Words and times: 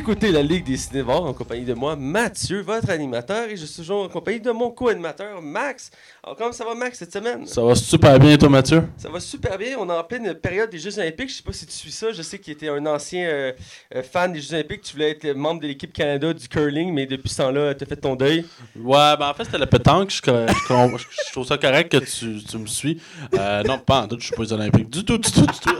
Écoutez 0.00 0.32
la 0.32 0.42
Ligue 0.42 0.64
des 0.64 0.78
cinévores 0.78 1.26
en 1.26 1.34
compagnie 1.34 1.66
de 1.66 1.74
moi, 1.74 1.94
Mathieu, 1.94 2.62
votre 2.62 2.88
animateur, 2.88 3.48
et 3.50 3.56
je 3.56 3.66
suis 3.66 3.82
toujours 3.82 4.04
en 4.04 4.08
compagnie 4.08 4.40
de 4.40 4.50
mon 4.50 4.70
co-animateur, 4.70 5.42
Max. 5.42 5.90
Alors, 6.24 6.36
comment 6.38 6.52
ça 6.52 6.64
va, 6.64 6.74
Max, 6.74 6.98
cette 6.98 7.12
semaine? 7.12 7.46
Ça 7.46 7.62
va 7.62 7.74
super 7.74 8.18
bien, 8.18 8.38
toi, 8.38 8.48
Mathieu? 8.48 8.82
Ça 8.96 9.10
va 9.10 9.20
super 9.20 9.58
bien. 9.58 9.76
On 9.78 9.88
est 9.90 9.92
en 9.92 10.02
pleine 10.02 10.32
période 10.34 10.70
des 10.70 10.78
Jeux 10.78 10.98
Olympiques. 10.98 11.28
Je 11.28 11.34
sais 11.36 11.42
pas 11.42 11.52
si 11.52 11.66
tu 11.66 11.72
suis 11.74 11.92
ça. 11.92 12.12
Je 12.12 12.22
sais 12.22 12.38
qu'il 12.38 12.54
était 12.54 12.70
un 12.70 12.84
ancien 12.86 13.28
euh, 13.28 13.52
euh, 13.94 14.02
fan 14.02 14.32
des 14.32 14.40
Jeux 14.40 14.54
Olympiques. 14.54 14.80
Tu 14.82 14.94
voulais 14.94 15.10
être 15.10 15.36
membre 15.36 15.60
de 15.60 15.66
l'équipe 15.66 15.92
Canada 15.92 16.32
du 16.32 16.48
curling, 16.48 16.94
mais 16.94 17.04
depuis 17.04 17.28
ce 17.28 17.36
temps-là, 17.42 17.74
tu 17.74 17.84
as 17.84 17.86
fait 17.86 17.96
ton 17.96 18.16
deuil. 18.16 18.46
Ouais, 18.76 19.16
ben 19.18 19.28
en 19.28 19.34
fait, 19.34 19.44
c'était 19.44 19.58
la 19.58 19.66
pétanque. 19.66 20.10
Je, 20.10 20.16
je, 20.24 20.96
je- 20.96 21.04
je 21.26 21.32
trouve 21.32 21.46
ça 21.46 21.58
correct 21.58 21.92
que 21.92 21.98
tu, 21.98 22.42
tu 22.42 22.56
me 22.58 22.66
suis. 22.66 23.00
Euh, 23.38 23.62
non, 23.64 23.78
pas 23.78 24.00
en 24.02 24.08
tout, 24.08 24.16
je 24.18 24.24
suis 24.26 24.34
pas 24.34 24.42
les 24.44 24.52
Olympiques. 24.54 24.88
Du 24.88 25.04
tout, 25.04 25.18
du 25.18 25.30
tout, 25.30 25.42
du 25.42 25.58
tout. 25.60 25.76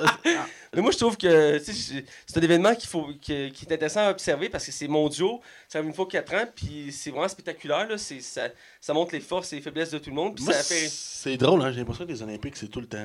Mais 0.75 0.83
moi, 0.83 0.93
je 0.93 0.99
trouve 0.99 1.17
que 1.17 1.59
c'est 1.59 2.37
un 2.37 2.41
événement 2.43 2.75
qu'il 2.77 2.89
faut, 2.89 3.09
qui, 3.21 3.51
qui 3.51 3.67
est 3.67 3.73
intéressant 3.73 4.07
à 4.07 4.11
observer 4.11 4.49
parce 4.49 4.65
que 4.65 4.71
c'est 4.71 4.87
mondiaux. 4.87 5.41
Ça 5.67 5.79
arrive 5.79 5.89
une 5.89 5.95
fois 5.97 6.07
quatre 6.07 6.33
ans, 6.33 6.45
puis 6.55 6.93
c'est 6.93 7.11
vraiment 7.11 7.27
spectaculaire. 7.27 7.89
Là. 7.89 7.99
Ça, 7.99 8.43
ça 8.81 8.95
montre 8.95 9.13
les 9.13 9.21
forces 9.21 9.53
et 9.53 9.57
les 9.57 9.63
faiblesses 9.63 9.91
de 9.91 9.99
tout 9.99 10.11
le 10.11 10.17
monde. 10.17 10.37
Puis 10.37 10.45
Moi, 10.45 10.53
ça 10.55 10.63
fait... 10.63 10.87
c'est 10.89 11.37
drôle, 11.37 11.61
hein? 11.63 11.73
J'ai 11.73 11.79
l'impression 11.81 12.07
que 12.07 12.13
les 12.13 12.23
Olympiques, 12.23 12.55
c'est 12.57 12.69
tout 12.69 12.81
le 12.81 12.87
temps. 12.87 13.05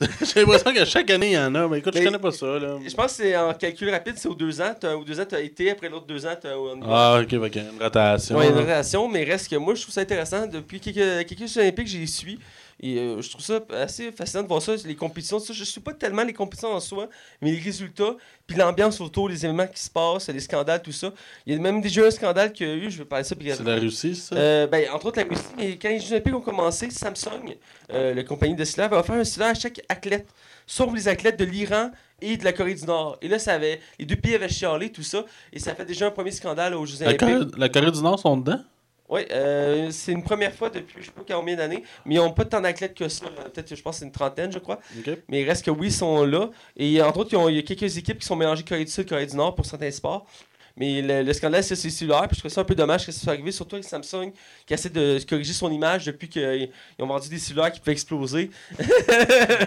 J'ai 0.00 0.40
l'impression 0.40 0.72
que 0.72 0.84
chaque 0.86 1.10
année, 1.10 1.32
il 1.32 1.34
y 1.34 1.38
en 1.38 1.54
a. 1.54 1.68
Mais 1.68 1.80
écoute, 1.80 1.92
je 1.94 1.98
Mais- 1.98 2.06
connais 2.06 2.18
pas 2.18 2.32
ça, 2.32 2.58
là. 2.58 2.78
Je 2.86 2.94
pense 2.94 3.16
que 3.18 3.22
c'est 3.22 3.36
en 3.36 3.52
calcul 3.52 3.90
rapide, 3.90 4.14
c'est 4.16 4.28
aux 4.28 4.34
deux 4.34 4.58
ans. 4.62 4.74
T'as- 4.80 4.96
aux 4.96 5.04
deux 5.04 5.20
ans, 5.20 5.26
tu 5.28 5.34
as 5.34 5.40
été, 5.40 5.70
après 5.70 5.90
l'autre 5.90 6.06
deux 6.06 6.24
ans, 6.24 6.34
tu 6.40 6.46
as 6.46 6.54
Ah, 6.86 7.20
ok, 7.22 7.32
ok. 7.34 7.56
Une 7.56 7.82
rotation. 7.82 8.38
A 8.38 8.46
une 8.46 8.54
relation, 8.54 9.08
mais 9.08 9.24
reste 9.24 9.50
que 9.50 9.56
moi, 9.56 9.74
je 9.74 9.82
trouve 9.82 9.92
ça 9.92 10.00
intéressant. 10.00 10.46
Depuis 10.46 10.80
quelques, 10.80 11.26
quelques 11.28 11.54
Olympiques, 11.58 11.88
j'ai 11.88 12.06
suis. 12.06 12.38
Et 12.86 12.98
euh, 12.98 13.22
je 13.22 13.30
trouve 13.30 13.42
ça 13.42 13.60
assez 13.72 14.12
fascinant 14.12 14.42
de 14.42 14.48
voir 14.48 14.60
ça, 14.60 14.74
les 14.84 14.94
compétitions. 14.94 15.38
Ça, 15.38 15.54
je 15.54 15.64
suis 15.64 15.80
pas 15.80 15.94
tellement 15.94 16.22
les 16.22 16.34
compétitions 16.34 16.70
en 16.70 16.80
soi, 16.80 17.08
mais 17.40 17.52
les 17.52 17.58
résultats, 17.58 18.14
puis 18.46 18.58
l'ambiance 18.58 19.00
autour, 19.00 19.30
les 19.30 19.42
événements 19.42 19.66
qui 19.66 19.80
se 19.80 19.88
passent, 19.88 20.28
les 20.28 20.40
scandales, 20.40 20.82
tout 20.82 20.92
ça. 20.92 21.10
Il 21.46 21.54
y 21.54 21.56
a 21.56 21.58
même 21.58 21.80
déjà 21.80 22.04
un 22.04 22.10
scandale 22.10 22.52
qu'il 22.52 22.68
y 22.68 22.70
a 22.70 22.74
eu, 22.74 22.90
je 22.90 22.98
vais 22.98 23.06
parler 23.06 23.22
de 23.22 23.28
ça 23.28 23.36
C'est 23.40 23.64
la 23.64 23.76
Russie, 23.76 24.14
ça? 24.14 24.36
Euh, 24.36 24.66
ben, 24.66 24.86
entre 24.92 25.06
autres, 25.06 25.18
la 25.18 25.26
Russie, 25.26 25.44
mais 25.56 25.78
quand 25.78 25.88
les 25.88 25.98
Jeux 25.98 26.12
Olympiques 26.12 26.34
ont 26.34 26.42
commencé, 26.42 26.90
Samsung, 26.90 27.56
euh, 27.90 28.12
la 28.12 28.22
compagnie 28.22 28.54
de 28.54 28.64
cela, 28.66 28.86
va 28.86 28.98
offrir 28.98 29.14
un 29.14 29.24
cellulaire 29.24 29.52
à 29.52 29.58
chaque 29.58 29.80
athlète, 29.88 30.28
sauf 30.66 30.92
les 30.94 31.08
athlètes 31.08 31.38
de 31.38 31.46
l'Iran 31.46 31.90
et 32.20 32.36
de 32.36 32.44
la 32.44 32.52
Corée 32.52 32.74
du 32.74 32.84
Nord. 32.84 33.16
Et 33.22 33.28
là, 33.28 33.38
ça 33.38 33.54
avait, 33.54 33.80
les 33.98 34.04
deux 34.04 34.16
pays 34.16 34.34
avaient 34.34 34.50
chialé, 34.50 34.92
tout 34.92 35.02
ça, 35.02 35.24
et 35.54 35.58
ça 35.58 35.74
fait 35.74 35.86
déjà 35.86 36.08
un 36.08 36.10
premier 36.10 36.32
scandale 36.32 36.74
aux 36.74 36.84
Jeux 36.84 36.98
la, 37.00 37.06
Olympiques. 37.06 37.28
Corée, 37.28 37.46
la 37.56 37.68
Corée 37.70 37.92
du 37.92 38.02
Nord 38.02 38.18
sont 38.18 38.36
dedans? 38.36 38.60
Oui, 39.08 39.20
euh, 39.30 39.90
c'est 39.90 40.12
une 40.12 40.22
première 40.22 40.54
fois 40.54 40.70
depuis 40.70 40.96
je 41.00 41.06
sais 41.06 41.12
pas 41.12 41.22
combien 41.28 41.56
d'années, 41.56 41.84
mais 42.06 42.14
ils 42.14 42.18
n'ont 42.18 42.32
pas 42.32 42.44
tant 42.46 42.60
d'athlètes 42.60 42.94
que 42.94 43.08
ça. 43.08 43.26
là. 43.26 43.44
Peut-être, 43.50 43.74
je 43.74 43.82
pense, 43.82 43.98
c'est 43.98 44.06
une 44.06 44.12
trentaine, 44.12 44.50
je 44.50 44.58
crois. 44.58 44.80
Mais 45.28 45.42
il 45.42 45.48
reste 45.48 45.64
que 45.64 45.70
oui, 45.70 45.88
ils 45.88 45.92
sont 45.92 46.24
là. 46.24 46.48
Et 46.76 47.00
entre 47.02 47.18
autres, 47.18 47.48
il 47.50 47.54
y 47.56 47.58
a 47.58 47.62
quelques 47.62 47.96
équipes 47.98 48.18
qui 48.18 48.26
sont 48.26 48.36
mélangées 48.36 48.64
Corée 48.64 48.84
du 48.84 48.90
Sud, 48.90 49.06
Corée 49.08 49.26
du 49.26 49.36
Nord 49.36 49.54
pour 49.54 49.66
certains 49.66 49.90
sports. 49.90 50.26
Mais 50.76 51.00
le, 51.02 51.22
le 51.22 51.32
scandale, 51.32 51.62
c'est 51.62 51.76
c'est 51.76 51.88
cellulaire. 51.90 52.22
Puis 52.26 52.34
je 52.34 52.40
trouve 52.40 52.50
ça 52.50 52.62
un 52.62 52.64
peu 52.64 52.74
dommage 52.74 53.06
que 53.06 53.12
ça 53.12 53.20
soit 53.20 53.32
arrivé, 53.34 53.52
surtout 53.52 53.76
avec 53.76 53.84
Samsung 53.86 54.32
qui 54.66 54.74
essaie 54.74 54.88
de 54.90 55.18
corriger 55.28 55.52
son 55.52 55.70
image 55.70 56.04
depuis 56.06 56.28
qu'ils 56.28 56.68
ont 56.98 57.06
vendu 57.06 57.28
des 57.28 57.38
cellulaires 57.38 57.70
qui 57.70 57.78
pouvaient 57.80 57.92
exploser. 57.92 58.50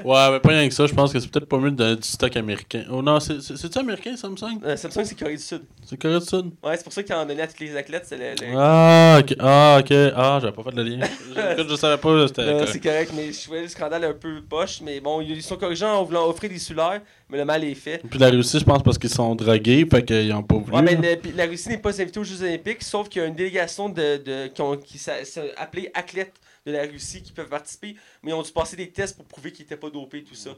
Ouais, 0.04 0.32
mais 0.32 0.40
pas 0.40 0.50
rien 0.50 0.68
que 0.68 0.74
ça. 0.74 0.86
Je 0.86 0.94
pense 0.94 1.12
que 1.14 1.20
c'est 1.20 1.30
peut-être 1.30 1.48
pas 1.48 1.58
mieux 1.58 1.72
de 1.72 1.76
donner 1.76 1.96
du 1.96 2.08
stock 2.08 2.36
américain. 2.36 2.84
Oh 2.92 3.02
non, 3.02 3.20
c'est- 3.20 3.42
c'est- 3.42 3.56
c'est-tu 3.58 3.78
américain, 3.80 4.16
Samsung? 4.16 4.60
Euh, 4.64 4.76
Samsung, 4.76 5.04
c'est 5.06 5.18
Corée 5.18 5.36
du 5.38 5.42
Sud. 5.44 5.62
C'est 5.86 5.98
Corée 5.98 6.20
du 6.20 6.26
Sud? 6.26 6.52
Ouais, 6.64 6.76
c'est 6.78 6.84
pour 6.84 6.94
ça 6.94 7.04
qu'ils 7.04 7.16
en 7.16 7.26
donné 7.26 7.42
à 7.42 7.48
tous 7.48 7.60
les 7.62 7.76
athlètes. 7.76 8.06
C'est 8.08 8.18
le- 8.18 8.32
le- 8.46 8.54
Ah, 8.58 9.20
ok. 9.22 9.36
Ah, 9.40 9.78
ok. 9.80 9.92
Ah, 10.16 10.40
j'avais 10.42 10.54
pas 10.54 10.64
fait 10.64 10.72
le 10.76 10.84
lien. 10.84 11.06
Écoute, 11.54 11.68
je 11.70 11.76
savais 11.76 11.98
pas, 11.98 12.28
c'était. 12.28 12.68
C'est 12.68 12.80
correct, 12.80 13.12
mais 13.16 13.32
je 13.32 13.42
trouvais 13.44 13.62
le 13.62 13.68
scandale 13.68 14.04
un 14.04 14.14
peu 14.14 14.42
poche. 14.42 14.82
Mais 14.82 15.00
bon, 15.00 15.22
ils 15.22 15.42
sont 15.44 15.56
corrigeants 15.58 16.00
en 16.00 16.04
voulant 16.04 16.28
offrir 16.28 16.50
des 16.50 16.60
cellulaires, 16.60 17.02
mais 17.30 17.38
le 17.38 17.46
mal 17.46 17.64
est 17.64 17.76
fait. 17.76 18.02
Puis 18.10 18.20
la 18.20 18.30
Russie, 18.30 18.60
je 18.60 18.64
pense, 18.64 18.82
parce 18.84 18.98
qu'ils 18.98 19.10
sont 19.10 19.36
drogués, 19.36 19.86
fait 19.90 20.04
qu'ils 20.04 20.32
ont 20.34 20.44
pas 20.44 20.56
voulu. 20.56 20.76
Ouais, 20.76 20.82
mais 20.82 20.96
le- 20.96 21.20
puis 21.20 21.32
la 21.34 21.46
Russie 21.46 21.70
n'est 21.70 21.78
pas 21.78 22.00
invitée 22.02 22.20
aux 22.20 22.24
Jeux 22.24 22.42
Olympiques, 22.44 22.84
sauf 22.84 23.10
qu'il 23.10 23.22
y 23.22 23.26
a 23.26 23.28
une 23.28 23.36
délégation 23.36 23.90
de, 23.90 24.18
de, 24.18 24.48
qui, 24.48 24.62
ont, 24.62 24.78
qui 24.78 24.98
s'est 24.98 25.24
appelée 25.58 25.90
athlètes 25.94 26.34
de 26.66 26.72
la 26.74 26.82
Russie 26.84 27.22
qui 27.24 27.32
peuvent 27.32 27.48
participer, 27.48 27.96
mais 28.22 28.32
ils 28.32 28.34
ont 28.34 28.42
dû 28.42 28.52
passer 28.52 28.76
des 28.76 28.90
tests 28.90 29.16
pour 29.16 29.26
prouver 29.26 29.52
qu'ils 29.54 29.64
n'étaient 29.64 29.78
pas 29.78 29.90
dopés, 29.90 30.24
tout 30.24 30.36
ça. 30.36 30.50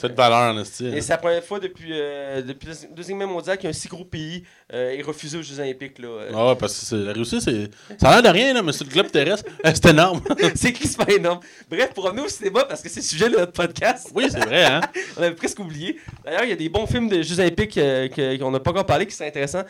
C'est 0.00 0.08
de 0.08 0.14
valeur, 0.14 0.54
en. 0.54 0.56
Et 0.56 0.60
hein. 0.60 0.64
c'est 1.00 1.08
la 1.10 1.18
première 1.18 1.44
fois 1.44 1.60
depuis, 1.60 1.90
euh, 1.92 2.40
depuis 2.42 2.68
la 2.68 2.74
Deuxième 2.96 3.18
Guerre 3.18 3.28
mondiale 3.28 3.58
qu'un 3.58 3.72
si 3.72 3.86
gros 3.88 4.04
pays 4.04 4.44
euh, 4.72 4.92
est 4.98 5.02
refusé 5.02 5.36
aux 5.36 5.42
Jeux 5.42 5.60
Olympiques. 5.60 5.98
Là. 5.98 6.08
Euh, 6.08 6.30
Ah 6.34 6.48
ouais, 6.48 6.56
parce 6.56 6.78
que 6.78 6.86
c'est- 6.86 6.96
la 6.96 7.12
Russie, 7.12 7.40
c'est. 7.40 7.70
Ça 8.00 8.08
a 8.08 8.20
l'air 8.20 8.32
de 8.32 8.38
rien, 8.38 8.54
là, 8.54 8.62
mais 8.62 8.72
sur 8.72 8.86
le 8.86 8.90
globe 8.90 9.10
terrestre, 9.10 9.44
c'est 9.64 9.86
énorme. 9.86 10.22
c'est 10.54 10.72
crispant 10.72 11.04
énorme. 11.06 11.40
Bref, 11.70 11.90
pour 11.94 12.04
revenir 12.04 12.24
au 12.24 12.28
cinéma, 12.28 12.64
parce 12.64 12.80
que 12.80 12.88
c'est 12.88 13.00
le 13.00 13.04
sujet 13.04 13.28
de 13.28 13.36
notre 13.36 13.52
podcast, 13.52 14.08
oui, 14.14 14.26
c'est 14.30 14.44
vrai, 14.44 14.64
hein. 14.64 14.80
on 15.18 15.22
avait 15.22 15.34
presque 15.34 15.58
oublié. 15.58 15.98
D'ailleurs, 16.24 16.44
il 16.44 16.50
y 16.50 16.52
a 16.52 16.56
des 16.56 16.68
bons 16.68 16.86
films 16.86 17.08
de 17.08 17.20
Jeux 17.22 17.38
Olympiques 17.40 17.74
que- 17.74 18.38
qu'on 18.38 18.50
n'a 18.50 18.60
pas 18.60 18.70
encore 18.70 18.86
parlé 18.86 19.06
qui 19.06 19.14
sont 19.14 19.24
intéressants. 19.24 19.64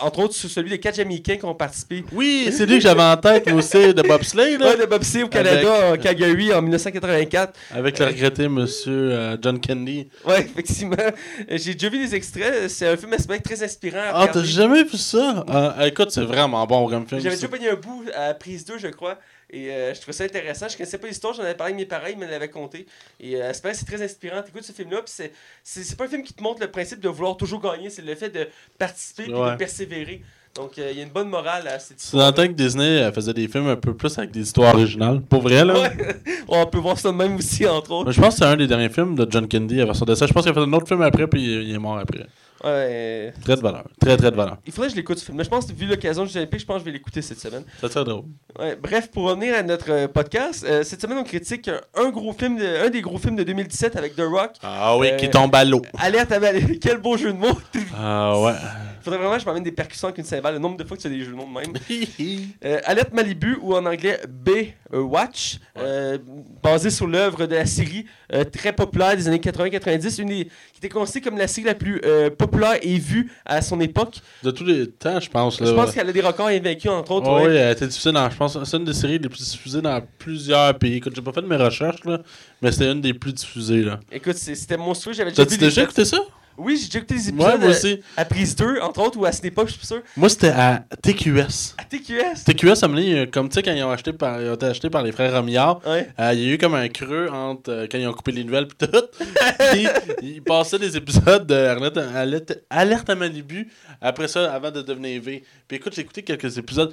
Entre 0.00 0.18
autres, 0.20 0.34
sur 0.34 0.48
celui 0.50 0.70
des 0.70 0.78
quatre 0.78 0.94
Jamaïcains 0.96 1.36
qui 1.36 1.44
ont 1.44 1.54
participé 1.54 2.04
Oui, 2.12 2.48
c'est 2.52 2.66
lui 2.66 2.76
que 2.76 2.82
j'avais 2.82 3.02
en 3.02 3.16
tête, 3.16 3.50
aussi, 3.52 3.92
de 3.92 4.02
bobsleigh, 4.02 4.56
là. 4.58 4.68
Ouais, 4.70 4.76
de 4.76 4.86
bobsleigh 4.86 5.24
au 5.24 5.28
Canada, 5.28 5.92
en 5.92 5.96
Calgary, 5.96 6.52
en 6.52 6.62
1984. 6.62 7.54
Avec 7.74 7.98
le 7.98 8.06
regretté 8.06 8.48
monsieur 8.48 9.36
John 9.42 9.58
Kennedy. 9.66 10.08
Ouais, 10.24 10.40
effectivement. 10.42 10.96
Euh, 10.98 11.10
J'ai 11.58 11.74
déjà 11.74 11.88
vu 11.88 11.98
des 11.98 12.14
extraits. 12.14 12.68
C'est 12.68 12.86
un 12.86 12.96
film 12.96 13.12
aspect 13.12 13.38
très 13.40 13.62
inspirant. 13.62 13.98
Ah, 14.12 14.28
t'as 14.32 14.42
jamais 14.44 14.84
vu 14.84 14.96
ça? 14.96 15.44
Ah, 15.48 15.86
écoute, 15.86 16.10
c'est 16.10 16.24
vraiment 16.24 16.66
bon 16.66 16.88
comme 16.88 17.06
film. 17.06 17.20
J'avais 17.20 17.36
déjà 17.36 17.48
pogné 17.48 17.68
un 17.70 17.74
bout 17.76 18.04
à 18.14 18.34
prise 18.34 18.64
2, 18.64 18.78
je 18.78 18.88
crois. 18.88 19.18
Et 19.50 19.70
euh, 19.70 19.94
je 19.94 20.00
trouvais 20.00 20.12
ça 20.12 20.24
intéressant. 20.24 20.68
Je 20.68 20.76
connaissais 20.76 20.98
pas 20.98 21.06
l'histoire, 21.06 21.32
j'en 21.34 21.42
avais 21.42 21.54
parlé 21.54 21.74
avec 21.74 21.84
mes 21.84 21.88
parents, 21.88 22.06
ils 22.10 22.18
me 22.18 22.26
l'avaient 22.26 22.48
conté. 22.48 22.86
Et 23.20 23.36
euh, 23.36 23.52
c'est 23.52 23.86
très 23.86 24.02
inspirant. 24.02 24.42
T'écoutes 24.42 24.64
ce 24.64 24.72
film-là, 24.72 25.02
puis 25.02 25.14
c'est- 25.62 25.96
pas 25.96 26.04
un 26.04 26.08
film 26.08 26.22
qui 26.24 26.32
te 26.34 26.42
montre 26.42 26.60
le 26.60 26.70
principe 26.70 26.98
de 27.00 27.08
vouloir 27.08 27.36
toujours 27.36 27.60
gagner, 27.60 27.88
c'est 27.90 28.02
le 28.02 28.14
fait 28.16 28.30
de 28.30 28.48
participer 28.78 29.30
et 29.30 29.32
Ouais. 29.34 29.52
de 29.52 29.56
persévérer. 29.56 30.22
Donc, 30.56 30.78
euh, 30.78 30.88
il 30.92 30.98
y 30.98 31.00
a 31.00 31.02
une 31.04 31.10
bonne 31.10 31.28
morale 31.28 31.66
à 31.66 31.78
cette 31.80 31.98
C'est 31.98 32.16
dans 32.16 32.26
le 32.26 32.32
temps 32.32 32.46
que 32.46 32.52
Disney 32.52 33.02
euh, 33.02 33.10
faisait 33.12 33.32
des 33.34 33.48
films 33.48 33.68
un 33.68 33.76
peu 33.76 33.92
plus 33.94 34.16
avec 34.18 34.30
des 34.30 34.40
histoires 34.42 34.74
originales. 34.74 35.20
Pour 35.22 35.42
vrai, 35.42 35.64
là. 35.64 35.74
Ouais. 35.80 35.90
On 36.48 36.64
peut 36.66 36.78
voir 36.78 36.96
ça 36.98 37.10
de 37.10 37.16
même 37.16 37.34
aussi, 37.36 37.66
entre 37.66 37.90
autres. 37.90 38.06
Mais 38.06 38.12
Je 38.12 38.20
pense 38.20 38.34
que 38.34 38.38
c'est 38.38 38.44
un 38.44 38.56
des 38.56 38.68
derniers 38.68 38.88
films 38.88 39.16
de 39.16 39.26
John 39.28 39.48
Kennedy 39.48 39.80
à 39.80 39.84
version 39.86 40.06
dessin. 40.06 40.26
Je 40.26 40.32
pense 40.32 40.42
qu'il 40.44 40.52
a 40.52 40.54
fait 40.54 40.60
un 40.60 40.72
autre 40.72 40.86
film 40.86 41.02
après, 41.02 41.26
puis 41.26 41.42
il 41.42 41.74
est 41.74 41.78
mort 41.78 41.98
après. 41.98 42.26
Ouais. 42.62 43.34
Très 43.44 43.56
de 43.56 43.60
valeur. 43.60 43.82
Très, 44.00 44.16
très 44.16 44.30
de 44.30 44.36
valeur. 44.36 44.56
Il 44.64 44.72
faudrait 44.72 44.88
que 44.88 44.92
je 44.92 44.96
l'écoute 44.96 45.18
ce 45.18 45.24
film. 45.24 45.36
Mais 45.36 45.44
je 45.44 45.50
pense 45.50 45.68
vu 45.70 45.86
l'occasion 45.86 46.24
du 46.24 46.30
Jeux 46.30 46.38
Olympiques, 46.38 46.60
je 46.60 46.64
pense 46.66 46.76
que 46.76 46.80
je 46.80 46.84
vais 46.86 46.92
l'écouter 46.92 47.20
cette 47.20 47.40
semaine. 47.40 47.64
C'est 47.80 47.88
très 47.90 48.04
drôle. 48.04 48.22
Ouais, 48.58 48.78
bref, 48.80 49.10
pour 49.10 49.24
revenir 49.24 49.54
à 49.56 49.62
notre 49.62 49.90
euh, 49.90 50.08
podcast, 50.08 50.64
euh, 50.66 50.82
cette 50.84 51.02
semaine 51.02 51.18
on 51.18 51.24
critique 51.24 51.68
un, 51.94 52.08
gros 52.10 52.32
film, 52.32 52.56
de- 52.56 52.86
un 52.86 52.90
des 52.90 53.02
gros 53.02 53.18
films 53.18 53.36
de 53.36 53.42
2017 53.42 53.96
avec 53.96 54.14
The 54.16 54.22
Rock. 54.22 54.52
Ah 54.62 54.96
oui, 54.96 55.08
Euh, 55.10 55.16
qui 55.16 55.28
tombe 55.28 55.54
à 55.54 55.64
l'eau. 55.64 55.82
Alerte 55.98 56.30
à 56.32 56.38
Quel 56.80 56.98
beau 56.98 57.16
jeu 57.18 57.32
de 57.32 57.38
mots! 57.38 57.58
Ah 57.98 58.40
ouais. 58.40 58.52
Faudrait 59.04 59.18
vraiment 59.18 59.34
que 59.34 59.42
je 59.42 59.46
m'amène 59.46 59.62
des 59.62 59.70
percussions 59.72 60.08
avec 60.08 60.16
une 60.16 60.24
cymbale, 60.24 60.54
le 60.54 60.60
nombre 60.60 60.78
de 60.78 60.84
fois 60.84 60.96
que 60.96 61.02
tu 61.02 61.08
as 61.08 61.10
des 61.10 61.20
jeux 61.20 61.32
de 61.32 61.36
mots 61.36 61.46
de 61.46 61.52
même. 61.52 61.74
Euh, 62.64 62.80
Alerte 62.84 63.12
Malibu, 63.12 63.58
ou 63.60 63.74
en 63.74 63.84
anglais 63.84 64.18
B 64.28 64.50
euh, 64.94 65.06
euh, 65.78 66.18
basé 66.62 66.88
sur 66.88 67.06
l'œuvre 67.06 67.46
de 67.46 67.54
la 67.54 67.66
série 67.66 68.06
euh, 68.32 68.44
très 68.44 68.72
populaire 68.72 69.14
des 69.16 69.28
années 69.28 69.38
80-90, 69.38 70.22
une 70.22 70.28
des- 70.28 70.44
qui 70.44 70.78
était 70.78 70.88
considérée 70.88 71.24
comme 71.28 71.38
la 71.38 71.46
série 71.48 71.66
la 71.66 71.74
plus 71.74 72.00
populaire 72.38 72.78
et 72.80 72.96
vue 72.98 73.30
à 73.44 73.60
son 73.60 73.78
époque. 73.80 74.16
De 74.42 74.50
tous 74.50 74.64
les 74.64 74.88
temps, 74.88 75.20
je 75.20 75.28
pense. 75.28 75.60
Là, 75.60 75.66
Je 75.66 75.74
pense 75.74 75.92
qu'elle 75.92 76.08
a 76.08 76.12
des 76.12 76.20
records 76.22 76.46
invaincus, 76.46 76.90
entre 76.90 77.12
autres. 77.12 77.28
Oh, 77.28 77.36
ouais. 77.36 77.48
oui, 77.48 77.56
elle 77.56 77.72
été 77.72 77.86
diffusée 77.86 78.12
dans, 78.12 78.30
je 78.30 78.36
pense, 78.36 78.62
c'est 78.64 78.76
une 78.76 78.84
des 78.84 78.94
séries 78.94 79.18
les 79.18 79.28
plus 79.28 79.50
diffusées 79.50 79.82
dans 79.82 80.00
plusieurs 80.18 80.78
pays. 80.78 80.94
Écoute, 80.96 81.12
j'ai 81.14 81.22
pas 81.22 81.32
fait 81.32 81.42
de 81.42 81.46
mes 81.46 81.56
recherches, 81.56 82.04
là, 82.04 82.20
mais 82.62 82.72
c'était 82.72 82.90
une 82.90 83.00
des 83.02 83.12
plus 83.12 83.32
diffusées, 83.34 83.82
là. 83.82 84.00
Écoute, 84.10 84.36
c'était 84.36 84.78
monstrueux, 84.78 85.12
j'avais 85.12 85.30
déjà 85.30 85.44
déjà 85.44 85.82
écouté 85.82 86.04
ça? 86.04 86.18
Oui, 86.56 86.76
j'ai 86.76 86.86
déjà 86.86 86.98
écouté 86.98 87.14
les 87.14 87.20
Ouais, 87.30 87.32
épisodes 87.54 87.60
moi 87.60 87.70
aussi. 87.70 88.00
à 88.16 88.24
prise 88.24 88.54
2, 88.56 88.80
entre 88.80 89.00
autres, 89.02 89.18
ou 89.18 89.24
à 89.24 89.32
cette 89.32 89.44
époque, 89.44 89.68
je 89.68 89.74
suis 89.74 89.86
sûr. 89.86 90.02
Moi, 90.16 90.28
c'était 90.28 90.48
à 90.50 90.84
TQS. 91.02 91.74
À 91.78 91.84
TQS. 91.84 92.44
TQS 92.44 92.82
a 92.84 92.88
mené, 92.88 93.18
euh, 93.18 93.26
comme 93.26 93.48
tu 93.48 93.54
sais, 93.54 93.62
quand 93.62 93.72
ils 93.72 93.82
ont, 93.82 93.90
acheté 93.90 94.12
par, 94.12 94.40
ils 94.40 94.48
ont 94.48 94.54
été 94.54 94.66
achetés 94.66 94.90
par 94.90 95.02
les 95.02 95.12
frères 95.12 95.32
Romillard, 95.34 95.80
Ouais. 95.86 96.08
euh, 96.20 96.30
il 96.32 96.40
y 96.40 96.50
a 96.50 96.54
eu 96.54 96.58
comme 96.58 96.74
un 96.74 96.88
creux 96.88 97.28
entre 97.30 97.70
euh, 97.70 97.86
quand 97.90 97.98
ils 97.98 98.06
ont 98.06 98.12
coupé 98.12 98.32
les 98.32 98.44
nouvelles 98.44 98.68
pis 98.68 98.76
tout. 98.86 98.86
Puis 99.72 99.86
ils 100.22 100.42
passaient 100.42 100.78
des 100.78 100.96
épisodes 100.96 101.46
de 101.46 101.54
Alerte, 101.54 101.96
Alerte- 101.98 102.58
Alerte 102.70 103.10
à 103.10 103.14
Malibu 103.14 103.68
après 104.00 104.28
ça, 104.28 104.52
avant 104.52 104.70
de 104.70 104.82
devenir 104.82 105.20
V. 105.22 105.42
Puis 105.66 105.76
écoute, 105.78 105.94
j'ai 105.94 106.02
écouté 106.02 106.22
quelques 106.22 106.56
épisodes. 106.58 106.92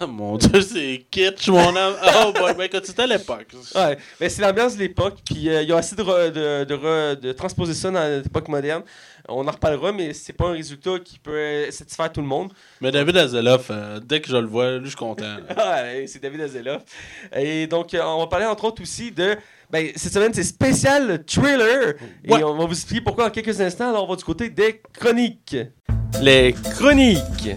Ah 0.00 0.06
mon 0.06 0.36
dieu, 0.36 0.60
c'est 0.60 1.06
kitsch, 1.10 1.48
mon 1.48 1.74
âme. 1.76 1.94
Oh 2.24 2.32
boy, 2.32 2.54
ben 2.54 2.64
écoute, 2.64 2.84
c'était 2.86 3.02
à 3.02 3.06
l'époque. 3.06 3.46
Ouais, 3.74 3.96
mais 4.20 4.28
c'est 4.28 4.42
l'ambiance 4.42 4.74
de 4.74 4.80
l'époque, 4.80 5.18
puis 5.24 5.48
euh, 5.48 5.62
il 5.62 5.68
y 5.68 5.72
a 5.72 5.76
assez 5.76 5.94
de, 5.94 6.02
re- 6.02 6.30
de, 6.30 6.64
de, 6.64 6.74
re- 6.76 7.14
de 7.20 7.32
transposer 7.32 7.74
ça 7.74 7.90
dans 7.90 8.22
l'époque 8.22 8.48
moderne. 8.48 8.82
On 9.28 9.46
en 9.46 9.50
reparlera, 9.50 9.92
mais 9.92 10.14
c'est 10.14 10.32
pas 10.32 10.48
un 10.48 10.52
résultat 10.52 10.98
qui 11.04 11.18
peut 11.18 11.30
euh, 11.34 11.70
satisfaire 11.70 12.10
tout 12.10 12.20
le 12.22 12.26
monde. 12.26 12.52
Mais 12.80 12.90
David 12.90 13.16
Azeloff, 13.18 13.68
euh, 13.70 14.00
dès 14.02 14.20
que 14.20 14.28
je 14.28 14.36
le 14.36 14.46
vois, 14.46 14.78
lui, 14.78 14.84
je 14.84 14.88
suis 14.90 14.96
content. 14.96 15.36
Ouais, 15.56 16.04
c'est 16.06 16.22
David 16.22 16.40
Azeloff. 16.40 16.82
Et 17.36 17.66
donc, 17.66 17.92
euh, 17.94 18.00
on 18.04 18.20
va 18.20 18.26
parler 18.26 18.46
entre 18.46 18.64
autres 18.64 18.82
aussi 18.82 19.12
de. 19.12 19.36
Ben, 19.70 19.88
cette 19.96 20.14
semaine, 20.14 20.32
c'est 20.32 20.44
spécial 20.44 21.22
thriller. 21.26 21.94
Ouais. 22.26 22.40
Et 22.40 22.44
on 22.44 22.56
va 22.56 22.64
vous 22.64 22.72
expliquer 22.72 23.02
pourquoi 23.02 23.26
en 23.26 23.30
quelques 23.30 23.60
instants. 23.60 23.90
Alors, 23.90 24.04
on 24.04 24.10
va 24.10 24.16
du 24.16 24.24
côté 24.24 24.48
des 24.48 24.80
chroniques. 24.98 25.56
Les 26.22 26.54
chroniques. 26.76 27.50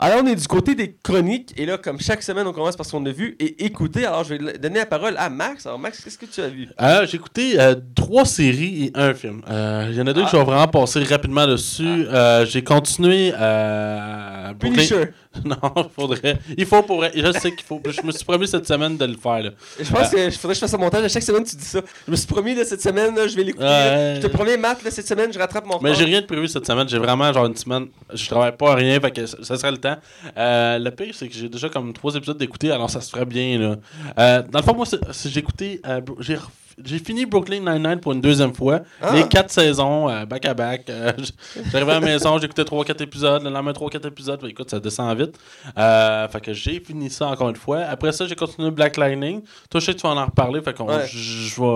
Alors, 0.00 0.20
on 0.22 0.26
est 0.28 0.36
du 0.36 0.46
côté 0.46 0.76
des 0.76 0.94
chroniques. 1.02 1.52
Et 1.56 1.66
là, 1.66 1.76
comme 1.76 1.98
chaque 1.98 2.22
semaine, 2.22 2.46
on 2.46 2.52
commence 2.52 2.76
par 2.76 2.86
ce 2.86 2.92
qu'on 2.92 3.04
a 3.04 3.10
vu 3.10 3.34
et 3.40 3.64
écouté. 3.64 4.06
Alors, 4.06 4.22
je 4.22 4.34
vais 4.34 4.56
donner 4.56 4.78
la 4.78 4.86
parole 4.86 5.16
à 5.18 5.28
Max. 5.28 5.66
Alors, 5.66 5.80
Max, 5.80 6.04
qu'est-ce 6.04 6.16
que 6.16 6.26
tu 6.26 6.40
as 6.40 6.46
vu? 6.46 6.68
Euh, 6.80 7.04
J'ai 7.04 7.16
écouté 7.16 7.58
euh, 7.58 7.74
trois 7.96 8.24
séries 8.24 8.84
et 8.84 8.90
un 8.94 9.12
film. 9.12 9.42
Euh, 9.50 9.88
il 9.90 9.96
y 9.96 10.00
en 10.00 10.06
a 10.06 10.12
deux 10.12 10.22
que 10.22 10.28
je 10.30 10.36
vais 10.36 10.44
vraiment 10.44 10.68
passer 10.68 11.02
rapidement 11.02 11.48
dessus. 11.48 12.06
J'ai 12.44 12.62
continué 12.62 13.32
à. 13.34 14.54
Punisher. 14.60 15.10
Non, 15.44 15.56
il 15.76 15.90
faudrait. 15.94 16.38
Il 16.56 16.66
faut 16.66 16.82
pour. 16.82 17.04
Je 17.04 17.32
sais 17.32 17.54
qu'il 17.54 17.64
faut. 17.64 17.80
Je 17.84 18.02
me 18.02 18.12
suis 18.12 18.24
promis 18.24 18.48
cette 18.48 18.66
semaine 18.66 18.96
de 18.96 19.04
le 19.04 19.16
faire. 19.16 19.42
Là. 19.42 19.50
Je 19.78 19.90
pense 19.90 20.10
qu'il 20.10 20.32
faudrait 20.32 20.54
que 20.54 20.54
je 20.54 20.60
fasse 20.60 20.74
un 20.74 20.78
montage. 20.78 21.04
À 21.04 21.08
chaque 21.08 21.22
semaine, 21.22 21.44
tu 21.44 21.56
dis 21.56 21.64
ça. 21.64 21.80
Je 22.06 22.10
me 22.10 22.16
suis 22.16 22.26
promis 22.26 22.54
là, 22.54 22.64
cette 22.64 22.82
semaine, 22.82 23.14
je 23.14 23.36
vais 23.36 23.44
l'écouter. 23.44 23.64
Je 23.64 24.20
te 24.20 24.26
promets, 24.28 24.56
Matt, 24.56 24.78
cette 24.90 25.06
semaine, 25.06 25.32
je 25.32 25.38
rattrape 25.38 25.66
mon 25.66 25.78
Mais 25.80 25.94
j'ai 25.94 26.04
rien 26.04 26.20
de 26.20 26.26
prévu 26.26 26.48
cette 26.48 26.66
semaine. 26.66 26.88
J'ai 26.88 26.98
vraiment 26.98 27.32
genre 27.32 27.46
une 27.46 27.56
semaine. 27.56 27.88
Je 28.12 28.26
travaille 28.26 28.56
pas 28.56 28.72
à 28.72 28.74
rien, 28.74 29.00
fait 29.00 29.10
que 29.10 29.26
ça 29.26 29.56
serait 29.56 29.70
le 29.70 29.78
temps. 29.78 29.96
Euh, 30.36 30.78
le 30.78 30.90
pire, 30.90 31.14
c'est 31.14 31.28
que 31.28 31.34
j'ai 31.34 31.48
déjà 31.48 31.68
comme 31.68 31.92
trois 31.92 32.14
épisodes 32.14 32.38
d'écouter, 32.38 32.70
alors 32.70 32.90
ça 32.90 33.00
se 33.00 33.10
ferait 33.10 33.26
bien. 33.26 33.58
Là. 33.58 33.76
Euh, 34.18 34.42
dans 34.50 34.58
le 34.58 34.64
fond, 34.64 34.74
moi, 34.74 34.86
j'ai 35.24 35.38
écouté. 35.38 35.80
Euh, 35.86 36.00
j'ai 36.20 36.38
j'ai 36.84 36.98
fini 36.98 37.26
Brooklyn 37.26 37.60
Nine-Nine 37.60 38.00
pour 38.00 38.12
une 38.12 38.20
deuxième 38.20 38.54
fois. 38.54 38.80
Ah. 39.00 39.14
Les 39.14 39.26
quatre 39.26 39.50
saisons, 39.50 40.08
euh, 40.08 40.24
back 40.24 40.46
à 40.46 40.54
back. 40.54 40.88
Euh, 40.88 41.12
j'arrivais 41.72 41.92
à 41.92 42.00
la 42.00 42.06
maison, 42.06 42.38
j'écoutais 42.38 42.62
3-4 42.62 43.02
épisodes. 43.02 43.42
Le 43.42 43.50
lendemain, 43.50 43.72
3-4 43.72 44.06
épisodes. 44.06 44.40
écoute, 44.48 44.70
ça 44.70 44.80
descend 44.80 45.16
vite. 45.18 45.38
Euh, 45.76 46.28
fait 46.28 46.40
que 46.40 46.52
j'ai 46.52 46.80
fini 46.80 47.10
ça 47.10 47.26
encore 47.26 47.48
une 47.48 47.56
fois. 47.56 47.80
Après 47.80 48.12
ça, 48.12 48.26
j'ai 48.26 48.34
continué 48.34 48.70
Black 48.70 48.96
Lightning. 48.96 49.42
Toi, 49.70 49.80
je 49.80 49.86
sais 49.86 49.92
que 49.92 49.98
tu 49.98 50.06
vas 50.06 50.14
en 50.14 50.26
reparler. 50.26 50.60
Fait 50.62 50.74
qu'on 50.74 50.88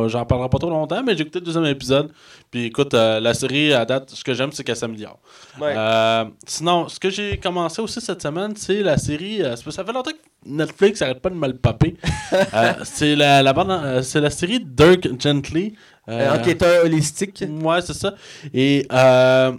j'en 0.09 0.25
parlerai 0.25 0.49
pas 0.49 0.59
trop 0.59 0.71
longtemps, 0.71 1.03
mais 1.03 1.17
j'ai 1.17 1.23
écouté 1.23 1.41
le 1.41 1.47
deuxième 1.47 1.67
épisode. 1.67 2.13
Puis 2.51 2.67
écoute, 2.67 2.93
la 2.95 3.35
série, 3.35 3.73
à 3.73 3.85
date, 3.85 4.11
ce 4.11 4.23
que 4.23 4.35
j'aime, 4.35 4.53
c'est 4.53 4.65
qu'elle 4.65 4.77
s'améliore. 4.77 5.19
sinon, 6.47 6.89
ce 6.89 6.99
que 7.01 7.11
j'ai 7.11 7.39
commencé 7.39 7.83
aussi 7.83 8.01
cette 8.01 8.23
semaine, 8.23 8.55
c'est 8.57 8.83
la 8.83 8.97
série. 8.97 9.43
ça 9.57 9.85
fait 9.85 9.93
longtemps 9.93 10.11
que 10.11 10.17
Netflix 10.45 11.03
arrête 11.03 11.21
pas 11.21 11.31
de 11.31 11.35
me 11.35 11.47
le 11.47 11.57
paper. 11.57 11.95
c'est 12.85 13.15
la, 13.15 13.43
la, 13.43 14.03
c'est 14.03 14.21
la 14.21 14.31
série 14.31 14.61
Gently. 15.19 15.75
Euh, 16.09 16.37
enquêteur 16.37 16.85
holistique. 16.85 17.44
Ouais, 17.62 17.81
c'est 17.81 17.94
ça. 17.94 18.15
Et 18.53 18.87
euh, 18.93 19.53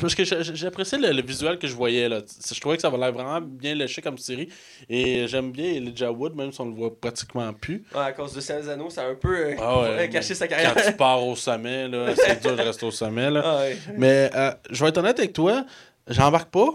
parce 0.00 0.14
que 0.14 0.22
j'appréciais 0.24 0.98
le, 0.98 1.10
le, 1.10 1.22
visuel 1.22 1.58
que 1.58 1.66
je 1.66 1.74
voyais. 1.74 2.08
Là. 2.08 2.20
Je 2.20 2.60
trouvais 2.60 2.76
que 2.76 2.82
ça 2.82 2.88
avait 2.88 2.98
l'air 2.98 3.12
vraiment 3.12 3.40
bien 3.40 3.74
léché 3.74 4.00
comme 4.00 4.16
série. 4.16 4.48
Et 4.88 5.26
j'aime 5.26 5.50
bien 5.50 5.72
Elijah 5.72 6.12
Wood, 6.12 6.36
même 6.36 6.52
si 6.52 6.60
on 6.60 6.66
le 6.66 6.74
voit 6.74 6.94
pratiquement 6.94 7.52
plus. 7.52 7.84
Ouais, 7.92 8.00
à 8.00 8.12
cause 8.12 8.32
de 8.32 8.40
ses 8.40 8.68
anneaux, 8.68 8.90
ça 8.90 9.02
a 9.02 9.08
un 9.08 9.16
peu 9.16 9.36
euh, 9.36 9.56
ah 9.60 10.06
caché 10.06 10.34
sa 10.34 10.46
carrière. 10.46 10.72
Quand 10.72 10.82
tu 10.88 10.96
pars 10.96 11.26
au 11.26 11.34
sommet, 11.34 11.90
c'est 12.16 12.40
dur 12.40 12.54
de 12.54 12.62
rester 12.62 12.86
au 12.86 12.92
sommet. 12.92 13.30
Là. 13.30 13.42
Ah 13.44 13.62
Mais 13.98 14.30
je 14.70 14.84
vais 14.84 14.90
être 14.90 14.98
honnête 14.98 15.18
avec 15.18 15.32
toi, 15.32 15.64
j'embarque 16.06 16.50
pas. 16.50 16.68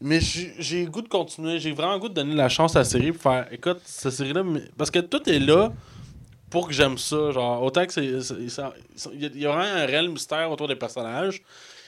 Mais 0.00 0.20
j'ai 0.20 0.84
le 0.84 0.90
goût 0.90 1.02
de 1.02 1.08
continuer. 1.08 1.58
J'ai 1.58 1.72
vraiment 1.72 1.94
le 1.94 1.98
goût 1.98 2.08
de 2.08 2.14
donner 2.14 2.34
la 2.34 2.48
chance 2.48 2.76
à 2.76 2.80
la 2.80 2.84
série 2.84 3.12
pour 3.12 3.20
faire 3.20 3.46
écoute, 3.50 3.80
cette 3.84 4.12
série-là. 4.12 4.44
Parce 4.78 4.90
que 4.90 5.00
tout 5.00 5.28
est 5.28 5.40
là 5.40 5.72
pour 6.50 6.68
que 6.68 6.74
j'aime 6.74 6.98
ça. 6.98 7.30
Genre, 7.30 7.62
autant 7.62 7.86
que 7.86 7.92
c'est. 7.92 8.04
Il 8.04 9.40
y 9.40 9.46
a 9.46 9.52
vraiment 9.52 9.62
un 9.62 9.86
réel 9.86 10.08
mystère 10.08 10.50
autour 10.50 10.68
des 10.68 10.76
personnages. 10.76 11.42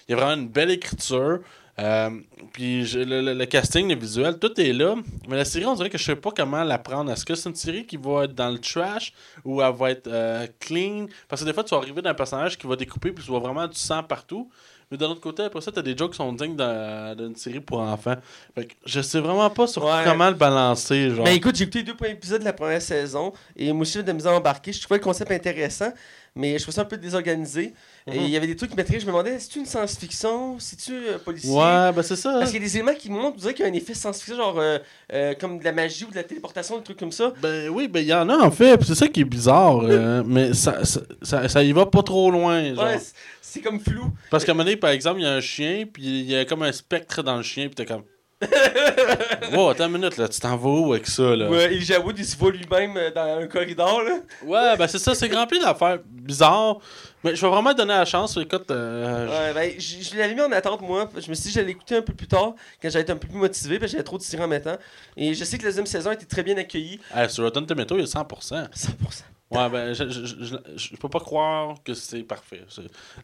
Il 0.08 0.12
y 0.12 0.14
a 0.14 0.16
vraiment 0.16 0.40
une 0.40 0.48
belle 0.48 0.70
écriture. 0.70 1.40
Euh, 1.78 2.10
puis 2.52 2.84
le, 2.94 3.44
casting, 3.46 3.88
le 3.88 3.98
visuel, 3.98 4.38
tout 4.38 4.60
est 4.60 4.72
là. 4.72 4.96
Mais 5.28 5.36
la 5.36 5.44
série, 5.44 5.64
on 5.64 5.74
dirait 5.74 5.88
que 5.88 5.96
je 5.96 6.04
sais 6.04 6.16
pas 6.16 6.30
comment 6.30 6.62
la 6.62 6.78
prendre. 6.78 7.10
Est-ce 7.10 7.24
que 7.24 7.34
c'est 7.34 7.48
une 7.48 7.54
série 7.54 7.86
qui 7.86 7.96
va 7.96 8.24
être 8.24 8.34
dans 8.34 8.50
le 8.50 8.58
trash 8.58 9.12
ou 9.44 9.62
elle 9.62 9.74
va 9.74 9.90
être 9.90 10.06
euh, 10.08 10.46
clean? 10.58 11.06
Parce 11.28 11.40
que 11.42 11.46
des 11.46 11.54
fois, 11.54 11.64
tu 11.64 11.74
vas 11.74 11.80
arriver 11.80 12.02
dans 12.02 12.10
un 12.10 12.14
personnage 12.14 12.58
qui 12.58 12.66
va 12.66 12.76
découper 12.76 13.12
puis 13.12 13.24
tu 13.24 13.30
vois 13.30 13.40
vraiment 13.40 13.66
du 13.66 13.78
sang 13.78 14.02
partout. 14.02 14.50
Mais 14.90 14.96
d'un 14.96 15.06
autre 15.06 15.20
côté, 15.20 15.44
après 15.44 15.60
ça, 15.60 15.70
t'as 15.70 15.82
des 15.82 15.96
jokes 15.96 16.12
qui 16.12 16.16
sont 16.16 16.32
dignes 16.32 16.56
d'une 16.56 17.36
série 17.36 17.60
pour 17.60 17.78
enfants. 17.78 18.16
Fait 18.54 18.64
que 18.64 18.74
je 18.84 19.00
sais 19.00 19.20
vraiment 19.20 19.48
pas 19.48 19.68
sur 19.68 19.82
comment 20.04 20.28
le 20.28 20.34
balancer. 20.34 21.10
Genre. 21.10 21.24
Ben 21.24 21.34
écoute, 21.34 21.54
j'ai 21.54 21.62
écouté 21.62 21.84
deux 21.84 21.94
premiers 21.94 22.12
épisodes 22.12 22.40
de 22.40 22.44
la 22.44 22.52
première 22.52 22.82
saison 22.82 23.32
et 23.56 23.72
moi 23.72 23.82
aussi, 23.82 23.94
j'ai 23.94 24.02
de 24.02 24.12
la 24.12 24.32
embarquer. 24.32 24.72
Je 24.72 24.80
trouvais 24.80 24.98
le 24.98 25.04
concept 25.04 25.30
intéressant, 25.30 25.92
mais 26.34 26.58
je 26.58 26.62
trouvais 26.62 26.74
ça 26.74 26.82
un 26.82 26.86
peu 26.86 26.96
désorganisé. 26.96 27.72
Et 28.06 28.18
mhm. 28.18 28.24
il 28.24 28.30
y 28.30 28.36
avait 28.36 28.46
des 28.46 28.56
trucs 28.56 28.70
qui 28.70 28.76
m'attrayaient. 28.76 29.00
Je 29.00 29.06
me 29.06 29.10
demandais, 29.10 29.38
c'est-tu 29.38 29.58
une 29.58 29.66
science-fiction? 29.66 30.58
C'est-tu 30.58 30.92
euh, 30.92 31.18
policier? 31.18 31.50
Ouais, 31.50 31.92
ben 31.92 32.02
c'est 32.02 32.16
ça. 32.16 32.32
Parce 32.38 32.50
qu'il 32.50 32.60
y 32.60 32.64
a 32.64 32.66
des 32.66 32.76
éléments 32.76 32.94
qui 32.94 33.10
montrent, 33.10 33.38
qu'il 33.52 33.64
y 33.64 33.68
a 33.68 33.70
un 33.70 33.74
effet 33.74 33.92
science-fiction, 33.92 34.36
genre 34.36 34.58
euh, 34.58 34.78
euh, 35.12 35.34
comme 35.38 35.58
de 35.58 35.64
la 35.64 35.72
magie 35.72 36.04
ou 36.04 36.10
de 36.10 36.16
la 36.16 36.24
téléportation, 36.24 36.78
des 36.78 36.84
trucs 36.84 36.98
comme 36.98 37.12
ça. 37.12 37.32
Ben 37.42 37.68
oui, 37.68 37.88
ben 37.88 38.00
il 38.00 38.08
y 38.08 38.14
en 38.14 38.28
a 38.30 38.36
en 38.36 38.50
fait. 38.50 38.82
C'est 38.84 38.94
ça 38.94 39.06
qui 39.06 39.20
est 39.20 39.24
bizarre. 39.24 39.82
mais 40.26 40.54
ça, 40.54 40.82
ça, 41.22 41.48
ça, 41.48 41.62
y 41.62 41.72
va 41.72 41.84
pas 41.86 42.02
trop 42.02 42.30
loin. 42.30 42.74
Genre. 42.74 42.84
Ouais, 42.84 42.98
c'est 43.42 43.60
comme 43.60 43.80
flou. 43.80 44.10
Parce 44.30 44.44
qu'à 44.44 44.52
un 44.52 44.54
moment 44.54 44.64
donné, 44.64 44.76
par 44.76 44.90
exemple, 44.90 45.20
il 45.20 45.24
y 45.24 45.26
a 45.26 45.32
un 45.32 45.40
chien, 45.40 45.84
puis 45.92 46.02
il 46.02 46.30
y 46.30 46.36
a 46.36 46.44
comme 46.46 46.62
un 46.62 46.72
spectre 46.72 47.22
dans 47.22 47.36
le 47.36 47.42
chien, 47.42 47.66
puis 47.66 47.74
t'es 47.74 47.86
comme. 47.86 48.04
wow, 49.52 49.68
attends 49.68 49.86
une 49.86 49.92
minute, 49.92 50.16
là, 50.16 50.26
tu 50.26 50.40
t'en 50.40 50.56
vas 50.56 50.70
où 50.70 50.92
avec 50.94 51.06
ça, 51.06 51.36
là? 51.36 51.50
Ouais, 51.50 51.74
et 51.74 51.80
j'avoue, 51.80 52.12
il 52.16 52.24
se 52.24 52.36
voit 52.38 52.50
lui-même 52.50 52.94
dans 53.14 53.38
un 53.38 53.46
corridor, 53.46 54.02
là. 54.02 54.20
Ouais, 54.42 54.76
ben 54.78 54.86
c'est 54.86 54.98
ça, 54.98 55.14
c'est 55.14 55.30
rempli 55.30 55.58
d'affaires 55.58 55.98
bizarres. 56.06 56.78
Mais 57.22 57.36
je 57.36 57.40
vais 57.42 57.52
vraiment 57.52 57.74
donner 57.74 57.92
la 57.92 58.04
chance. 58.04 58.36
Écoute. 58.36 58.70
Euh, 58.70 59.28
ouais, 59.28 59.54
ben, 59.54 59.80
je, 59.80 60.16
l'avais 60.16 60.34
mis 60.34 60.40
en 60.40 60.52
attente, 60.52 60.80
moi. 60.80 61.08
Je 61.14 61.28
me 61.28 61.34
suis 61.34 61.44
dit 61.44 61.48
que 61.48 61.54
j'allais 61.54 61.66
l'écouter 61.68 61.96
un 61.96 62.02
peu 62.02 62.14
plus 62.14 62.26
tard, 62.26 62.54
quand 62.80 62.88
j'allais 62.90 63.02
être 63.02 63.10
un 63.10 63.16
peu 63.16 63.28
plus 63.28 63.38
motivé, 63.38 63.78
parce 63.78 63.90
que 63.90 63.96
j'avais 63.96 64.04
trop 64.04 64.18
de 64.18 64.40
en 64.40 64.48
mettant. 64.48 64.76
Et 65.16 65.34
je 65.34 65.44
sais 65.44 65.58
que 65.58 65.64
la 65.64 65.68
deuxième 65.70 65.86
saison 65.86 66.10
a 66.10 66.14
été 66.14 66.26
très 66.26 66.42
bien 66.42 66.56
accueillie. 66.56 67.00
sur 67.28 67.44
Rotten 67.44 67.66
Tomato, 67.66 67.96
il 67.96 68.00
y 68.00 68.04
a 68.04 68.06
100%. 68.06 68.70
100%. 68.70 68.70
Ouais, 69.50 69.68
ben, 69.68 69.92
je, 69.92 70.08
je, 70.08 70.56
je, 70.76 70.96
peux 70.96 71.08
pas 71.08 71.18
croire 71.18 71.74
que 71.82 71.92
c'est 71.92 72.22
parfait. 72.22 72.62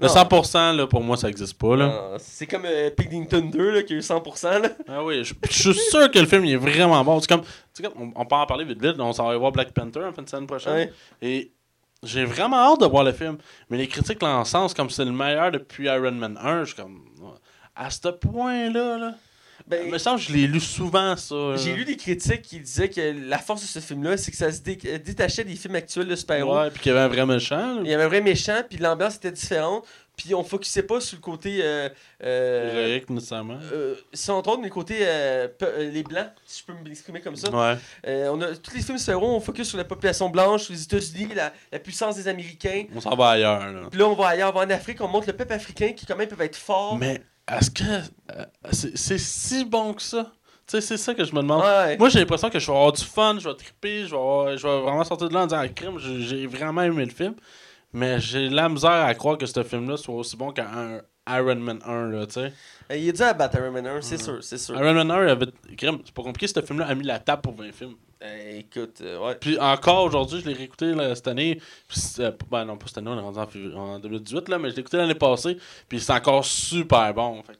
Le 0.01 0.09
100%, 0.09 0.77
là, 0.77 0.87
pour 0.89 1.01
moi, 1.01 1.17
ça 1.17 1.29
existe 1.29 1.55
pas. 1.57 1.77
là. 1.77 2.17
C'est 2.19 2.49
comme 2.49 2.65
euh, 2.65 2.91
Piddington 2.91 3.49
2, 3.49 3.71
là, 3.71 3.83
qui 3.85 3.93
a 3.93 3.97
eu 3.97 4.01
100%. 4.01 4.61
Là. 4.61 4.69
Ah 4.89 5.05
oui, 5.05 5.23
je, 5.23 5.35
suis 5.49 5.75
sûr 5.75 6.11
que 6.11 6.19
le 6.19 6.27
film 6.27 6.45
il 6.45 6.55
est 6.55 6.57
vraiment 6.57 7.05
bon. 7.05 7.21
C'est 7.21 7.29
comme, 7.29 7.43
comme 7.81 8.13
on, 8.17 8.25
peut 8.27 8.35
en 8.35 8.45
parler 8.45 8.65
vite 8.65 8.83
vite. 8.83 8.97
On 8.99 9.13
s'en 9.13 9.29
va 9.29 9.37
voir 9.37 9.53
Black 9.53 9.71
Panther 9.71 10.01
en 10.01 10.13
fin 10.13 10.23
de 10.23 10.29
semaine 10.29 10.49
prochaine. 10.49 10.91
Et 11.23 11.53
j'ai 12.03 12.25
vraiment 12.25 12.73
hâte 12.73 12.81
de 12.81 12.87
voir 12.87 13.05
le 13.05 13.13
film. 13.13 13.39
Mais 13.71 13.77
les 13.77 13.89
critiques 13.89 14.23
l'encensent 14.23 14.75
comme 14.75 14.91
c'est 14.91 15.05
le 15.05 15.13
meilleur 15.13 15.51
depuis 15.51 15.87
Iron 15.87 16.13
Man 16.13 16.39
1. 16.41 16.61
Je 16.61 16.75
suis 16.75 16.83
comme. 16.83 17.03
À 17.75 17.91
ce 17.91 18.09
point-là, 18.09 18.99
là. 18.99 19.15
Ben, 19.67 19.91
me 19.91 19.99
semble 19.99 20.21
que 20.21 20.27
je 20.27 20.33
l'ai 20.33 20.47
lu 20.47 20.61
souvent, 20.61 21.17
ça. 21.17 21.57
J'ai 21.57 21.75
lu 21.75 21.85
des 21.85 21.97
critiques 21.97 22.43
qui 22.43 22.61
disaient 22.61 22.89
que 22.89 23.29
la 23.29 23.39
force 23.39 23.63
de 23.63 23.67
ce 23.67 23.81
film-là, 23.81 24.17
c'est 24.17 24.31
que 24.31 24.37
ça 24.37 24.53
se 24.53 24.61
détachait 24.61 25.43
des 25.45 25.57
films 25.57 25.75
actuels 25.75 26.07
de 26.07 26.15
super-héros. 26.15 26.57
Ouais, 26.57 26.71
puis 26.71 26.83
qu'il 26.83 26.93
y 26.93 26.95
avait 26.95 27.05
un 27.05 27.09
vrai 27.09 27.27
méchant. 27.27 27.81
Il 27.83 27.91
y 27.91 27.95
avait 27.95 28.05
un 28.05 28.09
vrai 28.09 28.21
méchant, 28.21 28.63
puis 28.69 28.79
l'ambiance 28.79 29.17
était 29.17 29.33
différente. 29.33 29.85
Puis 30.17 30.35
on 30.35 30.43
focusait 30.43 30.83
pas 30.83 31.01
sur 31.01 31.17
le 31.17 31.21
côté. 31.21 31.59
Euh, 31.63 31.91
euh, 32.25 32.99
nécessairement. 33.11 33.59
Euh, 33.73 33.95
si 34.15 34.31
on 34.31 34.43
les 34.63 34.71
côtés 34.71 35.01
euh, 35.03 35.49
les 35.93 36.03
blancs, 36.03 36.31
si 36.47 36.63
je 36.63 36.73
peux 36.73 36.79
m'exprimer 36.83 37.21
comme 37.21 37.37
ça. 37.37 37.51
Ouais. 37.51 37.77
on 38.31 38.41
a, 38.41 38.57
tous 38.57 38.75
les 38.75 38.81
films 38.81 38.99
super 38.99 39.23
on 39.23 39.41
focus 39.41 39.69
sur 39.69 39.79
la 39.79 39.85
population 39.85 40.31
blanche, 40.31 40.63
sur 40.63 40.73
les 40.73 40.83
États-Unis, 40.83 41.29
la, 41.35 41.53
la, 41.71 41.79
puissance 41.79 42.17
des 42.17 42.29
Américains. 42.29 42.85
On 42.95 43.01
s'en 43.01 43.15
va 43.15 43.31
ailleurs. 43.31 43.71
Là. 43.71 43.81
Puis 43.91 44.01
là, 44.01 44.09
on 44.09 44.15
va 44.15 44.29
ailleurs, 44.29 44.55
on 44.55 44.59
va 44.59 44.65
en 44.65 44.71
Afrique, 44.71 45.01
on 45.03 45.09
montre 45.09 45.27
le 45.27 45.35
peuple 45.35 45.53
africain 45.53 45.93
qui, 45.93 46.07
quand 46.07 46.17
même, 46.17 46.29
peut 46.29 46.43
être 46.43 46.57
fort. 46.57 46.97
Mais 46.97 47.21
est-ce 47.51 47.71
que 47.71 47.85
c'est 48.73 49.19
si 49.19 49.67
bon 49.67 49.93
que 49.93 50.03
ça? 50.03 50.33
Tu 50.67 50.73
sais, 50.73 50.81
c'est 50.81 50.97
ça 50.97 51.15
que 51.15 51.25
je 51.25 51.33
me 51.33 51.43
demande. 51.43 51.63
Moi, 51.99 52.09
j'ai 52.09 52.21
l'impression 52.21 52.49
que 52.49 52.59
je 52.59 52.67
vais 52.67 52.77
avoir 52.77 52.93
du 52.93 53.05
fun, 53.05 53.37
je 53.39 53.49
vais 53.49 53.55
triper, 53.55 54.07
je 54.07 54.15
vais, 54.15 54.57
je 54.57 54.67
vais 54.67 54.81
vraiment 54.81 55.05
sortir 55.05 55.29
de 55.29 55.35
là 55.35 55.43
en 55.43 55.47
disant, 55.47 55.61
ah, 55.61 55.69
crime, 55.69 55.99
j'ai 55.99 56.47
vraiment 56.47 56.83
aimé 56.83 57.05
le 57.05 57.11
film. 57.11 57.35
Mais 57.97 58.21
j'ai 58.21 58.51
la 58.51 58.69
misère 58.69 58.91
à 58.91 59.15
croire 59.15 59.39
que 59.39 59.47
ce 59.47 59.63
film-là 59.63 59.97
soit 59.97 60.15
aussi 60.15 60.37
bon 60.37 60.53
qu'un 60.53 61.01
Iron 61.27 61.57
Man 61.57 61.79
1, 61.83 62.11
là, 62.11 62.27
tu 62.27 62.35
sais. 62.35 62.53
Il 62.91 63.09
est 63.09 63.13
dû 63.13 63.23
à 63.23 63.33
battre 63.33 63.57
Iron 63.57 63.71
Man 63.71 63.87
1, 63.87 64.03
c'est 64.03 64.19
sûr, 64.19 64.45
c'est 64.45 64.59
sûr. 64.59 64.75
Iron 64.77 64.93
Man 64.93 65.11
1, 65.11 65.29
avait... 65.29 65.47
c'est 65.79 66.13
pas 66.13 66.23
compliqué, 66.23 66.47
ce 66.47 66.61
film-là 66.61 66.89
a 66.89 66.95
mis 66.95 67.05
la 67.05 67.19
table 67.21 67.41
pour 67.41 67.55
20 67.55 67.73
films. 67.73 67.95
Eh, 68.21 68.59
écoute, 68.59 69.01
euh, 69.01 69.19
ouais. 69.27 69.37
Puis 69.37 69.59
encore 69.59 70.05
aujourd'hui, 70.05 70.43
je 70.43 70.47
l'ai 70.47 70.53
réécouté 70.53 70.93
cette 71.15 71.29
année. 71.29 71.59
Puis, 71.89 72.01
euh, 72.19 72.33
ben 72.51 72.67
non, 72.67 72.77
pas 72.77 72.87
cette 72.87 72.99
année, 72.99 73.09
on 73.09 73.19
est 73.19 73.39
rendu 73.39 73.75
en, 73.75 73.99
2018, 73.99 74.51
là, 74.51 74.59
mais 74.59 74.69
je 74.69 74.75
l'ai 74.75 74.81
écouté 74.81 74.99
l'année 74.99 75.15
passée. 75.15 75.57
Puis 75.89 75.99
c'est 75.99 76.13
encore 76.13 76.45
super 76.45 77.15
bon. 77.15 77.43
Fait, 77.45 77.59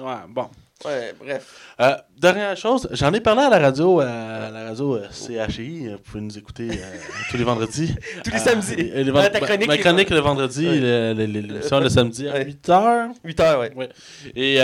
ouais, 0.00 0.14
bon. 0.26 0.48
Ouais, 0.84 1.14
bref. 1.18 1.74
Euh, 1.80 1.96
dernière 2.18 2.54
chose, 2.56 2.86
j'en 2.92 3.12
ai 3.14 3.20
parlé 3.20 3.42
à 3.42 3.48
la 3.48 3.58
radio, 3.58 4.00
à 4.00 4.50
la 4.50 4.64
radio 4.64 4.96
euh, 4.96 5.08
CHI. 5.10 5.88
Vous 5.88 5.98
pouvez 5.98 6.20
nous 6.20 6.36
écouter 6.36 6.68
euh, 6.70 6.96
tous 7.30 7.38
les 7.38 7.44
vendredis. 7.44 7.94
tous 8.24 8.30
les 8.30 8.38
samedis. 8.38 8.76
Les 8.76 9.10
ma 9.10 9.78
chronique 9.78 10.10
le 10.10 10.18
vendredi, 10.18 10.68
l'émission 10.68 11.80
le, 11.80 11.88
samedi 11.88 12.28
à 12.28 12.44
8h. 12.44 13.14
8h, 13.24 13.58
ouais. 13.58 13.74
ouais. 13.74 13.88
Et 14.34 14.56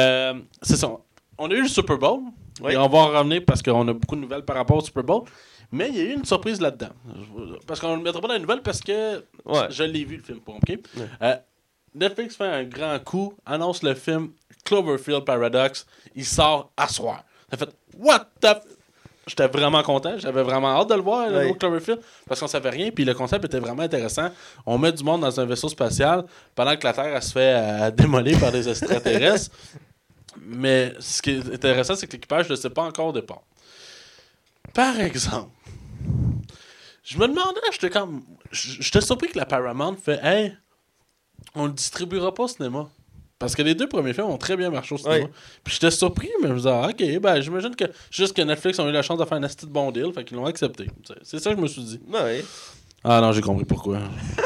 c'est 0.61 0.77
ça. 0.77 0.91
On 1.39 1.51
a 1.51 1.55
eu 1.55 1.63
le 1.63 1.69
Super 1.69 1.97
Bowl. 1.97 2.21
Et 2.69 2.77
on 2.77 2.89
va 2.89 2.99
en 2.99 3.07
revenir 3.09 3.43
parce 3.47 3.63
qu'on 3.63 3.89
a 3.89 3.95
beaucoup 3.95 4.15
de 4.15 4.21
nouvelles 4.21 4.45
par 4.45 4.57
rapport 4.57 4.77
au 4.77 4.83
Super 4.83 5.03
Bowl. 5.03 5.23
Mais 5.73 5.89
il 5.89 5.97
y 5.97 6.01
a 6.01 6.05
eu 6.05 6.13
une 6.13 6.27
surprise 6.27 6.61
là-dedans. 6.61 6.91
Parce 7.67 7.81
qu'on 7.81 7.93
ne 7.93 7.97
le 7.97 8.03
mettra 8.03 8.21
pas 8.21 8.29
dans 8.29 8.35
les 8.35 8.41
nouvelles 8.41 8.61
parce 8.61 8.81
que 8.83 9.25
je 9.71 9.83
l'ai 9.83 10.05
vu 10.05 10.19
le 10.19 10.23
film, 10.23 10.41
OK? 10.47 10.79
Netflix 11.95 12.37
fait 12.37 12.45
un 12.45 12.65
grand 12.65 12.99
coup, 13.03 13.35
annonce 13.45 13.83
le 13.83 13.95
film 13.95 14.33
Cloverfield 14.65 15.25
Paradox. 15.25 15.87
Il 16.15 16.25
sort 16.25 16.73
à 16.77 16.89
soir. 16.89 17.25
Ça 17.51 17.57
fait 17.57 17.71
What 17.99 18.27
the 18.41 18.57
J'étais 19.27 19.47
vraiment 19.47 19.83
content. 19.85 20.19
J'avais 20.19 20.43
vraiment 20.43 20.81
hâte 20.81 20.91
de 20.91 20.95
le 20.95 21.01
voir, 21.01 21.31
le 21.31 21.55
Cloverfield, 21.55 22.01
parce 22.27 22.41
qu'on 22.41 22.49
savait 22.49 22.71
rien. 22.71 22.91
Puis 22.91 23.05
le 23.05 23.15
concept 23.15 23.45
était 23.45 23.61
vraiment 23.61 23.85
intéressant. 23.85 24.31
On 24.67 24.79
met 24.79 24.91
du 24.91 25.05
monde 25.05 25.21
dans 25.21 25.39
un 25.41 25.45
vaisseau 25.45 25.69
spatial 25.69 26.25
pendant 26.57 26.77
que 26.77 26.85
la 26.85 26.93
Terre 26.93 27.23
se 27.23 27.33
fait 27.33 27.55
euh, 27.57 27.91
démolir 27.93 28.41
par 28.41 28.51
des 28.51 28.69
extraterrestres. 28.69 29.55
Mais 30.41 30.95
ce 30.99 31.23
qui 31.23 31.31
est 31.31 31.55
intéressant, 31.55 31.95
c'est 31.95 32.09
que 32.09 32.13
l'équipage 32.13 32.49
ne 32.49 32.57
sait 32.57 32.71
pas 32.71 32.83
encore 32.83 33.09
au 33.09 33.13
départ. 33.13 33.43
Par 34.75 34.99
exemple, 34.99 35.51
je 37.05 37.17
me 37.19 37.29
demandais, 37.29 37.61
j'étais 37.71 37.91
comme. 37.91 38.25
J'étais 38.51 39.01
surpris 39.01 39.29
que 39.29 39.39
la 39.39 39.47
Paramount 39.47 39.97
fait 40.03 40.19
Hey, 40.23 40.57
on 41.55 41.67
le 41.67 41.73
distribuera 41.73 42.33
pas 42.33 42.45
au 42.45 42.49
cinéma. 42.49 42.89
Parce 43.39 43.57
que 43.57 43.63
les 43.63 43.75
deux 43.75 43.89
premiers 43.89 44.13
films 44.13 44.27
ont 44.29 44.39
très 44.39 44.57
bien 44.57 44.71
marché 44.71 44.95
au 44.95 44.99
cinéma. 44.99 45.17
Ouais. 45.25 45.31
Puis 45.65 45.75
j'étais 45.75 45.91
surpris, 45.91 46.31
mais 46.41 46.49
je 46.49 46.53
me 46.53 46.59
disais, 46.59 46.71
ah, 46.71 46.89
ok, 46.89 47.21
ben 47.21 47.41
j'imagine 47.41 47.75
que 47.75 47.85
juste 48.11 48.37
que 48.37 48.43
Netflix 48.43 48.79
ont 48.79 48.89
eu 48.89 48.93
la 48.93 49.03
chance 49.03 49.19
de 49.19 49.25
faire 49.25 49.39
un 49.39 49.43
asti 49.43 49.67
de 49.67 49.71
bon 49.73 49.91
deal, 49.91 50.13
fait 50.15 50.23
qu'ils 50.25 50.37
l'ont 50.37 50.47
accepté. 50.47 50.87
C'est- 51.25 51.41
ça 51.41 51.51
que 51.51 51.57
je 51.57 51.61
me 51.63 51.67
suis 51.67 51.83
dit. 51.83 52.01
Ouais. 52.13 52.45
Ah 53.03 53.21
non, 53.21 53.33
j'ai 53.33 53.41
compris 53.41 53.65
pourquoi. 53.65 53.99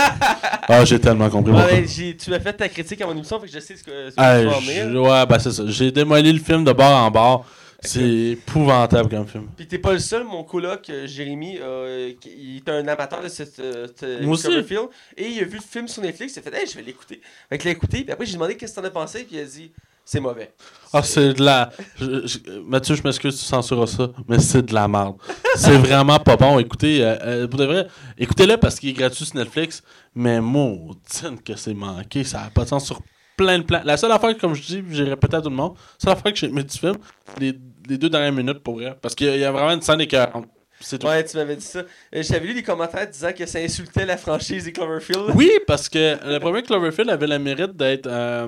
ah, 0.69 0.85
j'ai 0.87 0.99
tellement 0.99 1.29
compris 1.29 1.53
Ouais, 1.53 1.59
pourquoi. 1.61 1.77
ben, 1.79 1.87
j'ai- 1.89 2.17
tu 2.17 2.31
m'as 2.31 2.41
fait 2.41 2.55
ta 2.55 2.69
critique 2.71 3.01
à 3.03 3.07
mon 3.07 3.13
émission, 3.13 3.39
fait 3.39 3.47
que 3.49 3.53
je 3.53 3.59
sais 3.61 3.77
ce 3.77 3.85
que, 3.85 4.11
ce 4.11 4.17
que 4.17 4.21
Ah, 4.21 4.39
tu 4.41 4.47
vas 4.47 4.99
en 4.99 5.03
ouais, 5.03 5.27
ben 5.27 5.39
c'est 5.39 5.53
ça. 5.53 5.65
J'ai 5.67 5.93
démoli 5.93 6.33
le 6.33 6.41
film 6.41 6.65
de 6.65 6.73
bord 6.73 6.97
en 6.97 7.11
bord. 7.11 7.45
C'est 7.87 8.33
épouvantable 8.33 9.09
comme 9.09 9.27
film. 9.27 9.49
Puis 9.57 9.67
t'es 9.67 9.79
pas 9.79 9.93
le 9.93 9.99
seul, 9.99 10.25
mon 10.25 10.45
coloc, 10.45 10.89
euh, 10.91 11.07
Jérémy, 11.07 11.59
euh, 11.61 12.13
il 12.27 12.57
est 12.59 12.69
un 12.69 12.87
amateur 12.89 13.23
de 13.23 13.29
cette, 13.29 13.59
euh, 13.61 13.87
cette 13.97 14.23
Moi 14.23 14.35
aussi. 14.35 14.45
Cloverfield, 14.45 14.89
et 15.17 15.29
il 15.29 15.41
a 15.41 15.45
vu 15.45 15.57
le 15.57 15.63
film 15.63 15.89
sur 15.89 16.03
Netflix, 16.03 16.35
il 16.37 16.39
a 16.41 16.43
fait 16.43 16.55
«Hey, 16.61 16.67
je 16.69 16.75
vais 16.77 16.83
l'écouter». 16.83 17.21
Fait 17.49 17.59
qu'il 17.59 17.67
l'a 17.71 17.73
écouté, 17.77 18.03
puis 18.03 18.13
après 18.13 18.27
j'ai 18.27 18.35
demandé 18.35 18.57
qu'est-ce 18.57 18.75
que 18.75 18.81
t'en 18.81 18.87
as 18.87 18.91
pensé, 18.91 19.25
puis 19.25 19.37
il 19.37 19.41
a 19.41 19.45
dit 19.45 19.73
«C'est 20.09 20.21
mauvais 20.21 20.53
Ah, 20.93 21.03
c'est 21.03 21.33
de 21.35 21.43
la. 21.43 21.71
je- 21.99 22.25
je- 22.27 22.61
Mathieu, 22.61 22.95
je 22.95 23.03
m'excuse, 23.03 23.37
tu 23.37 23.45
censureras 23.45 23.89
ça, 23.89 24.09
mais 24.29 24.39
c'est 24.39 24.63
de 24.63 24.73
la 24.73 24.87
merde. 24.87 25.17
c'est 25.57 25.77
vraiment 25.77 26.21
pas 26.21 26.37
bon. 26.37 26.61
Écoutez, 26.61 27.03
euh, 27.05 27.17
euh, 27.23 27.49
pour 27.49 27.59
de 27.59 27.65
vrai, 27.65 27.89
écoutez-le 28.17 28.57
parce 28.57 28.79
qu'il 28.79 28.91
est 28.91 28.93
gratuit 28.93 29.25
sur 29.25 29.35
Netflix, 29.35 29.83
mais 30.15 30.41
maudine 30.41 31.41
que 31.45 31.57
c'est 31.57 31.75
manqué. 31.75 32.23
Ça 32.23 32.43
n'a 32.43 32.51
pas 32.51 32.63
de 32.63 32.69
sens 32.69 32.87
sur 32.87 33.01
plein 33.37 33.59
de 33.59 33.65
plans. 33.65 33.83
La 33.85 33.97
seule 33.97 34.13
affaire, 34.13 34.39
comme 34.39 34.55
je 34.55 34.63
dis, 34.63 34.83
j'ai 34.93 35.03
répété 35.05 35.37
à 35.37 35.43
tout 35.43 35.51
le 35.51 35.57
monde, 35.57 35.75
la 35.75 35.81
seule 35.99 36.13
affaire 36.13 36.33
que 36.33 36.39
j'ai 36.39 36.47
aimé 36.47 36.63
du 36.63 36.79
film, 36.79 36.95
les, 37.41 37.53
les 37.89 37.99
deux 37.99 38.09
dernières 38.11 38.33
minutes 38.33 38.61
pour 38.61 38.77
vrai. 38.77 38.97
Parce 39.01 39.15
qu'il 39.15 39.27
y, 39.27 39.31
a- 39.31 39.35
il 39.37 39.41
y 39.41 39.45
a 39.45 39.53
vraiment 39.53 39.73
une 39.73 39.83
scène 39.83 40.01
écœurante. 40.01 40.47
C'est». 40.81 40.99
tout. 41.01 41.07
Ouais, 41.07 41.25
tu 41.25 41.37
m'avais 41.39 41.57
dit 41.57 41.65
ça. 41.65 41.79
Euh, 42.15 42.23
J'avais 42.23 42.47
lu 42.49 42.55
des 42.55 42.63
commentaires 42.63 43.09
disant 43.09 43.33
que 43.33 43.47
ça 43.47 43.59
insultait 43.61 44.05
la 44.05 44.17
franchise 44.19 44.65
des 44.65 44.73
Cloverfield. 44.73 45.31
Oui, 45.35 45.51
parce 45.67 45.89
que 45.89 46.17
le 46.31 46.39
premier 46.39 46.63
Cloverfield 46.63 47.09
avait 47.09 47.27
le 47.27 47.39
mérite 47.39 47.75
d'être 47.75 48.07
euh, 48.07 48.47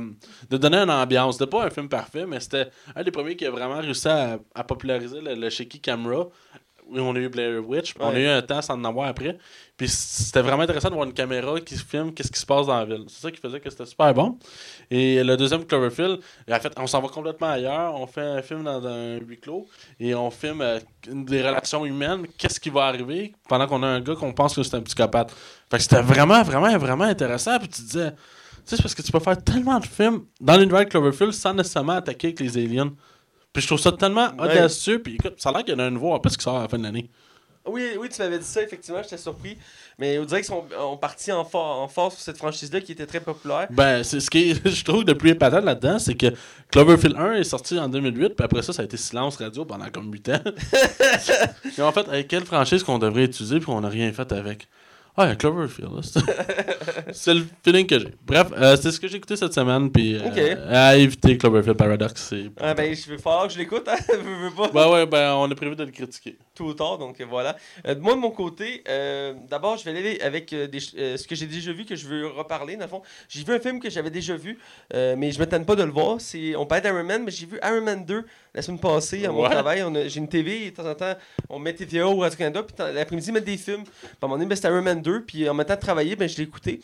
de 0.50 0.56
donner 0.58 0.76
une 0.76 0.90
ambiance. 0.90 1.38
C'était 1.38 1.50
pas 1.50 1.64
un 1.64 1.70
film 1.70 1.88
parfait, 1.88 2.26
mais 2.26 2.38
c'était 2.40 2.66
un 2.94 3.02
des 3.02 3.10
premiers 3.10 3.34
qui 3.34 3.46
a 3.46 3.50
vraiment 3.50 3.78
réussi 3.80 4.08
à, 4.08 4.38
à 4.54 4.64
populariser 4.64 5.20
le, 5.22 5.34
le 5.34 5.48
shaky 5.50 5.80
camera. 5.80 6.28
Oui, 6.90 7.00
on 7.00 7.14
a 7.14 7.18
eu 7.18 7.28
Blair 7.28 7.60
Witch, 7.66 7.94
on 8.00 8.08
a 8.08 8.18
eu 8.18 8.26
un 8.26 8.40
temps 8.40 8.62
sans 8.62 8.74
en 8.74 8.84
avoir 8.84 9.08
après. 9.08 9.36
Puis 9.76 9.88
c'était 9.88 10.40
vraiment 10.40 10.62
intéressant 10.62 10.88
de 10.88 10.94
voir 10.94 11.06
une 11.06 11.12
caméra 11.12 11.60
qui 11.60 11.76
filme 11.76 12.12
qu'est-ce 12.12 12.32
qui 12.32 12.40
se 12.40 12.46
passe 12.46 12.66
dans 12.66 12.78
la 12.78 12.84
ville. 12.84 13.04
C'est 13.08 13.22
ça 13.22 13.30
qui 13.30 13.40
faisait 13.40 13.60
que 13.60 13.70
c'était 13.70 13.86
super 13.86 14.12
bon. 14.14 14.38
Et 14.90 15.22
le 15.22 15.36
deuxième 15.36 15.64
Cloverfield, 15.64 16.18
en 16.50 16.60
fait, 16.60 16.72
on 16.76 16.86
s'en 16.86 17.00
va 17.00 17.08
complètement 17.08 17.50
ailleurs. 17.50 17.94
On 17.94 18.06
fait 18.06 18.22
un 18.22 18.42
film 18.42 18.64
dans 18.64 18.84
un 18.86 19.18
huis 19.18 19.38
clos 19.38 19.66
et 20.00 20.14
on 20.14 20.30
filme 20.30 20.62
euh, 20.62 20.80
des 21.06 21.42
relations 21.42 21.84
humaines. 21.84 22.26
Qu'est-ce 22.36 22.58
qui 22.58 22.70
va 22.70 22.86
arriver 22.86 23.34
pendant 23.48 23.66
qu'on 23.66 23.82
a 23.82 23.86
un 23.86 24.00
gars 24.00 24.14
qu'on 24.14 24.32
pense 24.32 24.56
que 24.56 24.62
c'est 24.62 24.76
un 24.76 24.80
psychopathe? 24.80 25.32
Fait 25.70 25.76
que 25.76 25.82
c'était 25.82 26.02
vraiment, 26.02 26.42
vraiment, 26.42 26.76
vraiment 26.78 27.04
intéressant. 27.04 27.58
Puis 27.58 27.68
tu 27.68 27.82
te 27.82 27.86
disais, 27.86 28.10
tu 28.12 28.16
sais, 28.64 28.76
c'est 28.76 28.82
parce 28.82 28.94
que 28.94 29.02
tu 29.02 29.12
peux 29.12 29.20
faire 29.20 29.42
tellement 29.42 29.78
de 29.78 29.86
films 29.86 30.24
dans 30.40 30.56
l'univers 30.56 30.80
de 30.80 30.90
Cloverfield 30.90 31.32
sans 31.32 31.54
nécessairement 31.54 31.94
attaquer 31.94 32.28
avec 32.28 32.40
les 32.40 32.56
aliens. 32.56 32.92
Puis 33.58 33.62
je 33.64 33.66
trouve 33.66 33.80
ça 33.80 33.90
tellement 33.90 34.28
Ouais. 34.38 34.52
audacieux. 34.52 35.00
Puis 35.02 35.14
écoute, 35.16 35.34
ça 35.38 35.48
a 35.48 35.52
l'air 35.52 35.64
qu'il 35.64 35.74
y 35.74 35.76
en 35.76 35.80
a 35.80 35.84
un 35.86 35.90
nouveau 35.90 36.12
en 36.12 36.20
plus 36.20 36.36
qui 36.36 36.44
sort 36.44 36.58
à 36.58 36.62
la 36.62 36.68
fin 36.68 36.78
de 36.78 36.84
l'année. 36.84 37.10
Oui, 37.66 37.82
oui, 37.98 38.08
tu 38.08 38.22
m'avais 38.22 38.38
dit 38.38 38.44
ça, 38.44 38.62
effectivement, 38.62 39.02
j'étais 39.02 39.18
surpris. 39.18 39.58
Mais 39.98 40.16
on 40.20 40.24
dirait 40.24 40.42
qu'ils 40.42 40.46
sont 40.46 40.64
ont 40.80 40.96
parti 40.96 41.32
en, 41.32 41.44
for- 41.44 41.80
en 41.82 41.88
force 41.88 42.14
sur 42.14 42.22
cette 42.22 42.36
franchise-là 42.38 42.80
qui 42.80 42.92
était 42.92 43.04
très 43.04 43.18
populaire. 43.18 43.66
Ben, 43.70 44.04
c'est 44.04 44.20
ce 44.20 44.30
qui 44.30 44.50
est- 44.52 44.68
je 44.70 44.84
trouve 44.84 45.02
le 45.04 45.18
plus 45.18 45.30
épatant 45.30 45.60
là-dedans, 45.60 45.98
c'est 45.98 46.14
que 46.14 46.28
Cloverfield 46.70 47.16
1 47.16 47.32
est 47.34 47.42
sorti 47.44 47.76
en 47.80 47.88
2008, 47.88 48.28
puis 48.36 48.44
après 48.44 48.62
ça, 48.62 48.72
ça 48.72 48.82
a 48.82 48.84
été 48.84 48.96
silence 48.96 49.36
radio 49.38 49.64
pendant 49.64 49.90
comme 49.90 50.10
8 50.12 50.28
ans. 50.28 50.40
Et 51.78 51.82
en 51.82 51.90
fait, 51.90 52.08
avec 52.08 52.28
quelle 52.28 52.44
franchise 52.44 52.84
qu'on 52.84 53.00
devrait 53.00 53.24
utiliser, 53.24 53.56
puis 53.56 53.66
qu'on 53.66 53.80
n'a 53.80 53.88
rien 53.88 54.12
fait 54.12 54.30
avec? 54.30 54.68
Ah, 55.20 55.24
il 55.26 55.28
y 55.30 55.32
a 55.32 55.36
Cloverfield. 55.36 55.90
C'est- 57.12 57.34
le 57.34 57.44
feeling 57.64 57.86
que 57.88 57.98
j'ai. 57.98 58.14
Bref, 58.24 58.48
euh, 58.56 58.76
c'est 58.76 58.92
ce 58.92 59.00
que 59.00 59.08
j'ai 59.08 59.16
écouté 59.16 59.34
cette 59.34 59.52
semaine, 59.52 59.90
puis 59.90 60.14
euh, 60.14 60.20
Ok. 60.28 60.58
à 60.70 60.96
éviter 60.96 61.36
Cloverfield 61.36 61.76
Paradox. 61.76 62.32
Ah, 62.60 62.72
ben, 62.74 62.94
je 62.94 63.10
vais 63.10 63.18
falloir 63.18 63.48
que 63.48 63.52
je 63.54 63.58
l'écoute, 63.58 63.88
hein, 63.88 63.96
veux, 64.08 64.48
veux 64.48 64.54
pas. 64.54 64.68
Ben 64.68 64.88
ouais, 64.90 65.06
ben 65.06 65.34
on 65.34 65.50
a 65.50 65.54
prévu 65.56 65.74
de 65.74 65.82
le 65.82 65.90
critiquer. 65.90 66.36
Tout 66.54 66.66
ou 66.66 66.74
tard, 66.74 66.98
donc 66.98 67.20
euh, 67.20 67.24
voilà. 67.28 67.56
Euh, 67.86 67.96
moi, 67.98 68.14
de 68.14 68.20
mon 68.20 68.30
côté, 68.30 68.84
euh, 68.88 69.34
d'abord, 69.50 69.76
je 69.76 69.84
vais 69.84 69.90
aller 69.98 70.20
avec 70.20 70.54
des 70.54 70.78
ce 70.80 71.26
que 71.26 71.34
j'ai 71.34 71.46
déjà 71.46 71.72
vu, 71.72 71.84
que 71.84 71.96
je 71.96 72.06
veux 72.06 72.28
reparler, 72.28 72.76
dans 72.76 72.84
le 72.84 72.88
fond. 72.88 73.02
J'ai 73.28 73.42
vu 73.42 73.52
un 73.54 73.58
film 73.60 73.80
que 73.80 73.90
j'avais 73.90 74.10
déjà 74.10 74.36
vu, 74.36 74.56
mais 74.94 75.32
je 75.32 75.36
ne 75.36 75.38
m'attends 75.40 75.64
pas 75.64 75.74
de 75.74 75.82
le 75.82 75.90
voir. 75.90 76.18
On 76.56 76.66
parlait 76.66 76.82
d'Iron 76.82 77.02
Man, 77.02 77.22
mais 77.24 77.32
j'ai 77.32 77.46
vu 77.46 77.58
Iron 77.64 77.82
Man 77.82 78.04
2 78.04 78.24
la 78.58 78.62
semaine 78.62 78.80
passée 78.80 79.24
à 79.24 79.30
mon 79.30 79.42
Ouais. 79.42 79.50
travail. 79.50 79.84
J'ai 80.08 80.18
une 80.18 80.28
TV, 80.28 80.66
et 80.66 80.70
de 80.72 80.76
temps 80.76 80.88
en 80.90 80.94
temps, 80.94 81.14
on 81.48 81.58
met 81.60 81.72
TVA 81.72 82.08
ou 82.08 82.18
Radio-Canada, 82.18 82.62
puis 82.64 82.74
l'après-midi, 82.92 83.28
ils 83.28 83.32
mettent 83.32 83.44
des 83.44 83.56
films. 83.56 83.84
Puis 83.84 84.00
à 84.20 84.24
un 84.24 84.28
moment 84.28 84.34
donné, 84.36 84.48
ben, 84.48 84.56
c'était 84.56 84.68
Iron 84.68 84.82
Man 84.82 85.00
2, 85.00 85.22
puis 85.24 85.48
en 85.48 85.54
même 85.54 85.64
temps 85.66 85.76
de 85.76 85.80
travailler, 85.80 86.16
ben, 86.16 86.28
je 86.28 86.36
l'ai 86.36 86.42
écouté. 86.42 86.80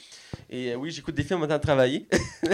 Et 0.50 0.72
euh, 0.72 0.76
oui, 0.76 0.90
j'écoute 0.92 1.14
des 1.16 1.24
films 1.24 1.38
en 1.38 1.40
même 1.40 1.48
temps 1.50 1.56
de 1.56 1.62
travailler. 1.62 2.06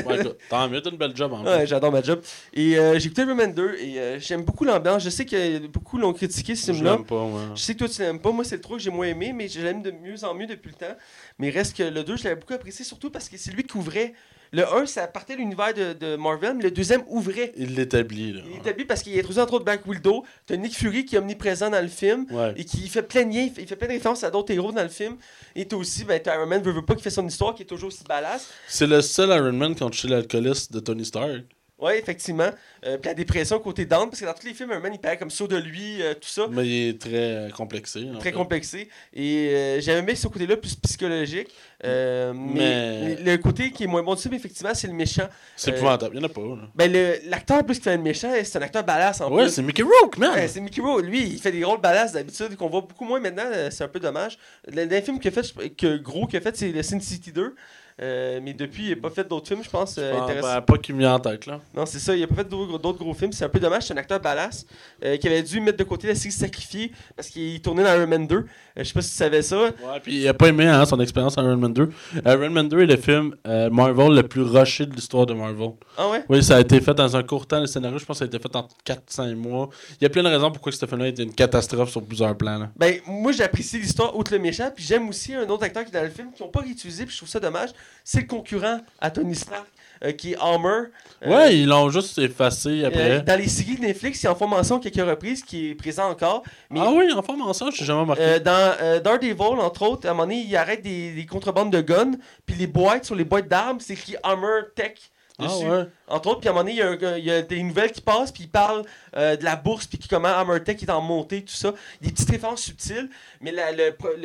Ouais, 0.06 0.18
tant 0.48 0.68
mieux, 0.68 0.80
t'as 0.80 0.90
une 0.90 0.96
belle 0.96 1.14
job 1.14 1.32
en 1.34 1.44
Ouais, 1.44 1.58
plus. 1.58 1.66
j'adore 1.66 1.92
ma 1.92 2.02
job. 2.02 2.22
Et 2.54 2.78
euh, 2.78 2.98
j'ai 2.98 3.06
écouté 3.06 3.22
Iron 3.22 3.34
Man 3.34 3.52
2, 3.52 3.74
et 3.78 3.98
euh, 4.00 4.18
j'aime 4.20 4.42
beaucoup 4.42 4.64
l'ambiance. 4.64 5.02
Je 5.04 5.10
sais 5.10 5.26
que 5.26 5.66
beaucoup 5.66 5.98
l'ont 5.98 6.14
critiqué, 6.14 6.54
ce 6.54 6.68
Je 6.68 6.72
film-là. 6.72 6.92
l'aime 6.96 7.04
pas, 7.04 7.16
moi. 7.24 7.42
Je 7.54 7.60
sais 7.60 7.74
que 7.74 7.78
toi 7.80 7.88
tu 7.88 8.00
l'aimes 8.00 8.20
pas, 8.20 8.32
moi 8.32 8.44
c'est 8.44 8.56
le 8.56 8.62
3 8.62 8.78
que 8.78 8.82
j'ai 8.82 8.90
moins 8.90 9.06
aimé, 9.06 9.32
mais 9.34 9.48
je 9.48 9.60
l'aime 9.60 9.82
de 9.82 9.90
mieux 9.90 10.24
en 10.24 10.34
mieux 10.34 10.46
depuis 10.46 10.68
le 10.70 10.74
temps. 10.86 10.96
Mais 11.38 11.50
reste 11.50 11.76
que 11.76 11.82
le 11.82 12.02
2, 12.04 12.16
je 12.16 12.24
l'avais 12.24 12.36
beaucoup 12.36 12.54
apprécié, 12.54 12.84
surtout 12.86 13.10
parce 13.10 13.28
que 13.28 13.36
c'est 13.36 13.50
lui 13.52 13.64
qui 13.64 13.76
ouvrait. 13.76 14.14
Le 14.52 14.66
1, 14.66 14.86
ça 14.86 15.06
partait 15.06 15.34
de 15.34 15.38
l'univers 15.38 15.72
de, 15.72 15.92
de 15.92 16.16
Marvel, 16.16 16.54
mais 16.56 16.64
le 16.64 16.70
deuxième 16.72 17.02
ouvrait. 17.06 17.52
Il 17.56 17.76
l'établit, 17.76 18.32
là. 18.32 18.40
Il 18.46 18.56
est 18.56 18.58
établi 18.58 18.84
parce 18.84 19.02
qu'il 19.02 19.14
est 19.14 19.20
introduit 19.20 19.40
entre 19.40 19.52
autres 19.54 19.64
Black 19.64 19.86
Widow. 19.86 20.24
T'as 20.46 20.56
Nick 20.56 20.74
Fury 20.76 21.04
qui 21.04 21.14
est 21.14 21.18
omniprésent 21.18 21.70
dans 21.70 21.80
le 21.80 21.86
film. 21.88 22.26
Ouais. 22.30 22.52
Et 22.56 22.64
qui 22.64 22.88
fait 22.88 23.02
plein 23.02 23.24
de 23.24 23.32
liens, 23.32 23.48
il 23.56 23.66
fait- 23.66 23.76
plein 23.76 23.86
de 23.86 23.92
références 23.92 24.24
à 24.24 24.30
d'autres 24.30 24.52
héros 24.52 24.72
dans 24.72 24.82
le 24.82 24.88
film. 24.88 25.16
Et 25.54 25.66
t'as 25.66 25.76
aussi, 25.76 26.04
ben, 26.04 26.20
Iron 26.26 26.46
Man 26.46 26.62
veut, 26.62 26.72
veut 26.72 26.84
pas 26.84 26.96
qui 26.96 27.02
fait 27.02 27.10
son 27.10 27.26
histoire, 27.28 27.54
qui 27.54 27.62
est 27.62 27.66
toujours 27.66 27.88
aussi 27.88 28.02
badass. 28.08 28.48
C'est 28.66 28.88
le 28.88 29.00
seul 29.02 29.28
Iron 29.30 29.52
Man 29.52 29.74
qui 29.74 29.84
a 29.84 29.86
touché 29.86 30.08
l'alcoolisme 30.08 30.74
de 30.74 30.80
Tony 30.80 31.04
Stark. 31.04 31.42
Ouais, 31.80 31.98
effectivement. 31.98 32.50
Euh, 32.86 32.98
puis 32.98 33.08
la 33.08 33.14
dépression 33.14 33.58
côté 33.58 33.84
down, 33.84 34.08
parce 34.08 34.20
que 34.20 34.26
dans 34.26 34.34
tous 34.34 34.46
les 34.46 34.54
films, 34.54 34.70
Iron 34.70 34.80
Man 34.80 34.92
il 34.94 34.98
paraît 34.98 35.18
comme 35.18 35.30
sûr 35.30 35.48
de 35.48 35.56
lui, 35.56 36.02
euh, 36.02 36.14
tout 36.14 36.28
ça. 36.28 36.46
Mais 36.50 36.66
il 36.66 36.88
est 36.90 37.00
très 37.00 37.10
euh, 37.14 37.50
complexé. 37.50 38.06
très 38.18 38.30
fait. 38.30 38.32
complexé. 38.32 38.88
Et 39.14 39.78
j'avais 39.80 40.00
aimé 40.00 40.14
ce 40.14 40.28
côté-là 40.28 40.56
plus 40.56 40.74
psychologique. 40.76 41.48
Mais, 41.82 43.16
le 43.16 43.36
côté 43.36 43.70
qui 43.70 43.84
est 43.84 43.86
moins 43.86 44.02
bon 44.02 44.14
du 44.14 44.22
film, 44.22 44.34
effectivement, 44.34 44.74
c'est 44.74 44.86
le 44.86 44.92
méchant. 44.94 45.28
C'est 45.56 45.70
épouvantable. 45.72 46.16
Il 46.16 46.20
y 46.20 46.24
en 46.24 46.26
a 46.26 46.30
pas, 46.30 46.40
là. 46.40 46.56
Ben, 46.74 46.92
le- 46.92 47.18
l'acteur 47.28 47.64
plus 47.64 47.78
qui 47.78 47.84
fait 47.84 47.96
le 47.96 48.02
méchant, 48.02 48.32
c'est 48.42 48.58
un 48.58 48.62
acteur 48.62 48.84
badass 48.84 49.20
en 49.20 49.30
Ouais, 49.32 49.48
c'est 49.48 49.62
Mickey 49.62 49.82
Rourke, 49.82 50.18
man! 50.18 50.34
Ouais, 50.34 50.48
c'est 50.48 50.60
Mickey 50.60 50.80
Rourke. 50.80 51.02
Lui, 51.04 51.22
il 51.22 51.38
fait 51.40 51.52
des 51.52 51.64
rôles 51.64 51.80
badass 51.80 52.12
d'habitude 52.12 52.56
qu'on 52.56 52.68
voit 52.68 52.82
beaucoup 52.82 53.04
moins 53.04 53.20
maintenant. 53.20 53.44
C'est 53.70 53.84
un 53.84 53.88
peu 53.88 54.00
dommage. 54.00 54.38
Dernier 54.68 55.02
film 55.02 55.18
a 55.24 55.30
fait, 55.30 55.70
que 55.76 55.96
gros 55.98 56.26
qu'il 56.26 56.38
a 56.38 56.40
fait, 56.40 56.56
c'est 56.56 56.72
le 56.72 56.82
Sin 56.82 57.00
City 57.00 57.32
2. 57.32 57.54
Euh, 58.02 58.40
mais 58.42 58.54
depuis, 58.54 58.84
il 58.84 58.90
n'a 58.90 58.96
pas 58.96 59.10
fait 59.10 59.28
d'autres 59.28 59.46
films, 59.48 59.62
je 59.62 59.68
pense, 59.68 59.96
euh, 59.98 60.12
Ah, 60.16 60.22
intéressants. 60.24 60.54
ben, 60.54 60.60
pas 60.62 60.78
qu'il 60.78 60.94
me 60.94 61.00
vient 61.00 61.14
en 61.14 61.20
tête, 61.20 61.44
là. 61.44 61.60
Non, 61.74 61.84
c'est 61.84 61.98
ça, 61.98 62.16
il 62.16 62.22
a 62.22 62.26
pas 62.26 62.36
fait 62.36 62.48
d'autres 62.48 62.92
gros 62.98 63.12
films. 63.12 63.32
C'est 63.32 63.44
un 63.44 63.48
peu 63.50 63.60
dommage, 63.60 63.82
c'est 63.82 63.92
un 63.92 63.98
acteur 63.98 64.18
badass 64.20 64.64
euh, 65.04 65.18
qui 65.18 65.26
avait 65.26 65.42
dû 65.42 65.60
mettre 65.60 65.76
de 65.78 65.84
côté 65.84 66.08
la 66.08 66.14
série 66.14 66.32
Sacrifiée 66.32 66.92
parce 67.14 67.28
qu'il 67.28 67.60
tournait 67.60 67.82
dans 67.84 67.94
Iron 67.94 68.06
Man 68.06 68.26
2. 68.26 68.36
Euh, 68.36 68.44
je 68.78 68.84
sais 68.84 68.94
pas 68.94 69.02
si 69.02 69.10
tu 69.10 69.16
savais 69.16 69.42
ça. 69.42 69.58
Ouais, 69.64 69.72
puis 70.02 70.20
il 70.22 70.28
a 70.28 70.32
pas 70.32 70.48
aimé 70.48 70.66
hein, 70.66 70.86
son 70.86 70.98
expérience 71.00 71.36
en 71.36 71.42
Iron 71.44 71.58
Man 71.58 71.74
2. 71.74 71.90
Iron 72.24 72.50
Man 72.50 72.68
2 72.68 72.80
est 72.80 72.86
le 72.86 72.96
film 72.96 73.36
euh, 73.46 73.68
Marvel 73.68 74.14
le 74.14 74.22
plus 74.22 74.42
rushé 74.42 74.86
de 74.86 74.94
l'histoire 74.94 75.26
de 75.26 75.34
Marvel. 75.34 75.72
Ah 75.98 76.08
ouais? 76.08 76.24
Oui, 76.30 76.42
ça 76.42 76.56
a 76.56 76.60
été 76.60 76.80
fait 76.80 76.94
dans 76.94 77.14
un 77.16 77.22
court 77.22 77.46
temps. 77.46 77.60
Le 77.60 77.66
scénario, 77.66 77.98
je 77.98 78.06
pense, 78.06 78.18
ça 78.18 78.24
a 78.24 78.28
été 78.28 78.38
fait 78.38 78.56
en 78.56 78.66
4-5 78.86 79.34
mois. 79.34 79.68
Il 80.00 80.04
y 80.04 80.06
a 80.06 80.08
plein 80.10 80.22
de 80.22 80.28
raisons 80.28 80.50
pourquoi 80.50 80.72
ce 80.72 80.86
film-là 80.86 81.08
était 81.08 81.22
une 81.22 81.34
catastrophe 81.34 81.90
sur 81.90 82.02
plusieurs 82.02 82.34
plans. 82.34 82.58
Là. 82.58 82.70
Ben, 82.76 82.94
moi, 83.06 83.32
j'apprécie 83.32 83.78
l'histoire 83.78 84.16
outre 84.16 84.32
le 84.32 84.38
méchant, 84.38 84.70
puis 84.74 84.84
j'aime 84.84 85.06
aussi 85.10 85.34
un 85.34 85.46
autre 85.50 85.64
acteur 85.64 85.84
qui 85.84 85.90
est 85.90 85.98
dans 85.98 86.02
le 86.02 86.08
film, 86.10 86.28
qui 86.34 86.42
n'ont 86.42 86.48
pas 86.48 86.60
réutilisé, 86.60 87.04
puis 87.04 87.12
je 87.12 87.18
trouve 87.18 87.28
ça 87.28 87.40
dommage. 87.40 87.70
C'est 88.04 88.20
le 88.22 88.26
concurrent 88.26 88.80
à 89.00 89.10
Tony 89.10 89.34
Stark, 89.34 89.66
euh, 90.04 90.12
qui 90.12 90.32
est 90.32 90.36
Hammer. 90.40 90.88
Euh, 91.22 91.28
Ouais, 91.30 91.56
ils 91.58 91.66
l'ont 91.66 91.90
juste 91.90 92.16
effacé 92.18 92.82
euh, 92.82 92.86
après. 92.88 93.20
dans 93.20 93.38
les 93.38 93.48
séries 93.48 93.76
de 93.76 93.82
Netflix, 93.82 94.22
il 94.22 94.28
en 94.28 94.34
font 94.34 94.48
mention 94.48 94.78
quelques 94.80 95.06
reprises, 95.06 95.42
qui 95.42 95.70
est 95.70 95.74
présent 95.74 96.08
encore. 96.10 96.42
Mais 96.70 96.80
Ah 96.82 96.90
oui, 96.92 97.12
en 97.12 97.22
forme 97.22 97.52
ça, 97.52 97.66
je 97.70 97.76
suis 97.76 97.84
jamais 97.84 98.06
marqué. 98.06 98.40
dans 98.40 99.00
Daredevil, 99.04 99.34
entre 99.60 99.82
autres, 99.82 100.06
à 100.08 100.10
un 100.10 100.14
moment 100.14 100.24
donné, 100.24 100.40
il 100.48 100.56
arrête 100.56 100.82
des, 100.82 101.12
des 101.12 101.26
contrebandes 101.26 101.70
de 101.72 101.80
guns, 101.82 102.12
puis 102.46 102.56
les 102.56 102.66
boîtes, 102.66 103.04
sur 103.04 103.14
les 103.14 103.24
boîtes 103.24 103.48
d'armes, 103.48 103.80
c'est 103.80 103.92
écrit 103.92 104.16
Hammer 104.22 104.62
Tech. 104.74 104.94
ah 105.38 105.44
Dessus. 105.44 105.64
ouais. 105.66 105.84
Entre 106.10 106.28
autres, 106.28 106.40
puis 106.40 106.48
à 106.48 106.52
un 106.52 106.54
moment 106.54 106.64
donné, 106.64 106.80
il 107.18 107.24
y 107.24 107.30
a, 107.30 107.38
y 107.38 107.42
des 107.44 107.62
nouvelles 107.62 107.92
qui 107.92 108.00
passent, 108.00 108.32
puis 108.32 108.44
il 108.44 108.50
parle 108.50 108.84
euh, 109.16 109.36
de 109.36 109.44
la 109.44 109.56
bourse, 109.56 109.86
puis 109.86 109.98
comment 110.08 110.28
Hammertech 110.28 110.82
est 110.82 110.90
en 110.90 111.00
montée, 111.00 111.42
tout 111.44 111.54
ça. 111.54 111.72
Des 112.00 112.10
petites 112.10 112.30
références 112.30 112.60
subtiles, 112.62 113.08
mais 113.40 113.52
la- 113.52 113.72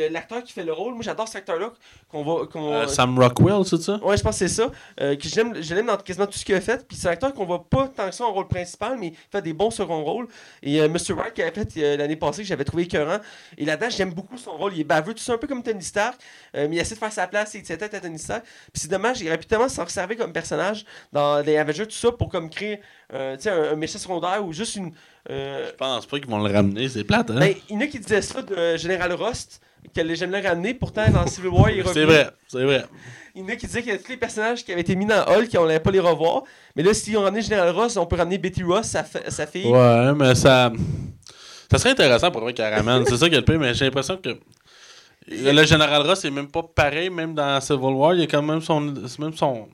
l'acteur 0.09 0.43
qui 0.43 0.51
fait 0.53 0.63
le 0.63 0.73
rôle, 0.73 0.93
moi 0.93 1.03
j'adore 1.03 1.27
cet 1.27 1.37
acteur-là, 1.37 1.71
qu'on 2.09 2.23
va... 2.23 2.45
qu'on- 2.47 2.73
Euh, 2.73 2.87
Sam 2.87 3.17
Rockwell, 3.19 3.63
c'est 3.65 3.81
ça? 3.81 3.99
Ouais, 4.03 4.17
je 4.17 4.23
pense 4.23 4.39
que 4.39 4.47
c'est 4.47 4.53
ça. 4.55 4.71
Euh, 5.01 5.15
que 5.15 5.27
j'aime, 5.27 5.61
je 5.61 5.75
l'aime 5.75 5.85
dans 5.87 5.97
quasiment 5.97 6.25
tout 6.27 6.37
ce 6.37 6.45
qu'il 6.45 6.55
a 6.55 6.61
fait. 6.61 6.85
Puis 6.87 6.97
c'est 6.97 7.07
un 7.07 7.11
acteur 7.11 7.33
qu'on 7.33 7.45
voit 7.45 7.63
pas 7.69 7.87
tant 7.87 8.09
que 8.09 8.15
ça 8.15 8.25
en 8.25 8.33
rôle 8.33 8.47
principal, 8.47 8.97
mais 8.99 9.07
il 9.07 9.15
fait 9.31 9.41
des 9.41 9.53
bons 9.53 9.69
second 9.71 10.03
rôles. 10.03 10.27
Et 10.63 10.79
Mr. 10.87 11.13
Wright 11.13 11.33
qui 11.33 11.41
avait 11.41 11.51
fait 11.51 11.97
l'année 11.97 12.15
passée, 12.15 12.41
que 12.41 12.47
j'avais 12.47 12.63
trouvé 12.65 12.83
écœurant. 12.83 13.17
Et 13.57 13.65
là-dedans, 13.65 13.89
j'aime 13.89 14.13
beaucoup 14.13 14.37
son 14.37 14.55
rôle. 14.57 14.73
Il 14.73 14.81
est 14.81 14.83
baveux, 14.85 15.13
tout 15.13 15.23
ça, 15.23 15.33
un 15.33 15.37
peu 15.37 15.47
comme 15.47 15.61
Tony 15.63 15.83
Stark. 15.83 16.15
mais 16.53 16.67
il 16.71 16.79
essaie 16.79 16.95
de 16.95 16.99
faire 16.99 17.11
sa 17.11 17.27
place 17.27 17.53
et 17.55 17.63
il 17.67 17.73
à 17.73 17.87
Tony 17.99 18.17
Stark. 18.19 18.43
Puis 18.73 18.81
c'est 18.81 18.87
dommage, 18.87 19.21
il 19.21 19.27
aurait 19.27 19.37
pu 19.37 19.45
tellement 19.45 19.69
s'en 19.69 19.85
servir 19.87 20.17
comme 20.17 20.31
personnage 20.33 20.85
dans 21.11 21.39
les 21.45 21.57
Avengers, 21.57 21.74
tout 21.83 21.91
ça, 21.91 22.11
pour 22.11 22.29
comme 22.29 22.49
créer 22.49 22.79
euh, 23.13 23.35
un, 23.45 23.73
un 23.73 23.75
méchant 23.75 23.99
secondaire 23.99 24.43
ou 24.45 24.53
juste 24.53 24.75
une. 24.77 24.91
euh, 25.29 25.69
Je 25.71 25.75
pense 25.75 26.05
pas 26.05 26.19
qu'ils 26.19 26.29
vont 26.29 26.41
le 26.43 26.53
ramener, 26.53 26.87
c'est 26.87 27.03
plate, 27.03 27.29
hein? 27.31 27.39
ben, 27.39 27.53
il 27.69 27.75
y 27.75 27.77
en 27.77 27.81
a 27.81 27.87
qui 27.87 27.99
disaient 27.99 28.21
ça 28.21 28.41
de 28.41 28.77
Général 28.77 29.13
Rost, 29.13 29.61
qu'elle 29.93 30.15
j'aime 30.15 30.31
le 30.31 30.39
ramener, 30.41 30.73
pourtant 30.73 31.09
dans 31.11 31.27
Civil 31.27 31.49
War, 31.49 31.69
il 31.69 31.79
est 31.79 31.87
c'est 31.93 32.05
vrai, 32.05 32.29
c'est 32.47 32.63
vrai. 32.63 32.85
Il 33.35 33.41
y 33.41 33.43
en 33.43 33.49
a 33.49 33.55
qui 33.57 33.67
disaient 33.67 33.83
que 33.83 33.97
tous 34.01 34.11
les 34.11 34.17
personnages 34.17 34.63
qui 34.63 34.71
avaient 34.71 34.79
été 34.81 34.95
mis 34.95 35.05
dans 35.05 35.25
Hulk, 35.27 35.49
on 35.57 35.65
n'allait 35.65 35.81
pas 35.81 35.91
les 35.91 35.99
revoir. 35.99 36.43
Mais 36.75 36.83
là, 36.83 36.93
s'ils 36.93 37.17
ont 37.17 37.21
ramené 37.23 37.41
Général 37.41 37.71
Ross, 37.71 37.97
on 37.97 38.05
peut 38.05 38.15
ramener 38.15 38.37
Betty 38.37 38.63
Ross, 38.63 38.85
sa, 38.85 39.45
fille. 39.45 39.67
Ouais, 39.67 40.13
mais 40.15 40.35
ça. 40.35 40.71
Ça 41.69 41.77
serait 41.77 41.89
intéressant 41.89 42.31
pour 42.31 42.41
vrai 42.41 42.53
qu'elle 42.53 42.73
ramène. 42.73 43.05
c'est 43.05 43.17
ça 43.17 43.27
qui 43.27 43.35
est 43.35 43.39
le 43.39 43.43
pire, 43.43 43.59
mais 43.59 43.73
j'ai 43.73 43.85
l'impression 43.85 44.15
que. 44.17 44.29
Le 45.27 45.65
Général 45.65 46.03
Ross 46.07 46.23
est 46.23 46.29
même 46.31 46.47
pas 46.47 46.61
pareil, 46.63 47.09
même 47.09 47.33
dans 47.33 47.59
Civil 47.59 47.79
War. 47.81 48.13
Il 48.13 48.21
y 48.21 48.23
a 48.23 48.27
quand 48.27 48.41
même 48.41 48.61
son. 48.61 48.79
Même 48.79 49.33
son. 49.35 49.67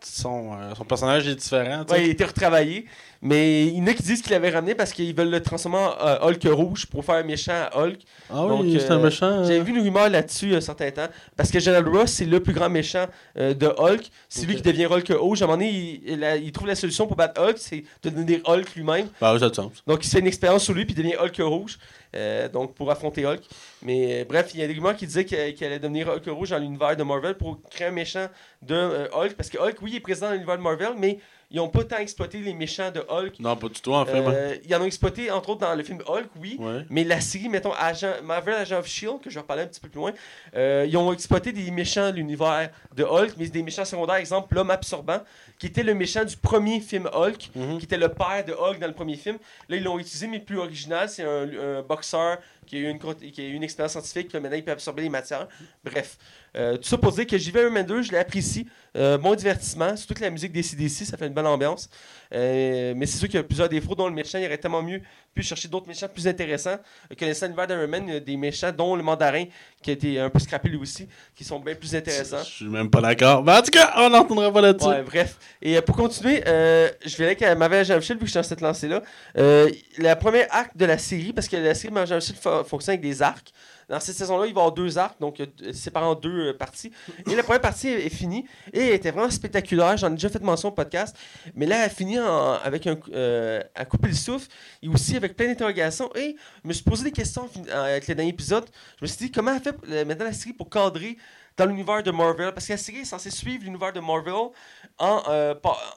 Son, 0.00 0.52
euh, 0.54 0.74
son 0.76 0.84
personnage 0.84 1.26
est 1.26 1.34
différent. 1.34 1.84
Ouais, 1.90 2.04
il 2.04 2.08
a 2.08 2.12
été 2.12 2.24
retravaillé. 2.24 2.86
Mais 3.20 3.66
il 3.66 3.78
y 3.78 3.82
en 3.82 3.86
a 3.88 3.94
qui 3.94 4.04
disent 4.04 4.22
qu'il 4.22 4.30
l'avait 4.30 4.50
ramené 4.50 4.76
parce 4.76 4.92
qu'ils 4.92 5.12
veulent 5.12 5.28
le 5.30 5.42
transformer 5.42 5.78
en 5.78 6.06
euh, 6.06 6.18
Hulk 6.28 6.44
rouge 6.52 6.86
pour 6.86 7.04
faire 7.04 7.16
un 7.16 7.24
méchant 7.24 7.52
à 7.72 7.76
Hulk. 7.76 7.98
Ah 8.30 8.46
oui, 8.46 8.78
c'est 8.80 8.90
un 8.92 9.00
euh, 9.00 9.02
méchant. 9.02 9.26
euh, 9.26 9.42
J'avais 9.42 9.60
vu 9.60 9.72
une 9.76 9.82
rumeur 9.82 10.08
là-dessus 10.08 10.54
un 10.54 10.60
certain 10.60 10.88
temps. 10.92 11.08
Parce 11.36 11.50
que 11.50 11.58
General 11.58 11.88
Ross, 11.88 12.12
c'est 12.12 12.26
le 12.26 12.38
plus 12.38 12.52
grand 12.52 12.68
méchant 12.70 13.06
euh, 13.36 13.54
de 13.54 13.66
Hulk. 13.66 14.08
C'est 14.28 14.46
lui 14.46 14.54
qui 14.54 14.62
devient 14.62 14.86
Hulk 14.86 15.12
rouge. 15.18 15.42
À 15.42 15.46
un 15.46 15.48
moment 15.48 15.58
donné, 15.58 15.70
il, 16.04 16.12
il 16.12 16.22
a- 16.24 16.36
il 16.36 16.52
trouve 16.52 16.68
la 16.68 16.76
solution 16.76 17.08
pour 17.08 17.16
battre 17.16 17.42
Hulk, 17.42 17.56
c'est 17.58 17.82
de 18.04 18.10
devenir 18.10 18.38
Hulk 18.46 18.76
lui-même. 18.76 19.08
Bah 19.20 19.34
oui, 19.34 19.40
ça. 19.40 19.50
Donc, 19.50 20.04
il 20.04 20.06
se 20.06 20.12
fait 20.12 20.20
une 20.20 20.28
expérience 20.28 20.62
sur 20.62 20.74
lui, 20.74 20.84
puis 20.84 20.94
il 20.96 21.02
devient 21.02 21.16
Hulk 21.20 21.38
rouge. 21.40 21.76
Euh, 22.16 22.48
donc, 22.48 22.74
pour 22.74 22.90
affronter 22.90 23.26
Hulk. 23.26 23.42
Mais 23.82 24.22
euh, 24.22 24.24
bref, 24.24 24.50
il 24.54 24.60
y 24.60 24.62
a 24.62 24.66
des 24.66 24.74
rumeurs 24.74 24.96
qui 24.96 25.06
disaient 25.06 25.24
qu'il 25.24 25.38
allait 25.66 25.78
devenir 25.78 26.08
Hulk 26.08 26.26
rouge 26.28 26.50
dans 26.50 26.58
l'univers 26.58 26.96
de 26.96 27.02
Marvel 27.02 27.36
pour 27.36 27.60
créer 27.70 27.88
un 27.88 27.92
méchant 27.92 28.28
de 28.62 28.74
euh, 28.74 29.08
Hulk. 29.12 29.34
Parce 29.34 29.50
que 29.50 29.58
Hulk, 29.58 29.76
oui, 29.82 29.90
il 29.92 29.96
est 29.96 30.00
présent 30.00 30.26
dans 30.26 30.32
l'univers 30.32 30.56
de 30.56 30.62
Marvel, 30.62 30.94
mais 30.96 31.18
ils 31.50 31.56
n'ont 31.56 31.68
pas 31.68 31.82
tant 31.84 31.96
exploité 31.96 32.38
les 32.38 32.52
méchants 32.52 32.90
de 32.90 33.00
Hulk. 33.08 33.38
Non, 33.40 33.56
pas 33.56 33.68
du 33.68 33.80
tout, 33.80 33.94
en 33.94 34.04
fait. 34.04 34.18
Euh, 34.20 34.56
ils 34.66 34.74
en 34.76 34.82
ont 34.82 34.84
exploité, 34.84 35.30
entre 35.30 35.48
autres, 35.50 35.60
dans 35.60 35.74
le 35.74 35.82
film 35.82 36.02
Hulk, 36.06 36.28
oui. 36.40 36.56
Ouais. 36.60 36.84
Mais 36.90 37.04
la 37.04 37.20
série, 37.22 37.48
mettons, 37.48 37.72
Agent, 37.72 38.22
Marvel 38.22 38.54
Agent 38.54 38.78
of 38.78 38.86
Shield, 38.86 39.20
que 39.22 39.30
je 39.30 39.36
vais 39.36 39.40
reparler 39.40 39.62
un 39.62 39.66
petit 39.66 39.80
peu 39.80 39.88
plus 39.88 39.98
loin, 39.98 40.12
euh, 40.54 40.84
ils 40.86 40.96
ont 40.98 41.10
exploité 41.12 41.52
des 41.52 41.70
méchants 41.70 42.10
de 42.10 42.16
l'univers 42.16 42.68
de 42.94 43.02
Hulk, 43.04 43.32
mais 43.38 43.46
des 43.48 43.62
méchants 43.62 43.86
secondaires, 43.86 44.16
exemple 44.16 44.54
l'homme 44.54 44.70
absorbant, 44.70 45.20
qui 45.58 45.66
était 45.66 45.82
le 45.82 45.94
méchant 45.94 46.24
du 46.24 46.36
premier 46.36 46.80
film 46.80 47.08
Hulk, 47.12 47.50
Mhm. 47.54 47.78
qui 47.78 47.84
était 47.86 47.96
le 47.96 48.08
père 48.10 48.44
de 48.46 48.52
Hulk 48.52 48.78
dans 48.78 48.86
le 48.86 48.92
premier 48.92 49.16
film. 49.16 49.38
Là, 49.70 49.76
ils 49.76 49.82
l'ont 49.82 49.98
utilisé, 49.98 50.26
mais 50.26 50.40
plus 50.40 50.58
original. 50.58 51.08
C'est 51.08 51.24
un, 51.24 51.78
un 51.78 51.82
boxeur 51.82 52.38
qui 52.68 52.76
a, 52.76 52.80
eu 52.80 52.90
une, 52.90 52.98
qui 52.98 53.40
a 53.40 53.48
une 53.48 53.62
expérience 53.62 53.92
scientifique, 53.92 54.28
puis 54.28 54.38
maintenant 54.40 54.56
il 54.56 54.64
peut 54.64 54.70
absorber 54.70 55.02
les 55.02 55.08
matières. 55.08 55.48
Bref, 55.84 56.18
Euh, 56.56 56.76
tout 56.76 56.88
ça 56.88 56.96
pour 56.96 57.12
dire 57.12 57.26
que 57.26 57.36
j'y 57.36 57.50
vais 57.50 57.68
Man 57.68 57.84
2, 57.84 58.02
je 58.02 58.12
l'apprécie. 58.12 58.66
Euh, 58.96 59.18
bon 59.18 59.34
divertissement, 59.34 59.96
surtout 59.96 60.14
que 60.14 60.22
la 60.22 60.30
musique 60.30 60.52
des 60.52 60.62
CDC, 60.62 61.04
ça 61.04 61.16
fait 61.16 61.26
une 61.26 61.34
bonne 61.34 61.46
ambiance. 61.46 61.90
Euh, 62.34 62.92
mais 62.96 63.06
c'est 63.06 63.18
sûr 63.18 63.28
qu'il 63.28 63.36
y 63.36 63.40
a 63.40 63.42
plusieurs 63.44 63.68
défauts, 63.68 63.94
dont 63.94 64.06
le 64.08 64.14
méchant, 64.14 64.38
il 64.38 64.44
aurait 64.46 64.58
tellement 64.58 64.82
mieux 64.82 65.00
pu 65.34 65.42
chercher 65.42 65.68
d'autres 65.68 65.88
méchants 65.88 66.08
plus 66.08 66.26
intéressants. 66.28 66.76
Connaissant 67.18 67.46
l'univers 67.46 67.66
d'Iron 67.66 67.88
Man, 67.88 68.04
il 68.06 68.14
y 68.14 68.16
a 68.16 68.20
des 68.20 68.36
méchants, 68.36 68.70
dont 68.72 68.96
le 68.96 69.02
mandarin, 69.02 69.44
qui 69.82 69.90
a 69.90 69.92
été 69.94 70.18
un 70.20 70.28
peu 70.30 70.38
scrappé 70.38 70.68
lui 70.68 70.76
aussi, 70.78 71.08
qui 71.34 71.44
sont 71.44 71.58
bien 71.58 71.74
plus 71.74 71.94
intéressants. 71.94 72.38
Je 72.44 72.50
suis 72.50 72.64
même 72.66 72.90
pas 72.90 73.00
d'accord. 73.00 73.42
Mais 73.42 73.52
en 73.52 73.62
tout 73.62 73.70
cas, 73.70 73.92
on 73.96 74.10
n'entendra 74.10 74.52
pas 74.52 74.60
là-dessus. 74.60 74.88
Ouais, 74.88 75.02
bref. 75.02 75.36
Et 75.62 75.76
euh, 75.76 75.80
pour 75.82 75.96
continuer, 75.96 76.42
euh, 76.46 76.88
je 77.04 77.16
vais 77.16 77.26
avec 77.26 77.42
euh, 77.42 77.54
Marvel 77.54 77.80
Agent 77.80 77.94
of 77.96 78.04
Shield, 78.04 78.18
vu 78.20 78.24
que 78.24 78.26
je 78.26 78.32
suis 78.32 78.38
dans 78.40 78.42
cette 78.48 78.60
lancée-là. 78.60 79.02
Euh, 79.36 79.70
la 79.98 80.16
première 80.16 80.46
arc 80.50 80.76
de 80.76 80.84
la 80.84 80.98
série, 80.98 81.32
parce 81.32 81.48
que 81.48 81.56
la 81.56 81.74
série 81.74 81.92
Marvel 81.94 82.18
fo- 82.20 82.64
fonctionne 82.64 82.94
avec 82.94 83.00
des 83.02 83.22
arcs. 83.22 83.52
Dans 83.88 84.00
cette 84.00 84.16
saison-là, 84.16 84.46
il 84.46 84.52
va 84.52 84.60
y 84.60 84.62
avoir 84.62 84.72
deux 84.72 84.98
arcs, 84.98 85.18
donc 85.18 85.40
euh, 85.40 85.46
séparés 85.72 86.04
en 86.06 86.14
deux 86.14 86.48
euh, 86.48 86.52
parties. 86.52 86.92
Et 87.26 87.34
la 87.34 87.42
première 87.42 87.60
partie 87.62 87.88
est, 87.88 88.08
finie 88.10 88.44
et 88.72 88.88
elle 88.88 88.94
était 88.94 89.10
vraiment 89.10 89.30
spectaculaire. 89.30 89.96
J'en 89.96 90.08
ai 90.08 90.14
déjà 90.16 90.28
fait 90.28 90.42
mention 90.42 90.68
au 90.68 90.72
podcast. 90.72 91.16
Mais 91.54 91.64
là, 91.64 91.84
elle 91.84 91.90
finit 91.90 92.20
en- 92.20 92.52
avec 92.62 92.86
un, 92.86 92.98
euh, 93.14 93.62
à 93.74 93.84
couper 93.86 94.08
le 94.08 94.14
souffle 94.14 94.48
et 94.82 94.88
aussi 94.88 95.16
avec 95.16 95.36
plein 95.36 95.46
d'interrogations. 95.46 96.10
Et 96.16 96.36
je 96.62 96.68
me 96.68 96.72
suis 96.74 96.84
posé 96.84 97.04
des 97.04 97.12
questions 97.12 97.48
euh, 97.68 97.84
avec 97.92 98.06
le 98.08 98.14
dernier 98.14 98.30
épisode. 98.30 98.64
Je 98.98 99.04
me 99.04 99.06
suis 99.06 99.26
dit, 99.26 99.30
comment 99.30 99.54
elle 99.54 99.62
fait 99.62 100.04
maintenant 100.04 100.26
la 100.26 100.32
série 100.34 100.52
pour 100.52 100.68
cadrer 100.68 101.16
dans 101.58 101.66
l'univers 101.66 102.02
de 102.02 102.10
Marvel 102.10 102.52
Parce 102.54 102.66
que 102.66 102.72
la 102.72 102.78
série 102.78 102.98
est 103.00 103.04
censée 103.04 103.30
suivre 103.30 103.64
l'univers 103.64 103.92
de 103.92 104.00
Marvel 104.00 104.32
en, 104.98 105.22
euh, 105.28 105.54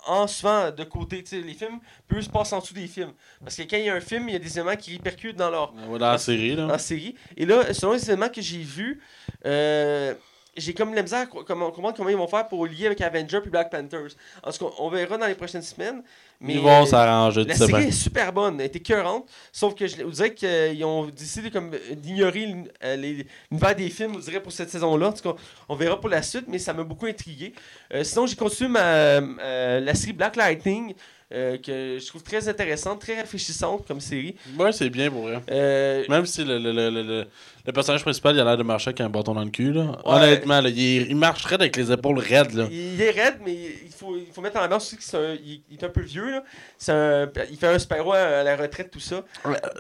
en 0.08 0.28
souvent 0.28 0.72
de 0.72 0.84
côté. 0.84 1.24
Les 1.32 1.54
films 1.54 1.80
peuvent 2.08 2.22
se 2.22 2.30
passer 2.30 2.56
en 2.56 2.60
dessous 2.60 2.74
des 2.74 2.88
films. 2.88 3.14
Parce 3.44 3.56
que 3.56 3.62
quand 3.64 3.78
il 3.78 3.86
y 3.86 3.90
a 3.90 3.96
un 3.96 4.02
film, 4.02 4.28
il 4.28 4.34
y 4.34 4.36
a 4.36 4.40
des 4.40 4.60
éléments 4.60 4.76
qui 4.76 4.92
répercutent 4.94 5.38
dans 5.38 5.50
leur 5.50 5.74
Ouais, 5.88 6.00
dans 6.00 6.12
la 6.12 6.18
série, 6.18 6.56
là. 6.56 6.66
en 6.66 6.78
série. 6.78 7.16
Et 7.38 7.46
là, 7.46 7.74
selon 7.74 7.94
les 7.94 8.04
éléments 8.10 8.30
que 8.30 8.42
j'ai 8.42 8.58
vus, 8.64 9.00
euh, 9.46 10.14
j'ai 10.58 10.74
comme 10.74 10.94
la 10.94 11.02
misère 11.02 11.22
à 11.22 11.26
comprendre 11.28 11.94
comment 11.96 12.10
ils 12.10 12.18
vont 12.18 12.28
faire 12.28 12.48
pour 12.48 12.66
lier 12.66 12.88
avec 12.88 13.00
Avengers 13.02 13.40
et 13.46 13.50
Black 13.50 13.70
Panthers. 13.72 14.16
En 14.44 14.52
tout 14.52 14.68
cas, 14.68 14.76
on 14.80 14.90
verra 14.90 15.18
dans 15.18 15.28
les 15.28 15.36
prochaines 15.36 15.62
semaines. 15.62 16.04
Mais, 16.44 16.56
Ils 16.56 16.60
vont 16.60 16.82
euh, 16.82 16.86
s'arranger, 16.86 17.44
tu 17.44 17.50
la 17.50 17.56
série 17.56 17.72
bien. 17.72 17.82
est 17.82 17.92
super 17.92 18.34
bonne, 18.34 18.60
elle 18.60 18.66
était 18.66 18.80
cœurante, 18.80 19.30
sauf 19.52 19.76
que 19.76 19.86
je 19.86 20.02
vous 20.02 20.10
dirais 20.10 20.34
qu'ils 20.34 20.84
ont 20.84 21.06
décidé 21.06 21.52
comme 21.52 21.72
euh, 21.74 21.96
d'ignorer 21.96 22.56
euh, 22.84 22.96
l'univers 22.96 23.76
des 23.76 23.90
films, 23.92 24.14
vous 24.14 24.22
dirais, 24.22 24.42
pour 24.42 24.52
cette 24.52 24.72
saison-là. 24.72 25.10
En 25.10 25.14
tout 25.14 25.22
cas, 25.34 25.36
on 25.70 25.76
verra 25.76 26.00
pour 26.00 26.10
la 26.10 26.24
suite, 26.24 26.46
mais 26.48 26.58
ça 26.58 26.74
m'a 26.74 26.84
beaucoup 26.84 27.06
intrigué. 27.06 27.54
Euh, 27.94 28.04
sinon, 28.04 28.26
j'ai 28.26 28.36
continué 28.36 28.70
ma, 28.72 28.80
euh, 28.82 29.80
la 29.80 29.94
série 29.94 30.14
Black 30.14 30.36
Lightning, 30.36 30.96
euh, 31.34 31.58
que 31.60 31.98
je 31.98 32.06
trouve 32.08 32.24
très 32.24 32.50
intéressante, 32.50 33.00
très 33.00 33.18
rafraîchissante 33.22 33.88
comme 33.88 34.02
série. 34.02 34.36
Ouais, 34.60 34.74
c'est 34.74 34.90
bien 34.90 35.10
pour 35.10 35.22
vrai. 35.22 35.40
Euh, 35.50 36.04
Même 36.10 36.26
si 36.26 36.44
le, 36.44 36.60
le, 36.60 36.74
le, 36.74 37.26
le, 37.66 37.72
personnage 37.72 38.02
principal, 38.02 38.36
il 38.36 38.42
a 38.42 38.44
l'air 38.44 38.58
de 38.58 38.64
marcher 38.64 38.90
avec 38.90 39.00
un 39.00 39.08
bâton 39.08 39.34
dans 39.34 39.44
le 39.46 39.50
cul, 39.50 39.72
là. 39.72 39.84
Ouais. 39.84 39.96
Honnêtement, 40.04 40.60
là, 40.60 40.68
il, 40.68 40.78
il 41.10 41.16
marche 41.16 41.46
raide 41.46 41.62
avec 41.62 41.78
les 41.78 41.90
épaules 41.90 42.20
raides, 42.20 42.54
là. 42.54 42.68
Il 42.70 43.02
est 43.02 43.12
raide, 43.12 43.38
mais 43.46 43.54
il 43.54 43.92
faut, 43.98 44.18
il 44.18 44.26
faut 44.34 44.42
mettre 44.42 44.60
en 44.60 44.66
ambiance 44.66 44.88
aussi 44.94 44.98
qu'il 44.98 45.62
est 45.80 45.84
un 45.86 45.90
peu 45.90 46.02
vieux. 46.02 46.31
Là. 46.32 46.44
C'est 46.78 46.92
un- 46.92 47.30
il 47.50 47.58
fait 47.58 47.68
un 47.68 47.80
super-héros 47.80 48.14
à 48.14 48.44
la 48.44 48.56
retraite, 48.56 48.90
tout 48.92 49.00
ça. 49.00 49.22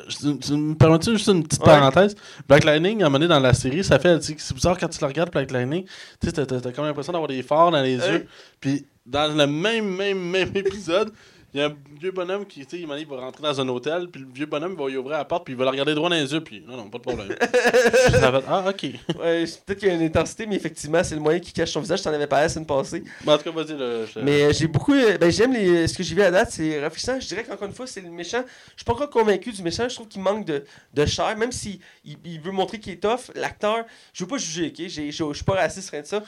Je- 0.07 0.33
Tu 0.37 0.53
me 0.53 0.75
permets-tu 0.75 1.11
juste 1.13 1.27
une 1.27 1.43
petite 1.43 1.61
Ouais. 1.61 1.65
parenthèse? 1.67 2.15
Black 2.47 2.63
Lightning, 2.63 3.01
à 3.01 3.05
un 3.05 3.09
moment 3.09 3.19
donné 3.19 3.27
dans 3.29 3.39
la 3.39 3.53
série, 3.53 3.83
ça 3.83 3.97
fait. 3.99 4.21
C'est 4.21 4.53
bizarre 4.53 4.77
quand 4.77 4.87
tu 4.89 4.99
le 5.01 5.07
regardes, 5.07 5.31
Black 5.31 5.51
Lightning. 5.51 5.85
Tu 6.19 6.27
sais, 6.27 6.31
t'as 6.33 6.45
t'as- 6.45 6.61
t'as 6.61 6.71
comme 6.71 6.85
l'impression 6.85 7.13
d'avoir 7.13 7.27
des 7.29 7.41
phares 7.43 7.71
dans 7.71 7.81
les 7.81 7.99
Ouais. 7.99 8.11
yeux. 8.13 8.27
Puis 8.59 8.85
dans 9.05 9.27
le 9.35 9.47
même, 9.47 9.85
même, 9.95 10.19
même 10.19 10.51
épisode, 10.55 11.11
il 11.53 11.59
y 11.59 11.63
a 11.63 11.67
un 11.67 11.75
vieux 11.99 12.11
bonhomme 12.11 12.45
qui, 12.45 12.65
tu 12.65 12.77
sais, 12.77 12.81
il 12.81 12.87
m'a 12.87 12.95
dit, 12.95 13.01
il 13.03 13.07
va 13.07 13.17
rentrer 13.17 13.43
dans 13.43 13.59
un 13.59 13.67
hôtel. 13.67 14.07
Puis 14.09 14.21
le 14.21 14.27
vieux 14.33 14.45
bonhomme, 14.45 14.75
va 14.75 14.89
y 14.89 14.95
ouvrir 14.97 15.17
la 15.17 15.25
porte. 15.25 15.43
Puis 15.45 15.53
il 15.53 15.57
va 15.57 15.65
le 15.65 15.71
regarder 15.71 15.93
droit 15.93 16.09
dans 16.09 16.15
les 16.15 16.31
yeux. 16.31 16.41
Puis 16.41 16.63
non, 16.67 16.77
non, 16.77 16.89
pas 16.89 16.97
de 16.99 17.03
problème. 17.03 17.27
Ah, 18.47 18.65
ok. 18.69 18.83
Ouais, 19.19 19.45
Peut-être 19.65 19.79
qu'il 19.79 19.87
y 19.87 19.91
a 19.91 19.95
une 19.95 20.01
intensité, 20.03 20.45
mais 20.45 20.55
effectivement, 20.55 21.03
c'est 21.03 21.15
le 21.15 21.21
moyen 21.21 21.39
qui 21.39 21.51
cache 21.53 21.71
son 21.71 21.81
visage. 21.81 21.99
Je 21.99 22.03
t'en 22.03 22.13
avais 22.13 22.27
parlé 22.27 22.45
la 22.45 22.49
semaine 22.49 22.65
passée. 22.65 23.03
Mais 23.25 23.33
en 23.33 23.37
tout 23.37 23.43
cas, 23.45 23.51
vas-y, 23.51 23.77
là. 23.77 24.05
je- 24.05 24.19
Mais 24.19 24.43
euh, 24.43 24.53
j'ai 24.53 24.67
beaucoup. 24.67 24.93
euh, 24.93 25.17
Ben, 25.17 25.31
j'aime 25.31 25.53
les, 25.53 25.87
ce 25.87 25.97
que 25.97 26.03
j'ai 26.03 26.15
vu 26.15 26.21
à 26.21 26.31
date. 26.31 26.51
C'est 26.51 26.81
rafraîchissant. 26.81 27.19
Je 27.19 27.27
dirais 27.27 27.43
qu'encore 27.43 27.67
une 27.67 27.73
fois, 27.73 27.87
c'est 27.87 28.01
le 28.01 28.09
méchant. 28.09 28.43
Je 28.71 28.77
suis 28.77 28.85
pas 28.85 28.93
encore 28.93 29.09
convaincu 29.09 29.51
du 29.51 29.61
méchant. 29.63 29.87
Je 29.89 29.95
trouve 29.95 30.07
qu'il 30.07 30.21
manque 30.21 30.45
de, 30.45 30.63
de 30.93 31.05
chair. 31.05 31.35
Même 31.37 31.51
s'il 31.51 31.79
il, 32.05 32.17
il 32.25 32.39
veut 32.41 32.51
montrer 32.51 32.79
qu'il 32.79 32.93
est 32.93 32.97
tough, 33.03 33.31
l'acteur. 33.35 33.85
Je 34.13 34.23
veux 34.23 34.27
pas 34.29 34.37
juger, 34.37 34.67
ok? 34.77 34.85
Je 34.87 35.11
suis 35.33 35.43
pas 35.45 35.53
raciste, 35.55 35.89
rien 35.91 36.01
de 36.01 36.07
ça. 36.07 36.23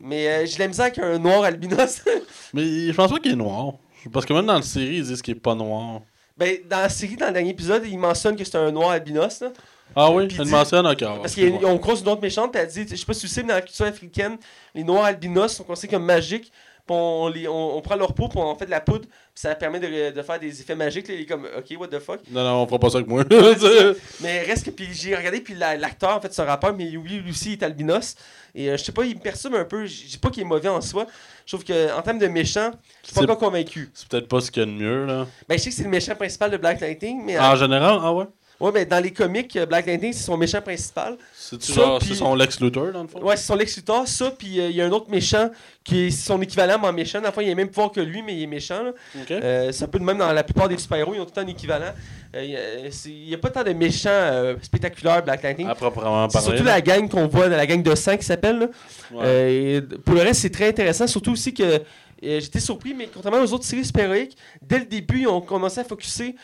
Mais 0.00 0.28
euh, 0.28 0.46
j'ai 0.46 0.58
la 0.58 0.68
misère 0.68 0.86
avec 0.86 0.98
un 0.98 1.18
noir 1.18 1.44
albinos. 1.44 2.02
Mais 2.54 2.62
je 2.88 2.92
pense 2.92 3.10
pas 3.10 3.18
qu'il 3.18 3.32
est 3.32 3.36
noir. 3.36 3.74
Parce 4.12 4.26
que 4.26 4.32
même 4.32 4.46
dans 4.46 4.54
la 4.56 4.62
série, 4.62 4.96
ils 4.96 5.04
disent 5.06 5.22
qu'il 5.22 5.36
est 5.36 5.40
pas 5.40 5.54
noir. 5.54 6.00
ben, 6.36 6.58
dans 6.68 6.78
la 6.80 6.88
série, 6.88 7.16
dans 7.16 7.26
le 7.28 7.32
dernier 7.32 7.50
épisode, 7.50 7.82
il 7.86 7.98
mentionne 7.98 8.36
que 8.36 8.44
c'est 8.44 8.56
un 8.56 8.70
noir 8.72 8.90
albinos. 8.90 9.40
Là. 9.40 9.48
Ah 9.94 10.10
oui, 10.10 10.24
elle 10.38 10.44
dit- 10.44 10.50
mentionne 10.50 10.86
encore. 10.86 11.20
Parce 11.22 11.34
qu'on 11.36 11.78
croise 11.78 12.00
une 12.00 12.08
autre 12.08 12.22
méchante, 12.22 12.56
elle 12.56 12.66
dit, 12.68 12.86
je 12.88 12.96
sais 12.96 13.06
pas 13.06 13.14
si 13.14 13.20
tu 13.20 13.28
sais, 13.28 13.42
mais 13.42 13.48
dans 13.50 13.54
la 13.54 13.62
culture 13.62 13.86
africaine, 13.86 14.36
les 14.74 14.82
noirs 14.82 15.04
albinos 15.04 15.52
sont 15.52 15.64
considérés 15.64 15.96
comme 15.96 16.04
magiques. 16.06 16.50
Puis 16.86 16.94
on, 16.94 17.28
les, 17.28 17.48
on, 17.48 17.76
on 17.78 17.80
prend 17.80 17.96
leur 17.96 18.12
peau, 18.12 18.28
puis 18.28 18.38
on 18.38 18.54
fait 18.56 18.66
de 18.66 18.70
la 18.70 18.80
poudre, 18.82 19.06
puis 19.06 19.10
ça 19.34 19.54
permet 19.54 19.80
de, 19.80 20.10
de 20.14 20.22
faire 20.22 20.38
des 20.38 20.60
effets 20.60 20.74
magiques. 20.74 21.08
Là, 21.08 21.14
il 21.14 21.20
est 21.22 21.26
comme, 21.26 21.46
ok, 21.56 21.80
what 21.80 21.88
the 21.88 21.98
fuck? 21.98 22.20
Non, 22.30 22.44
non, 22.44 22.62
on 22.62 22.66
fera 22.66 22.78
pas 22.78 22.90
ça 22.90 22.98
avec 22.98 23.08
moi. 23.08 23.24
Mais 24.20 24.42
reste 24.42 24.66
que, 24.66 24.70
puis 24.70 24.88
j'ai 24.92 25.16
regardé, 25.16 25.40
puis 25.40 25.54
la- 25.54 25.76
l'acteur, 25.76 26.14
en 26.16 26.20
fait, 26.20 26.32
ce 26.34 26.42
rappeur, 26.42 26.74
mais 26.74 26.84
lui, 26.84 27.22
aussi, 27.30 27.50
il 27.50 27.52
est 27.54 27.62
albinos. 27.62 28.16
Et 28.54 28.68
euh, 28.70 28.76
je 28.76 28.84
sais 28.84 28.92
pas, 28.92 29.04
il 29.04 29.14
me 29.16 29.20
perturbe 29.20 29.54
un 29.54 29.64
peu. 29.64 29.86
Je 29.86 30.06
dis 30.08 30.18
pas 30.18 30.28
qu'il 30.30 30.42
est 30.42 30.46
mauvais 30.46 30.68
en 30.68 30.80
soi. 30.80 31.06
Je 31.46 31.56
trouve 31.56 31.64
qu'en 31.64 32.02
termes 32.02 32.18
de 32.18 32.28
méchant, 32.28 32.70
je 33.02 33.06
suis 33.08 33.14
pas 33.14 33.22
encore 33.22 33.38
convaincu. 33.38 33.90
c'est 33.94 34.06
peut-être 34.08 34.28
pas 34.28 34.40
ce 34.40 34.50
qu'il 34.50 34.60
y 34.60 34.62
a 34.62 34.66
de 34.66 34.72
mieux, 34.72 35.06
là. 35.06 35.26
Ben, 35.48 35.58
je 35.58 35.64
sais 35.64 35.70
que 35.70 35.76
c'est 35.76 35.82
le 35.84 35.88
méchant 35.90 36.14
principal 36.14 36.50
de 36.50 36.56
Black 36.58 36.80
Lightning, 36.80 37.22
mais. 37.24 37.38
En 37.38 37.56
général, 37.56 37.98
ah 38.02 38.12
ouais? 38.12 38.26
Ouais, 38.60 38.70
mais 38.72 38.84
dans 38.86 39.02
les 39.02 39.12
comics, 39.12 39.54
euh, 39.56 39.66
Black 39.66 39.86
Lightning, 39.86 40.12
c'est 40.12 40.24
son 40.24 40.36
méchant 40.36 40.60
principal. 40.60 41.16
C'est 41.36 41.60
son 41.62 42.34
Lex 42.34 42.60
Luthor, 42.60 42.92
dans 42.92 43.02
le 43.02 43.08
fond? 43.08 43.20
Ouais, 43.22 43.36
c'est 43.36 43.46
son 43.46 43.56
Lex 43.56 43.76
Luthor, 43.76 44.06
ça, 44.08 44.30
puis 44.30 44.60
euh, 44.60 44.70
il 44.70 44.76
y 44.76 44.80
a 44.80 44.86
un 44.86 44.92
autre 44.92 45.10
méchant 45.10 45.50
qui 45.82 46.06
est 46.06 46.10
son 46.10 46.40
équivalent, 46.40 46.78
mais 46.80 46.88
en 46.88 46.92
méchant. 46.92 47.20
Dans 47.20 47.26
le 47.28 47.32
fond, 47.32 47.40
il 47.40 47.50
a 47.50 47.54
même 47.54 47.68
pouvoir 47.68 47.92
que 47.92 48.00
lui, 48.00 48.22
mais 48.22 48.34
il 48.34 48.42
est 48.42 48.46
méchant. 48.46 48.82
là. 48.82 48.90
Ok. 49.20 49.30
Euh, 49.30 49.70
c'est 49.72 49.84
un 49.84 49.88
peu 49.88 49.98
de 49.98 50.04
même 50.04 50.18
dans 50.18 50.32
la 50.32 50.42
plupart 50.42 50.68
des 50.68 50.78
super-héros, 50.78 51.14
ils 51.14 51.20
ont 51.20 51.26
tout 51.26 51.38
un 51.38 51.46
équivalent. 51.46 51.92
Euh, 52.34 52.90
Il 53.04 53.26
n'y 53.28 53.34
a 53.34 53.38
pas 53.38 53.50
tant 53.50 53.62
de 53.62 53.72
méchants 53.72 54.54
spectaculaires, 54.62 55.22
Black 55.22 55.42
Lightning. 55.42 55.68
À 55.68 55.74
proprement 55.74 56.26
parler. 56.28 56.46
surtout 56.48 56.64
la 56.64 56.80
gang 56.80 57.08
qu'on 57.08 57.26
voit, 57.28 57.48
la 57.48 57.66
gang 57.66 57.82
de 57.82 57.94
5 57.94 58.18
qui 58.18 58.26
s'appelle. 58.26 58.70
Ouais. 59.12 59.82
Pour 60.04 60.14
le 60.14 60.22
reste, 60.22 60.40
c'est 60.40 60.50
très 60.50 60.68
intéressant, 60.68 61.06
surtout 61.06 61.32
aussi 61.32 61.52
que 61.54 61.82
j'étais 62.22 62.60
surpris, 62.60 62.94
mais 62.94 63.08
contrairement 63.12 63.42
aux 63.42 63.52
autres 63.52 63.64
séries 63.64 63.84
super-héroïques, 63.84 64.36
dès 64.62 64.78
le 64.78 64.86
début, 64.86 65.20
ils 65.20 65.28
ont 65.28 65.40
commencé 65.42 65.80
à 65.80 65.84
focuser 65.84 66.34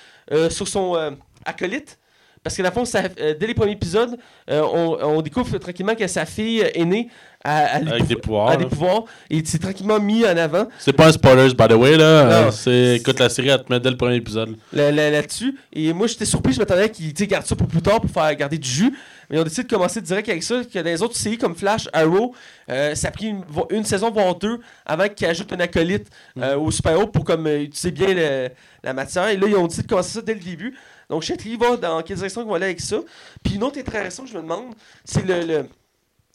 sur 0.50 0.68
son 0.68 1.16
acolyte. 1.44 1.98
Parce 2.42 2.56
que, 2.56 2.62
dans 2.62 2.70
le 2.70 2.74
fond, 2.74 2.84
ça- 2.86 3.02
euh, 3.20 3.34
dès 3.38 3.46
les 3.48 3.52
premiers 3.54 3.72
épisodes, 3.72 4.16
euh, 4.50 4.62
on, 4.62 4.96
on 5.16 5.20
découvre 5.20 5.58
tranquillement 5.58 5.94
que 5.94 6.06
sa 6.06 6.24
fille 6.24 6.60
est 6.60 6.84
née 6.86 7.10
à, 7.44 7.58
à 7.66 7.76
Avec 7.76 8.06
des 8.06 8.16
pouvoirs. 8.16 8.56
des 8.56 8.64
là. 8.64 8.70
pouvoirs. 8.70 9.04
Et 9.28 9.42
c'est 9.44 9.58
tranquillement 9.58 10.00
mis 10.00 10.24
en 10.24 10.34
avant 10.38 10.66
C'est 10.78 10.94
pas 10.94 11.08
un 11.08 11.12
spoilers, 11.12 11.52
by 11.52 11.68
the 11.68 11.72
way, 11.74 11.98
là. 11.98 12.24
Non. 12.24 12.48
Euh, 12.48 12.50
c'est... 12.50 12.96
Écoute, 12.96 13.18
la 13.20 13.28
série, 13.28 13.48
elle 13.50 13.62
te 13.62 13.70
met 13.70 13.78
dès 13.78 13.90
le 13.90 13.98
premier 13.98 14.14
épisode. 14.16 14.56
là- 14.72 14.90
là- 14.90 15.10
là-dessus. 15.10 15.54
Et 15.70 15.92
moi, 15.92 16.06
j'étais 16.06 16.24
surpris. 16.24 16.54
Je 16.54 16.60
m'attendais 16.60 16.88
qu'ils 16.88 17.12
gardent 17.12 17.44
ça 17.44 17.54
pour 17.54 17.66
plus 17.66 17.82
tard 17.82 18.00
pour 18.00 18.10
faire 18.10 18.34
garder 18.34 18.56
du 18.56 18.68
jus. 18.70 18.96
Mais 19.28 19.36
ils 19.36 19.40
ont 19.40 19.44
décidé 19.44 19.64
de 19.64 19.68
commencer 19.74 20.00
direct 20.00 20.26
avec 20.30 20.42
ça. 20.42 20.62
Que 20.64 20.78
dans 20.78 20.84
les 20.86 21.02
autres 21.02 21.16
séries 21.16 21.36
comme 21.36 21.54
Flash, 21.54 21.88
Arrow, 21.92 22.34
euh, 22.70 22.94
ça 22.94 23.08
a 23.08 23.10
pris 23.10 23.34
une, 23.70 23.84
saison, 23.84 24.10
voire 24.10 24.34
deux, 24.36 24.60
avant 24.86 25.08
qu'ils 25.10 25.26
ajoutent 25.26 25.52
un 25.52 25.60
acolyte 25.60 26.08
euh, 26.38 26.56
au 26.56 26.70
super-héros 26.70 27.06
pour 27.08 27.24
comme, 27.24 27.46
utiliser 27.46 27.90
bien 27.90 28.14
le- 28.14 28.48
la 28.82 28.94
matière. 28.94 29.28
Et 29.28 29.36
là, 29.36 29.46
ils 29.46 29.56
ont 29.56 29.66
décidé 29.66 29.82
de 29.82 29.88
commencer 29.90 30.14
ça 30.14 30.22
dès 30.22 30.32
le 30.32 30.40
début. 30.40 30.74
Donc, 31.10 31.24
qu'il 31.24 31.58
va 31.58 31.76
dans 31.76 32.02
quelle 32.02 32.16
direction 32.16 32.42
ils 32.42 32.46
vont 32.46 32.54
aller 32.54 32.66
avec 32.66 32.80
ça. 32.80 33.00
Puis 33.42 33.56
une 33.56 33.64
autre 33.64 33.78
intéressante 33.78 34.28
je 34.28 34.36
me 34.36 34.42
demande, 34.42 34.74
c'est 35.04 35.26
le, 35.26 35.66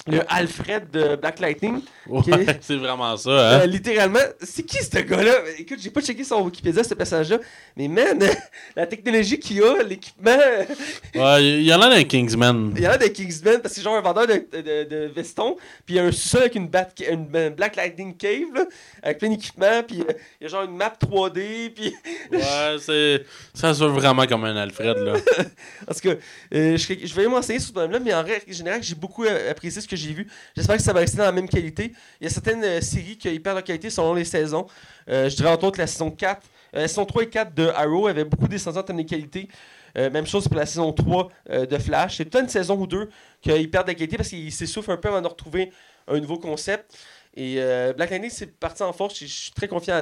le 0.07 0.21
Alfred 0.27 0.91
de 0.91 1.15
Black 1.15 1.39
Lightning. 1.39 1.81
Ouais, 2.07 2.45
c'est 2.61 2.75
vraiment 2.75 3.17
ça, 3.17 3.31
hein. 3.31 3.61
Euh, 3.61 3.65
littéralement, 3.65 4.19
c'est 4.39 4.61
qui 4.61 4.77
ce 4.77 4.99
gars-là? 4.99 5.33
Écoute, 5.57 5.79
j'ai 5.81 5.89
pas 5.89 6.01
checké 6.01 6.23
son 6.23 6.43
Wikipédia, 6.43 6.83
ce 6.83 6.93
personnage-là. 6.93 7.39
Mais 7.75 7.87
man, 7.87 8.19
la 8.75 8.85
technologie 8.85 9.39
qu'il 9.39 9.63
a, 9.63 9.81
l'équipement, 9.81 10.37
Ouais, 11.15 11.43
il 11.43 11.63
y 11.63 11.73
en 11.73 11.81
a 11.81 11.87
un 11.87 12.03
Kingsman. 12.03 12.73
il 12.77 12.83
y 12.83 12.87
en 12.87 12.91
a 12.91 12.97
des 12.99 13.11
Kingsmen 13.11 13.59
parce 13.61 13.73
que 13.73 13.79
c'est 13.79 13.81
genre 13.83 13.95
un 13.95 14.01
vendeur 14.01 14.27
de, 14.27 14.45
de, 14.53 14.83
de 14.83 15.05
vestons. 15.07 15.55
Puis 15.87 15.95
il 15.95 15.97
y 15.97 15.99
a 15.99 16.03
un 16.03 16.11
sous-sol 16.11 16.41
avec 16.41 16.53
une, 16.53 16.67
bat, 16.67 16.87
une, 17.09 17.27
une 17.35 17.49
Black 17.49 17.75
Lightning 17.75 18.15
Cave, 18.15 18.53
là, 18.53 18.65
avec 19.01 19.17
plein 19.17 19.29
d'équipements. 19.29 19.81
Puis 19.87 20.01
euh, 20.01 20.13
il 20.39 20.43
y 20.43 20.45
a 20.45 20.49
genre 20.49 20.63
une 20.65 20.75
map 20.77 20.93
3D. 21.03 21.71
Puis 21.71 21.95
Ouais, 22.31 22.75
c'est... 22.79 23.25
Ça 23.55 23.73
se 23.73 23.83
voit 23.83 23.91
vraiment 23.93 24.27
comme 24.27 24.43
un 24.43 24.55
Alfred, 24.55 24.97
là. 24.97 25.13
Parce 25.87 25.99
que 25.99 26.09
euh, 26.53 26.77
je, 26.77 26.93
je 27.03 27.13
vais 27.15 27.27
m'enseigner 27.27 27.57
sur 27.59 27.69
ce 27.69 27.73
problème-là, 27.73 27.99
mais 27.99 28.13
en 28.13 28.21
règle 28.23 28.53
générale, 28.53 28.83
j'ai 28.83 28.93
beaucoup 28.93 29.23
apprécié 29.23 29.81
ce 29.81 29.87
que 29.87 29.94
j'ai 29.95 30.13
vu. 30.13 30.27
J'espère 30.55 30.77
que 30.77 30.83
ça 30.83 30.93
va 30.93 30.99
rester 31.01 31.17
dans 31.17 31.23
la 31.25 31.31
même 31.31 31.49
qualité. 31.49 31.93
Il 32.19 32.25
y 32.25 32.27
a 32.27 32.29
certaines 32.29 32.63
euh, 32.63 32.81
séries 32.81 33.17
qui 33.17 33.39
perdent 33.39 33.57
leur 33.57 33.63
qualité 33.63 33.89
selon 33.89 34.13
les 34.13 34.25
saisons. 34.25 34.67
Euh, 35.09 35.29
je 35.29 35.35
dirais 35.35 35.49
entre 35.49 35.65
autres 35.65 35.79
la 35.79 35.87
saison 35.87 36.11
4. 36.11 36.41
euh, 36.75 36.81
la 36.81 36.87
saison 36.87 37.05
3 37.05 37.23
et 37.23 37.29
4 37.29 37.53
de 37.53 37.67
Arrow 37.67 38.07
avait 38.07 38.25
beaucoup 38.25 38.47
descendu 38.47 38.77
en 38.77 38.83
termes 38.83 39.01
de 39.03 39.07
qualité. 39.07 39.47
Même 39.97 40.25
chose 40.27 40.45
pour 40.49 40.57
la 40.57 40.65
saison 40.65 40.91
3 40.91 41.31
euh, 41.51 41.65
de 41.65 41.77
Flash. 41.77 42.17
C'est 42.17 42.25
peut-être 42.25 42.43
une 42.43 42.49
saison 42.49 42.77
ou 42.77 42.85
deux 42.85 43.09
qu'ils 43.41 43.71
perdent 43.71 43.85
de 43.87 43.91
la 43.91 43.95
qualité 43.95 44.17
parce 44.17 44.27
qu'ils 44.27 44.51
s'essoufflent 44.51 44.91
un 44.91 44.97
peu 44.97 45.07
avant 45.07 45.21
de 45.21 45.27
retrouver 45.27 45.71
un 46.09 46.19
nouveau 46.19 46.37
concept. 46.37 46.97
Et 47.37 47.55
Black 47.95 48.09
Lightning, 48.09 48.29
c'est 48.29 48.47
parti 48.59 48.83
en 48.83 48.91
force. 48.91 49.17
Je 49.19 49.25
suis 49.25 49.51
très 49.51 49.69
confiant 49.69 49.93
à 49.93 50.01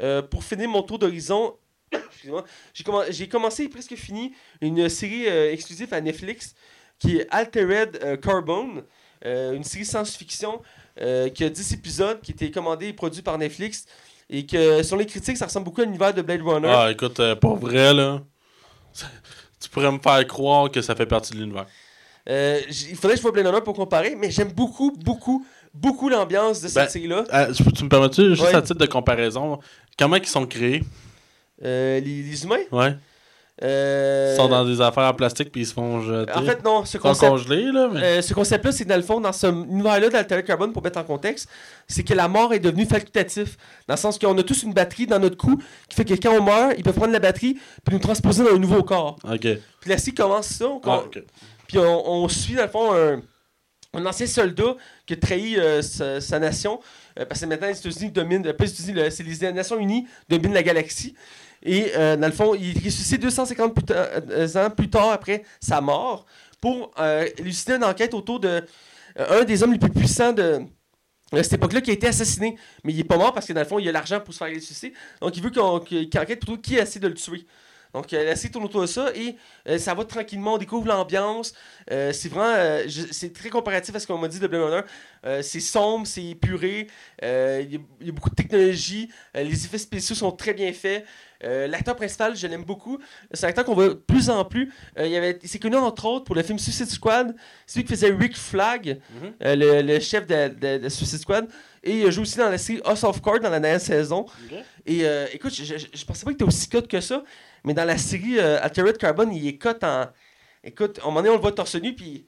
date. 0.00 0.28
Pour 0.30 0.42
finir 0.42 0.68
mon 0.68 0.82
tour 0.82 0.98
d'horizon, 0.98 1.54
j'ai 2.74 2.82
commen- 2.84 3.06
j'ai 3.10 3.28
commencé 3.28 3.62
et 3.64 3.68
presque 3.68 3.94
fini 3.94 4.32
une 4.60 4.88
série 4.88 5.26
exclusive 5.26 5.92
à 5.94 6.00
Netflix 6.00 6.54
qui 6.98 7.18
est 7.18 7.26
Altered 7.30 8.20
Carbone, 8.20 8.82
euh, 9.24 9.52
une 9.52 9.64
série 9.64 9.84
science-fiction 9.84 10.60
euh, 11.00 11.28
qui 11.28 11.44
a 11.44 11.48
10 11.48 11.72
épisodes, 11.72 12.20
qui 12.20 12.32
a 12.32 12.34
été 12.34 12.50
commandée 12.50 12.88
et 12.88 12.92
produite 12.92 13.24
par 13.24 13.38
Netflix. 13.38 13.86
Et 14.30 14.46
que 14.46 14.82
sur 14.82 14.96
les 14.96 15.06
critiques, 15.06 15.36
ça 15.36 15.46
ressemble 15.46 15.64
beaucoup 15.66 15.82
à 15.82 15.84
l'univers 15.84 16.14
de 16.14 16.22
Blade 16.22 16.40
Runner. 16.42 16.68
Ah, 16.74 16.90
écoute, 16.90 17.20
euh, 17.20 17.34
pour 17.36 17.56
vrai, 17.56 17.92
là... 17.94 18.20
Tu 19.60 19.68
pourrais 19.68 19.92
me 19.92 20.00
faire 20.00 20.26
croire 20.26 20.70
que 20.72 20.82
ça 20.82 20.96
fait 20.96 21.06
partie 21.06 21.32
de 21.34 21.38
l'univers. 21.38 21.66
Il 22.26 22.96
faudrait 22.96 23.12
que 23.12 23.16
je 23.18 23.22
vois 23.22 23.30
Blade 23.30 23.46
Runner 23.46 23.60
pour 23.62 23.74
comparer, 23.74 24.16
mais 24.16 24.28
j'aime 24.30 24.50
beaucoup, 24.50 24.90
beaucoup, 25.04 25.46
beaucoup 25.72 26.08
l'ambiance 26.08 26.60
de 26.60 26.66
cette 26.66 26.74
Ben, 26.74 26.88
série-là. 26.88 27.24
Tu 27.54 27.62
tu 27.72 27.84
me 27.84 27.88
permets-tu, 27.88 28.30
juste 28.30 28.42
Ouais. 28.42 28.54
à 28.56 28.60
titre 28.62 28.80
de 28.80 28.86
comparaison, 28.86 29.60
comment 29.96 30.16
ils 30.16 30.26
sont 30.26 30.46
créés? 30.46 30.82
Euh, 31.64 32.00
les, 32.00 32.22
les 32.22 32.44
humains? 32.44 32.64
Ouais. 32.72 32.96
Euh, 33.62 34.32
Ils 34.34 34.36
sont 34.40 34.48
dans 34.48 34.64
des 34.64 34.80
affaires 34.80 35.04
en 35.04 35.14
plastique 35.14 35.52
puis 35.52 35.60
ils 35.62 35.66
se 35.66 35.74
font 35.74 36.00
jeter. 36.00 36.32
En 36.32 36.42
fait, 36.42 36.64
non, 36.64 36.84
ce 36.84 36.96
concept, 36.98 37.30
congelés, 37.30 37.70
là, 37.70 37.88
mais... 37.92 38.02
Euh, 38.02 38.22
ce 38.22 38.32
concept-là, 38.34 38.72
c'est 38.72 38.84
dans 38.86 38.96
le 38.96 39.02
fond, 39.02 39.20
dans 39.20 39.32
ce 39.32 39.46
univers-là 39.46 40.08
d'Altered 40.08 40.44
Carbone, 40.44 40.72
pour 40.72 40.82
mettre 40.82 40.98
en 40.98 41.04
contexte, 41.04 41.48
c'est 41.86 42.02
que 42.02 42.14
la 42.14 42.28
mort 42.28 42.52
est 42.54 42.58
devenue 42.60 42.86
facultative. 42.86 43.56
Dans 43.86 43.94
le 43.94 43.98
sens 44.00 44.18
qu'on 44.18 44.36
a 44.38 44.42
tous 44.42 44.62
une 44.62 44.72
batterie 44.72 45.06
dans 45.06 45.18
notre 45.18 45.36
cou 45.36 45.58
qui 45.88 45.96
fait 45.96 46.04
que 46.04 46.14
quand 46.14 46.32
on 46.38 46.42
meurt, 46.42 46.74
ils 46.78 46.82
peuvent 46.82 46.94
prendre 46.94 47.12
la 47.12 47.18
batterie 47.20 47.58
puis 47.84 47.94
nous 47.94 47.98
transposer 48.00 48.42
dans 48.42 48.54
un 48.54 48.58
nouveau 48.58 48.82
corps. 48.82 49.16
OK. 49.24 49.40
Puis 49.40 49.90
la 49.90 49.98
série 49.98 50.14
commence 50.14 50.46
ça, 50.46 50.66
on- 50.68 50.80
Ah, 50.84 51.02
OK. 51.04 51.22
puis 51.68 51.78
on, 51.78 52.08
on 52.24 52.28
suit 52.28 52.54
dans 52.54 52.62
le 52.62 52.68
fond 52.68 52.92
un, 52.94 53.20
un 53.94 54.06
ancien 54.06 54.26
soldat 54.26 54.76
qui 55.06 55.12
a 55.12 55.16
trahi 55.16 55.56
euh, 55.58 55.82
sa, 55.82 56.20
sa 56.22 56.38
nation. 56.38 56.80
euh, 57.18 57.26
parce 57.26 57.40
que 57.42 57.46
maintenant, 57.46 57.66
les 57.68 57.78
États-Unis 57.78 58.10
dominent, 58.10 58.42
pas 58.54 58.64
les 58.64 58.70
États-Unis, 58.72 59.10
c'est 59.10 59.22
les 59.22 59.52
Nations 59.52 59.78
Unies 59.78 60.06
dominent 60.28 60.54
la 60.54 60.62
galaxie. 60.62 61.14
Et 61.62 61.92
euh, 61.96 62.16
dans 62.16 62.26
le 62.26 62.32
fond, 62.32 62.54
il 62.54 62.76
est 62.76 62.84
ressuscité 62.84 63.18
250 63.18 63.74
plus 63.74 63.84
ta- 63.84 63.94
euh, 64.30 64.66
ans 64.66 64.70
plus 64.70 64.90
tard 64.90 65.10
après 65.12 65.44
sa 65.60 65.80
mort 65.80 66.26
pour 66.60 66.90
euh, 66.98 67.26
élucider 67.38 67.74
une 67.74 67.84
enquête 67.84 68.14
autour 68.14 68.40
de 68.40 68.64
euh, 69.18 69.40
un 69.40 69.44
des 69.44 69.62
hommes 69.62 69.72
les 69.72 69.78
plus 69.78 69.90
puissants 69.90 70.32
de 70.32 70.60
cette 71.32 71.54
époque-là 71.54 71.80
qui 71.80 71.90
a 71.90 71.94
été 71.94 72.08
assassiné. 72.08 72.56
Mais 72.84 72.92
il 72.92 73.00
est 73.00 73.04
pas 73.04 73.16
mort 73.16 73.32
parce 73.32 73.46
que 73.46 73.52
dans 73.52 73.60
le 73.60 73.66
fond, 73.66 73.78
il 73.78 73.88
a 73.88 73.92
l'argent 73.92 74.20
pour 74.20 74.34
se 74.34 74.38
faire 74.38 74.48
ressusciter. 74.54 74.92
Donc 75.20 75.36
il 75.36 75.42
veut 75.42 75.50
qu'on- 75.50 75.80
qu'il 75.80 76.06
enquête 76.18 76.40
plutôt 76.40 76.58
qui 76.58 76.78
a 76.78 76.82
essayé 76.82 77.00
de 77.00 77.08
le 77.08 77.14
tuer. 77.14 77.46
Donc 77.94 78.10
la 78.10 78.34
série 78.36 78.50
tourne 78.50 78.64
autour 78.64 78.80
de 78.80 78.86
ça 78.86 79.10
et 79.14 79.36
ça 79.78 79.92
va 79.92 80.04
tranquillement, 80.06 80.54
on 80.54 80.58
découvre 80.58 80.86
l'ambiance. 80.88 81.52
C'est 81.88 82.28
vraiment, 82.30 82.80
c'est 83.10 83.34
très 83.34 83.50
comparatif 83.50 83.94
à 83.94 84.00
ce 84.00 84.06
qu'on 84.06 84.16
m'a 84.16 84.28
dit 84.28 84.38
de 84.38 84.46
Blade 84.46 84.62
Runner. 84.62 85.42
C'est 85.42 85.60
sombre, 85.60 86.06
c'est 86.06 86.24
épuré, 86.24 86.86
il 87.22 87.68
y, 88.00 88.06
y 88.06 88.08
a 88.08 88.12
beaucoup 88.12 88.30
de 88.30 88.34
technologie, 88.34 89.10
les 89.34 89.66
effets 89.66 89.76
spéciaux 89.76 90.16
sont 90.16 90.32
très 90.32 90.54
bien 90.54 90.72
faits. 90.72 91.04
Euh, 91.44 91.66
L'acteur 91.66 91.96
principal, 91.96 92.36
je 92.36 92.46
l'aime 92.46 92.64
beaucoup. 92.64 92.98
C'est 93.32 93.46
un 93.46 93.48
acteur 93.48 93.64
qu'on 93.64 93.74
voit 93.74 93.88
de 93.88 93.94
plus 93.94 94.30
en 94.30 94.44
plus. 94.44 94.72
Euh, 94.98 95.06
il, 95.06 95.14
avait- 95.16 95.38
il 95.42 95.48
s'est 95.48 95.58
connu 95.58 95.76
entre 95.76 96.04
autres 96.06 96.24
pour 96.24 96.34
le 96.34 96.42
film 96.42 96.58
Suicide 96.58 96.88
Squad. 96.88 97.34
C'est 97.66 97.80
lui 97.80 97.84
qui 97.84 97.92
faisait 97.92 98.10
Rick 98.12 98.36
Flag, 98.36 99.00
Mhm. 99.10 99.32
euh, 99.44 99.56
le, 99.56 99.82
le 99.82 100.00
chef 100.00 100.26
de, 100.26 100.48
de- 100.48 100.78
de 100.84 100.88
Suicide 100.88 101.20
Squad. 101.20 101.48
Et 101.82 102.00
il 102.02 102.10
joue 102.12 102.22
aussi 102.22 102.38
dans 102.38 102.48
la 102.48 102.58
série 102.58 102.80
House 102.84 103.02
of 103.04 103.20
Cards 103.20 103.40
dans 103.40 103.50
la 103.50 103.58
dernière 103.60 103.80
saison. 103.80 104.26
Et 104.86 105.02
écoute, 105.32 105.52
je, 105.54 105.64
je, 105.64 105.86
je 105.92 106.04
pensais 106.04 106.24
pas 106.24 106.30
qu'il 106.30 106.34
était 106.36 106.44
aussi 106.44 106.68
cut 106.68 106.82
que 106.82 107.00
ça, 107.00 107.24
mais 107.64 107.74
dans 107.74 107.84
la 107.84 107.98
série 107.98 108.38
Altered 108.38 108.96
Carbon, 108.98 109.28
il 109.32 109.46
est 109.48 109.56
cut 109.58 109.70
en. 109.82 110.06
Écoute, 110.64 110.98
à 111.00 111.02
un 111.02 111.06
moment 111.06 111.20
donné, 111.22 111.30
on 111.30 111.34
le 111.36 111.40
voit 111.40 111.50
torse 111.52 111.74
nu, 111.74 111.94
puis. 111.94 112.26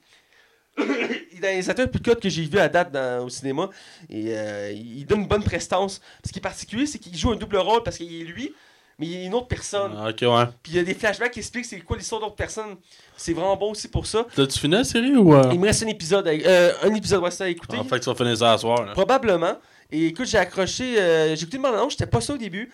il 0.77 1.39
est 1.45 1.67
dans 1.73 1.77
les 1.83 1.87
plus 1.87 2.01
cut 2.01 2.15
que 2.15 2.27
j'ai 2.27 2.43
vu 2.43 2.59
à 2.59 2.67
date 2.67 2.91
dans- 2.91 3.23
au 3.25 3.29
cinéma. 3.29 3.69
Et 4.09 4.33
il 4.73 5.05
donne 5.05 5.21
une 5.21 5.27
bonne 5.27 5.43
prestance. 5.43 6.01
Ce 6.25 6.31
qui 6.33 6.39
est 6.39 6.41
particulier, 6.41 6.85
c'est 6.85 6.99
qu'il 6.99 7.15
joue 7.17 7.31
un 7.31 7.37
double 7.37 7.57
rôle 7.57 7.81
parce 7.83 7.97
qu'il 7.97 8.13
est 8.13 8.25
lui, 8.25 8.53
mais 8.99 9.07
il 9.07 9.15
est 9.15 9.25
une 9.25 9.33
autre 9.33 9.47
personne. 9.47 9.91
Ah, 9.97 10.09
OK, 10.09 10.21
ouais. 10.21 10.45
Puis 10.63 10.71
il 10.73 10.75
y 10.75 10.79
a 10.79 10.83
des 10.83 10.93
flashbacks 10.93 11.31
qui 11.31 11.39
expliquent 11.39 11.65
c'est 11.65 11.79
quoi 11.81 11.97
l'histoire 11.97 12.21
d'autres 12.21 12.35
personnes. 12.35 12.75
C'est 13.17 13.33
vraiment 13.33 13.55
bon 13.57 13.71
aussi 13.71 13.87
pour 13.87 14.05
ça. 14.05 14.25
T'as-tu 14.35 14.59
fini 14.59 14.73
la 14.75 14.83
série 14.83 15.15
ou... 15.15 15.33
euh? 15.35 15.49
Il 15.53 15.59
me 15.59 15.65
reste 15.65 15.83
un 15.83 15.87
épisode, 15.87 16.27
à- 16.27 16.31
euh, 16.31 16.73
un 16.83 16.93
épisode 16.93 17.21
ouais, 17.23 17.31
ça 17.31 17.45
à 17.45 17.47
écouter. 17.47 17.77
En 17.77 17.83
fait, 17.83 17.99
tu 17.99 18.05
vas 18.05 18.15
finir 18.15 18.37
ça 18.37 18.53
à 18.53 18.57
soir, 18.57 18.85
là. 18.85 18.91
Probablement. 18.93 19.57
Et 19.91 20.07
écoute, 20.07 20.25
j'ai 20.25 20.37
accroché. 20.37 20.99
euh, 20.99 21.35
j'ai 21.35 21.41
écouté 21.43 21.57
le 21.57 21.63
bande 21.63 21.89
j'étais 21.91 22.05
pas 22.07 22.21
ça 22.21 22.33
au 22.33 22.37
début. 22.37 22.71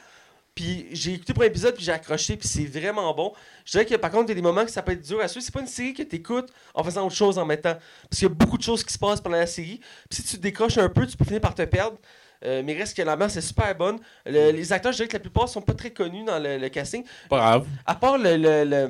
Puis 0.54 0.88
j'ai 0.92 1.14
écouté 1.14 1.34
pour 1.34 1.44
l'épisode, 1.44 1.76
puis 1.76 1.84
j'ai 1.86 1.94
accroché, 1.94 2.36
puis 2.36 2.46
c'est 2.48 2.66
vraiment 2.66 3.14
bon. 3.14 3.32
Je 3.64 3.72
dirais 3.72 3.86
que 3.86 3.96
par 3.96 4.12
contre, 4.12 4.26
il 4.26 4.30
y 4.30 4.32
a 4.34 4.36
des 4.36 4.42
moments 4.42 4.66
que 4.66 4.72
ça 4.72 4.82
peut 4.82 4.92
être 4.92 5.02
dur 5.02 5.22
à 5.22 5.28
suivre. 5.30 5.46
C'est 5.46 5.54
pas 5.54 5.62
une 5.62 5.68
série 5.68 5.94
que 5.94 6.04
tu 6.04 6.18
écoutes 6.18 6.50
en 6.74 6.84
faisant 6.84 7.06
autre 7.06 7.16
chose 7.16 7.38
en 7.38 7.46
même 7.46 7.62
temps. 7.62 7.78
Parce 8.10 8.20
qu'il 8.20 8.24
y 8.28 8.32
a 8.32 8.34
beaucoup 8.34 8.58
de 8.58 8.64
choses 8.64 8.84
qui 8.84 8.92
se 8.92 9.00
passent 9.00 9.22
pendant 9.22 9.38
la 9.38 9.48
série. 9.48 9.80
Puis 10.10 10.22
si 10.22 10.24
tu 10.24 10.36
te 10.38 10.42
décroches 10.42 10.78
un 10.78 10.90
peu, 10.90 11.08
tu 11.08 11.16
peux 11.16 11.24
finir 11.24 11.40
par 11.40 11.56
te 11.56 11.62
perdre. 11.64 11.98
Euh, 12.44 12.64
mais 12.66 12.74
reste 12.74 12.98
que 12.98 13.02
l'ambiance 13.04 13.38
est 13.38 13.42
super 13.42 13.76
bonne. 13.76 14.00
Le- 14.26 14.52
les 14.52 14.74
acteurs, 14.74 14.92
je 14.92 14.98
dirais 14.98 15.08
que 15.08 15.14
la 15.14 15.20
plupart 15.20 15.48
sont 15.48 15.62
pas 15.62 15.74
très 15.74 15.92
connus 15.92 16.24
dans 16.24 16.40
le, 16.40 16.58
le 16.58 16.70
casting. 16.70 17.04
Pas 17.30 17.38
grave. 17.38 17.68
À 17.86 17.96
part 17.96 18.18
le. 18.18 18.36
le- 18.38 18.64
le- 18.66 18.90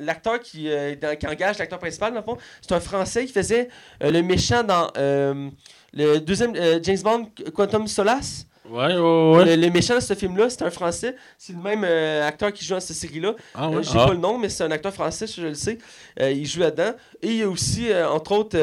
L'acteur 0.00 0.38
qui, 0.38 0.70
euh, 0.70 0.94
dans- 0.94 1.16
qui 1.18 1.26
engage 1.26 1.58
l'acteur 1.58 1.80
principal, 1.80 2.12
dans 2.12 2.20
le 2.20 2.24
fond, 2.24 2.36
c'est 2.60 2.72
un 2.72 2.78
Français 2.78 3.24
qui 3.26 3.32
faisait 3.32 3.68
euh, 4.04 4.12
le 4.12 4.22
méchant 4.22 4.62
dans 4.62 4.92
euh, 4.96 5.50
le 5.92 6.18
deuxième 6.18 6.54
James 6.84 6.98
Bond 7.02 7.28
Quantum 7.52 7.88
Solace. 7.88 8.46
Ouais, 8.70 8.94
ouais, 8.94 8.96
ouais. 8.96 9.56
Le, 9.56 9.60
le 9.66 9.70
méchant 9.72 9.96
de 9.96 10.00
ce 10.00 10.14
film-là, 10.14 10.50
c'est 10.50 10.62
un 10.62 10.70
Français. 10.70 11.16
C'est 11.36 11.52
le 11.52 11.58
même 11.58 11.82
acteur 12.22 12.52
qui 12.52 12.64
joue 12.64 12.74
dans 12.74 12.80
cette 12.80 12.94
série-là. 12.96 13.34
Ah, 13.54 13.70
ouais. 13.70 13.82
je 13.82 13.88
sais 13.88 13.98
Ah. 13.98 14.06
pas 14.06 14.12
le 14.12 14.18
nom, 14.20 14.38
mais 14.38 14.48
c'est 14.48 14.62
un 14.62 14.70
acteur 14.70 14.92
français, 14.94 15.26
ça, 15.26 15.34
je 15.42 15.46
le 15.48 15.54
sais. 15.54 15.78
Il 16.20 16.46
joue 16.46 16.60
là-dedans. 16.60 16.92
Et 17.20 17.28
il 17.28 17.36
y 17.38 17.42
a 17.42 17.48
aussi, 17.48 17.88
entre 17.92 18.32
autres, 18.32 18.56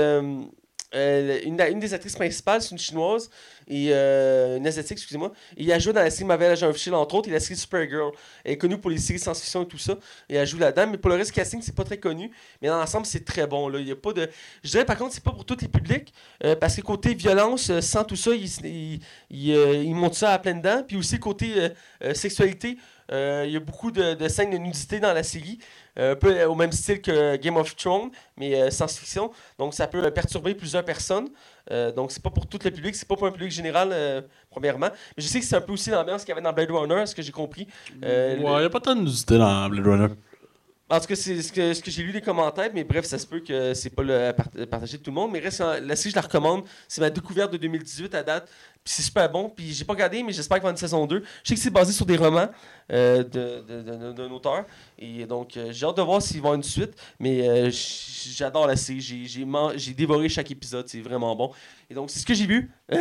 une, 0.94 1.60
une 1.70 1.80
des 1.80 1.94
actrices 1.94 2.16
principales, 2.16 2.62
c'est 2.62 2.72
une 2.72 2.78
chinoise, 2.78 3.30
et 3.68 3.90
euh, 3.92 4.58
une 4.58 4.68
asiatique, 4.68 4.98
excusez-moi. 4.98 5.32
Il 5.58 5.72
a 5.72 5.80
joué 5.80 5.94
dans 5.94 6.02
la 6.02 6.10
série 6.10 6.26
Marvel 6.26 6.52
Agent 6.52 6.72
entre 6.94 7.16
autres, 7.16 7.30
et 7.30 7.32
la 7.32 7.40
série 7.40 7.56
Supergirl. 7.58 8.12
Elle 8.44 8.54
est 8.54 8.58
connue 8.58 8.78
pour 8.78 8.92
les 8.92 8.98
séries 8.98 9.20
science-fiction 9.20 9.64
et 9.64 9.68
tout 9.68 9.78
ça. 9.78 9.98
Et 10.30 10.36
elle 10.36 10.48
joue 10.48 10.58
là-dedans. 10.60 10.88
Mais 10.92 10.98
pour 10.98 11.10
le 11.10 11.16
reste, 11.18 11.32
casting, 11.32 11.62
c'est 11.62 11.76
pas 11.76 11.84
très 11.84 11.98
connu. 11.98 12.32
Mais 12.62 12.68
dans 12.68 12.78
l'ensemble, 12.78 13.06
c'est 13.06 13.26
très 13.26 13.48
bon. 13.48 13.68
Là. 13.70 13.80
Il 13.80 13.88
y 13.88 13.92
a 13.92 13.96
pas 13.96 14.14
de... 14.14 14.30
Je 14.64 14.70
dirais, 14.70 14.86
par 14.86 14.98
contre, 14.98 15.14
c'est 15.14 15.24
pas 15.24 15.32
pour 15.32 15.46
tous 15.46 15.58
les 15.62 15.68
publics. 15.68 16.14
euh, 16.44 16.56
parce 16.56 16.76
que 16.76 16.82
côté 16.82 17.14
violence, 17.14 17.70
euh, 17.70 17.82
sans 17.82 18.04
tout 18.04 18.16
ça, 18.16 18.32
il, 18.34 18.46
il, 18.66 19.00
il, 19.30 19.52
euh, 19.56 19.84
il 19.84 19.96
monte 19.96 20.16
ça 20.16 20.34
à 20.34 20.40
plein 20.40 20.56
dedans. 20.56 20.84
Puis 20.88 20.98
aussi, 20.98 21.20
côté 21.20 21.72
sexualité, 22.14 22.78
il 23.12 23.50
y 23.52 23.56
a 23.56 23.60
beaucoup 23.60 23.92
de, 23.92 24.14
de 24.16 24.28
scènes 24.28 24.52
de 24.52 24.58
nudité 24.58 25.00
dans 25.00 25.14
la 25.14 25.24
série. 25.24 25.60
un 25.98 26.16
peu 26.16 26.44
au 26.46 26.56
même 26.56 26.72
style 26.72 27.02
que 27.02 27.36
Game 27.38 27.58
of 27.58 27.76
Thrones, 27.76 28.12
mais 28.38 28.70
science-fiction. 28.72 29.32
Donc 29.58 29.74
ça 29.74 29.88
peut 29.88 30.10
perturber 30.12 30.56
plusieurs 30.56 30.84
personnes. 30.84 31.30
Euh, 31.72 31.92
donc 31.92 32.12
c'est 32.12 32.22
pas 32.22 32.30
pour 32.30 32.48
tout 32.48 32.60
le 32.64 32.72
public, 32.72 32.96
c'est 32.96 33.08
pas 33.08 33.16
pour 33.16 33.26
un 33.28 33.32
public 33.32 33.52
général, 33.52 33.90
euh, 33.92 34.22
premièrement. 34.52 34.90
Mais 35.18 35.24
je 35.24 35.28
sais 35.28 35.40
que 35.40 35.46
c'est 35.46 35.56
un 35.56 35.62
peu 35.62 35.74
aussi 35.74 35.90
l'ambiance 35.90 36.22
qu'il 36.24 36.30
y 36.30 36.32
avait 36.34 36.42
dans 36.42 36.54
Blade 36.54 36.70
Runner, 36.72 37.06
ce 37.06 37.16
que 37.16 37.22
j'ai 37.22 37.32
compris? 37.32 37.68
Euh, 38.04 38.38
Ouais, 38.38 38.62
y 38.62 38.66
a 38.66 38.70
pas 38.70 38.80
tant 38.80 38.96
de 38.96 39.02
nudité 39.02 39.38
dans 39.38 39.68
Blade 39.70 39.86
Runner. 39.88 40.14
En 40.88 41.00
tout 41.00 41.08
cas, 41.08 41.16
c'est 41.16 41.42
ce 41.42 41.52
que, 41.52 41.74
ce 41.74 41.82
que 41.82 41.90
j'ai 41.90 42.04
lu 42.04 42.12
des 42.12 42.22
commentaires, 42.22 42.70
mais 42.72 42.84
bref, 42.84 43.06
ça 43.06 43.18
se 43.18 43.26
peut 43.26 43.40
que 43.40 43.74
c'est 43.74 43.90
pas 43.90 44.04
le 44.04 44.32
part- 44.34 44.50
partagé 44.70 44.98
de 45.00 45.02
tout 45.04 45.10
le 45.10 45.16
monde. 45.16 45.32
Mais 45.32 45.40
reste, 45.40 45.60
la 45.60 45.96
série, 45.96 46.12
je 46.12 46.16
la 46.16 46.22
recommande. 46.22 46.64
C'est 46.88 47.02
ma 47.02 47.10
découverte 47.10 47.52
de 47.52 47.58
2018 47.58 48.14
à 48.14 48.22
date. 48.22 48.48
Puis 48.86 48.94
c'est 48.94 49.02
super 49.02 49.28
bon. 49.32 49.50
Puis 49.50 49.74
j'ai 49.74 49.84
pas 49.84 49.94
regardé, 49.94 50.22
mais 50.22 50.32
j'espère 50.32 50.58
qu'il 50.58 50.62
va 50.64 50.68
y 50.68 50.70
avoir 50.70 50.72
une 50.74 50.78
saison 50.78 51.08
2. 51.08 51.24
Je 51.44 51.50
sais 51.50 51.56
que 51.56 51.60
c'est 51.60 51.72
basé 51.72 51.92
sur 51.92 52.06
des 52.06 52.18
romans 52.18 52.48
euh, 52.92 53.24
de- 53.24 53.64
de- 53.68 53.82
de- 53.82 54.12
d'un 54.14 54.30
auteur. 54.32 54.64
Et 55.00 55.26
donc, 55.26 55.58
euh, 55.58 55.70
j'ai 55.72 55.88
hâte 55.88 55.98
de 55.98 56.04
voir 56.04 56.22
s'il 56.22 56.36
va 56.38 56.38
y 56.38 56.40
avoir 56.42 56.54
une 56.54 56.62
suite. 56.64 56.92
Mais 57.20 57.50
euh, 57.50 57.72
j'adore 57.72 58.68
la 58.68 58.76
série. 58.76 59.02
J'ai- 59.02 59.94
dévoré 59.96 60.30
chaque 60.30 60.52
épisode. 60.52 60.88
C'est 60.88 61.02
vraiment 61.02 61.36
bon. 61.36 61.50
Et 61.90 61.96
donc, 61.96 62.12
c'est 62.12 62.20
ce 62.20 62.26
que 62.28 62.36
j'ai 62.36 62.46
vu 62.46 62.70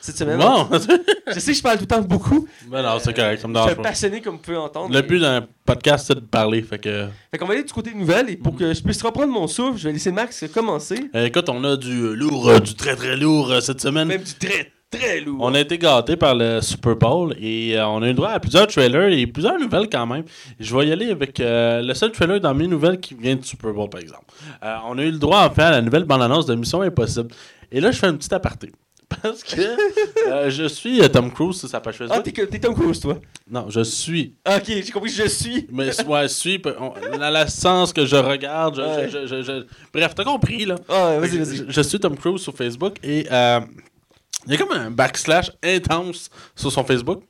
cette 0.00 0.18
semaine. 0.18 0.38
Bon, 0.38 0.68
Je 1.32 1.38
sais 1.40 1.52
que 1.52 1.56
je 1.56 1.62
parle 1.62 1.76
tout 1.78 1.84
le 1.84 1.86
temps 1.88 2.02
beaucoup. 2.02 2.46
ben 2.66 2.82
non, 2.82 2.98
c'est 2.98 3.14
correct, 3.14 3.40
ça 3.40 3.48
me 3.48 3.54
Je 3.58 3.62
suis 3.72 3.82
passionné, 3.82 4.20
comme 4.20 4.34
vous 4.36 4.42
pouvez 4.42 4.56
entendre. 4.58 4.94
Le 4.94 5.00
but 5.00 5.20
d'un 5.20 5.46
podcast, 5.64 6.04
c'est 6.06 6.14
de 6.16 6.20
parler. 6.20 6.60
Fait 6.60 6.78
que. 6.78 7.08
Fait 7.30 7.38
qu'on 7.38 7.46
va 7.46 7.54
aller 7.54 7.64
du 7.64 7.72
côté 7.72 7.94
nouvelles 7.94 8.28
et 8.28 8.36
pour 8.36 8.54
que 8.56 8.74
je 8.74 8.82
puisse 8.82 9.00
reprendre 9.02 9.32
mon 9.32 9.46
souffle, 9.46 9.78
je 9.78 9.84
vais 9.88 9.92
laisser 9.94 10.12
Max 10.12 10.44
commencer. 10.52 11.10
Écoute, 11.14 11.48
on 11.48 11.64
a 11.64 11.76
du 11.78 12.14
lourd, 12.14 12.60
du 12.60 12.74
très 12.74 12.94
très 12.94 13.16
lourd 13.16 13.54
cette 13.62 13.80
semaine. 13.80 14.08
Même 14.08 14.22
du 14.22 14.34
très 14.34 14.70
très 14.90 15.20
lourd. 15.20 15.38
On 15.40 15.54
a 15.54 15.60
été 15.60 15.76
gâtés 15.78 16.16
par 16.16 16.34
le 16.34 16.60
Super 16.60 16.96
Bowl 16.96 17.34
et 17.40 17.76
euh, 17.76 17.86
on 17.88 18.00
a 18.02 18.06
eu 18.06 18.08
le 18.10 18.14
droit 18.14 18.30
à 18.30 18.40
plusieurs 18.40 18.66
trailers 18.66 19.12
et 19.12 19.26
plusieurs 19.26 19.58
nouvelles 19.58 19.88
quand 19.90 20.06
même. 20.06 20.24
Je 20.60 20.76
vais 20.76 20.86
y 20.88 20.92
aller 20.92 21.10
avec 21.10 21.40
euh, 21.40 21.82
le 21.82 21.94
seul 21.94 22.12
trailer 22.12 22.40
dans 22.40 22.54
mes 22.54 22.66
nouvelles 22.68 23.00
qui 23.00 23.14
vient 23.14 23.34
du 23.36 23.44
Super 23.46 23.72
Bowl, 23.72 23.88
par 23.90 24.00
exemple. 24.00 24.26
Euh, 24.62 24.76
on 24.86 24.96
a 24.98 25.02
eu 25.02 25.10
le 25.10 25.18
droit 25.18 25.40
à 25.40 25.50
faire 25.50 25.70
la 25.72 25.80
nouvelle 25.82 26.04
bande-annonce 26.04 26.46
de 26.46 26.54
Mission 26.54 26.80
Impossible. 26.82 27.28
Et 27.72 27.80
là, 27.80 27.90
je 27.90 27.98
fais 27.98 28.06
un 28.06 28.14
petit 28.14 28.32
aparté. 28.34 28.70
Parce 29.22 29.44
que 29.44 29.60
euh, 30.28 30.50
je 30.50 30.66
suis 30.66 30.98
Tom 31.10 31.30
Cruise 31.30 31.58
sur 31.58 31.68
sa 31.68 31.78
page 31.80 31.96
Ah, 32.00 32.06
Facebook. 32.06 32.22
t'es, 32.24 32.32
que- 32.32 32.42
t'es 32.42 32.58
Tom 32.58 32.74
Cruise, 32.74 32.98
toi? 32.98 33.18
non, 33.50 33.66
je 33.68 33.82
suis. 33.84 34.34
Ah, 34.44 34.56
ok, 34.56 34.64
j'ai 34.66 34.90
compris 34.92 35.10
je 35.10 35.28
suis. 35.28 35.66
Mais 35.70 35.88
ouais, 36.06 36.22
je 36.22 36.26
suis. 36.28 36.60
on- 36.80 37.18
dans 37.18 37.30
le 37.42 37.46
sens 37.48 37.92
que 37.92 38.06
je 38.06 38.16
regarde. 38.16 38.76
je- 38.76 38.80
Ouais. 38.80 39.08
je- 39.10 39.26
je- 39.26 39.42
je- 39.42 39.66
bref, 39.92 40.14
t'as 40.14 40.24
compris, 40.24 40.64
là. 40.64 40.76
Ah, 40.88 41.18
vas-y, 41.20 41.30
Je, 41.32 41.36
vas-y. 41.38 41.64
je 41.68 41.80
suis 41.82 42.00
Tom 42.00 42.16
Cruise 42.16 42.40
sur 42.40 42.54
Facebook 42.54 42.94
et 43.04 43.26
euh, 43.30 43.60
il 44.46 44.52
y 44.52 44.54
a 44.54 44.58
comme 44.58 44.76
un 44.76 44.90
backslash 44.90 45.50
intense 45.62 46.30
sur 46.54 46.70
son 46.70 46.84
Facebook. 46.84 47.22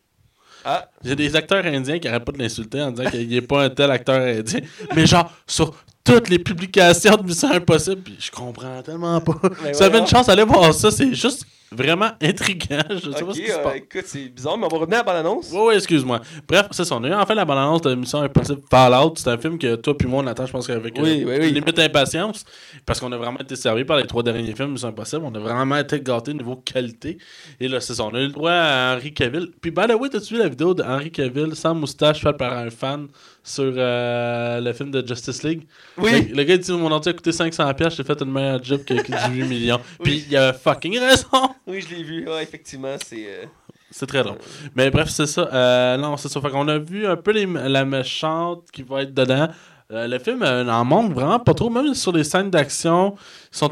Ah, 0.65 0.89
J'ai 1.05 1.15
des 1.15 1.37
acteurs 1.37 1.65
indiens 1.67 1.99
qui 1.99 2.09
arrêtent 2.09 2.25
pas 2.25 2.33
de 2.33 2.39
l'insulter 2.39 2.81
en 2.81 2.91
disant 2.91 3.11
qu'il 3.11 3.29
n'est 3.29 3.43
pas 3.43 3.65
un 3.65 3.71
tel 3.71 3.91
acteur 3.91 4.17
indien. 4.21 4.61
Mais 4.97 5.07
genre, 5.07 5.31
sur 5.47 5.75
toutes 6.05 6.29
les 6.29 6.39
publications 6.39 7.17
de 7.17 7.23
Mission 7.23 7.51
Impossible, 7.51 8.03
puis 8.03 8.17
je 8.19 8.31
comprends 8.31 8.83
tellement 8.83 9.21
pas. 9.21 9.41
Si 9.43 9.73
vous 9.73 9.83
avez 9.83 9.99
une 9.99 10.07
chance 10.07 10.27
d'aller 10.27 10.45
voir 10.45 10.73
ça, 10.75 10.91
c'est 10.91 11.15
juste 11.15 11.47
vraiment 11.73 12.11
intriguant. 12.21 12.83
Je 12.91 13.11
sais 13.11 13.25
pas 13.25 13.33
ce 13.33 13.41
qui 13.41 13.47
se 13.47 13.53
euh, 13.53 13.63
passe. 13.63 13.77
écoute, 13.77 14.05
c'est 14.07 14.29
bizarre, 14.29 14.57
mais 14.57 14.67
on 14.67 14.69
va 14.69 14.79
revenir 14.79 14.99
à 14.99 15.03
la 15.03 15.05
bande-annonce. 15.05 15.51
Oui, 15.53 15.61
oui, 15.69 15.75
excuse-moi. 15.75 16.21
Bref, 16.47 16.67
c'est 16.71 16.85
ça. 16.85 16.95
On 16.95 17.05
a 17.05 17.09
eu 17.09 17.15
enfin 17.15 17.35
la 17.35 17.45
bande-annonce 17.45 17.83
de 17.83 17.95
Mission 17.95 18.21
Impossible 18.21 18.61
Fallout. 18.71 19.15
C'est 19.17 19.29
un 19.29 19.39
film 19.39 19.59
que 19.59 19.75
toi 19.77 19.97
puis 19.97 20.07
moi, 20.07 20.23
on 20.23 20.27
attend, 20.27 20.47
je 20.47 20.53
pense, 20.53 20.67
qu'avec 20.67 20.95
Oui, 20.99 21.23
euh, 21.23 21.27
oui, 21.27 21.37
oui. 21.41 21.53
limite 21.53 21.79
impatience. 21.79 22.45
Parce 22.87 23.01
qu'on 23.01 23.11
a 23.13 23.17
vraiment 23.17 23.41
été 23.41 23.57
servi 23.57 23.85
par 23.85 23.97
les 23.97 24.07
trois 24.07 24.23
derniers 24.23 24.55
films 24.55 24.73
Mission 24.73 24.89
Impossible. 24.89 25.23
On 25.25 25.35
a 25.35 25.39
vraiment 25.39 25.77
été 25.77 26.01
gâtés 26.01 26.35
niveau 26.35 26.57
qualité. 26.57 27.19
Et 27.61 27.69
là, 27.69 27.81
c'est 27.81 27.95
ça. 27.95 28.05
On 28.05 28.15
a 28.15 28.21
eu 28.21 28.27
le 28.27 28.33
droit 28.33 28.53
à 28.53 28.95
Henry 28.95 29.13
Cavill. 29.13 29.51
Puis, 29.61 29.71
by 29.71 29.87
the 29.89 29.95
way, 29.99 30.09
t'as-tu 30.09 30.35
vu 30.35 30.41
la 30.41 30.49
vidéo 30.49 30.75
d'Henry 30.75 31.11
Cavill 31.11 31.57
sans 31.57 31.75
moustache 31.75 32.23
faite 32.23 32.37
par 32.37 32.53
un 32.57 32.71
fan 32.71 33.09
sur 33.47 33.73
euh, 33.77 34.61
le 34.61 34.73
film 34.73 34.91
de 34.91 35.07
Justice 35.07 35.43
League? 35.45 35.67
Oui. 35.99 36.29
Le, 36.31 36.35
le 36.37 36.43
gars 36.45 36.57
dit 36.57 36.73
Mon 36.73 36.91
ordi 36.91 37.11
a 37.11 37.13
coûté 37.13 37.31
500$, 37.31 37.95
j'ai 37.95 38.03
fait 38.03 38.21
une 38.23 38.33
meilleure 38.33 38.65
job 38.65 38.83
que, 38.85 38.95
que 38.95 39.13
18 39.29 39.45
millions. 39.49 39.81
Puis, 40.03 40.25
il 40.29 40.37
a 40.37 40.53
fucking 40.53 40.99
raison. 40.99 41.51
Oui, 41.67 41.81
je 41.81 41.95
l'ai 41.95 42.03
vu. 42.03 42.27
Ouais, 42.29 42.43
effectivement, 42.43 42.97
c'est. 43.07 43.27
euh, 43.29 43.45
C'est 43.91 44.07
très 44.07 44.23
drôle. 44.25 44.39
Mais 44.75 44.91
bref, 44.91 45.09
c'est 45.11 45.27
ça. 45.27 45.49
Euh, 45.53 45.97
non, 45.99 46.17
c'est 46.17 46.29
ça. 46.29 46.41
Fait 46.41 46.51
qu'on 46.51 46.67
a 46.69 46.79
vu 46.79 47.07
un 47.07 47.17
peu 47.17 47.33
les- 47.33 47.47
la 47.47 47.85
méchante 47.85 48.65
qui 48.73 48.83
va 48.83 49.03
être 49.03 49.13
dedans. 49.15 49.49
Euh, 49.93 50.09
le 50.09 50.19
film 50.19 50.43
euh, 50.43 50.67
en 50.67 50.83
montre 50.85 51.15
vraiment 51.15 51.39
pas 51.39 51.53
trop. 51.53 51.69
Même 51.69 51.93
sur 51.93 52.11
les 52.13 52.25
scènes 52.25 52.49
d'action, 52.51 53.15
ils 53.53 53.59
sont, 53.59 53.71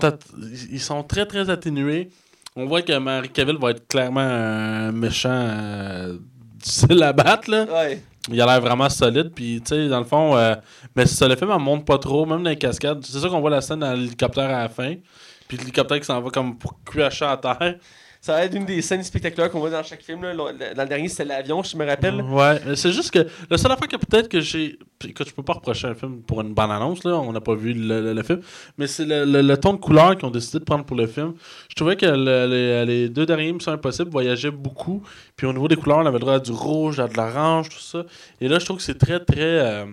ils 0.70 0.80
sont 0.80 1.02
très 1.02 1.24
très 1.24 1.48
atténués. 1.48 2.10
On 2.54 2.66
voit 2.66 2.82
que 2.82 2.92
Marie 2.98 3.30
Cavill 3.30 3.56
va 3.56 3.70
être 3.70 3.88
clairement 3.88 4.20
un 4.20 4.92
méchant 4.92 5.30
euh, 5.32 6.18
difficile 6.58 7.02
à 7.02 7.14
battre. 7.14 7.50
Là. 7.50 7.64
Ouais. 7.64 8.02
Il 8.28 8.40
a 8.40 8.46
l'air 8.46 8.60
vraiment 8.60 8.88
solide. 8.88 9.32
Puis, 9.34 9.60
tu 9.60 9.74
sais, 9.74 9.88
dans 9.88 9.98
le 9.98 10.04
fond, 10.04 10.36
euh, 10.36 10.54
mais 10.94 11.06
ça, 11.06 11.26
le 11.26 11.36
film 11.36 11.50
en 11.50 11.58
montre 11.58 11.84
pas 11.84 11.98
trop, 11.98 12.24
même 12.24 12.42
dans 12.42 12.50
les 12.50 12.56
cascades. 12.56 13.04
C'est 13.04 13.18
ça 13.18 13.28
qu'on 13.28 13.40
voit 13.40 13.50
la 13.50 13.60
scène 13.60 13.80
dans 13.80 13.92
l'hélicoptère 13.92 14.50
à 14.50 14.62
la 14.62 14.68
fin. 14.68 14.94
Puis 15.48 15.56
l'hélicoptère 15.56 15.98
qui 15.98 16.06
s'en 16.06 16.20
va 16.20 16.30
comme 16.30 16.56
pour 16.56 16.82
cracher 16.84 17.24
à 17.24 17.36
terre. 17.36 17.76
Ça 18.24 18.34
va 18.34 18.44
être 18.44 18.54
une 18.54 18.64
des 18.64 18.80
scènes 18.82 19.02
spectaculaires 19.02 19.50
qu'on 19.50 19.58
voit 19.58 19.68
dans 19.70 19.82
chaque 19.82 20.00
film. 20.00 20.22
Là. 20.22 20.32
Dans 20.32 20.82
le 20.84 20.88
dernier, 20.88 21.08
c'était 21.08 21.24
l'avion, 21.24 21.60
je 21.64 21.76
me 21.76 21.84
rappelle. 21.84 22.22
Ouais, 22.22 22.60
c'est 22.76 22.92
juste 22.92 23.10
que 23.10 23.26
la 23.50 23.58
seule 23.58 23.72
affaire 23.72 23.88
que 23.88 23.96
peut-être 23.96 24.28
que 24.28 24.40
j'ai. 24.40 24.78
Écoute, 25.04 25.28
je 25.28 25.34
peux 25.34 25.42
pas 25.42 25.54
reprocher 25.54 25.88
un 25.88 25.94
film 25.96 26.22
pour 26.22 26.40
une 26.40 26.54
bonne 26.54 26.70
annonce, 26.70 27.02
là. 27.02 27.16
On 27.16 27.32
n'a 27.32 27.40
pas 27.40 27.56
vu 27.56 27.72
le, 27.74 28.14
le- 28.14 28.22
film. 28.22 28.40
Mais 28.78 28.86
c'est 28.86 29.04
le, 29.04 29.24
le- 29.42 29.56
ton 29.56 29.72
de 29.72 29.78
couleur 29.78 30.16
qu'ils 30.16 30.26
ont 30.26 30.30
décidé 30.30 30.60
de 30.60 30.64
prendre 30.64 30.84
pour 30.84 30.96
le 30.96 31.08
film. 31.08 31.34
Je 31.68 31.74
trouvais 31.74 31.96
que 31.96 32.06
le- 32.06 32.46
les, 32.46 32.86
les 32.86 33.08
deux 33.08 33.26
derniers 33.26 33.52
Missions 33.52 33.72
Impossibles 33.72 34.10
voyageaient 34.10 34.52
beaucoup. 34.52 35.02
Puis 35.34 35.44
au 35.48 35.52
niveau 35.52 35.66
des 35.66 35.74
couleurs, 35.74 35.98
on 35.98 36.06
avait 36.06 36.12
le 36.12 36.20
droit 36.20 36.34
à 36.34 36.38
du 36.38 36.52
rouge, 36.52 37.00
à 37.00 37.08
de 37.08 37.16
l'orange, 37.16 37.70
tout 37.70 37.80
ça. 37.80 38.04
Et 38.40 38.46
là, 38.46 38.60
je 38.60 38.64
trouve 38.64 38.76
que 38.76 38.84
c'est 38.84 38.98
très, 38.98 39.18
très 39.18 39.40
euh, 39.40 39.84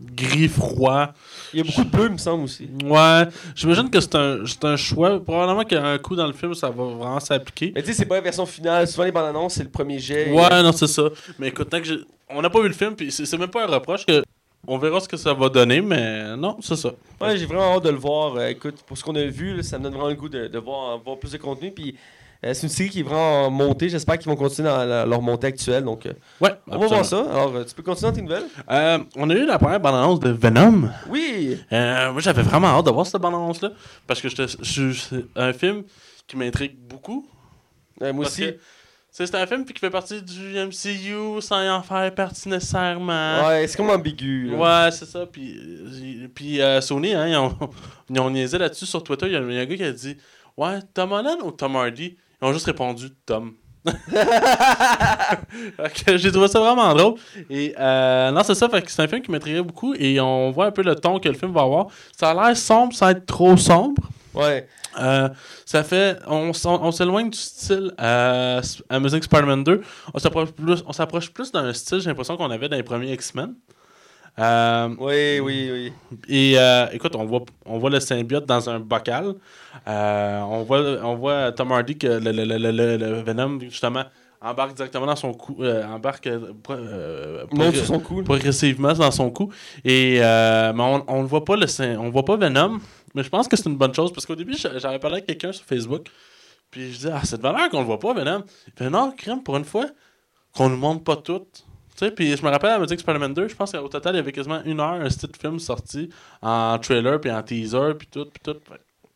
gris 0.00 0.48
froid. 0.48 1.12
Il 1.52 1.58
y 1.58 1.62
a 1.62 1.64
beaucoup 1.64 1.84
de 1.84 1.90
bleu, 1.90 2.06
il 2.06 2.12
me 2.12 2.18
semble 2.18 2.44
aussi. 2.44 2.68
Ouais, 2.84 3.24
j'imagine 3.54 3.90
que 3.90 4.00
c'est 4.00 4.14
un, 4.14 4.38
c'est 4.46 4.64
un 4.64 4.76
choix. 4.76 5.18
Probablement 5.22 5.64
qu'un 5.64 5.98
coup 5.98 6.16
dans 6.16 6.26
le 6.26 6.32
film, 6.32 6.54
ça 6.54 6.68
va 6.70 6.84
vraiment 6.84 7.20
s'appliquer. 7.20 7.72
Mais 7.74 7.82
tu 7.82 7.88
sais, 7.88 7.94
c'est 7.94 8.06
pas 8.06 8.16
la 8.16 8.20
version 8.20 8.46
finale. 8.46 8.86
Souvent, 8.88 9.04
les 9.04 9.12
bandes 9.12 9.26
annonces, 9.26 9.54
c'est 9.54 9.64
le 9.64 9.70
premier 9.70 9.98
jet. 9.98 10.30
Ouais, 10.32 10.62
non, 10.62 10.72
c'est 10.72 10.86
ça. 10.86 11.04
Mais 11.38 11.48
écoute, 11.48 11.68
tant 11.70 11.78
que 11.78 11.84
j'ai- 11.84 12.00
on 12.28 12.42
n'a 12.42 12.50
pas 12.50 12.60
vu 12.60 12.68
le 12.68 12.74
film, 12.74 12.94
puis 12.96 13.10
c'est 13.12 13.24
c'est 13.26 13.38
même 13.38 13.48
pas 13.50 13.64
un 13.64 13.68
reproche 13.68 14.04
que. 14.06 14.22
On 14.68 14.78
verra 14.78 14.98
ce 14.98 15.06
que 15.08 15.16
ça 15.16 15.32
va 15.32 15.48
donner, 15.48 15.80
mais 15.80 16.36
non, 16.36 16.56
c'est 16.60 16.74
ça. 16.74 16.90
Ouais, 17.20 17.36
j'ai 17.36 17.46
vraiment 17.46 17.76
hâte 17.76 17.84
de 17.84 17.90
le 17.90 17.96
voir. 17.98 18.34
Euh, 18.34 18.48
écoute, 18.48 18.74
pour 18.84 18.98
ce 18.98 19.04
qu'on 19.04 19.14
a 19.14 19.22
vu, 19.24 19.54
là, 19.58 19.62
ça 19.62 19.78
me 19.78 19.84
donne 19.84 19.92
vraiment 19.92 20.08
le 20.08 20.16
goût 20.16 20.28
de, 20.28 20.48
de 20.48 20.58
voir, 20.58 20.98
voir 20.98 21.18
plus 21.18 21.30
de 21.30 21.36
contenu. 21.38 21.70
Puis 21.70 21.94
c'est 22.42 22.62
une 22.62 22.68
série 22.68 22.90
qui 22.90 23.00
est 23.00 23.02
vraiment 23.02 23.46
en 23.46 23.50
montée. 23.50 23.88
J'espère 23.88 24.18
qu'ils 24.18 24.28
vont 24.30 24.36
continuer 24.36 24.68
dans 24.68 24.84
la- 24.84 25.06
leur 25.06 25.20
montée 25.22 25.46
actuelle. 25.48 25.84
Donc, 25.84 26.06
euh, 26.06 26.12
Ouais, 26.40 26.50
on 26.68 26.78
va 26.78 26.86
voir 26.86 27.04
ça. 27.04 27.18
Alors, 27.30 27.54
euh, 27.56 27.64
tu 27.64 27.74
peux 27.74 27.82
continuer 27.82 28.10
dans 28.10 28.16
tes 28.16 28.22
nouvelles? 28.22 28.44
Euh, 28.70 28.98
on 29.16 29.28
a 29.30 29.34
eu 29.34 29.46
la 29.46 29.58
première 29.58 29.80
bande-annonce 29.80 30.20
de 30.20 30.30
Venom. 30.30 30.88
Oui 31.08 31.58
Euh, 31.72 32.12
moi, 32.12 32.20
j'avais 32.20 32.42
vraiment 32.42 32.68
hâte 32.68 32.86
de 32.86 32.90
voir 32.90 33.06
cette 33.06 33.20
bande-annonce-là. 33.20 33.70
Parce 34.06 34.20
que 34.20 34.28
c'est 34.28 35.24
un 35.34 35.52
film 35.52 35.82
qui 36.26 36.36
m'intrigue 36.36 36.76
beaucoup. 36.76 37.26
Euh, 38.02 38.12
Moi 38.12 38.24
Parce 38.24 38.34
aussi. 38.38 38.52
c'est 39.10 39.34
un 39.34 39.46
film 39.46 39.64
qui 39.64 39.72
fait 39.78 39.88
partie 39.90 40.20
du 40.20 40.58
MCU 40.58 41.40
sans 41.40 41.62
y 41.62 41.68
en 41.70 41.82
faire 41.82 42.14
partie 42.14 42.48
nécessairement. 42.48 43.46
Ouais, 43.46 43.66
c'est 43.66 43.76
comme 43.76 43.88
ambigu. 43.90 44.50
là. 44.50 44.84
Ouais, 44.84 44.90
c'est 44.92 45.06
ça. 45.06 45.24
Puis, 45.26 45.56
euh, 45.58 46.28
puis 46.34 46.60
euh, 46.60 46.80
Sony, 46.82 47.14
hein, 47.14 47.26
ils, 47.28 47.36
ont, 47.36 47.56
ils 48.10 48.20
ont 48.20 48.28
niaisé 48.30 48.58
là-dessus 48.58 48.86
sur 48.86 49.02
Twitter. 49.02 49.26
Il 49.26 49.32
y, 49.32 49.36
a 49.36 49.40
il 49.40 49.52
y 49.54 49.58
a 49.58 49.62
un 49.62 49.64
gars 49.64 49.76
qui 49.76 49.84
a 49.84 49.92
dit 49.92 50.16
Ouais, 50.56 50.78
Tom 50.94 51.12
Holland 51.12 51.38
ou 51.42 51.50
Tom 51.50 51.76
Hardy 51.76 52.16
Ils 52.40 52.44
ont 52.46 52.52
juste 52.52 52.66
répondu 52.66 53.10
Tom. 53.24 53.54
J'ai 56.16 56.32
trouvé 56.32 56.48
ça 56.48 56.60
vraiment 56.60 56.92
drôle. 56.94 57.14
Et 57.48 57.74
euh, 57.78 58.30
non, 58.32 58.42
c'est 58.42 58.54
ça. 58.54 58.68
C'est 58.86 59.02
un 59.02 59.08
film 59.08 59.22
qui 59.22 59.30
m'intriguait 59.30 59.62
beaucoup. 59.62 59.94
Et 59.94 60.20
on 60.20 60.50
voit 60.50 60.66
un 60.66 60.70
peu 60.70 60.82
le 60.82 60.94
ton 60.96 61.18
que 61.20 61.28
le 61.28 61.34
film 61.34 61.52
va 61.52 61.62
avoir. 61.62 61.86
Ça 62.16 62.30
a 62.30 62.34
l'air 62.34 62.56
sombre 62.56 62.92
sans 62.94 63.10
être 63.10 63.26
trop 63.26 63.56
sombre. 63.56 64.02
Ouais. 64.34 64.66
Euh, 64.98 65.28
ça 65.64 65.82
fait. 65.82 66.18
On, 66.26 66.52
on 66.64 66.92
s'éloigne 66.92 67.30
du 67.30 67.38
style 67.38 67.92
euh, 68.00 68.60
Amazing 68.88 69.22
Spider-Man 69.22 69.64
2. 69.64 69.82
On 70.14 70.18
s'approche 70.18 70.50
plus, 70.50 70.82
on 70.86 70.92
s'approche 70.92 71.30
plus 71.30 71.52
d'un 71.52 71.72
style, 71.72 72.00
j'ai 72.00 72.08
l'impression 72.08 72.36
qu'on 72.36 72.50
avait 72.50 72.68
dans 72.68 72.76
les 72.76 72.82
premiers 72.82 73.12
X-Men. 73.12 73.54
Euh, 74.38 74.88
Oui, 74.98 75.40
oui, 75.40 75.70
oui. 75.72 75.92
et 76.28 76.58
euh, 76.58 76.86
écoute, 76.92 77.14
on 77.16 77.24
voit, 77.24 77.42
on 77.64 77.78
voit 77.78 77.88
le 77.90 78.00
symbiote 78.00 78.44
dans 78.44 78.68
un 78.68 78.78
bocal. 78.80 79.34
Euh, 79.88 80.40
on, 80.40 80.62
voit, 80.62 80.80
on 81.02 81.14
voit 81.14 81.52
Tom 81.52 81.72
Hardy 81.72 81.96
que 81.96 82.06
le, 82.06 82.32
le, 82.32 82.44
le, 82.44 82.96
le- 82.98 83.22
Venom, 83.22 83.58
justement, 83.60 84.04
embarque 84.42 84.74
directement 84.74 85.06
dans 85.06 85.16
son 85.16 85.32
cou. 85.32 85.56
euh, 85.60 85.86
embarque 85.86 86.28
progr- 86.28 87.84
son 87.84 87.98
cou. 88.00 88.22
progressivement 88.24 88.92
dans 88.92 89.10
son 89.10 89.30
cou. 89.30 89.50
Et 89.84 90.18
euh, 90.20 90.72
mais 90.74 90.82
on, 90.82 91.04
on 91.08 91.22
ne 91.22 91.26
voit 91.26 91.44
pas 91.44 91.56
le 91.56 91.66
on 91.98 92.10
voit 92.10 92.24
pas 92.24 92.36
Venom. 92.36 92.78
Mais 93.14 93.22
je 93.22 93.30
pense 93.30 93.48
que 93.48 93.56
c'est 93.56 93.68
une 93.70 93.76
bonne 93.78 93.94
chose 93.94 94.12
parce 94.12 94.26
qu'au 94.26 94.34
début, 94.36 94.54
j'a- 94.54 94.78
j'avais 94.78 94.98
parlé 94.98 95.16
avec 95.16 95.26
quelqu'un 95.26 95.52
sur 95.52 95.64
Facebook. 95.64 96.08
Puis 96.70 96.92
je 96.92 96.96
disais, 96.96 97.10
ah, 97.14 97.22
c'est 97.24 97.38
de 97.38 97.42
valeur 97.42 97.70
qu'on 97.70 97.78
le 97.80 97.86
voit 97.86 97.98
pas, 97.98 98.12
Venom. 98.12 98.42
Il 98.66 98.72
fait, 98.76 98.90
non, 98.90 99.12
crème, 99.16 99.42
pour 99.42 99.56
une 99.56 99.64
fois, 99.64 99.86
qu'on 100.54 100.68
nous 100.68 100.76
montre 100.76 101.02
pas 101.04 101.16
tout. 101.16 101.46
Tu 101.96 102.04
sais, 102.04 102.10
puis 102.10 102.36
je 102.36 102.44
me 102.44 102.50
rappelle 102.50 102.70
à 102.70 102.78
Magic 102.78 103.00
Spider-Man 103.00 103.32
2, 103.32 103.48
je 103.48 103.54
pense 103.54 103.72
qu'au 103.72 103.88
total, 103.88 104.14
il 104.14 104.18
y 104.18 104.20
avait 104.20 104.32
quasiment 104.32 104.62
une 104.64 104.80
heure, 104.80 104.92
un 105.00 105.08
style 105.08 105.30
de 105.30 105.36
film 105.36 105.58
sorti 105.58 106.10
en 106.42 106.78
trailer, 106.78 107.20
puis 107.20 107.30
en 107.30 107.42
teaser, 107.42 107.94
puis 107.98 108.06
tout, 108.08 108.26
puis 108.26 108.40
tout. 108.44 108.56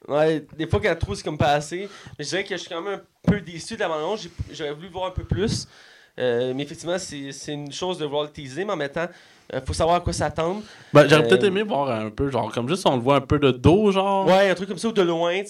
Ouais, 0.09 0.45
des 0.57 0.67
fois, 0.67 0.81
quand 0.83 0.97
trop, 0.99 1.15
c'est 1.15 1.23
comme 1.23 1.37
pas 1.39 1.53
assez. 1.53 1.89
Mais 2.19 2.25
je 2.25 2.31
dirais 2.31 2.45
que 2.45 2.57
je 2.57 2.61
suis 2.61 2.69
quand 2.71 2.81
même 2.81 2.95
un 3.01 3.31
peu 3.31 3.41
déçu 3.41 3.75
de 3.75 3.81
la 3.81 3.89
bande 3.89 4.19
J'aurais 4.51 4.73
voulu 4.73 4.89
voir 4.89 5.07
un 5.09 5.11
peu 5.11 5.25
plus. 5.25 5.69
Euh, 6.19 6.53
mais 6.55 6.63
effectivement, 6.65 6.99
c'est 6.99 7.53
une 7.53 7.71
chose 7.73 7.99
de 7.99 8.07
voir 8.07 8.25
le 8.25 8.31
teaser, 8.31 8.65
mais 8.65 8.73
en 8.73 8.77
même 8.77 8.89
temps, 8.89 9.07
euh, 9.55 9.61
faut 9.65 9.73
savoir 9.73 9.97
à 9.97 10.01
quoi 10.01 10.13
s'attendre. 10.13 10.63
Ben, 10.93 11.07
j'aurais 11.07 11.23
Euh, 11.25 11.29
peut-être 11.29 11.45
aimé 11.45 11.63
voir 11.63 11.91
un 11.91 12.11
peu, 12.11 12.31
genre, 12.31 12.51
comme 12.51 12.69
juste 12.69 12.87
on 12.87 12.97
le 12.97 13.03
voit 13.03 13.17
un 13.17 13.21
peu 13.21 13.39
de 13.39 13.51
dos, 13.51 13.93
genre. 13.93 14.27
Ouais, 14.27 14.49
un 14.49 14.55
truc 14.55 14.69
comme 14.69 14.79
ça 14.79 14.89
ou 14.89 14.93
de 14.93 15.03
loin, 15.03 15.39
tu 15.43 15.49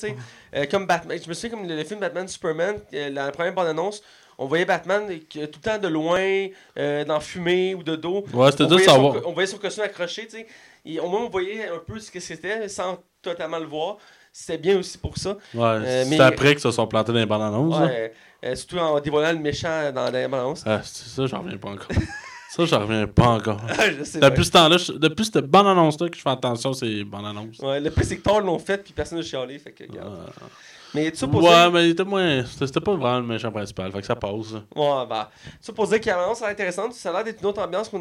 sais. 0.52 0.66
Comme 0.68 0.86
Batman. 0.86 1.18
Je 1.22 1.28
me 1.28 1.34
souviens 1.34 1.50
comme 1.50 1.68
le, 1.68 1.76
le 1.76 1.84
film 1.84 2.00
Batman 2.00 2.26
Superman, 2.28 2.76
la 2.92 3.30
première 3.30 3.54
bande-annonce, 3.54 4.02
on 4.40 4.46
voyait 4.46 4.64
Batman 4.64 5.06
tout 5.28 5.38
le 5.38 5.46
temps 5.46 5.78
de 5.78 5.86
loin, 5.86 6.48
euh, 6.78 7.04
dans 7.04 7.20
fumée 7.20 7.74
ou 7.74 7.82
de 7.82 7.94
dos. 7.94 8.24
Ouais, 8.32 8.50
c'était 8.50 8.64
on, 8.64 8.70
juste 8.70 8.88
savoir. 8.90 9.16
on 9.26 9.32
voyait 9.32 9.46
son 9.46 9.58
costume 9.58 9.84
accroché, 9.84 10.24
tu 10.26 10.38
sais. 10.38 10.46
Et 10.84 10.98
au 10.98 11.08
moins, 11.08 11.20
on 11.20 11.28
voyait 11.28 11.68
un 11.68 11.78
peu 11.78 12.00
ce 12.00 12.10
que 12.10 12.18
c'était 12.20 12.66
sans 12.68 12.98
totalement 13.22 13.58
le 13.58 13.66
voir. 13.66 13.98
C'était 14.32 14.58
bien 14.58 14.78
aussi 14.78 14.96
pour 14.96 15.18
ça. 15.18 15.36
Ouais, 15.54 15.62
Euh, 15.62 16.04
c'est 16.04 16.08
mais- 16.10 16.20
après 16.20 16.54
que 16.54 16.60
se 16.60 16.70
sont 16.70 16.86
plantés 16.86 17.12
dans 17.12 17.18
les 17.18 17.26
bandes 17.26 17.42
annonces. 17.42 17.78
Ouais, 17.80 18.12
euh, 18.44 18.54
surtout 18.54 18.78
en 18.78 18.98
dévoilant 19.00 19.32
le 19.32 19.38
méchant 19.40 19.92
dans 19.92 20.10
la 20.10 20.26
balance. 20.28 20.62
Ah, 20.64 20.80
c'est 20.84 21.08
ça, 21.08 21.26
j'en 21.26 21.42
reviens 21.42 21.58
pas 21.58 21.68
encore. 21.70 21.88
ça, 22.50 22.64
j'en 22.64 22.80
reviens 22.80 23.06
pas 23.08 23.26
encore. 23.28 23.60
je 23.98 24.04
sais. 24.04 24.20
Depuis 24.20 24.44
ce 24.46 24.52
temps-là, 24.52 24.78
je- 24.78 24.92
depuis 24.92 25.24
cette 25.26 25.44
bande 25.46 25.66
annonce-là 25.66 26.08
que 26.08 26.16
je 26.16 26.22
fais 26.22 26.30
attention, 26.30 26.72
c'est 26.72 27.04
bande 27.04 27.26
annonce. 27.26 27.58
Ouais, 27.58 27.78
le 27.80 27.90
pire, 27.90 28.04
c'est 28.04 28.16
que 28.16 28.40
l'ont 28.40 28.58
fait, 28.58 28.78
puis 28.82 28.92
personne 28.94 29.18
n'a 29.18 29.24
chialé. 29.24 29.58
Fait 29.58 29.72
que, 29.72 29.82
regarde. 29.84 30.16
Mais 30.94 31.12
ouais, 31.24 31.70
mais 31.70 31.86
il 31.86 31.90
était 31.90 32.04
moins. 32.04 32.44
C'était 32.44 32.80
pas 32.80 32.94
vraiment 32.94 33.20
le 33.20 33.26
méchant 33.26 33.52
principal, 33.52 33.92
fait 33.92 34.00
que 34.00 34.06
ça 34.06 34.16
passe. 34.16 34.52
là. 34.52 34.60
Ouais, 34.74 35.06
bah. 35.08 35.30
Ça 35.60 35.72
pour 35.72 35.86
dire 35.86 36.00
que 36.00 36.06
la 36.08 36.34
ça 36.34 36.44
a 36.44 36.48
l'air 36.48 36.52
intéressante. 36.52 36.92
Ça 36.94 37.10
a 37.10 37.12
l'air 37.12 37.24
d'être 37.24 37.40
une 37.40 37.46
autre 37.46 37.62
ambiance 37.62 37.88
qu'on 37.88 37.98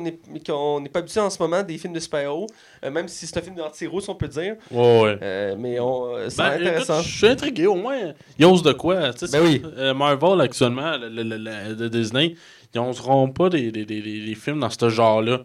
n'est 0.80 0.90
pas 0.90 1.00
habitué 1.00 1.20
en 1.20 1.30
ce 1.30 1.42
moment 1.42 1.62
des 1.64 1.78
films 1.78 1.94
de 1.94 2.00
super-héros. 2.00 2.48
euh, 2.84 2.90
même 2.92 3.08
si 3.08 3.28
c'est 3.28 3.38
un 3.38 3.42
film 3.42 3.56
d'anti-héros, 3.56 4.02
si 4.02 4.10
on 4.10 4.16
peut 4.16 4.28
dire. 4.28 4.56
Ouais, 4.72 5.02
ouais. 5.02 5.18
Euh, 5.22 5.56
mais 5.58 5.80
on, 5.80 6.16
euh, 6.16 6.30
Ben, 6.38 6.54
écoute, 6.54 6.68
intéressant. 6.68 7.02
je 7.02 7.18
suis 7.18 7.28
intrigué, 7.28 7.68
au 7.68 7.76
moins. 7.76 8.14
Ils 8.38 8.46
osent 8.46 8.64
de 8.64 8.74
quoi. 8.74 9.14
tu 9.14 9.28
sais, 9.28 9.38
Ben 9.40 9.44
oui. 9.46 9.62
euh, 9.78 9.94
Marvel, 9.94 10.42
actuellement, 10.42 10.98
le, 10.98 11.10
le- 11.10 11.24
le- 11.24 11.38
le- 11.38 11.76
de 11.76 11.88
Disney, 11.88 12.36
ils 12.74 12.82
n'oseront 12.82 13.30
pas 13.30 13.50
des, 13.50 13.72
des, 13.72 13.86
des, 13.86 14.02
des- 14.02 14.36
films 14.36 14.60
dans 14.62 14.70
ce 14.70 14.90
genre-là. 14.90 15.40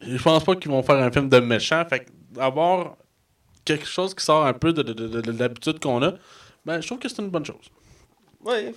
Je 0.00 0.22
pense 0.22 0.44
pas 0.44 0.54
qu'ils 0.54 0.70
vont 0.70 0.82
faire 0.82 0.96
un 0.96 1.10
film 1.10 1.28
de 1.28 1.38
méchant. 1.40 1.82
Fait 1.88 2.00
que 2.00 2.10
d'avoir 2.30 2.96
quelque 3.68 3.86
chose 3.86 4.14
qui 4.14 4.24
sort 4.24 4.44
un 4.46 4.52
peu 4.54 4.72
de, 4.72 4.82
de, 4.82 4.92
de- 4.92 5.08
de- 5.08 5.20
de 5.20 5.38
l'habitude 5.38 5.78
qu'on 5.80 6.02
a, 6.02 6.12
ben, 6.66 6.80
je 6.80 6.86
trouve 6.86 6.98
que 6.98 7.08
c'est 7.08 7.22
une 7.22 7.30
bonne 7.30 7.44
chose. 7.44 7.66
Ouais. 8.44 8.74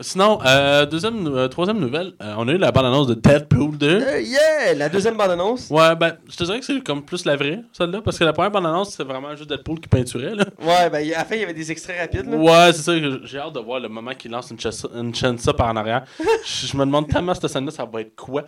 Sinon, 0.00 0.40
euh, 0.44 0.86
deuxième, 0.86 1.26
euh, 1.26 1.46
troisième 1.46 1.78
nouvelle, 1.78 2.14
euh, 2.20 2.34
on 2.38 2.48
a 2.48 2.52
eu 2.52 2.56
la 2.56 2.72
bande-annonce 2.72 3.06
de 3.06 3.14
Deadpool 3.14 3.76
2. 3.76 3.86
Euh, 3.86 4.20
yeah! 4.20 4.74
La 4.74 4.88
deuxième 4.88 5.16
bande-annonce. 5.16 5.68
Ouais, 5.70 5.94
ben, 5.94 6.16
je 6.28 6.34
te 6.36 6.42
dirais 6.42 6.58
que 6.58 6.64
c'est 6.64 6.82
comme 6.82 7.04
plus 7.04 7.24
la 7.26 7.36
vraie, 7.36 7.60
celle-là, 7.72 8.00
parce 8.02 8.18
que 8.18 8.24
la 8.24 8.32
première 8.32 8.50
bande-annonce, 8.50 8.94
c'est 8.96 9.04
vraiment 9.04 9.36
juste 9.36 9.48
Deadpool 9.48 9.78
qui 9.80 9.88
peinturait, 9.88 10.34
là. 10.34 10.46
Ouais, 10.60 10.90
ben, 10.90 10.96
à 11.12 11.18
la 11.18 11.24
fin, 11.24 11.34
il 11.36 11.42
y 11.42 11.44
avait 11.44 11.52
des 11.54 11.70
extraits 11.70 11.96
rapides. 12.00 12.28
Là. 12.28 12.36
Ouais, 12.36 12.72
c'est 12.72 12.82
ça, 12.82 12.92
j'ai 13.24 13.38
hâte 13.38 13.52
de 13.54 13.60
voir 13.60 13.78
le 13.78 13.88
moment 13.88 14.12
qu'il 14.14 14.30
lance 14.30 14.50
une, 14.50 14.58
chasse- 14.58 14.86
une 14.94 15.12
par 15.56 15.68
en 15.68 15.76
arrière. 15.76 16.04
je, 16.44 16.76
me 16.76 16.84
demande 16.86 17.06
tellement 17.06 17.34
cette 17.34 17.48
scène-là, 17.48 17.70
ça 17.70 17.84
va 17.84 18.00
être 18.00 18.16
quoi. 18.16 18.44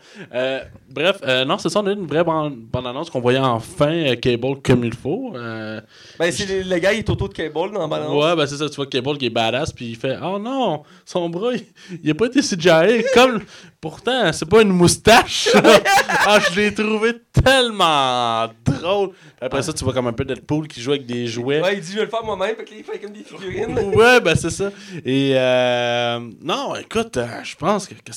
Bref, 0.91 1.21
non, 1.47 1.59
c'est 1.59 1.69
ça, 1.69 1.81
on 1.81 1.87
a 1.87 1.91
eu 1.91 1.97
une 1.97 2.07
vraie 2.07 2.25
bande- 2.25 2.57
bande-annonce 2.57 3.11
qu'on 3.11 3.21
voyait 3.21 3.39
enfin 3.39 4.17
Cable 4.17 4.63
comme 4.65 4.85
il 4.85 4.95
faut. 4.95 5.33
Ben, 5.33 6.33
c'est 6.33 6.47
le, 6.47 6.63
le 6.69 6.79
gars, 6.79 6.93
il 6.95 7.01
est 7.01 7.11
autour 7.11 7.29
de 7.29 7.35
Cable 7.35 7.53
dans 7.73 7.83
la 7.83 7.87
bande-annonce. 7.87 8.25
ouais, 8.25 8.37
ben 8.37 8.47
c'est 8.47 8.57
ça, 8.57 8.69
tu 8.69 8.77
vois 8.77 8.87
Cable 8.87 9.19
qui 9.19 9.27
est 9.27 9.31
badass, 9.31 9.73
puis 9.73 9.91
il 9.91 9.97
fait 9.97 10.17
Oh 10.25 10.39
non, 10.39 10.83
son 11.05 11.26
bras, 11.29 11.53
il, 11.55 11.65
il 12.03 12.11
a 12.11 12.15
pas 12.15 12.27
été 12.27 12.41
CGI. 12.41 13.05
comme, 13.15 13.41
pourtant, 13.81 14.33
c'est 14.33 14.49
pas 14.49 14.63
une 14.63 14.71
moustache. 14.71 15.49
ah, 16.09 16.39
je 16.41 16.61
l'ai 16.61 16.75
trouvé 16.75 17.13
tellement 17.33 18.49
drôle. 18.65 19.11
Après 19.41 19.63
ça, 19.63 19.73
tu 19.73 19.85
vois 19.85 19.93
comme 19.93 20.07
un 20.07 20.13
peu 20.13 20.25
Deadpool 20.25 20.69
qui 20.69 20.81
joue 20.81 20.93
avec 20.93 21.07
des 21.07 21.27
jouets. 21.27 21.61
Ouais, 21.61 21.75
il 21.75 21.81
dit, 21.81 21.93
je 21.93 21.99
vais 21.99 22.05
le 22.05 22.11
faire 22.11 22.25
moi-même. 22.25 22.57
Fait 22.57 22.65
que 22.65 22.71
là, 22.71 22.77
il 22.79 22.85
fait 22.85 22.99
comme 22.99 23.13
des 23.13 23.25
figurines. 23.25 23.79
ouais, 23.95 24.21
ben 24.21 24.35
c'est 24.35 24.51
ça. 24.51 24.71
Et 25.05 25.33
euh, 25.35 26.21
non, 26.43 26.75
écoute, 26.77 27.17
euh, 27.17 27.27
je 27.43 27.55
pense 27.57 27.87
que, 27.87 27.95
que 27.95 28.13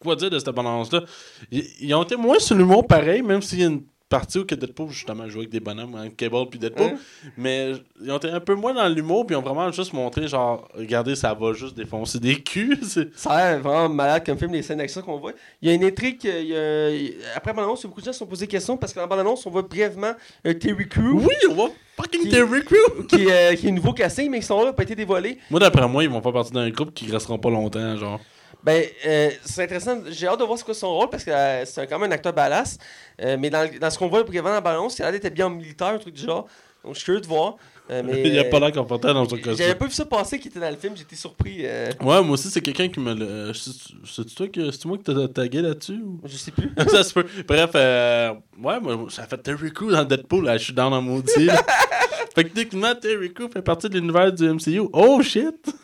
quoi 0.00 0.16
dire 0.16 0.30
de 0.30 0.38
cette 0.38 0.48
abondance-là. 0.48 1.02
Ils, 1.50 1.64
ils 1.80 1.94
ont 1.94 2.02
été 2.02 2.16
moins 2.16 2.38
sur 2.38 2.56
l'humour 2.56 2.86
pareil, 2.86 3.22
même 3.22 3.42
s'il 3.42 3.60
y 3.60 3.64
a 3.64 3.66
une 3.66 3.82
partie 4.10 4.38
où 4.40 4.44
que 4.44 4.54
Deadpool 4.54 4.90
justement 4.90 5.26
joue 5.28 5.38
avec 5.38 5.50
des 5.50 5.60
bonhommes, 5.60 5.94
hein, 5.94 6.08
Cable 6.14 6.48
puis 6.50 6.58
Deadpool. 6.58 6.86
Hein? 6.88 6.98
Mais 7.38 7.72
ils 8.02 8.10
ont 8.10 8.18
été 8.18 8.28
un 8.28 8.40
peu 8.40 8.54
moins 8.54 8.74
dans 8.74 8.86
l'humour, 8.88 9.24
puis 9.24 9.34
ils 9.34 9.38
ont 9.38 9.42
vraiment 9.42 9.70
juste 9.72 9.92
montré 9.94 10.28
genre, 10.28 10.68
regardez, 10.74 11.14
ça 11.14 11.32
va 11.32 11.52
juste 11.54 11.74
défoncer 11.76 12.18
des 12.18 12.34
culs. 12.42 12.78
Ça 13.16 13.30
a 13.30 13.52
l'air 13.52 13.60
vraiment 13.62 13.88
malade 13.88 14.26
comme 14.26 14.36
film, 14.36 14.52
les 14.52 14.62
scènes 14.62 14.78
d'action 14.78 15.00
qu'on 15.00 15.18
voit. 15.18 15.32
Il 15.62 15.68
y 15.68 15.72
a 15.72 15.74
une 15.74 15.84
intrigue. 15.84 16.18
il 16.24 16.46
y 16.48 16.56
a- 16.56 16.90
il- 16.90 17.14
Après 17.34 17.52
bande-annonce, 17.54 17.86
beaucoup 17.86 18.00
de 18.00 18.06
gens 18.06 18.12
se 18.12 18.18
sont 18.18 18.26
posé 18.26 18.44
des 18.46 18.50
questions 18.50 18.76
parce 18.76 18.92
que 18.92 18.98
dans 19.00 19.06
bande-annonce, 19.06 19.46
on 19.46 19.50
voit 19.50 19.62
brièvement 19.62 20.12
euh, 20.46 20.52
Terry 20.54 20.88
Crew, 20.88 21.12
Oui, 21.14 21.34
on 21.48 21.54
va 21.54 21.64
fucking 21.96 22.22
Qui- 22.24 22.28
Terry 22.30 22.64
Crew. 22.64 23.06
qui, 23.08 23.30
euh, 23.30 23.54
qui 23.54 23.68
est 23.68 23.72
nouveau 23.72 23.92
casting, 23.92 24.28
mais 24.30 24.40
qui 24.40 24.46
sont 24.46 24.62
là, 24.64 24.72
pas 24.72 24.82
été 24.82 24.94
dévoilés. 24.96 25.38
Moi, 25.50 25.60
d'après 25.60 25.86
moi, 25.88 26.02
ils 26.02 26.10
vont 26.10 26.20
faire 26.20 26.32
partie 26.32 26.52
d'un 26.52 26.68
groupe 26.70 26.92
qui 26.92 27.10
resteront 27.10 27.38
pas 27.38 27.50
longtemps, 27.50 27.96
genre. 27.96 28.20
Ben, 28.62 28.84
euh, 29.06 29.30
c'est 29.44 29.64
intéressant. 29.64 30.00
J'ai 30.10 30.26
hâte 30.26 30.38
de 30.40 30.44
voir 30.44 30.58
ce 30.58 30.64
que 30.64 30.72
son 30.72 30.88
rôle 30.94 31.08
parce 31.10 31.24
que 31.24 31.30
euh, 31.30 31.64
c'est 31.64 31.86
quand 31.86 31.98
même 31.98 32.10
un 32.10 32.14
acteur 32.14 32.32
badass. 32.32 32.78
Euh, 33.22 33.36
mais 33.38 33.50
dans, 33.50 33.68
dans 33.80 33.90
ce 33.90 33.98
qu'on 33.98 34.08
voit 34.08 34.22
brièvement 34.22 34.50
dans 34.50 34.54
la 34.56 34.60
bande-annonce, 34.60 34.98
il 34.98 35.02
a 35.02 35.10
l'air 35.10 35.20
d'être 35.20 35.34
bien 35.34 35.46
en 35.46 35.50
militaire, 35.50 35.88
un 35.88 35.98
truc 35.98 36.14
du 36.14 36.22
genre. 36.22 36.46
Donc, 36.84 36.94
je 36.94 36.98
suis 36.98 37.04
curieux 37.06 37.20
de 37.20 37.26
voir. 37.26 37.56
Euh, 37.90 38.02
mais, 38.06 38.22
il 38.22 38.38
a 38.38 38.44
pas 38.44 38.60
l'air 38.60 38.72
confortable 38.72 39.14
dans 39.14 39.24
son 39.28 39.36
J'avais 39.36 39.56
costume. 39.56 39.74
pas 39.74 39.84
vu 39.86 39.90
ça 39.92 40.04
passer 40.04 40.38
qui 40.38 40.48
était 40.48 40.60
dans 40.60 40.70
le 40.70 40.76
film, 40.76 40.94
j'étais 40.96 41.16
surpris. 41.16 41.62
Ouais, 41.64 41.96
moi 42.00 42.30
aussi, 42.30 42.50
c'est 42.50 42.60
quelqu'un 42.60 42.88
qui 42.88 43.00
me 43.00 43.14
le. 43.14 43.52
C'est- 43.54 44.34
toi 44.34 44.48
que 44.48 44.70
c'est 44.70 44.84
moi 44.84 44.96
qui 44.98 45.04
t'as 45.04 45.28
tagué 45.28 45.62
là-dessus 45.62 46.00
ou? 46.02 46.20
je 46.24 46.36
sais 46.36 46.50
plus. 46.50 46.70
ça 46.90 47.02
se 47.02 47.12
peut. 47.14 47.26
Bref, 47.48 47.70
euh, 47.74 48.32
ouais, 48.62 48.78
moi, 48.80 49.06
ça 49.08 49.26
fait 49.26 49.38
Terry 49.38 49.72
Crew 49.72 49.90
dans 49.90 50.04
Deadpool, 50.04 50.44
là, 50.44 50.56
je 50.58 50.64
suis 50.64 50.72
dans 50.74 50.90
la 50.90 51.00
maudit. 51.00 51.48
fait 52.34 52.44
que 52.44 52.48
techniquement, 52.50 52.94
Terry 52.94 53.32
Crew 53.32 53.48
fait 53.52 53.62
partie 53.62 53.88
de 53.88 53.94
l'univers 53.98 54.32
du 54.32 54.48
MCU. 54.48 54.82
Oh 54.92 55.20
shit! 55.22 55.74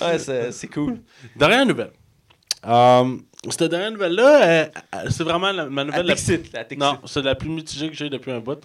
Ouais, 0.00 0.18
c'est 0.18 0.50
c'est 0.50 0.66
cool. 0.68 0.98
Dernière 1.36 1.64
nouvelle. 1.64 1.92
Euh, 2.66 3.16
cette 3.50 3.70
dernière 3.70 3.90
nouvelle-là, 3.90 4.42
euh, 4.44 4.66
c'est 5.10 5.24
vraiment 5.24 5.50
la- 5.52 5.66
ma 5.66 5.84
nouvelle 5.84 6.06
la 6.06 6.14
la. 6.14 6.76
Non, 6.76 6.98
c'est 7.06 7.22
la 7.22 7.34
plus 7.34 7.48
mitigée 7.50 7.88
que 7.90 7.96
j'ai 7.96 8.08
depuis 8.08 8.30
un 8.30 8.38
bout. 8.40 8.60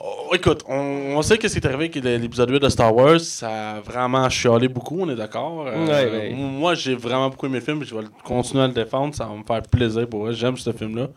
Oh, 0.00 0.30
écoute, 0.34 0.62
on, 0.68 1.14
on 1.16 1.22
sait 1.22 1.36
que 1.36 1.48
ce 1.48 1.52
qui 1.52 1.58
est 1.58 1.66
arrivé 1.66 1.84
avec 1.84 1.96
l'épisode 1.96 2.48
8 2.50 2.60
de 2.60 2.68
Star 2.70 2.94
Wars, 2.94 3.20
ça 3.20 3.72
a 3.72 3.80
vraiment 3.80 4.26
chialé 4.30 4.66
beaucoup, 4.68 4.98
on 5.00 5.08
est 5.10 5.14
d'accord. 5.16 5.66
Euh, 5.66 5.86
Ouais, 5.86 6.10
ouais. 6.10 6.32
Moi, 6.34 6.74
j'ai 6.74 6.94
vraiment 6.94 7.28
beaucoup 7.28 7.44
aimé 7.46 7.58
le 7.58 7.64
film, 7.64 7.84
je 7.84 7.94
vais 7.94 8.04
continuer 8.24 8.62
à 8.64 8.68
le 8.68 8.72
défendre, 8.72 9.14
ça 9.14 9.26
va 9.26 9.34
me 9.34 9.44
faire 9.44 9.60
plaisir 9.62 10.08
pour 10.08 10.20
vrai, 10.24 10.32
j'aime 10.32 10.56
ce 10.56 10.72
film-là. 10.72 11.08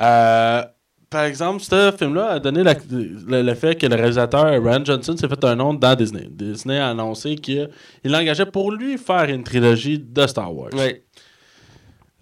Euh, 0.00 0.62
par 1.08 1.24
exemple, 1.24 1.60
ce 1.62 1.92
film-là 1.96 2.30
a 2.30 2.38
donné 2.40 2.62
la- 2.64 2.74
le, 2.90 3.42
le 3.42 3.54
fait 3.54 3.74
que 3.76 3.86
le 3.86 3.94
réalisateur 3.96 4.44
Ryan 4.62 4.84
Johnson 4.84 5.16
s'est 5.16 5.28
fait 5.28 5.44
un 5.44 5.54
nom 5.56 5.74
dans 5.74 5.94
Disney. 5.94 6.26
Disney 6.30 6.78
a 6.78 6.88
annoncé 6.90 7.36
qu'il 7.36 7.68
l'engageait 8.04 8.46
pour 8.46 8.72
lui 8.72 8.96
faire 8.98 9.24
une 9.24 9.42
trilogie 9.44 9.98
de 9.98 10.26
Star 10.26 10.54
Wars. 10.54 10.70
Ouais. 10.74 11.04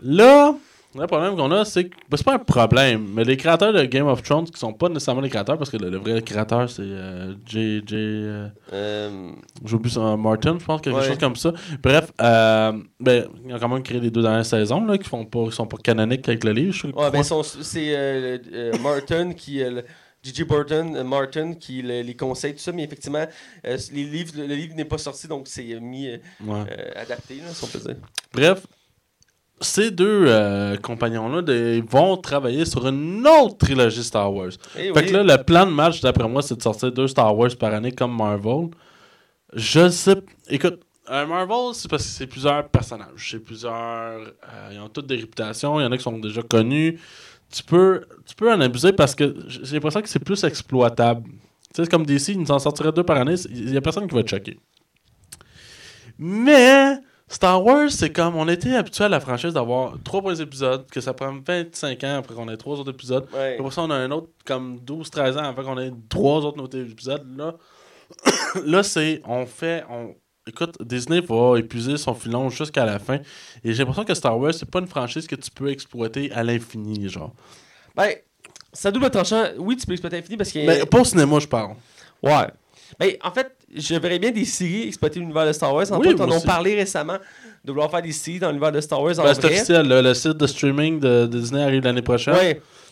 Là, 0.02 0.54
le 0.94 1.06
problème 1.06 1.36
qu'on 1.36 1.50
a, 1.52 1.64
c'est 1.64 1.84
que. 1.84 1.96
ben, 2.08 2.16
c'est 2.16 2.24
pas 2.24 2.34
un 2.34 2.38
problème, 2.38 3.08
mais 3.14 3.22
les 3.24 3.36
créateurs 3.36 3.72
de 3.72 3.84
Game 3.84 4.06
of 4.06 4.22
Thrones, 4.22 4.46
qui 4.48 4.58
sont 4.58 4.72
pas 4.72 4.88
nécessairement 4.88 5.20
les 5.20 5.28
créateurs, 5.28 5.58
parce 5.58 5.70
que 5.70 5.76
le, 5.76 5.90
le 5.90 5.98
vrai 5.98 6.22
créateur, 6.22 6.68
c'est 6.70 6.82
euh, 6.82 7.34
J.J. 7.46 7.94
euh, 7.94 8.48
Euh, 8.72 9.30
J'ai 9.64 9.74
oublié 9.74 9.92
son 9.94 10.16
Martin, 10.16 10.56
je 10.58 10.64
pense, 10.64 10.80
quelque 10.80 10.96
Ouais. 10.96 11.06
chose 11.06 11.18
comme 11.18 11.36
ça. 11.36 11.52
Bref, 11.82 12.10
euh, 12.20 12.72
ben, 12.98 13.26
ils 13.46 13.54
ont 13.54 13.58
quand 13.58 13.68
même 13.68 13.82
créé 13.82 14.00
les 14.00 14.10
deux 14.10 14.22
dernières 14.22 14.46
saisons, 14.46 14.84
là, 14.84 14.96
qui 14.96 15.08
font 15.08 15.24
pas, 15.26 15.44
qui 15.46 15.52
sont 15.52 15.66
pas 15.66 15.76
canoniques 15.76 16.26
avec 16.28 16.42
le 16.44 16.52
livre, 16.52 16.72
je 16.72 16.86
ouais, 16.86 17.10
ben 17.10 17.22
son- 17.22 17.42
c'est 17.42 17.94
euh, 17.94 18.38
euh, 18.52 18.72
Martin 18.82 19.32
qui. 19.34 19.62
euh, 19.62 19.70
le- 19.70 19.84
Gigi 20.20 20.42
Burton, 20.42 20.96
euh, 20.96 21.04
Martin 21.04 21.54
qui 21.54 21.80
le- 21.80 22.02
les 22.02 22.16
conseille, 22.16 22.52
tout 22.52 22.58
ça, 22.58 22.72
mais 22.72 22.82
effectivement, 22.82 23.24
euh, 23.64 23.78
les 23.92 24.02
livres, 24.02 24.32
le 24.36 24.46
livre 24.52 24.74
n'est 24.74 24.84
pas 24.84 24.98
sorti, 24.98 25.28
donc 25.28 25.46
c'est 25.46 25.72
euh, 25.72 25.78
mis 25.80 26.08
euh, 26.08 26.16
Ouais. 26.44 26.64
euh, 26.72 26.90
adapté, 27.02 27.36
là, 27.36 27.52
si 27.52 27.62
on 27.64 27.68
peut 27.68 27.78
dire. 27.78 27.94
Bref, 28.34 28.66
ces 29.60 29.90
deux 29.90 30.24
euh, 30.26 30.76
compagnons-là 30.76 31.42
de- 31.42 31.82
vont 31.88 32.16
travailler 32.16 32.64
sur 32.64 32.86
une 32.86 33.26
autre 33.26 33.56
trilogie 33.58 34.02
Star 34.04 34.32
Wars. 34.32 34.50
Eh 34.76 34.92
Fait 34.92 34.92
oui. 34.94 35.06
que 35.06 35.16
là, 35.16 35.36
le 35.36 35.42
plan 35.42 35.66
de 35.66 35.70
match, 35.72 36.00
d'après 36.00 36.28
moi, 36.28 36.42
c'est 36.42 36.56
de 36.56 36.62
sortir 36.62 36.92
deux 36.92 37.08
Star 37.08 37.36
Wars 37.36 37.50
par 37.58 37.74
année 37.74 37.92
comme 37.92 38.16
Marvel. 38.16 38.68
Je 39.54 39.88
sais. 39.88 40.16
Écoute, 40.48 40.80
un 41.06 41.24
Marvel, 41.26 41.74
c'est 41.74 41.88
parce 41.90 42.02
que 42.04 42.08
c'est 42.10 42.26
plusieurs 42.26 42.68
personnages. 42.68 43.30
C'est 43.30 43.38
plusieurs. 43.38 43.72
euh, 43.72 44.70
ils 44.72 44.78
ont 44.78 44.88
toutes 44.90 45.06
des 45.06 45.16
réputations. 45.16 45.80
Il 45.80 45.84
y 45.84 45.86
en 45.86 45.92
a 45.92 45.96
qui 45.96 46.02
sont 46.02 46.18
déjà 46.18 46.42
connus. 46.42 47.00
Tu 47.50 47.62
peux, 47.62 48.04
tu 48.26 48.34
peux 48.34 48.52
en 48.52 48.60
abuser 48.60 48.92
parce 48.92 49.14
que 49.14 49.34
j'ai 49.48 49.76
l'impression 49.76 50.02
que 50.02 50.08
c'est 50.08 50.18
plus 50.22 50.44
exploitable. 50.44 51.22
Tu 51.74 51.82
sais, 51.82 51.88
comme 51.88 52.04
DC, 52.04 52.28
ils 52.32 52.38
nous 52.40 52.50
en 52.50 52.58
sortiraient 52.58 52.92
deux 52.92 53.04
par 53.04 53.16
année. 53.16 53.36
Il 53.50 53.72
y 53.72 53.76
a 53.76 53.80
personne 53.80 54.06
qui 54.06 54.14
va 54.14 54.22
te 54.22 54.28
choquer. 54.30 54.58
Mais. 56.18 56.98
Star 57.28 57.62
Wars, 57.62 57.90
c'est 57.90 58.10
comme 58.10 58.36
on 58.36 58.48
était 58.48 58.74
habitué 58.74 59.04
à 59.04 59.08
la 59.08 59.20
franchise 59.20 59.52
d'avoir 59.52 59.94
trois 60.02 60.22
premiers 60.22 60.40
épisodes, 60.40 60.86
que 60.90 61.00
ça 61.00 61.12
prend 61.12 61.34
25 61.46 62.02
ans 62.04 62.16
après 62.18 62.34
qu'on 62.34 62.48
ait 62.48 62.56
trois 62.56 62.78
autres 62.78 62.90
épisodes. 62.90 63.28
Ouais. 63.34 63.56
Après 63.58 63.70
ça, 63.70 63.82
on 63.82 63.90
a 63.90 63.96
un 63.96 64.10
autre 64.10 64.28
comme 64.46 64.78
12-13 64.78 65.38
ans 65.38 65.44
avant 65.44 65.62
qu'on 65.62 65.78
ait 65.78 65.92
trois 66.08 66.40
autres 66.40 66.56
nouveaux 66.56 66.90
épisodes. 66.90 67.26
Là, 67.36 67.54
là 68.64 68.82
c'est. 68.82 69.20
On 69.26 69.44
fait. 69.44 69.84
On... 69.90 70.14
Écoute, 70.46 70.82
Disney 70.82 71.20
va 71.20 71.58
épuiser 71.58 71.98
son 71.98 72.14
filon 72.14 72.48
jusqu'à 72.48 72.86
la 72.86 72.98
fin. 72.98 73.18
Et 73.62 73.74
j'ai 73.74 73.80
l'impression 73.80 74.04
que 74.04 74.14
Star 74.14 74.38
Wars, 74.38 74.54
c'est 74.54 74.70
pas 74.70 74.78
une 74.78 74.86
franchise 74.86 75.26
que 75.26 75.36
tu 75.36 75.50
peux 75.50 75.68
exploiter 75.68 76.32
à 76.32 76.42
l'infini, 76.42 77.10
genre. 77.10 77.34
Ben, 77.94 78.14
ça 78.72 78.90
double 78.90 79.10
tranchant. 79.10 79.44
Oui, 79.58 79.76
tu 79.76 79.84
peux 79.84 79.92
exploiter 79.92 80.16
l'infini 80.16 80.38
parce 80.38 80.50
que. 80.50 80.66
Mais 80.66 80.86
pas 80.86 81.00
au 81.00 81.04
cinéma, 81.04 81.38
je 81.40 81.46
parle. 81.46 81.74
Ouais. 82.22 82.46
Ben, 82.98 83.12
en 83.22 83.30
fait, 83.30 83.57
je 83.74 83.94
verrais 83.96 84.18
bien 84.18 84.30
des 84.30 84.44
séries 84.44 84.88
exploiter 84.88 85.20
l'univers 85.20 85.46
de 85.46 85.52
Star 85.52 85.74
Wars. 85.74 85.90
En 85.92 85.98
Oui, 85.98 86.14
moi 86.14 86.26
en 86.26 86.30
a 86.30 86.36
aussi. 86.36 86.46
parlé 86.46 86.74
récemment 86.74 87.18
de 87.64 87.70
vouloir 87.72 87.90
faire 87.90 88.02
des 88.02 88.12
séries 88.12 88.38
dans 88.38 88.48
l'univers 88.48 88.72
de 88.72 88.80
Star 88.80 89.02
Wars 89.02 89.18
en 89.18 89.22
Ben, 89.24 89.34
c'est 89.34 89.44
officiel, 89.44 89.86
le, 89.88 90.00
le 90.00 90.14
site 90.14 90.36
de 90.36 90.46
streaming 90.46 91.00
de, 91.00 91.26
de 91.26 91.38
Disney 91.38 91.62
arrive 91.62 91.82
l'année 91.84 92.02
prochaine. 92.02 92.34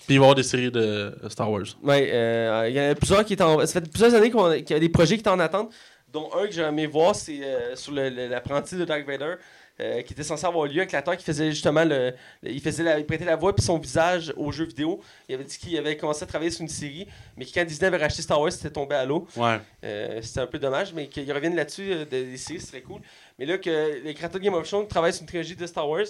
Puis 0.07 0.15
il 0.15 0.19
va 0.19 0.23
y 0.23 0.25
avoir 0.25 0.35
des 0.37 0.43
séries 0.45 0.71
de 0.71 1.13
Star 1.29 1.51
Wars. 1.51 1.65
ouais. 1.83 2.11
euh, 2.13 2.67
Il 2.69 2.77
y 2.77 2.81
en 2.81 2.91
a 2.91 2.95
plusieurs 2.95 3.25
qui 3.25 3.33
étaient 3.33 3.43
en... 3.43 3.59
Ça 3.67 3.81
fait 3.81 3.91
plusieurs 3.91 4.15
années 4.15 4.31
qu'il 4.31 4.71
y 4.71 4.75
a 4.75 4.81
des 4.81 4.89
projets 4.89 5.15
qui 5.17 5.21
étaient 5.21 5.31
en 5.31 5.41
attente, 5.41 5.73
dont 6.13 6.29
un 6.41 6.47
que 6.47 6.53
j'ai 6.53 6.63
aimé 6.63 6.87
voir, 6.87 7.15
c'est 7.17 7.41
euh, 7.43 7.75
sur 7.75 7.93
l'apprenti 7.93 8.77
de 8.77 8.85
Dark 8.85 9.05
Vader. 9.07 9.35
Euh, 9.81 10.03
qui 10.03 10.13
était 10.15 10.23
censé 10.23 10.47
avoir 10.47 10.67
lieu 10.67 10.79
avec 10.79 10.93
l'acteur 10.93 11.17
qui 11.17 11.25
faisait 11.25 11.51
justement 11.51 11.85
le, 11.85 12.13
le- 12.43 12.51
il 12.51 12.61
faisait 12.61 12.83
la, 12.83 12.99
il 12.99 13.05
prêtait 13.07 13.25
la 13.25 13.37
voix 13.37 13.55
puis 13.55 13.65
son 13.65 13.79
visage 13.79 14.33
aux 14.37 14.51
jeux 14.51 14.65
vidéo. 14.65 15.01
Il 15.29 15.35
avait 15.35 15.45
dit 15.45 15.59
qu'il 15.59 15.77
avait 15.77 15.97
commencé 15.97 16.23
à 16.23 16.27
travailler 16.27 16.51
sur 16.51 16.63
une 16.63 16.69
série, 16.69 17.07
mais 17.37 17.45
que 17.45 17.51
quand 17.55 17.65
Disney 17.65 17.87
avait 17.89 17.99
racheté 17.99 18.23
Star 18.23 18.41
Wars, 18.41 18.53
c'était 18.53 18.71
tombé 18.71 18.95
à 18.97 19.05
l'eau. 19.05 19.27
Ouais. 19.37 19.59
Euh, 19.85 20.21
c'était 20.23 20.41
un 20.41 20.47
peu 20.47 20.59
dommage, 20.59 20.93
mais 20.95 21.09
qu'ils 21.09 21.31
reviennent 21.33 21.57
là-dessus 21.57 21.93
euh, 21.93 22.05
de- 22.05 22.25
des 22.25 22.37
séries, 22.37 22.61
ce 22.61 22.69
serait 22.69 22.81
cool. 22.83 23.01
Mais 23.39 23.45
là, 23.45 23.59
que 23.59 24.01
les 24.03 24.15
créateurs 24.15 24.41
de 24.41 24.45
Game 24.47 24.55
of 24.55 24.67
Thrones 24.67 24.89
travaillent 24.89 25.13
sur 25.13 25.23
une 25.23 25.29
trilogie 25.29 25.57
de 25.57 25.67
Star 25.67 25.89
Wars, 25.89 26.07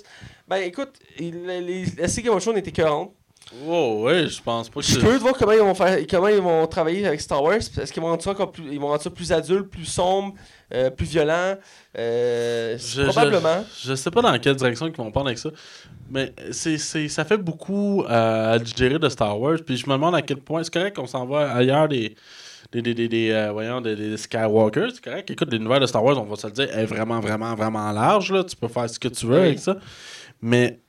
ben 0.46 0.58
écoute, 0.58 0.94
il- 1.18 1.44
les, 1.46 1.84
la 1.98 2.06
série 2.08 2.26
Game 2.26 2.34
of 2.36 2.42
Thrones 2.42 2.58
était 2.58 2.70
écœurante. 2.70 3.12
Oh, 3.68 4.02
ouais, 4.04 4.26
je 4.26 4.42
pense 4.42 4.68
pas 4.68 4.80
que 4.80 4.86
Je 4.86 4.98
de 4.98 5.06
voir 5.18 5.34
comment 5.38 5.52
ils 5.52 5.60
vont 5.60 5.74
faire, 5.74 5.98
comment 6.10 6.28
ils 6.28 6.40
vont 6.40 6.66
travailler 6.66 7.06
avec 7.06 7.20
Star 7.20 7.42
Wars. 7.42 7.54
Est-ce 7.54 7.92
qu'ils 7.92 8.02
vont 8.02 8.08
rendre 8.08 8.22
ça 8.22 8.30
encore 8.30 8.50
plus, 8.50 8.64
ils 8.72 8.80
vont 8.80 8.88
rendre 8.88 9.02
ça 9.02 9.10
plus 9.10 9.30
adulte, 9.32 9.68
plus 9.68 9.84
sombre, 9.84 10.34
euh, 10.74 10.90
plus 10.90 11.06
violent? 11.06 11.54
Euh, 11.96 12.76
Je- 12.76 13.02
Probablement. 13.02 13.64
Je, 13.80 13.90
je 13.90 13.94
sais 13.94 14.10
pas 14.10 14.20
dans 14.22 14.36
quelle 14.38 14.56
direction 14.56 14.86
ils 14.88 14.94
vont 14.96 15.10
prendre 15.12 15.28
avec 15.28 15.38
ça. 15.38 15.50
Mais 16.10 16.32
c'est, 16.50 16.76
c'est, 16.78 17.08
ça 17.08 17.24
fait 17.24 17.36
beaucoup 17.38 18.02
euh, 18.04 18.54
à 18.54 18.58
digérer 18.58 18.98
de 18.98 19.08
Star 19.08 19.38
Wars. 19.40 19.58
Puis 19.64 19.76
je 19.76 19.86
me 19.86 19.92
demande 19.92 20.14
à 20.16 20.22
quel 20.22 20.38
point. 20.38 20.62
C'est 20.64 20.72
correct 20.72 20.96
qu'on 20.96 21.06
s'en 21.06 21.24
va 21.26 21.52
ailleurs 21.52 21.88
des. 21.88 22.16
Des, 22.72 22.82
des, 22.82 22.94
des, 22.94 23.06
des, 23.08 23.30
euh, 23.30 23.52
voyons, 23.52 23.80
des, 23.80 23.94
des 23.94 24.16
Skywalkers, 24.16 24.88
c'est 24.92 25.04
correct. 25.04 25.30
Écoute, 25.30 25.52
l'univers 25.52 25.78
de 25.78 25.86
Star 25.86 26.02
Wars, 26.02 26.18
on 26.20 26.24
va 26.24 26.34
se 26.34 26.48
le 26.48 26.52
dire, 26.52 26.76
est 26.76 26.84
vraiment, 26.84 27.20
vraiment, 27.20 27.54
vraiment 27.54 27.92
large. 27.92 28.32
Là. 28.32 28.42
Tu 28.42 28.56
peux 28.56 28.66
faire 28.66 28.90
ce 28.90 28.98
que 28.98 29.06
tu 29.06 29.24
veux 29.24 29.38
avec 29.38 29.60
ça. 29.60 29.76
Mais, 30.42 30.80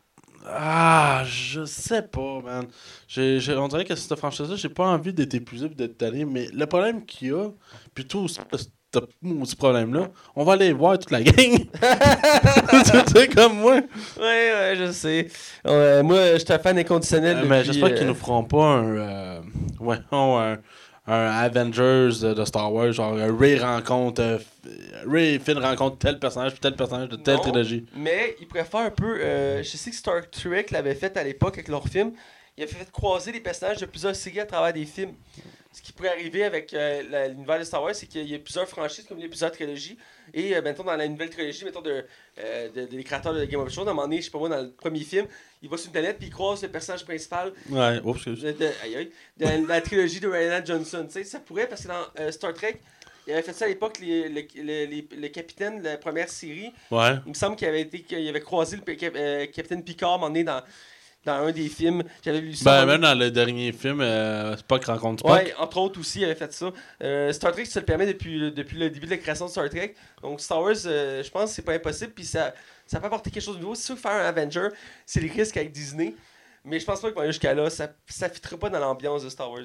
ah, 0.50 1.24
je 1.26 1.66
sais 1.66 2.02
pas, 2.02 2.42
man. 2.44 2.68
J'ai, 3.08 3.40
j'ai- 3.40 3.56
on 3.56 3.68
dirait 3.68 3.86
que 3.86 3.96
cette 3.96 4.16
franchise-là, 4.18 4.56
j'ai 4.56 4.70
pas 4.70 4.86
envie 4.88 5.14
d'être 5.14 5.34
épuisé 5.36 5.66
et 5.68 5.70
d'être 5.70 5.98
tanné. 5.98 6.26
Mais 6.26 6.48
le 6.54 6.66
problème 6.66 7.06
qu'il 7.06 7.30
y 7.30 7.32
a, 7.32 7.50
plutôt 7.94 8.28
ce 8.28 8.42
ce 9.46 9.56
problème-là, 9.56 10.10
on 10.36 10.44
va 10.46 10.54
aller 10.54 10.72
voir 10.74 10.98
toute 10.98 11.12
la 11.12 11.22
gang. 11.22 11.34
tu 11.36 13.14
sais, 13.14 13.28
comme 13.28 13.58
moi. 13.60 13.76
Ouais, 13.76 13.82
ouais, 14.20 14.76
je 14.78 14.92
sais. 14.92 15.28
Euh, 15.68 16.02
moi, 16.04 16.34
je 16.34 16.38
suis 16.38 16.54
un 16.54 16.60
fan 16.60 16.78
inconditionnel. 16.78 17.38
Euh, 17.38 17.46
mais 17.46 17.64
depuis, 17.64 17.74
j'espère 17.74 17.90
euh, 17.90 17.94
qu'ils 17.98 18.08
nous 18.08 18.16
feront 18.16 18.44
pas 18.46 18.64
un. 18.64 18.96
euh, 18.98 19.42
ouais, 19.82 19.98
non, 20.12 20.40
un, 20.40 20.58
un 21.08 21.28
Avengers 21.28 22.20
de, 22.22 22.34
de 22.34 22.46
Star 22.46 22.72
Wars, 22.74 22.92
genre 22.92 23.16
Ray 23.40 23.58
rencontre. 23.60 24.22
euh, 24.22 24.38
Ray 25.08 25.40
Finn 25.40 25.58
rencontrent 25.58 25.98
tel 25.98 26.20
personnage 26.20 26.52
puis 26.52 26.60
tel 26.60 26.76
personnage 26.76 27.10
de 27.10 27.16
telle 27.16 27.36
Non. 27.36 27.42
trilogie. 27.42 27.86
Mais 27.96 28.36
ils 28.42 28.48
pourraient 28.48 28.66
faire 28.66 28.82
un 28.82 28.90
peu. 28.92 29.20
euh, 29.22 29.64
je 29.64 29.78
sais 29.78 29.90
que 29.90 29.96
Star 29.96 30.30
Trek 30.30 30.66
l'avait 30.72 30.96
fait 30.96 31.16
à 31.18 31.24
l'époque 31.24 31.54
avec 31.56 31.70
leur 31.70 31.88
film. 31.88 32.12
Il 32.58 32.64
avait 32.64 32.72
fait 32.74 32.92
croiser 32.92 33.32
les 33.32 33.40
personnages 33.40 33.78
de 33.78 33.86
plusieurs 33.86 34.16
séries 34.16 34.40
à 34.40 34.46
travers 34.46 34.74
des 34.74 34.86
films. 34.86 35.14
Ce 35.72 35.82
qui 35.82 35.92
pourrait 35.94 36.10
arriver 36.10 36.44
avec 36.44 36.74
euh, 36.74 37.28
l'univers 37.30 37.60
de 37.60 37.64
Star 37.64 37.84
Wars, 37.84 37.94
c'est 37.94 38.08
qu'il 38.08 38.28
y 38.28 38.34
a 38.34 38.40
plusieurs 38.40 38.68
franchises, 38.68 39.06
comme 39.08 39.20
il 39.20 39.24
y 39.24 39.26
a 39.26 39.30
plusieurs 39.30 39.52
trilogies. 39.52 39.96
Et 40.34 40.56
euh, 40.56 40.62
mettons, 40.64 40.84
dans 40.84 40.96
la 40.96 41.08
nouvelle 41.08 41.30
trilogie, 41.30 41.66
mettons, 41.66 41.82
de, 41.82 42.04
euh, 42.40 42.70
de- 42.72 42.86
des 42.86 43.04
créateurs 43.04 43.36
de 43.36 43.46
Game 43.46 43.62
of 43.62 43.72
Thrones, 43.72 43.88
à 43.88 43.92
un 43.92 43.94
moment 43.94 44.08
donné, 44.08 44.18
je 44.22 44.26
sais 44.26 44.32
pas 44.32 44.40
moi, 44.40 44.50
dans 44.50 44.62
le 44.64 44.72
premier 44.72 45.02
film, 45.02 45.28
il 45.62 45.70
va 45.70 45.78
sur 45.78 45.88
une 45.88 45.92
planète 45.92 46.18
puis 46.18 46.28
il 46.28 46.34
croise 46.34 46.64
le 46.64 46.70
personnage 46.70 47.06
principal 47.06 47.54
Ouais, 47.70 48.00
oups, 48.04 48.18
excuse. 48.28 48.42
de, 48.42 48.70
aïe, 48.84 48.96
aïe, 48.96 49.12
de 49.38 49.68
la 49.68 49.82
trilogie 49.82 50.20
de 50.20 50.28
Ryan 50.28 50.62
Johnson. 50.66 51.08
Ça 51.24 51.40
pourrait, 51.42 51.68
parce 51.68 51.84
que 51.84 51.90
dans 51.90 52.06
euh, 52.20 52.32
Star 52.32 52.56
Trek, 52.56 52.80
il 53.28 53.34
avait 53.34 53.44
fait 53.44 53.54
ça 53.54 53.66
à 53.66 53.68
l'époque, 53.68 54.00
les- 54.00 54.30
le, 54.30 55.28
capitaine 55.28 55.80
de 55.80 55.84
la 55.90 55.98
première 55.98 56.30
série. 56.30 56.72
Ouais. 56.90 57.18
Il 57.26 57.30
me 57.30 57.34
semble 57.36 57.56
qu'il 57.56 57.68
avait, 57.68 57.82
été, 57.82 58.02
qu'il 58.02 58.28
avait 58.28 58.42
croisé 58.42 58.78
le 58.78 58.84
euh, 59.16 59.46
capitaine 59.46 59.84
Picard 59.84 60.12
à 60.12 60.16
un 60.16 60.18
moment 60.18 60.30
donné 60.30 60.44
dans, 60.44 60.64
dans 61.26 61.34
un 61.46 61.52
des 61.52 61.68
films. 61.68 62.04
J'avais 62.24 62.40
lu 62.42 62.54
ça. 62.54 62.64
Ben, 62.82 62.86
même 62.86 63.02
dans 63.02 63.18
le 63.18 63.30
dernier 63.32 63.72
film, 63.74 64.00
euh, 64.02 64.56
Spock 64.58 64.86
rencontre. 64.86 65.20
Spock. 65.28 65.32
Ouais, 65.34 65.54
entre 65.58 65.78
autres 65.78 66.00
aussi, 66.00 66.20
il 66.22 66.26
avait 66.26 66.36
fait 66.36 66.54
ça. 66.54 66.72
Euh, 67.04 67.34
Star 67.34 67.52
Trek, 67.52 67.66
ça 67.66 67.80
le 67.82 67.86
permet 67.86 68.06
depuis, 68.06 68.40
le- 68.40 68.52
depuis 68.52 68.78
le 68.78 68.90
début 68.90 69.06
de 69.08 69.12
la 69.12 69.18
création 69.18 69.46
de 69.46 69.52
Star 69.52 69.70
Trek. 69.70 69.94
Donc, 70.22 70.40
Star 70.40 70.62
Wars, 70.62 70.76
euh, 70.86 71.22
je 71.24 71.30
pense 71.30 71.50
que 71.50 71.56
c'est 71.56 71.62
pas 71.64 71.74
impossible. 71.74 72.14
Puis 72.14 72.26
ça, 72.26 72.54
ça 72.86 73.00
peut 73.00 73.08
apporter 73.08 73.30
quelque 73.30 73.44
chose 73.44 73.56
de 73.58 73.62
nouveau. 73.62 73.76
C'est 73.76 73.86
sûr 73.86 73.96
que 73.96 74.02
faire 74.02 74.12
un 74.12 74.26
Avenger, 74.26 74.70
c'est 75.06 75.20
les 75.20 75.30
risques 75.30 75.58
avec 75.58 75.72
Disney. 75.72 76.14
Mais 76.64 76.80
je 76.80 76.86
pense 76.86 77.02
pas 77.02 77.10
va 77.12 77.22
aller 77.22 77.32
jusqu'à 77.32 77.54
là. 77.54 77.70
Ça 77.70 77.88
ne 77.88 78.28
fitterait 78.30 78.58
pas 78.58 78.70
dans 78.70 78.80
l'ambiance 78.80 79.24
de 79.24 79.30
Star 79.30 79.52
Wars. 79.52 79.62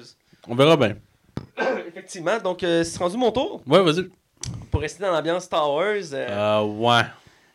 On 0.47 0.55
verra 0.55 0.75
bien. 0.77 0.95
Effectivement. 1.87 2.39
Donc, 2.39 2.63
euh, 2.63 2.83
c'est 2.83 2.97
rendu 2.99 3.17
mon 3.17 3.31
tour. 3.31 3.61
Ouais, 3.67 3.81
vas-y. 3.81 4.09
Pour 4.71 4.81
rester 4.81 5.01
dans 5.03 5.11
l'ambiance 5.11 5.43
Star 5.45 5.71
Wars, 5.71 5.85
ouais. 5.85 7.01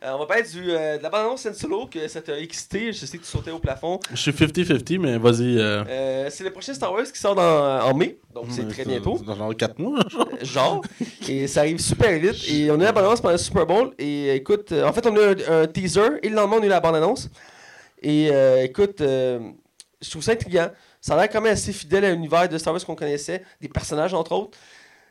Euh, 0.05 0.13
on 0.15 0.19
va 0.19 0.27
parler 0.27 0.45
du, 0.45 0.71
euh, 0.71 0.97
de 0.99 1.03
la 1.03 1.11
bande-annonce 1.11 1.47
Han 1.47 1.55
Solo, 1.55 1.87
que 1.87 2.07
ça 2.09 2.21
t'a 2.23 2.39
excité. 2.39 2.93
Je 2.93 3.05
sais 3.07 3.19
que 3.19 3.23
tu 3.25 3.29
sautais 3.29 3.51
au 3.51 3.59
plafond. 3.59 3.99
Je 4.11 4.17
suis 4.17 4.31
50-50, 4.31 4.99
mais 4.99 5.19
vas-y. 5.19 5.59
Euh... 5.59 6.29
C'est 6.31 6.45
le 6.45 6.51
prochain 6.51 6.73
Star 6.75 6.93
Wars 6.93 7.05
qui 7.05 7.19
sort 7.19 7.35
dans- 7.35 7.81
en 7.81 7.95
mai, 7.95 8.19
donc 8.35 8.47
c'est 8.51 8.69
très 8.69 8.85
bientôt. 8.85 9.19
Dans 9.19 9.35
genre 9.35 9.57
4 9.57 9.79
mois, 9.79 10.01
genre. 10.09 10.29
Genre, 10.43 10.85
et 11.29 11.47
ça 11.47 11.61
arrive 11.61 11.81
super 11.81 12.17
vite. 12.19 12.49
Et 12.49 12.71
on 12.71 12.75
a 12.75 12.79
eu 12.79 12.85
la 12.85 12.93
bande-annonce 12.93 13.21
pendant 13.21 13.33
le 13.33 13.39
Super 13.39 13.67
Bowl. 13.67 13.93
Et 13.99 14.35
écoute, 14.37 14.73
en 14.73 14.93
fait, 14.93 15.07
on 15.07 15.17
a 15.17 15.33
eu 15.33 15.37
un, 15.49 15.63
un 15.63 15.67
teaser 15.67 16.19
et 16.23 16.29
le 16.29 16.35
lendemain, 16.37 16.57
on 16.61 16.63
a 16.63 16.67
eu 16.67 16.69
la 16.69 16.81
bande-annonce. 16.81 17.29
Et 18.01 18.29
écoute, 18.63 18.99
je 19.01 20.11
trouve 20.11 20.23
ça 20.23 20.33
intriguant. 20.33 20.69
Ça 21.01 21.15
a 21.15 21.17
l'air 21.17 21.29
quand 21.31 21.41
même 21.41 21.53
assez 21.53 21.73
fidèle 21.73 22.05
à 22.05 22.11
l'univers 22.13 22.49
de 22.49 22.59
Star 22.59 22.73
Wars 22.75 22.85
qu'on 22.85 22.95
connaissait, 22.97 23.43
des 23.61 23.69
personnages 23.69 24.15
entre 24.15 24.33
autres. 24.33 24.59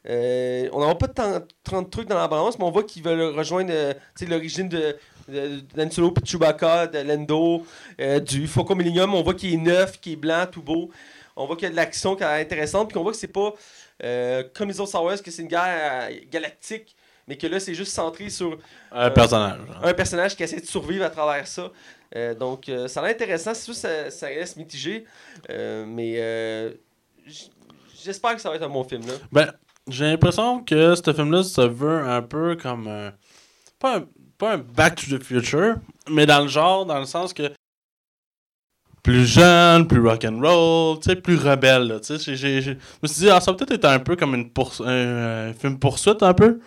Euh, 0.09 0.69
on 0.71 0.79
n'aura 0.79 0.97
pas 0.97 1.07
tant, 1.07 1.41
tant 1.63 1.81
de 1.81 1.89
trucs 1.89 2.07
dans 2.07 2.17
la 2.17 2.27
balance, 2.27 2.57
mais 2.57 2.65
on 2.65 2.71
voit 2.71 2.83
qu'ils 2.83 3.03
veulent 3.03 3.35
rejoindre 3.35 3.71
euh, 3.73 3.93
l'origine 4.27 4.69
de, 4.69 4.95
de, 5.27 5.59
d'Han 5.75 5.91
Solo, 5.91 6.11
puis 6.11 6.23
de 6.23 6.27
Chewbacca, 6.27 6.87
de 6.87 6.99
Lando, 6.99 7.65
euh, 7.99 8.19
du 8.19 8.47
Faucon 8.47 8.75
Millennium. 8.75 9.13
On 9.13 9.21
voit 9.21 9.33
qu'il 9.33 9.53
est 9.53 9.57
neuf, 9.57 9.99
qu'il 9.99 10.13
est 10.13 10.17
blanc, 10.17 10.45
tout 10.49 10.61
beau. 10.61 10.91
On 11.35 11.45
voit 11.45 11.55
qu'il 11.55 11.65
y 11.65 11.67
a 11.67 11.71
de 11.71 11.75
l'action 11.75 12.15
qui 12.15 12.23
est 12.23 12.41
intéressante, 12.41 12.89
puis 12.89 12.97
on 12.97 13.03
voit 13.03 13.11
que 13.11 13.17
c'est 13.17 13.27
pas 13.27 13.53
euh, 14.03 14.43
comme 14.53 14.69
les 14.69 14.79
autres 14.79 14.89
Star 14.89 15.03
Wars, 15.03 15.21
que 15.21 15.29
c'est 15.29 15.41
une 15.41 15.47
guerre 15.49 16.09
galactique, 16.31 16.95
mais 17.27 17.37
que 17.37 17.45
là, 17.45 17.59
c'est 17.59 17.75
juste 17.75 17.91
centré 17.91 18.29
sur 18.29 18.57
Un 18.91 19.09
personnage. 19.11 19.59
genre. 19.67 19.85
un 19.85 19.93
personnage 19.93 20.35
qui 20.37 20.43
essaie 20.43 20.61
de 20.61 20.65
survivre 20.65 21.03
à 21.03 21.09
travers 21.09 21.45
ça. 21.45 21.71
Donc, 22.39 22.71
ça 22.87 23.01
a 23.01 23.03
l'air 23.03 23.11
intéressant. 23.11 23.53
C'est 23.53 23.65
sûr 23.65 23.75
ça, 23.75 24.09
ça 24.09 24.27
reste 24.27 24.55
mitigé, 24.55 25.03
mais 25.49 26.73
j'espère 28.01 28.35
que 28.35 28.41
ça 28.41 28.49
va 28.49 28.55
être 28.55 28.63
un 28.63 28.69
bon 28.69 28.85
film. 28.85 29.05
Là. 29.05 29.13
Ben, 29.31 29.51
j'ai 29.87 30.05
l'impression 30.05 30.63
que 30.63 30.95
ce 30.95 31.13
film-là 31.13 31.43
se 31.43 31.61
veut 31.61 32.01
un 32.01 32.21
peu 32.21 32.55
comme 32.55 32.87
un. 32.87 33.13
Pas 33.79 33.97
un, 33.97 34.05
pas 34.37 34.53
un 34.53 34.57
Back 34.57 34.95
to 34.95 35.17
the 35.17 35.23
Future, 35.23 35.75
mais 36.09 36.25
dans 36.25 36.41
le 36.41 36.47
genre, 36.47 36.85
dans 36.85 36.99
le 36.99 37.05
sens 37.05 37.33
que. 37.33 37.51
Plus 39.03 39.25
jeune, 39.25 39.87
plus 39.87 40.01
rock'n'roll, 40.05 40.99
tu 40.99 41.09
sais, 41.09 41.15
plus 41.15 41.37
rebelle, 41.37 42.01
tu 42.03 42.17
Je 42.17 42.71
me 43.01 43.07
suis 43.07 43.21
dit, 43.21 43.29
ah, 43.29 43.39
ça 43.39 43.53
peut-être 43.53 43.71
être 43.71 43.85
un 43.85 43.99
peu 43.99 44.17
comme 44.17 44.35
une 44.35 44.51
un, 44.85 45.53
film 45.53 45.79
poursuite, 45.79 46.21
un 46.23 46.33
peu. 46.33 46.59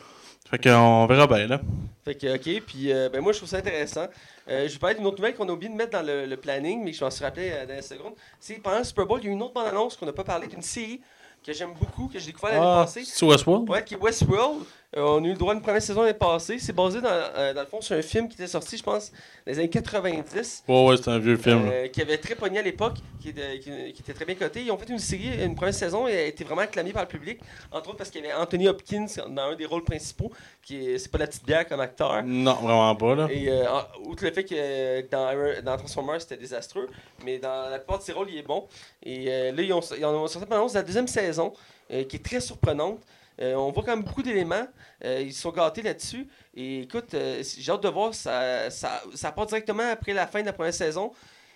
Fait 0.51 0.59
qu'on 0.59 1.07
verra 1.07 1.27
bien, 1.27 1.47
là. 1.47 1.61
Fait 2.03 2.15
que, 2.15 2.35
ok, 2.35 2.63
puis 2.67 2.93
euh, 2.93 3.11
ben 3.11 3.21
moi, 3.21 3.33
je 3.33 3.39
trouve 3.39 3.49
ça 3.49 3.59
intéressant. 3.59 4.07
Euh, 4.49 4.67
je 4.67 4.73
vais 4.73 4.79
parler 4.79 4.97
d'une 4.97 5.07
autre 5.07 5.19
nouvelle 5.19 5.35
qu'on 5.35 5.49
a 5.51 5.53
oublié 5.53 5.71
de 5.71 5.77
mettre 5.77 5.91
dans 5.91 6.05
le, 6.05 6.35
planning, 6.37 6.83
mais 6.83 6.95
je 6.95 7.05
m'en 7.05 7.11
suis 7.11 7.23
rappelé 7.23 7.51
euh, 7.53 7.67
dans 7.67 7.75
la 7.75 7.83
seconde. 7.83 8.15
C'est 8.41 8.55
pendant 8.55 8.79
le 8.79 8.85
Super 8.85 9.07
Bowl, 9.07 9.21
il 9.23 9.27
y 9.27 9.29
a 9.29 9.31
eu 9.31 9.35
une 9.35 9.43
autre 9.43 9.53
bande-annonce 9.53 9.97
qu'on 9.97 10.07
n'a 10.07 10.13
pas 10.13 10.25
parlé 10.25 10.47
d'une 10.47 10.63
série 10.63 11.01
que 11.45 11.53
j'aime 11.53 11.73
beaucoup, 11.75 12.09
que 12.09 12.19
j'ai 12.19 12.27
découvert 12.27 12.55
l'année 12.55 12.67
Ah, 12.67 12.83
passée. 12.85 13.05
c'est 13.05 13.25
Westworld? 13.25 13.69
Ouais, 13.69 13.85
qui 13.85 13.95
est 13.95 13.99
Westworld. 13.99 14.65
Euh, 14.97 15.03
on 15.03 15.23
a 15.23 15.27
eu 15.29 15.31
le 15.31 15.37
droit 15.39 15.55
d'une 15.55 15.63
première 15.63 15.81
saison 15.81 16.01
l'année 16.03 16.15
passée. 16.15 16.59
C'est 16.59 16.73
basé 16.73 17.01
dans, 17.01 17.09
euh, 17.11 17.55
dans 17.55 17.61
le 17.61 17.67
fond 17.69 17.81
sur 17.81 17.95
un 17.97 18.03
film 18.03 18.29
qui 18.29 18.35
était 18.35 18.49
sorti, 18.49 18.77
je 18.77 18.83
pense, 18.83 19.13
dans 19.47 19.53
les 19.53 19.59
années 19.61 19.71
90. 19.71 20.65
Ouais, 20.67 20.85
ouais, 20.87 20.97
c'est 20.97 21.09
un 21.09 21.19
vieux 21.21 21.37
film. 21.37 21.69
Euh, 21.71 21.87
qui 21.87 22.03
avait 22.03 22.19
très 22.19 22.35
pogné 22.35 22.59
à 22.59 22.63
l'époque, 22.63 22.97
qui, 23.21 23.29
était- 23.29 23.61
qui- 23.61 23.93
qui 23.93 24.03
était 24.03 24.13
très 24.15 24.25
bien 24.25 24.35
coté. 24.35 24.63
Ils 24.63 24.71
ont 24.73 24.77
fait 24.79 24.89
une 24.89 24.99
série, 24.99 25.45
une 25.45 25.55
première 25.55 25.75
saison, 25.75 26.09
et 26.09 26.17
a 26.17 26.25
été 26.25 26.43
vraiment 26.43 26.63
acclamée 26.63 26.93
par 26.93 27.03
le 27.03 27.09
public, 27.09 27.39
entre 27.71 27.91
autres 27.91 27.99
parce 27.99 28.11
qu'il 28.11 28.25
y 28.25 28.25
avait 28.29 28.35
Anthony 28.35 28.67
Hopkins 28.67 29.07
dans 29.29 29.43
un 29.51 29.55
des 29.55 29.67
rôles 29.67 29.85
principaux, 29.85 30.33
qui 30.61 30.91
est, 30.91 30.99
c'est 30.99 31.09
pas 31.13 31.19
la 31.19 31.29
petite 31.29 31.47
bière 31.47 31.69
comme 31.69 31.81
acteur. 31.81 32.25
Non, 32.25 32.55
vraiment 32.55 32.97
pas, 32.97 33.15
là. 33.15 33.29
Et 33.31 33.49
euh, 33.49 33.65
outre 34.07 34.25
le 34.25 34.33
fait 34.33 34.43
que 34.45 35.09
dans, 35.09 35.63
dans 35.63 35.77
Transformers 35.77 36.21
c'était 36.21 36.37
désastreux, 36.37 36.89
mais 37.25 37.39
dans 37.39 37.71
la 37.71 37.79
plupart 37.79 37.99
de 37.99 38.03
ses 38.03 38.13
rôles 38.13 38.29
il 38.31 38.39
est 38.39 38.43
bon. 38.43 38.67
Et 39.05 39.27
là 39.53 39.63
ils 39.63 39.73
ont, 39.73 39.81
ils 39.97 40.05
ont 40.05 40.27
sorti 40.27 40.49
une 40.49 40.53
annonce 40.55 40.73
de 40.73 40.79
la 40.79 40.83
deuxième 40.85 41.07
saison 41.07 41.53
qui 41.89 42.17
est 42.17 42.25
très 42.25 42.41
surprenante. 42.41 42.99
Euh, 43.41 43.55
on 43.55 43.71
voit 43.73 43.83
quand 43.83 43.97
même 43.97 44.05
beaucoup 44.05 44.23
d'éléments. 44.23 44.67
Euh, 45.05 45.21
ils 45.23 45.33
sont 45.33 45.51
gâtés 45.51 45.83
là-dessus. 45.83 46.27
Et 46.55 46.81
écoute, 46.83 47.15
euh, 47.15 47.43
j'ai 47.59 47.73
hâte 47.73 47.83
de 47.83 47.89
voir. 47.89 48.15
Ça, 48.15 48.71
ça, 48.71 49.33
part 49.35 49.47
directement 49.47 49.91
après 49.91 50.13
la 50.13 50.27
fin 50.27 50.41
de 50.41 50.47
la 50.47 50.53
première 50.53 50.75
saison. 50.75 51.13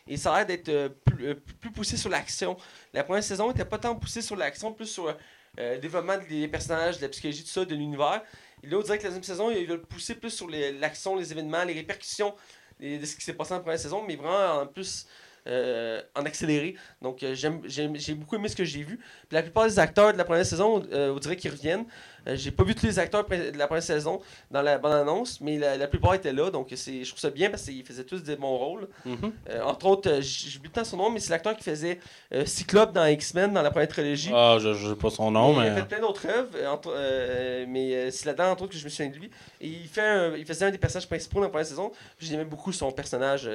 Et 0.07 0.16
ça 0.16 0.35
a 0.35 0.39
l'air 0.39 0.47
d'être 0.47 0.89
plus, 1.05 1.70
poussé 1.72 1.97
sur 1.97 2.11
l'action. 2.11 2.57
La 2.93 3.05
première 3.05 3.24
saison 3.24 3.49
n'était 3.49 3.64
pas 3.64 3.78
tant 3.78 3.95
poussée 3.95 4.20
sur 4.22 4.37
l'action, 4.37 4.72
plus 4.72 4.87
sur 4.87 5.14
le 5.57 5.78
développement 5.78 6.18
des 6.28 6.47
personnages, 6.49 6.99
de 6.99 7.03
la 7.03 7.09
psychologie, 7.09 7.43
tout 7.43 7.49
ça, 7.51 7.64
de 7.64 7.74
l'univers. 7.74 8.22
Et 8.62 8.66
là, 8.66 8.76
on 8.78 8.82
dirait 8.82 8.99
que 8.99 9.05
la 9.05 9.09
deuxième 9.11 9.22
saison, 9.24 9.51
ils 9.51 9.66
veulent 9.66 9.82
pousser 9.82 10.14
plus 10.14 10.30
sur 10.30 10.49
les- 10.49 10.72
l'action, 10.72 11.16
les, 11.16 11.32
événements, 11.32 11.64
les 11.64 11.72
répercussions 11.74 12.35
les- 12.80 12.99
de 12.99 13.07
ce 13.07 13.14
qui 13.16 13.22
s'est 13.24 13.35
passé 13.35 13.55
la 13.55 13.61
première 13.61 13.78
saison, 13.78 14.03
mais 14.07 14.16
vraiment 14.16 14.62
en 14.62 14.66
plus 14.66 15.07
euh, 15.47 16.01
en 16.14 16.24
accéléré. 16.24 16.76
Donc, 17.03 17.22
euh, 17.22 17.34
j'ai 17.34 18.14
beaucoup 18.14 18.36
aimé 18.36 18.49
ce 18.49 18.57
que 18.57 18.64
j'ai 18.64 18.82
vu. 18.82 18.97
Puis 19.28 19.34
la 19.36 19.42
plupart 19.42 19.66
des 19.66 19.78
acteurs 19.78 20.12
de 20.12 20.18
la 20.18 20.24
première 20.24 20.47
saison, 20.47 20.82
euh, 20.92 21.12
on 21.14 21.18
dirait 21.18 21.36
qu'ils 21.36 21.51
reviennent. 21.51 21.84
J'ai 22.26 22.51
pas 22.51 22.64
vu 22.64 22.74
tous 22.74 22.86
les 22.86 22.99
acteurs 22.99 23.26
de 23.28 23.59
la 23.59 23.66
première 23.66 23.82
saison 23.82 24.18
dans 24.51 24.62
la 24.62 24.78
bande-annonce, 24.78 25.42
mais 25.42 25.59
la, 25.59 25.76
la 25.76 25.86
plupart 25.86 26.14
étaient 26.14 26.32
là. 26.32 26.51
Donc, 26.51 26.68
je 26.70 27.07
trouve 27.07 27.20
ça 27.20 27.28
bien 27.28 27.51
parce 27.51 27.64
qu'ils 27.64 27.84
faisaient 27.84 28.05
tous 28.05 28.22
des 28.22 28.36
bons 28.36 28.57
rôles. 28.57 28.88
Mhm. 29.05 29.32
Euh, 29.51 29.61
entre 29.62 29.84
autres, 29.84 30.20
j- 30.22 30.49
j'oublie 30.49 30.68
le 30.68 30.72
temps 30.72 30.84
son 30.84 30.97
nom, 30.97 31.11
mais 31.11 31.20
c'est 31.20 31.28
l'acteur 31.28 31.55
qui 31.55 31.62
faisait 31.64 31.99
Cyclope 32.47 32.95
dans 32.95 33.05
X-Men 33.05 33.53
dans 33.53 33.61
la 33.61 33.70
première 33.70 33.88
trilogie. 33.88 34.30
Ah, 34.34 34.57
je 34.59 34.72
je 34.72 34.88
sais 34.88 34.95
pas 34.97 35.11
son 35.11 35.30
nom, 35.30 35.61
Il 35.61 35.68
a 35.68 35.74
fait 35.76 35.84
plein 35.84 36.01
d'autres 36.01 36.26
œuvres, 36.26 37.66
mais 37.68 38.11
c'est 38.11 38.26
là-dedans, 38.26 38.51
entre 38.53 38.62
autres, 38.64 38.72
que 38.72 38.78
je 38.78 38.84
me 38.84 38.88
souviens 38.90 39.11
de 39.11 39.16
lui. 39.16 39.30
Et 39.61 39.68
il, 39.68 39.88
fait 39.88 40.01
un- 40.01 40.34
il 40.36 40.45
faisait 40.47 40.64
un 40.66 40.70
des 40.70 40.78
personnages 40.78 41.07
principaux 41.09 41.36
dans 41.36 41.42
la 41.45 41.49
première 41.51 41.66
saison. 41.66 41.92
J'aimais 42.18 42.45
beaucoup 42.45 42.72
son 42.72 42.90
personnage 42.92 43.51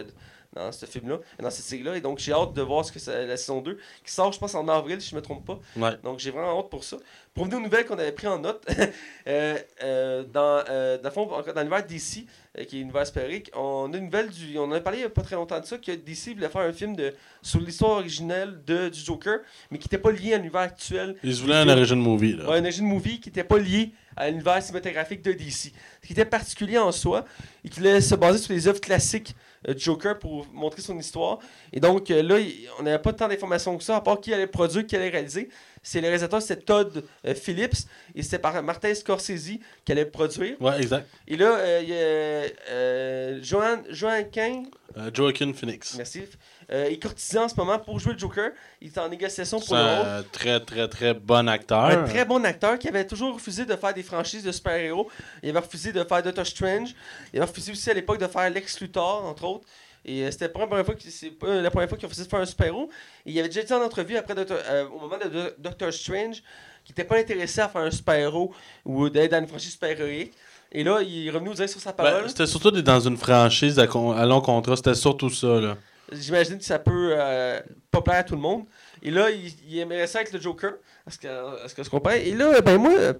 dans 0.54 0.72
ce 0.72 0.86
film-là, 0.86 1.20
dans 1.40 1.50
cette 1.50 1.66
série-là. 1.66 1.96
Et 1.96 2.02
donc, 2.02 2.20
j'ai 2.20 2.34
hâte 2.34 2.54
de 2.54 2.62
voir 2.62 2.84
ce 2.86 2.92
que 2.92 3.12
la 3.28 3.38
saison 3.38 3.62
2, 3.62 3.78
qui 4.04 4.12
sort, 4.12 4.32
je 4.32 4.40
pense, 4.40 4.56
en 4.56 4.68
avril, 4.68 5.00
si 5.02 5.10
je 5.10 5.16
ne 5.16 5.20
me 5.20 5.24
trompe 5.24 5.46
pas. 5.46 5.60
Ouais. 5.76 5.96
Donc, 6.04 6.20
j'ai 6.20 6.32
vraiment 6.32 6.60
hâte 6.60 6.70
pour 6.70 6.84
ça. 6.84 6.98
Pour 7.34 7.44
revenir 7.44 7.60
aux 7.60 7.64
nouvelles 7.64 7.86
qu'on 7.86 8.00
avait 8.00 8.12
pris 8.12 8.28
en 8.28 8.40
note, 8.40 8.66
euh, 9.28 9.58
euh, 9.84 10.24
dans, 10.24 10.64
euh, 10.70 10.98
dans 10.98 11.12
fond, 11.12 11.28
dans 11.28 11.62
l'univers 11.62 11.86
DC, 11.86 12.26
euh, 12.58 12.64
qui 12.64 12.78
est 12.78 12.80
l'univers 12.80 13.06
sphérique, 13.06 13.52
on 13.56 13.94
a 13.94 13.98
une 13.98 14.06
nouvelle 14.06 14.30
du. 14.30 14.58
On 14.58 14.64
en 14.64 14.72
a 14.72 14.80
parlé 14.82 15.00
il 15.00 15.02
n'y 15.02 15.08
a 15.08 15.10
pas 15.10 15.22
très 15.22 15.36
longtemps 15.36 15.60
de 15.60 15.66
ça, 15.66 15.78
que 15.78 15.92
DC 15.92 16.34
voulait 16.34 16.50
faire 16.50 16.62
un 16.62 16.74
film 16.74 16.96
de, 16.96 17.14
sur 17.44 17.60
l'histoire 17.60 17.92
originelle 17.92 18.60
de, 18.66 18.90
du 18.90 19.00
Joker, 19.00 19.40
mais 19.70 19.78
qui 19.78 19.86
n'était 19.86 20.00
pas 20.00 20.12
lié 20.12 20.34
à 20.34 20.38
l'univers 20.38 20.62
actuel 20.62 21.16
Ils 21.24 21.36
voulaient 21.36 21.56
un 21.56 21.70
origin 21.70 22.00
movie, 22.00 22.36
là. 22.36 22.50
Ouais, 22.50 22.58
un 22.58 22.64
origin 22.64 22.86
movie 22.86 23.20
qui 23.20 23.30
n'était 23.30 23.44
pas 23.44 23.60
lié 23.60 23.92
à 24.18 24.30
l'univers 24.30 24.62
cinématographique 24.62 25.22
de 25.22 25.32
DC. 25.32 25.72
Ce 26.02 26.08
qui 26.08 26.14
était 26.14 26.26
particulier 26.26 26.78
en 26.78 26.92
soi 26.92 27.24
et 27.64 27.70
qui 27.70 27.80
voulait 27.80 28.02
se 28.02 28.16
baser 28.16 28.40
sur 28.40 28.54
les 28.54 28.68
œuvres 28.68 28.82
classiques 28.82 29.36
Joker 29.78 30.18
pour 30.20 30.48
montrer 30.54 30.82
son 30.82 30.98
histoire. 30.98 31.40
Et 31.74 31.80
donc 31.80 32.10
euh, 32.12 32.22
là, 32.24 32.38
on 32.80 32.84
n'avait 32.84 33.00
pas 33.00 33.14
tant 33.14 33.28
d'informations 33.28 33.78
que 33.78 33.84
ça, 33.84 33.98
à 33.98 34.02
part 34.02 34.20
qui 34.22 34.34
allait 34.34 34.48
produire, 34.48 34.86
qui 34.88 34.96
allait 34.96 35.10
réaliser. 35.10 35.50
C'est 35.82 36.02
le 36.02 36.08
réalisateur, 36.08 36.42
c'était 36.42 36.62
Todd 36.62 37.04
euh, 37.26 37.34
Phillips 37.36 37.76
et 38.14 38.22
c'était 38.22 38.40
par 38.40 38.62
Martin 38.64 38.94
Scorsese 38.94 39.60
qui 39.86 39.92
allait 39.92 40.06
produire. 40.06 40.62
Ouais, 40.62 40.78
exact. 40.82 41.08
Et 41.28 41.38
là, 41.38 41.56
euh, 41.58 41.80
il 41.84 41.90
y 41.90 41.94
a 41.94 42.74
euh, 42.74 43.40
Joan, 43.42 43.84
Joaquin, 43.90 44.64
Euh, 44.98 45.12
Joaquin 45.14 45.54
Phoenix. 45.54 45.96
merci, 45.98 46.24
euh, 46.72 46.86
est 46.86 47.02
courtisé 47.02 47.38
en 47.40 47.48
ce 47.50 47.56
moment 47.56 47.80
pour 47.80 48.00
jouer 48.00 48.14
le 48.14 48.20
Joker. 48.20 48.52
Il 48.82 48.88
est 48.88 48.98
en 48.98 49.10
négociation 49.10 49.60
pour 49.60 49.76
le 49.76 49.82
rôle. 49.82 50.08
un 50.08 50.24
très, 50.32 50.60
très, 50.60 50.88
très 50.88 51.14
bon 51.14 51.48
acteur. 51.50 51.86
Un 51.86 52.04
très 52.04 52.26
bon 52.26 52.44
acteur 52.46 52.78
qui 52.78 52.88
avait 52.88 53.06
toujours 53.08 53.34
refusé 53.34 53.66
de 53.66 53.76
faire 53.76 53.94
des 53.94 54.04
franchises 54.04 54.44
de 54.44 54.52
super-héros. 54.52 55.10
Il 55.44 55.50
avait 55.50 55.60
refusé 55.60 55.92
de 55.92 56.04
faire 56.04 56.22
Doctor 56.24 56.46
Strange. 56.46 56.90
Il 57.34 57.40
avait 57.40 57.50
refusé 57.50 57.72
aussi 57.72 57.90
à 57.90 57.94
l'époque 57.94 58.20
de 58.20 58.28
faire 58.28 58.50
Lex 58.50 58.80
Luthor, 58.82 59.26
entre 59.26 59.44
autres. 59.46 59.66
Et 60.06 60.24
euh, 60.24 60.32
c'était 60.32 60.46
la 60.46 60.50
première 60.66 60.86
fois 60.86 60.96
c'est 61.08 61.32
pas 61.32 61.62
la 61.62 61.70
première 61.70 61.90
fois 61.90 61.98
qu'il 61.98 62.06
a 62.06 62.08
refusé 62.08 62.24
de 62.26 62.30
faire 62.30 62.40
un 62.40 62.46
super-héros. 62.46 62.90
Et 63.26 63.32
il 63.32 63.40
avait 63.40 63.50
déjà 63.50 63.64
dit 63.64 63.74
en 63.74 63.82
entrevue 63.84 64.16
après 64.18 64.34
Doctor- 64.36 64.58
euh, 64.70 64.86
au 64.88 65.00
moment 65.00 65.18
de 65.18 65.28
Do- 65.30 65.50
Doctor 65.58 65.92
Strange 65.92 66.42
qu'il 66.86 66.94
n'était 66.94 67.04
pas 67.04 67.18
intéressé 67.18 67.60
à 67.62 67.68
faire 67.68 67.82
un 67.82 67.92
super-héros 67.92 68.54
ou 68.86 69.10
d'être 69.10 69.32
dans 69.32 69.40
une 69.40 69.48
franchise 69.48 69.72
super-héroïque. 69.74 70.34
Et 70.72 70.84
là, 70.84 71.02
il 71.02 71.28
est 71.28 71.32
revenu 71.32 71.50
nous 71.50 71.56
dire 71.56 71.68
sur 71.68 71.82
sa 71.82 71.92
Ben, 71.92 72.04
parole. 72.04 72.30
c'était 72.30 72.46
surtout 72.48 72.70
dans 72.72 73.00
une 73.00 73.18
franchise 73.18 73.78
à, 73.80 73.88
con- 73.88 74.12
à 74.12 74.26
long 74.26 74.40
contrat. 74.40 74.76
C'était 74.78 74.94
surtout 74.96 75.30
ça, 75.32 75.60
là. 75.60 75.76
J'imagine 76.12 76.58
que 76.58 76.64
ça 76.64 76.80
peut 76.80 77.12
euh, 77.18 77.60
pas 77.92 78.02
plaire 78.02 78.20
à 78.20 78.24
tout 78.24 78.36
le 78.36 78.42
monde. 78.42 78.66
Et 79.02 79.12
là, 79.12 79.30
il, 79.30 79.52
il 79.68 79.80
aimerait 79.80 80.08
ça 80.08 80.20
avec 80.20 80.34
le 80.34 80.40
Joker. 80.40 80.74
Est-ce 81.08 81.20
que, 81.20 81.66
est-ce 81.66 81.76
que 81.76 81.84
je 81.84 81.90
comprends? 81.90 82.12
Et 82.12 82.32
là, 82.32 82.62
ben 82.62 82.78
moi, 82.78 82.92
euh, 82.94 83.14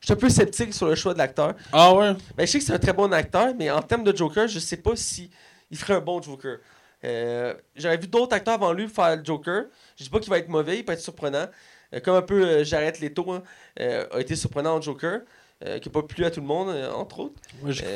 je 0.00 0.06
suis 0.06 0.12
un 0.12 0.16
peu 0.16 0.28
sceptique 0.28 0.72
sur 0.74 0.86
le 0.86 0.94
choix 0.94 1.12
de 1.14 1.18
l'acteur. 1.18 1.54
Ah 1.72 1.94
ouais? 1.94 2.14
Ben, 2.36 2.46
je 2.46 2.52
sais 2.52 2.58
que 2.58 2.64
c'est 2.64 2.72
un 2.72 2.78
très 2.78 2.92
bon 2.92 3.12
acteur, 3.12 3.54
mais 3.58 3.70
en 3.70 3.82
termes 3.82 4.04
de 4.04 4.16
Joker, 4.16 4.48
je 4.48 4.58
sais 4.58 4.76
pas 4.76 4.94
si 4.96 5.30
il 5.70 5.76
ferait 5.76 5.94
un 5.94 6.00
bon 6.00 6.20
Joker. 6.22 6.58
Euh, 7.04 7.54
J'aurais 7.74 7.98
vu 7.98 8.06
d'autres 8.06 8.34
acteurs 8.34 8.54
avant 8.54 8.72
lui 8.72 8.88
faire 8.88 9.16
le 9.16 9.24
Joker. 9.24 9.64
Je 9.96 10.04
dis 10.04 10.10
pas 10.10 10.18
qu'il 10.18 10.30
va 10.30 10.38
être 10.38 10.48
mauvais, 10.48 10.78
il 10.78 10.84
peut 10.84 10.92
être 10.92 11.00
surprenant. 11.00 11.46
Euh, 11.94 12.00
comme 12.00 12.16
un 12.16 12.22
peu 12.22 12.42
euh, 12.44 12.64
Jared 12.64 12.98
Leto 13.00 13.30
hein, 13.32 13.42
euh, 13.80 14.06
a 14.12 14.20
été 14.20 14.34
surprenant 14.34 14.76
en 14.76 14.80
Joker, 14.80 15.20
qui 15.60 15.88
n'a 15.88 15.92
pas 15.92 16.02
plu 16.02 16.24
à 16.24 16.30
tout 16.30 16.40
le 16.40 16.46
monde, 16.46 16.68
entre 16.94 17.20
autres. 17.20 17.40
Moi, 17.62 17.72
je, 17.72 17.82
moi, 17.82 17.90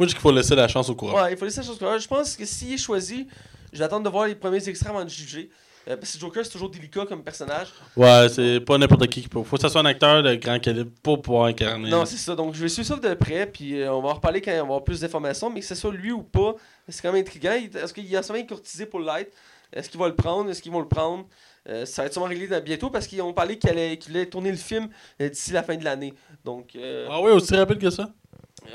je 0.00 0.06
dis 0.06 0.12
qu'il 0.12 0.20
faut 0.20 0.30
laisser 0.32 0.54
la 0.54 0.68
chance 0.68 0.90
au 0.90 0.94
courant. 0.94 1.22
ouais, 1.22 1.32
il 1.32 1.38
faut 1.38 1.46
laisser 1.46 1.60
la 1.60 1.66
chose 1.66 1.78
claire. 1.78 1.98
Je 1.98 2.06
pense 2.06 2.36
que 2.36 2.44
s'il 2.44 2.74
est 2.74 2.78
choisi, 2.78 3.26
je 3.72 3.78
vais 3.78 3.84
attendre 3.84 4.04
de 4.04 4.10
voir 4.10 4.26
les 4.26 4.34
premiers 4.34 4.66
extraits 4.68 4.90
avant 4.90 5.04
de 5.04 5.10
juger. 5.10 5.50
Euh, 5.88 5.96
parce 5.96 6.12
que 6.12 6.18
Joker, 6.18 6.44
c'est 6.44 6.50
toujours 6.52 6.68
délicat 6.68 7.06
comme 7.06 7.22
personnage. 7.24 7.68
Ouais, 7.96 8.28
c'est 8.28 8.60
pas 8.60 8.76
n'importe 8.76 9.06
qui 9.06 9.22
qui 9.22 9.28
peut. 9.28 9.42
Faut 9.42 9.56
que 9.56 9.62
ça 9.62 9.70
soit 9.70 9.80
un 9.80 9.86
acteur 9.86 10.22
de 10.22 10.34
grand 10.34 10.58
calibre 10.58 10.90
pour 11.02 11.22
pouvoir 11.22 11.46
incarner. 11.46 11.88
Non, 11.88 12.04
c'est 12.04 12.18
ça. 12.18 12.34
Donc, 12.34 12.54
je 12.54 12.60
vais 12.60 12.68
suivre 12.68 12.86
ça 12.88 12.96
de 12.96 13.14
près, 13.14 13.46
puis 13.46 13.80
euh, 13.80 13.90
on 13.94 14.02
va 14.02 14.10
en 14.10 14.14
reparler 14.14 14.42
quand 14.42 14.50
il 14.50 14.54
va 14.54 14.58
y 14.58 14.62
avoir 14.62 14.84
plus 14.84 15.00
d'informations. 15.00 15.48
Mais 15.48 15.60
que 15.60 15.66
ce 15.66 15.74
soit 15.74 15.90
lui 15.92 16.12
ou 16.12 16.22
pas, 16.22 16.54
c'est 16.88 17.00
quand 17.00 17.10
même 17.12 17.22
intriguant. 17.22 17.52
Est-ce 17.52 17.94
qu'il 17.94 18.14
a 18.14 18.22
sûrement 18.22 18.44
courtisé 18.44 18.84
pour 18.84 19.00
l'être 19.00 19.32
Est-ce 19.72 19.88
qu'il 19.88 19.98
va 19.98 20.08
le 20.08 20.14
prendre? 20.14 20.50
Est-ce 20.50 20.60
qu'ils 20.60 20.72
vont 20.72 20.80
le 20.80 20.88
prendre? 20.88 21.24
Euh, 21.70 21.86
Ça 21.86 22.02
va 22.02 22.06
être 22.06 22.12
sûrement 22.12 22.28
réglé 22.28 22.48
dans- 22.48 22.62
bientôt 22.62 22.90
parce 22.90 23.06
qu'ils 23.06 23.22
ont 23.22 23.32
parlé 23.32 23.58
qu'il 23.58 23.70
allait, 23.70 23.96
qu'il 23.96 24.14
allait 24.14 24.26
tourner 24.26 24.50
le 24.50 24.56
film 24.58 24.88
d'ici 25.18 25.52
la 25.52 25.62
fin 25.62 25.76
de 25.76 25.84
l'année. 25.84 26.12
Donc, 26.44 26.76
euh, 26.76 27.06
Ah 27.10 27.22
ouais, 27.22 27.32
aussi 27.32 27.56
rapide 27.56 27.78
que 27.78 27.88
ça? 27.90 28.10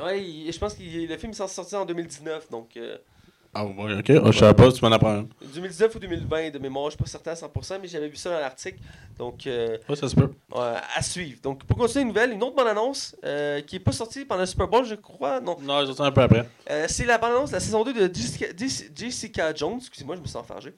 ouais, 0.03 0.23
il- 0.23 0.51
je 0.51 0.57
pense 0.57 0.73
que 0.73 0.81
le 0.81 1.17
film 1.17 1.31
est 1.31 1.35
censé 1.35 1.53
sortir 1.53 1.79
en 1.79 1.85
2019. 1.85 2.49
Donc, 2.49 2.75
Ah 3.55 3.65
ouais, 3.65 3.93
ok. 3.99 4.09
Ah, 4.09 4.31
je 4.31 4.39
savais 4.39 4.53
pas, 4.55 4.71
tu 4.71 4.83
m'en 4.83 4.91
apprends 4.91 5.11
un. 5.19 5.27
2019 5.53 5.93
ou 5.95 5.99
2020 5.99 6.49
de 6.49 6.57
mémoire, 6.59 6.85
je 6.89 6.95
suis 6.95 7.03
pas 7.03 7.09
certain 7.09 7.31
à 7.31 7.35
100%, 7.35 7.77
mais 7.81 7.87
j'avais 7.87 8.07
vu 8.07 8.15
ça 8.15 8.31
dans 8.31 8.39
l'article. 8.39 8.79
Donc, 9.19 9.45
euh, 9.45 9.77
Ouais, 9.87 9.95
ça 9.95 10.09
se 10.09 10.15
peut. 10.15 10.31
à 10.55 11.01
suivre. 11.03 11.39
Donc, 11.43 11.63
pour 11.65 11.77
continuer 11.77 12.01
une 12.01 12.07
nouvelle, 12.07 12.31
une 12.31 12.41
autre 12.41 12.55
bande-annonce 12.55 13.15
euh, 13.23 13.61
qui 13.61 13.75
est 13.75 13.79
pas 13.79 13.91
sortie 13.91 14.25
pendant 14.25 14.41
le 14.41 14.47
Super 14.47 14.67
Bowl, 14.67 14.85
je 14.85 14.95
crois. 14.95 15.39
Non, 15.39 15.55
Non, 15.61 15.81
ils 15.85 15.93
sont 15.93 16.01
un 16.03 16.11
peu 16.11 16.21
après. 16.21 16.49
Euh, 16.71 16.85
c'est 16.89 17.05
la 17.05 17.19
bande-annonce 17.19 17.49
de 17.51 17.55
la 17.55 17.59
saison 17.59 17.83
2 17.83 17.93
de 17.93 18.13
Jessica, 18.13 18.47
Jess- 18.57 18.89
Jessica 18.95 19.53
Jones, 19.53 19.77
excusez-moi, 19.77 20.15
je 20.15 20.21
me 20.21 20.27
sens 20.27 20.45
fargé, 20.47 20.73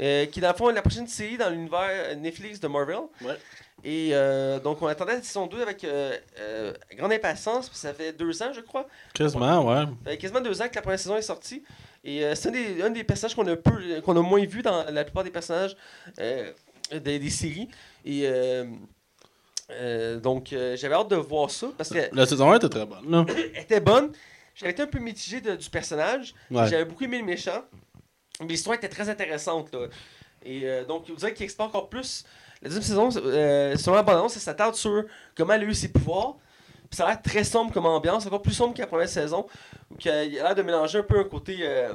euh, 0.00 0.26
qui 0.26 0.38
est 0.38 0.42
dans 0.42 0.48
le 0.50 0.54
fond 0.54 0.68
la 0.68 0.80
prochaine 0.82 1.08
série 1.08 1.36
dans 1.36 1.50
l'univers 1.50 2.16
Netflix 2.16 2.60
de 2.60 2.68
Marvel. 2.68 2.98
Ouais. 3.22 3.34
Et 3.84 4.10
euh, 4.12 4.60
donc 4.60 4.80
on 4.80 4.86
attendait 4.86 5.14
la 5.16 5.22
saison 5.22 5.46
2 5.48 5.60
avec 5.60 5.82
euh, 5.82 6.16
euh, 6.38 6.72
grande 6.96 7.12
impatience, 7.12 7.68
puis 7.68 7.76
ça 7.78 7.92
fait 7.92 8.12
deux 8.12 8.40
ans, 8.42 8.52
je 8.52 8.60
crois. 8.60 8.86
Quasiment, 9.12 9.66
ouais. 9.66 9.84
Ça 10.04 10.10
fait 10.12 10.18
quasiment 10.18 10.40
deux 10.40 10.62
ans 10.62 10.68
que 10.68 10.74
la 10.76 10.82
première 10.82 11.00
saison 11.00 11.16
est 11.16 11.22
sortie. 11.22 11.64
Et 12.04 12.22
c'est 12.34 12.48
un 12.48 12.52
des, 12.52 12.82
un 12.82 12.90
des 12.90 13.04
personnages 13.04 13.34
qu'on 13.34 13.46
a, 13.46 13.56
peu- 13.56 14.00
qu'on 14.04 14.16
a 14.16 14.22
moins 14.22 14.44
vu 14.44 14.62
dans 14.62 14.84
la 14.90 15.04
plupart 15.04 15.24
des 15.24 15.30
personnages 15.30 15.76
des, 16.16 17.18
des 17.18 17.30
séries. 17.30 17.68
Et 18.04 18.28
donc 20.22 20.48
j'avais 20.76 20.94
hâte 20.94 21.08
de 21.08 21.16
voir 21.16 21.50
ça 21.50 21.68
parce 21.76 21.90
qu'elle 21.90 22.10
La 22.12 22.26
saison 22.26 22.50
1 22.52 22.56
était 22.56 22.68
très 22.68 22.86
bonne, 22.86 23.10
là. 23.10 23.24
était 23.56 23.80
bonne. 23.80 24.12
J'avais 24.54 24.72
été 24.72 24.82
un 24.82 24.86
peu 24.86 24.98
mitigé 24.98 25.40
de- 25.40 25.56
du 25.56 25.70
personnage. 25.70 26.34
Ouais. 26.50 26.68
J'avais 26.68 26.84
beaucoup 26.84 27.04
aimé 27.04 27.18
le 27.18 27.24
méchant. 27.24 27.64
Mais 28.40 28.48
l'histoire 28.48 28.76
était 28.76 28.88
très 28.88 29.08
intéressante. 29.08 29.72
Là. 29.72 29.86
Et 30.44 30.66
donc, 30.86 31.08
vous 31.08 31.14
dirait 31.16 31.32
qu'il 31.32 31.44
explore 31.44 31.68
encore 31.68 31.88
plus. 31.88 32.24
La 32.62 32.68
deuxième 32.68 32.82
saison, 32.84 33.08
euh, 33.24 33.76
selon 33.76 33.96
la 33.96 34.04
bande 34.04 34.30
ça 34.30 34.38
s'attarde 34.38 34.76
sur 34.76 35.04
comment 35.36 35.54
elle 35.54 35.62
a 35.62 35.64
eu 35.64 35.74
ses 35.74 35.88
pouvoirs. 35.88 36.36
Puis 36.88 36.96
ça 36.96 37.04
a 37.04 37.08
l'air 37.08 37.22
très 37.22 37.42
sombre 37.42 37.72
comme 37.72 37.86
ambiance, 37.86 38.24
encore 38.26 38.42
plus 38.42 38.52
sombre 38.52 38.74
que 38.74 38.80
la 38.80 38.86
première 38.86 39.08
saison. 39.08 39.46
Où 39.90 39.96
il 40.04 40.08
a 40.10 40.24
l'air 40.24 40.54
de 40.54 40.62
mélanger 40.62 40.98
un 40.98 41.02
peu 41.02 41.18
un 41.18 41.24
côté 41.24 41.58
euh, 41.62 41.94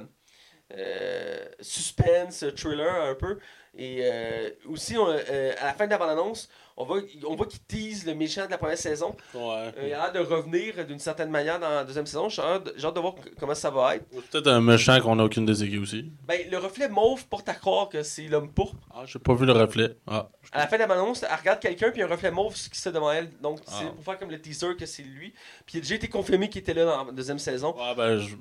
euh, 0.74 1.46
suspense, 1.62 2.44
thriller 2.56 3.10
un 3.10 3.16
peu. 3.16 3.40
Et 3.80 4.00
euh, 4.02 4.50
aussi, 4.68 4.98
on- 4.98 5.08
euh, 5.08 5.54
à 5.62 5.66
la 5.66 5.74
fin 5.74 5.86
de 5.86 5.92
la 5.92 5.98
bande-annonce, 6.00 6.50
on 6.80 6.84
voit, 6.86 7.00
on 7.28 7.36
voit 7.36 7.46
qu'il 7.46 7.60
tease 7.62 8.06
le 8.06 8.14
méchant 8.16 8.46
de 8.46 8.52
la 8.52 8.58
première 8.58 8.78
saison. 8.78 9.16
Ouais. 9.36 9.42
Euh, 9.42 9.72
il 9.88 9.94
a 9.94 10.12
l'air 10.12 10.14
de 10.14 10.20
revenir 10.20 10.86
d'une 10.86 10.98
certaine 11.00 11.30
manière 11.30 11.60
dans 11.60 11.70
la 11.70 11.84
deuxième 11.84 12.06
saison. 12.08 12.28
J'ai 12.30 12.42
hâte, 12.42 12.66
de- 12.66 12.72
de 12.72 13.00
voir 13.00 13.14
comment 13.40 13.54
ça 13.56 13.70
va 13.70 13.96
être. 13.96 14.06
Peut-être 14.32 14.48
un 14.48 14.62
méchant 14.62 15.00
qu'on 15.00 15.18
a 15.20 15.24
aucune 15.24 15.46
des 15.46 15.64
équipes 15.64 15.82
aussi. 15.84 16.12
Ben, 16.28 16.40
le 16.50 16.58
reflet 16.58 16.90
mauve 16.90 17.28
porte 17.28 17.48
à 17.50 17.54
croire 17.54 17.90
que 17.90 18.02
c'est 18.04 18.28
l'homme 18.28 18.52
pourpre. 18.52 18.80
Ah, 18.94 19.04
j'ai 19.06 19.20
pas 19.20 19.34
vu 19.36 19.46
le 19.46 19.54
reflet. 19.54 19.96
Ah. 20.08 20.28
À 20.52 20.60
la 20.60 20.68
fin 20.68 20.78
de 20.78 20.82
la 20.82 20.88
bande-annonce, 20.88 21.24
elle 21.24 21.36
regarde 21.38 21.60
quelqu'un, 21.60 21.92
puis 21.92 22.02
un 22.02 22.08
reflet 22.08 22.32
mauve 22.32 22.54
qui 22.56 22.80
se 22.80 22.90
devant 22.90 23.12
elle. 23.12 23.30
Donc, 23.42 23.60
c'est 23.66 23.86
Ah. 23.86 23.92
pour 23.96 24.04
faire 24.04 24.18
comme 24.20 24.32
le 24.32 24.40
teaser 24.42 24.76
que 24.76 24.86
c'est 24.88 25.04
lui. 25.04 25.34
Puis 25.66 25.76
il 25.76 25.78
a 25.78 25.82
déjà 25.82 25.96
été 25.96 26.08
confirmé 26.08 26.50
qu'il 26.50 26.62
était 26.62 26.74
là 26.74 26.86
dans 26.86 27.06
la 27.06 27.12
deuxième 27.12 27.40
saison. 27.40 27.76
Ouais, 27.78 27.94
ben, 27.96 28.18
je, 28.20 28.36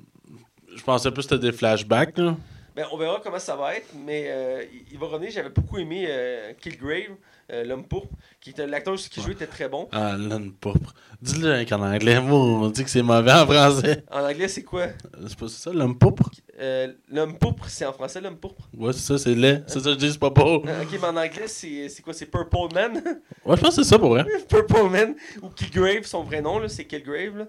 je 0.75 0.83
pensais 0.83 1.09
plus 1.11 1.27
que 1.27 1.35
c'était 1.35 1.47
des 1.51 1.51
flashbacks, 1.51 2.17
là. 2.17 2.35
Ben, 2.77 2.85
on 2.91 2.97
verra 2.97 3.19
comment 3.23 3.39
ça 3.39 3.55
va 3.55 3.75
être, 3.75 3.87
mais 4.05 4.25
euh, 4.27 4.63
il- 4.91 4.99
va 4.99 5.07
revenir. 5.07 5.31
J'avais 5.31 5.49
beaucoup 5.49 5.79
aimé 5.79 6.05
euh, 6.07 6.53
Killgrave, 6.61 7.15
euh, 7.51 7.63
l'homme 7.63 7.83
pourpre, 7.87 8.13
qui 8.39 8.51
était 8.51 8.67
l'acteur 8.67 8.93
qui 8.97 9.19
jouait 9.19 9.33
était 9.33 9.47
très 9.47 9.67
bon. 9.67 9.89
Ah, 9.91 10.15
l'âne 10.15 10.51
pourpre. 10.51 10.93
Dis-le 11.19 11.51
hein, 11.53 11.65
qu'en 11.65 11.81
anglais, 11.81 12.21
moi, 12.21 12.37
on 12.37 12.69
dit 12.69 12.83
que 12.83 12.89
c'est 12.91 13.01
mauvais 13.01 13.31
en 13.31 13.47
français. 13.47 14.03
En 14.11 14.21
anglais, 14.23 14.47
c'est 14.47 14.61
quoi? 14.61 14.89
C'est 15.27 15.35
pas 15.39 15.47
ça, 15.47 15.71
l'homme 15.73 15.97
pourpre? 15.97 16.29
Euh, 16.59 16.93
L'homme 17.09 17.35
pourpre, 17.39 17.65
c'est 17.67 17.85
en 17.85 17.93
français 17.93 18.21
l'homme 18.21 18.37
pourpre? 18.37 18.69
Ouais, 18.77 18.93
c'est 18.93 18.99
ça, 18.99 19.17
c'est 19.17 19.33
laid. 19.33 19.63
C'est 19.65 19.79
ça 19.79 19.89
je 19.91 19.95
dis, 19.95 20.11
c'est 20.11 20.19
pas 20.19 20.29
beau. 20.29 20.63
Euh, 20.67 20.83
ok, 20.83 20.89
mais 21.01 21.07
en 21.07 21.17
anglais, 21.17 21.47
c'est 21.47 21.89
quoi 22.03 22.13
C'est 22.13 22.27
Purple 22.27 22.75
Man? 22.75 23.01
Ouais, 23.43 23.55
je 23.57 23.61
pense 23.61 23.75
que 23.75 23.81
c'est 23.83 23.89
ça 23.89 23.97
pour 23.97 24.09
vrai. 24.09 24.23
Purple 24.49 24.89
Man 24.91 25.15
ou 25.41 25.49
Killgrave, 25.49 26.03
son 26.03 26.21
vrai 26.21 26.41
nom, 26.43 26.59
là, 26.59 26.69
c'est 26.69 26.85
Killgrave. 26.85 27.37
Là. 27.39 27.45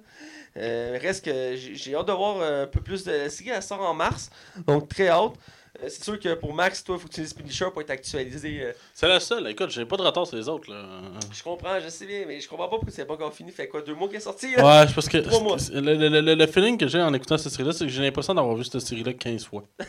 Euh, 0.56 0.98
reste 1.00 1.24
que 1.24 1.54
j'ai 1.56 1.94
hâte 1.94 2.06
de 2.08 2.12
voir 2.12 2.38
euh, 2.40 2.64
un 2.64 2.66
peu 2.66 2.80
plus 2.80 3.04
de 3.04 3.12
la 3.12 3.30
série. 3.30 3.50
Elle 3.50 3.62
sort 3.62 3.80
en 3.80 3.94
mars, 3.94 4.30
donc 4.66 4.88
très 4.88 5.08
hâte. 5.08 5.32
Euh, 5.80 5.86
c'est 5.88 6.02
sûr 6.02 6.18
que 6.18 6.34
pour 6.34 6.52
Max, 6.54 6.82
toi, 6.82 6.96
il 6.96 7.00
faut 7.00 7.06
que 7.06 7.12
tu 7.14 7.20
utilises 7.20 7.34
Punisher 7.34 7.66
pour 7.72 7.80
être 7.82 7.90
actualisé. 7.90 8.72
C'est 8.94 9.06
la 9.06 9.20
seule. 9.20 9.46
Écoute, 9.48 9.70
j'ai 9.70 9.84
pas 9.84 9.96
de 9.96 10.02
retard 10.02 10.26
sur 10.26 10.36
les 10.36 10.48
autres, 10.48 10.70
là. 10.72 10.84
je 11.32 11.42
comprends, 11.42 11.78
je 11.78 11.88
sais 11.88 12.06
bien, 12.06 12.24
mais 12.26 12.40
je 12.40 12.48
comprends 12.48 12.64
pas 12.68 12.76
pourquoi 12.76 12.90
c'est 12.92 13.04
pas 13.04 13.14
encore 13.14 13.32
fini. 13.32 13.52
Fait 13.52 13.68
quoi, 13.68 13.82
deux 13.82 13.94
mois 13.94 14.08
qu'elle 14.08 14.16
est 14.16 14.20
sortie 14.20 14.56
là? 14.56 14.64
Ouais, 14.82 14.88
je 14.88 14.94
pense 14.94 15.08
que. 15.08 15.18
Trois 15.18 15.40
mois. 15.40 15.58
c'est- 15.58 15.74
Le, 15.74 15.94
le- 15.94 16.20
le- 16.20 16.34
le 16.34 16.46
feeling 16.46 16.76
que 16.78 16.88
j'ai 16.88 17.00
en 17.00 17.12
écoutant 17.14 17.38
cette 17.38 17.52
série-là, 17.52 17.72
c'est 17.72 17.84
que 17.84 17.90
j'ai 17.92 18.02
l'impression 18.02 18.34
d'avoir 18.34 18.56
vu 18.56 18.64
cette 18.64 18.80
série-là 18.80 19.12
15 19.12 19.44
fois. 19.44 19.62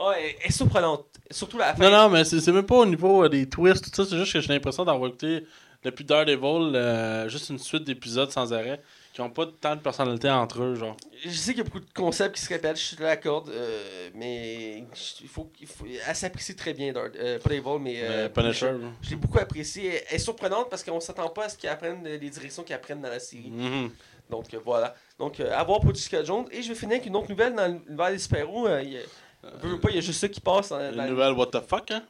Ah, 0.00 0.12
elle, 0.16 0.36
est 0.46 0.52
surprenante. 0.52 1.06
Surtout 1.28 1.58
la 1.58 1.74
fin. 1.74 1.82
Non, 1.82 1.90
non, 1.90 2.08
mais 2.08 2.24
c'est 2.24 2.38
c'est 2.38 2.52
même 2.52 2.64
pas 2.64 2.76
au 2.76 2.86
niveau 2.86 3.24
euh, 3.24 3.28
des 3.28 3.48
twists, 3.48 3.84
tout 3.84 3.90
ça. 4.04 4.08
C'est 4.08 4.16
juste 4.16 4.32
que 4.32 4.38
j'ai 4.40 4.52
l'impression 4.52 4.84
d'avoir 4.84 5.08
écouté 5.08 5.44
depuis 5.82 6.04
Daredevil 6.04 6.72
euh, 6.76 7.28
juste 7.28 7.48
une 7.50 7.58
suite 7.58 7.82
d'épisodes 7.82 8.30
sans 8.30 8.52
arrêt 8.52 8.80
qui 9.18 9.22
ont 9.22 9.30
pas 9.30 9.46
tant 9.60 9.74
de 9.74 9.80
personnalité 9.80 10.30
entre 10.30 10.62
eux, 10.62 10.76
genre. 10.76 10.96
Je 11.24 11.30
sais 11.30 11.50
qu'il 11.50 11.58
y 11.58 11.60
a 11.62 11.64
beaucoup 11.64 11.80
de 11.80 11.92
concepts 11.92 12.36
qui 12.36 12.40
se 12.42 12.48
répètent, 12.50 12.76
je 12.76 12.84
suis 12.84 12.96
d'accord, 12.96 13.46
euh, 13.48 14.10
mais 14.14 14.84
il 15.20 15.28
faut, 15.28 15.50
il 15.60 15.66
faut, 15.66 15.84
elle 16.06 16.14
s'apprécie 16.14 16.54
très 16.54 16.72
bien, 16.72 16.92
Dard- 16.92 17.08
euh, 17.16 17.40
pas 17.40 17.50
Daredevil, 17.50 17.80
mais 17.82 18.00
euh, 18.00 18.26
Euh, 18.26 18.28
Punisher. 18.28 18.70
Je 19.02 19.10
l'ai 19.10 19.16
beaucoup 19.16 19.40
apprécié. 19.40 20.02
Elle- 20.08 20.14
est 20.14 20.18
surprenante 20.20 20.70
parce 20.70 20.84
qu'on 20.84 21.00
s'attend 21.00 21.30
pas 21.30 21.46
à 21.46 21.48
ce 21.48 21.58
qu'ils 21.58 21.68
apprennent 21.68 22.04
les 22.04 22.30
directions 22.30 22.62
qu'ils 22.62 22.76
apprennent 22.76 23.00
dans 23.00 23.08
la 23.10 23.18
série. 23.18 23.50
Mhm. 23.50 23.90
Donc 24.30 24.54
euh, 24.54 24.60
voilà. 24.64 24.94
Donc 25.18 25.40
à 25.40 25.64
voir 25.64 25.80
pour 25.80 25.92
Jessica 25.92 26.22
Jones. 26.22 26.46
Et 26.52 26.62
je 26.62 26.68
vais 26.68 26.76
finir 26.76 26.94
avec 26.94 27.06
une 27.06 27.16
autre 27.16 27.28
nouvelle 27.28 27.56
dans 27.56 27.66
l'univers 27.66 28.10
des 28.12 28.18
super-héros. 28.20 28.68
Il 28.78 28.92
y 28.92 28.98
a- 28.98 30.00
juste 30.00 30.20
ça 30.20 30.28
qui 30.28 30.40
passe. 30.40 30.68
Dans, 30.68 30.78
dans- 30.78 31.02
Une 31.02 31.10
nouvelle 31.10 31.32
What 31.32 31.46
the 31.46 31.60
fuck, 31.68 31.90
hein? 31.90 32.04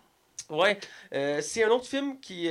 Ouais. 0.51 0.79
C'est 1.41 1.65
un 1.65 1.71
autre 1.71 1.87
film 1.87 2.21
qui. 2.21 2.51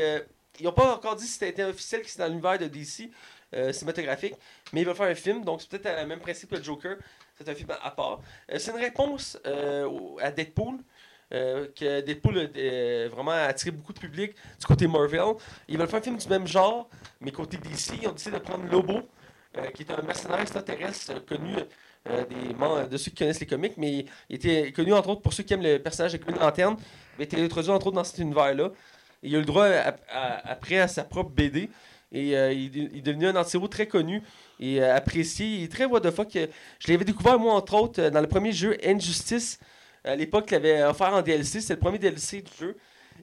ils 0.60 0.64
n'ont 0.64 0.72
pas 0.72 0.96
encore 0.96 1.16
dit 1.16 1.28
si 1.28 1.38
c'était 1.38 1.64
officiel 1.64 2.02
que 2.02 2.10
c'est 2.10 2.18
dans 2.18 2.28
l'univers 2.28 2.58
de 2.58 2.66
DC 2.66 3.12
euh, 3.58 3.74
cinématographique, 3.74 4.36
mais 4.72 4.82
ils 4.82 4.86
veulent 4.86 4.96
faire 4.96 5.10
un 5.10 5.16
film, 5.16 5.44
donc 5.44 5.62
c'est 5.62 5.70
peut-être 5.70 6.00
le 6.00 6.06
même 6.06 6.20
principe 6.20 6.52
que 6.52 6.56
le 6.58 6.64
Joker. 6.64 6.98
C'est 7.36 7.50
un 7.50 7.56
film 7.56 7.70
à, 7.82 7.92
part. 7.92 8.20
Euh, 8.52 8.60
c'est 8.60 8.72
une 8.72 8.78
réponse 8.78 9.38
euh, 9.48 9.90
à 10.22 10.32
Deadpool. 10.32 10.78
que 11.32 12.02
Deadpool 12.02 12.38
a 12.38 13.08
vraiment 13.10 13.32
attiré 13.32 13.72
beaucoup 13.72 13.94
de 13.94 14.00
public 14.00 14.34
du 14.60 14.66
côté 14.66 14.88
Marvel. 14.88 15.36
Ils 15.68 15.78
veulent 15.78 15.88
faire 15.88 16.00
un 16.00 16.04
film 16.04 16.18
du 16.18 16.28
même 16.30 16.46
genre, 16.46 16.88
mais 17.20 17.32
côté 17.32 17.58
DC, 17.58 18.00
ils 18.02 18.08
ont 18.08 18.12
décidé 18.12 18.38
de 18.38 18.42
prendre 18.44 18.66
Lobo, 18.72 19.02
qui 19.74 19.84
est 19.84 19.92
un 19.92 20.02
mercenaire 20.04 20.40
extraterrestre 20.40 21.26
connu 21.26 21.56
des 22.06 22.54
membres 22.54 22.88
de 22.88 22.98
ceux 22.98 23.12
qui 23.12 23.18
connaissent 23.18 23.40
les 23.40 23.48
comics, 23.48 23.74
mais 23.78 24.06
il 24.30 24.36
était 24.36 24.72
connu 24.72 24.94
entre 24.94 25.10
autres 25.10 25.22
pour 25.22 25.34
ceux 25.34 25.44
qui 25.44 25.54
aiment 25.54 25.64
le 25.64 25.80
personnage 25.80 26.14
de 26.14 26.18
Green 26.18 26.38
Lantern. 26.38 26.78
Il 27.18 27.22
a 27.22 27.24
été 27.24 27.44
introduit 27.44 27.72
entre 27.72 27.88
autres 27.88 27.96
dans 27.96 28.04
cet 28.04 28.20
univers-là. 28.20 28.72
Il 29.24 29.34
a 29.34 29.38
eu 29.38 29.42
le 29.42 29.46
droit 29.46 29.66
après 29.66 30.80
à 30.80 30.88
sa 30.88 31.04
propre 31.04 31.32
BD. 31.32 31.70
Et 32.12 32.38
euh, 32.38 32.54
il, 32.54 32.76
il 32.94 32.98
est 33.00 33.02
devenu 33.02 33.28
un 33.28 33.36
anti-héros 33.36 33.68
très 33.68 33.86
connu 33.88 34.22
et 34.60 34.82
euh, 34.82 34.96
apprécié. 34.96 35.46
Il 35.46 35.64
est 35.64 35.72
très 35.72 35.86
what 35.86 36.02
the 36.02 36.12
fuck. 36.12 36.36
Euh, 36.36 36.48
Je 36.80 36.92
l'avais 36.92 37.04
découvert, 37.06 37.38
moi, 37.38 37.54
entre 37.54 37.74
autres, 37.76 38.10
dans 38.10 38.22
le 38.22 38.28
premier 38.28 38.52
jeu 38.54 38.78
Injustice. 38.86 39.60
À 40.04 40.16
l'époque, 40.16 40.46
il 40.50 40.54
l'avait 40.54 40.84
offert 40.84 41.14
en 41.14 41.22
DLC. 41.22 41.60
C'est 41.60 41.74
le 41.74 41.80
premier 41.80 41.98
DLC 42.00 42.42
du 42.42 42.52
jeu. 42.60 42.78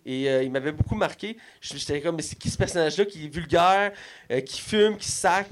Et 0.04 0.28
euh, 0.28 0.42
il 0.42 0.50
m'avait 0.50 0.72
beaucoup 0.72 0.96
marqué. 0.96 1.38
Je- 1.62 1.76
J'étais 1.78 2.00
comme, 2.02 2.16
mais 2.16 2.22
c'est 2.22 2.36
qui 2.36 2.50
ce 2.50 2.58
personnage-là 2.58 3.06
qui 3.06 3.24
est 3.24 3.28
vulgaire, 3.28 3.92
qui 4.44 4.60
fume, 4.60 4.98
qui 4.98 5.10
sac, 5.10 5.48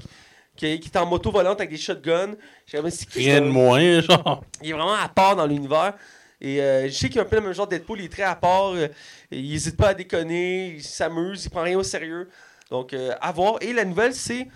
qui, 0.55 0.79
qui 0.79 0.89
est 0.89 0.97
en 0.97 1.07
moto 1.07 1.31
volante 1.31 1.59
avec 1.59 1.71
des 1.71 1.77
shotguns? 1.77 2.35
Comme, 2.71 2.91
qui 2.91 3.19
Rien 3.19 3.41
de 3.41 3.47
moins, 3.47 3.99
genre. 4.01 4.43
il 4.61 4.69
est 4.69 4.73
vraiment 4.73 4.93
à 4.93 5.09
part 5.09 5.35
dans 5.35 5.47
l'univers. 5.47 5.95
Et 6.39 6.61
euh, 6.61 6.87
je 6.87 6.91
sais 6.93 7.07
qu'il 7.09 7.17
est 7.17 7.21
un 7.21 7.25
peu 7.25 7.37
le 7.37 7.41
même 7.41 7.53
genre 7.53 7.67
de 7.67 7.77
Deadpool, 7.77 7.99
il 8.01 8.05
est 8.05 8.09
très 8.09 8.23
à 8.23 8.35
part. 8.35 8.73
euh, 8.75 8.89
il 9.31 9.49
n'hésite 9.49 9.77
pas 9.77 9.87
à 9.89 9.93
déconner, 9.95 10.73
il 10.75 10.83
s'amuse, 10.83 11.45
il 11.45 11.49
prend 11.49 11.63
rien 11.63 11.79
au 11.79 11.83
sérieux. 11.83 12.29
Donc, 12.73 12.91
euh, 12.93 13.11
à 13.21 13.31
voir. 13.31 13.57
Et 13.61 13.71
la 13.71 13.85
nouvelle, 13.85 14.15
c'est 14.15 14.47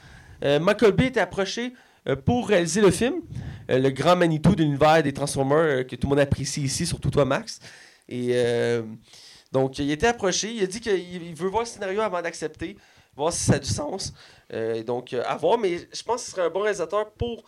euh, 0.43 0.59
Michael 0.59 0.93
Bay 0.93 1.05
était 1.05 1.19
approché 1.19 1.73
euh, 2.09 2.15
pour 2.15 2.47
réaliser 2.47 2.81
le 2.81 2.89
film, 2.89 3.21
euh, 3.69 3.77
le 3.77 3.91
grand 3.91 4.15
Manitou 4.15 4.55
de 4.55 4.63
l'univers 4.63 5.03
des 5.03 5.13
Transformers 5.13 5.85
que 5.85 5.95
tout 5.95 6.07
le 6.07 6.15
monde 6.15 6.19
apprécie 6.19 6.63
ici, 6.63 6.87
surtout 6.87 7.11
toi, 7.11 7.25
Max. 7.25 7.59
Et 8.09 8.33
donc, 9.51 9.77
il 9.77 9.91
était 9.91 10.07
approché. 10.07 10.51
Il 10.51 10.63
a 10.63 10.65
dit 10.65 10.79
qu'il 10.79 10.97
il 10.97 11.35
veut 11.35 11.47
voir 11.47 11.61
le 11.61 11.67
scénario 11.67 12.01
avant 12.01 12.21
d'accepter, 12.23 12.75
voir 13.15 13.31
si 13.31 13.43
ça 13.43 13.53
a 13.53 13.59
du 13.59 13.69
sens. 13.69 14.13
Donc, 14.87 15.13
à 15.13 15.35
voir. 15.35 15.59
Mais 15.59 15.77
je 15.77 16.03
pense 16.03 16.21
que 16.21 16.25
ce 16.25 16.31
serait 16.31 16.47
un 16.47 16.49
bon 16.49 16.61
réalisateur 16.61 17.11
pour 17.11 17.43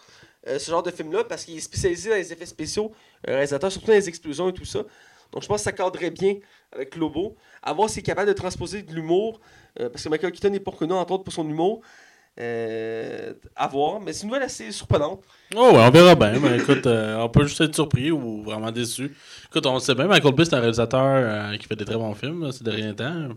ce 0.45 0.69
genre 0.69 0.83
de 0.83 0.91
film-là 0.91 1.23
parce 1.23 1.45
qu'il 1.45 1.57
est 1.57 1.61
spécialisé 1.61 2.09
dans 2.09 2.15
les 2.15 2.31
effets 2.31 2.45
spéciaux, 2.45 2.91
euh, 3.27 3.33
réalisateur, 3.33 3.71
surtout 3.71 3.87
dans 3.87 3.93
les 3.93 4.07
explosions 4.09 4.49
et 4.49 4.53
tout 4.53 4.65
ça. 4.65 4.83
Donc, 5.31 5.43
je 5.43 5.47
pense 5.47 5.61
que 5.61 5.63
ça 5.63 5.71
cadrerait 5.71 6.11
bien 6.11 6.35
avec 6.71 6.95
Lobo. 6.95 7.35
À 7.61 7.73
voir 7.73 7.89
s'il 7.89 7.99
est 7.99 8.03
capable 8.03 8.27
de 8.27 8.33
transposer 8.33 8.81
de 8.81 8.93
l'humour, 8.93 9.39
euh, 9.79 9.89
parce 9.89 10.03
que 10.03 10.09
Michael 10.09 10.31
Keaton 10.31 10.53
est 10.53 10.59
pas 10.59 10.71
reconnu, 10.71 10.93
entre 10.93 11.13
autres, 11.13 11.23
pour 11.23 11.33
son 11.33 11.47
humour. 11.47 11.81
Euh, 12.41 13.33
à 13.53 13.67
voir, 13.67 13.99
mais 13.99 14.13
c'est 14.13 14.21
une 14.21 14.29
nouvelle 14.29 14.43
assez 14.43 14.71
surprenante. 14.71 15.19
Oh, 15.53 15.71
ouais, 15.73 15.79
on 15.85 15.89
verra 15.89 16.15
bien. 16.15 16.39
Mais 16.39 16.57
écoute, 16.57 16.87
euh, 16.87 17.17
on 17.17 17.27
peut 17.27 17.45
juste 17.45 17.59
être 17.59 17.75
surpris 17.75 18.11
ou 18.11 18.43
vraiment 18.43 18.71
déçu. 18.71 19.13
Écoute, 19.49 19.65
on 19.65 19.77
sait 19.79 19.93
bien, 19.93 20.07
Michael 20.07 20.33
Bay, 20.33 20.45
c'est 20.45 20.53
un 20.53 20.61
réalisateur 20.61 21.01
euh, 21.03 21.57
qui 21.57 21.67
fait 21.67 21.75
des 21.75 21.83
très 21.83 21.97
bons 21.97 22.13
films 22.13 22.45
là, 22.45 22.53
ces 22.53 22.63
derniers 22.63 22.95
temps. 22.95 23.27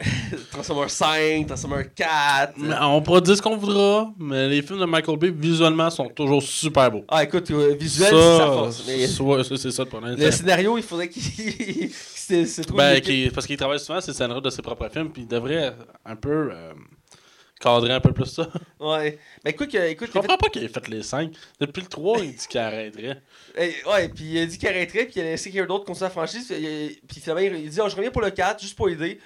Transformers 0.53 0.91
5, 0.91 1.49
Transformers 1.49 1.93
4. 1.93 2.53
Mais 2.59 2.77
on 2.81 3.03
pourra 3.03 3.21
dire 3.21 3.37
ce 3.37 3.43
qu'on 3.43 3.57
voudra, 3.57 4.13
mais 4.21 4.49
les 4.49 4.63
films 4.63 4.79
de 4.79 4.85
Michael 4.85 5.17
Bay, 5.17 5.33
visuellement, 5.37 5.91
sont 5.91 6.09
toujours 6.09 6.43
super 6.43 6.89
beaux. 6.93 7.05
Ah, 7.09 7.25
écoute, 7.25 7.51
visuel, 7.51 8.09
c'est 8.09 8.39
sa 8.39 8.47
force. 8.47 8.85
Mais 8.87 9.57
c'est 9.59 9.71
ça 9.73 9.83
le 9.83 9.89
problème. 9.89 10.17
le 10.17 10.31
scénario, 10.31 10.79
il 10.79 10.85
faudrait 10.85 11.09
qu'il 11.09 11.91
c'est 12.27 12.47
c'est 12.47 12.65
trop 12.65 12.77
Ben, 12.77 13.01
qui- 13.01 13.31
parce 13.35 13.47
qu'il 13.47 13.57
travaille 13.57 13.79
souvent 13.81 14.01
sur 14.01 14.11
le 14.13 14.17
scénario 14.17 14.41
de 14.41 14.51
ses 14.51 14.63
propres 14.63 14.89
films, 14.89 15.11
puis 15.13 15.23
il 15.23 15.29
devrait 15.29 15.75
un 16.05 16.17
peu 16.17 16.51
euh, 16.53 16.73
cadrer 17.61 17.93
un 17.93 18.01
peu 18.01 18.13
plus 18.13 18.27
ça. 18.27 18.49
Ouais. 18.81 19.19
Ben, 19.45 19.51
écoute, 19.51 19.75
euh, 19.75 19.89
écoute 19.89 20.09
Je 20.09 20.19
comprends 20.19 20.37
pas 20.37 20.49
qu'il 20.49 20.65
ait 20.65 20.69
fait 20.69 20.89
les 20.89 21.03
5. 21.03 21.33
Depuis 21.61 21.83
le 21.83 21.87
3, 21.89 22.19
il 22.21 22.35
dit 22.35 22.47
qu'il 22.49 22.61
arrêterait. 22.61 23.23
ouais, 23.59 24.09
puis 24.09 24.25
il 24.25 24.39
a 24.41 24.47
dit 24.47 24.59
qu'il 24.59 24.69
arrêterait, 24.69 25.05
puis 25.05 25.15
il 25.17 25.21
a 25.21 25.25
laissé 25.25 25.51
quelqu'un 25.51 25.69
d'autre 25.69 25.85
continuer 25.85 26.07
la 26.07 26.11
franchise. 26.11 26.47
Puis, 26.49 26.57
il- 26.59 27.01
puis 27.07 27.21
finalement, 27.21 27.43
il, 27.43 27.65
il 27.65 27.71
dit 27.71 27.81
oh, 27.81 27.89
Je 27.89 27.97
reviens 27.97 28.11
pour 28.11 28.23
le 28.23 28.31
4, 28.31 28.61
juste 28.61 28.77
pour 28.77 28.89
aider. 28.89 29.21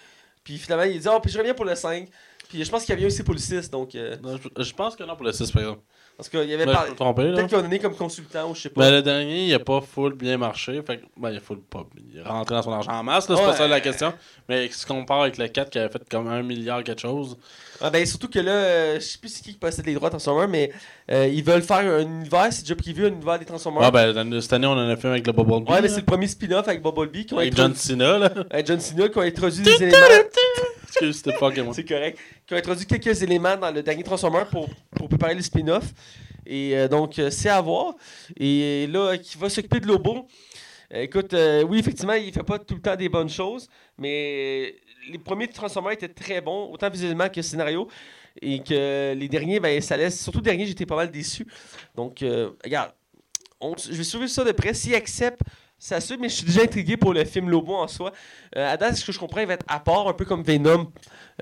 Puis 0.45 0.59
finalement, 0.59 0.85
il 0.85 1.01
dit 1.01 1.09
Oh, 1.11 1.19
puis 1.21 1.31
je 1.33 1.39
reviens 1.39 1.55
pour 1.55 1.65
le 1.65 1.75
5. 1.75 2.09
Puis 2.49 2.63
je 2.65 2.71
pense 2.71 2.85
qu'il 2.85 2.95
revient 2.95 3.07
aussi 3.07 3.23
pour 3.25 3.35
le 3.35 3.41
6. 3.41 3.71
Donc, 3.71 3.95
euh, 3.95 4.17
Non, 4.23 4.37
je, 4.37 4.63
je 4.63 4.73
pense 4.73 4.95
que 4.95 5.03
non 5.03 5.17
pour 5.17 5.27
le 5.27 5.33
6, 5.33 5.51
par 5.51 5.63
exemple. 5.63 5.83
Parce 6.17 6.29
qu'il 6.29 6.45
y 6.49 6.55
avait 6.55 6.65
Ben, 6.67 6.73
pas. 6.97 7.13
Peut-être 7.15 7.47
qu'ils 7.47 7.59
ont 7.59 7.63
donné 7.63 7.79
comme 7.79 7.95
consultant 7.95 8.51
ou 8.51 8.55
je 8.55 8.63
sais 8.63 8.69
pas. 8.71 8.81
Ben, 8.83 8.91
le 8.93 9.03
dernier, 9.03 9.47
il 9.47 9.55
a 9.55 9.59
pas 9.59 9.81
full 9.81 10.15
bien 10.15 10.39
marché. 10.39 10.81
Fait 10.87 11.01
ben, 11.17 11.31
il 11.31 11.37
a 11.37 11.41
full 11.41 11.61
pas. 11.61 11.85
Il 12.13 12.19
est 12.19 12.23
rentré 12.23 12.55
dans 12.55 12.63
son 12.63 12.73
argent 12.73 12.91
en 12.93 13.03
masse, 13.03 13.29
là, 13.29 13.37
c'est 13.37 13.43
Ouais. 13.43 13.49
pas 13.51 13.57
ça 13.57 13.69
la 13.69 13.81
question. 13.81 14.13
Mais 14.49 14.69
si 14.73 14.85
on 14.91 15.01
compare 15.01 15.23
avec 15.23 15.37
le 15.39 15.49
4 15.49 15.71
qui 15.71 15.79
avait 15.79 15.89
fait 15.91 16.03
comme 16.09 16.29
un 16.29 16.43
milliard 16.43 16.83
quelque 16.85 17.01
chose. 17.01 17.37
Ah, 17.81 17.91
ben, 17.91 18.07
surtout 18.07 18.29
que 18.29 18.39
là, 18.39 18.53
euh, 18.53 18.95
je 18.95 19.01
sais 19.01 19.19
plus 19.19 19.29
c'est 19.29 19.43
qui 19.43 19.53
qui 19.53 19.59
possède 19.59 19.85
les 19.85 19.93
droits 19.95 20.09
de 20.09 20.13
Transformers, 20.15 20.49
mais 20.49 20.73
euh, 21.11 21.27
ils 21.27 21.45
veulent 21.45 21.63
faire 21.63 21.79
un 21.79 22.01
univers, 22.01 22.49
c'est 22.51 22.63
déjà 22.63 22.75
prévu 22.77 23.05
un 23.05 23.09
univers 23.11 23.39
des 23.39 23.45
Transformers. 23.45 23.83
Ah, 23.85 23.91
ben, 23.91 24.41
cette 24.41 24.53
année, 24.55 24.67
on 24.67 24.73
en 24.73 24.89
a 24.89 24.97
fait 24.97 25.09
avec 25.09 25.27
le 25.27 25.33
Bumblebee. 25.35 25.71
ouais, 25.71 25.83
mais 25.83 25.89
c'est 25.89 26.01
le 26.01 26.07
premier 26.07 26.27
spin-off 26.29 26.67
avec 26.67 26.81
Bumblebee 26.83 27.27
qui 27.27 27.35
ont 27.35 27.39
Avec 27.39 27.55
John 27.55 27.75
Cena, 27.75 28.17
là. 28.19 28.31
avec 28.51 28.67
John 28.67 28.81
Cena 28.81 29.09
qui 29.11 29.19
ont 29.19 29.23
introduit 29.23 29.63
des 29.63 29.75
éléments. 29.83 29.97
Excuse, 30.89 31.17
c'était 31.17 31.37
pas 31.39 31.51
que 31.51 31.61
moi. 31.61 31.75
C'est 31.75 31.85
correct. 31.85 32.19
Qui 32.47 32.55
ont 32.55 32.57
introduit 32.57 32.87
quelques 32.87 33.23
éléments 33.23 33.57
dans 33.57 33.71
le 33.71 33.83
dernier 33.83 34.03
Transformer 34.03 34.45
pour, 34.51 34.69
pour 34.95 35.09
préparer 35.09 35.35
le 35.35 35.43
spin-off. 35.43 35.85
Et 36.47 36.77
euh, 36.77 36.89
donc, 36.89 37.19
euh, 37.19 37.31
c'est 37.31 37.49
à 37.49 37.61
voir. 37.61 37.95
Et 38.37 38.87
là, 38.87 39.17
qui 39.19 39.37
va 39.37 39.49
s'occuper 39.49 39.81
de 39.81 39.87
Lobo. 39.87 40.27
Euh, 40.95 41.03
écoute, 41.03 41.35
oui, 41.69 41.79
effectivement, 41.79 42.15
il 42.15 42.33
fait 42.33 42.43
pas 42.43 42.59
tout 42.59 42.75
le 42.75 42.81
temps 42.81 42.97
des 42.97 43.09
bonnes 43.09 43.29
choses, 43.29 43.69
mais 43.99 44.75
les 45.11 45.19
premiers 45.19 45.49
Transformers 45.49 45.93
étaient 45.93 46.09
très 46.09 46.41
bons, 46.41 46.71
autant 46.71 46.89
visuellement 46.89 47.29
que 47.29 47.43
scénario. 47.43 47.89
Et 48.43 48.63
que 48.63 49.15
les 49.15 49.29
derniers, 49.29 49.61
ben, 49.61 49.81
ça 49.81 49.97
laisse. 49.97 50.23
Surtout 50.23 50.39
le 50.39 50.45
dernier, 50.45 50.67
j'étais 50.67 50.85
pas 50.85 50.97
mal 50.97 51.11
déçu. 51.11 51.47
Donc, 51.95 52.23
regarde, 52.63 52.93
je 53.63 53.95
vais 53.95 54.05
suivre 54.05 54.27
ça 54.27 54.45
de 54.45 54.53
près. 54.53 54.75
S'il 54.75 54.95
accepte, 54.95 55.41
ça 55.79 56.01
suit, 56.01 56.17
mais 56.19 56.29
je 56.29 56.37
suis 56.37 56.47
déjà 56.47 56.63
intrigué 56.63 56.97
pour 56.97 57.13
le 57.13 57.25
film 57.25 57.51
Lobo 57.51 57.75
en 57.75 57.87
soi. 57.89 58.13
Euh, 58.57 58.73
à 58.73 58.77
date, 58.77 58.97
ce 58.97 59.05
que 59.05 59.13
je 59.13 59.19
comprends, 59.19 59.41
il 59.41 59.47
va 59.47 59.55
être 59.55 59.65
à 59.69 59.79
part, 59.79 60.09
un 60.09 60.15
peu 60.15 60.25
comme 60.25 60.43
Venom 60.43 60.91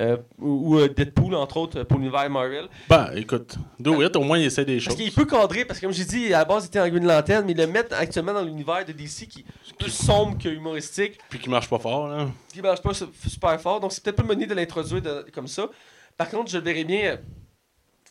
euh, 0.01 0.17
ou, 0.39 0.75
ou, 0.75 0.79
euh, 0.81 0.89
Deadpool, 0.89 1.35
entre 1.37 1.57
autres, 1.57 1.85
pour 1.85 1.99
l'univers 1.99 2.29
Marvel. 2.29 2.67
Ben, 2.89 3.11
écoute, 3.15 3.57
do 3.79 4.03
it, 4.03 4.17
au 4.17 4.23
moins, 4.23 4.39
il 4.39 4.47
essaie 4.47 4.65
des 4.65 4.75
Parce 4.79 4.87
choses. 4.87 4.97
qu'il 4.97 5.13
peut 5.13 5.25
cadrer, 5.25 5.65
parce 5.65 5.79
que 5.79 5.87
comme 5.87 5.95
j'ai 5.95 6.05
dit, 6.05 6.35
à 6.35 6.39
la 6.39 6.45
base, 6.45 6.65
il 6.65 6.67
était 6.67 6.81
en 6.81 6.89
Green 6.89 7.07
Lantern, 7.07 7.45
mais 7.47 7.53
ils 7.53 7.59
le 7.59 7.67
mettent 7.69 7.93
actuellement 7.93 8.33
dans 8.35 8.43
l'univers 8.43 8.85
de 8.85 8.91
DC 8.93 9.29
qui 9.29 9.41
est 9.69 9.77
plus 9.79 9.93
sombre 9.93 10.37
que 10.37 10.49
humoristique, 10.49 11.19
Puis 11.31 11.39
qu'il 11.39 11.51
marche 11.51 11.69
pas 11.71 11.79
fort, 11.79 12.09
là. 12.09 12.27
qui 12.53 12.61
marche 12.61 12.83
pas 12.83 12.93
su- 12.93 13.05
super 13.29 13.61
fort. 13.61 13.79
Donc, 13.81 13.93
c'est 13.93 14.03
peut-être 14.03 14.17
pas 14.17 14.23
le 14.25 14.29
mener 14.31 14.47
de 14.47 14.55
l'introduire 14.55 15.03
comme 15.33 15.47
ça. 15.47 15.69
Par 16.17 16.29
contre, 16.29 16.51
je 16.51 16.59
verrais 16.59 16.85
bien. 16.85 17.19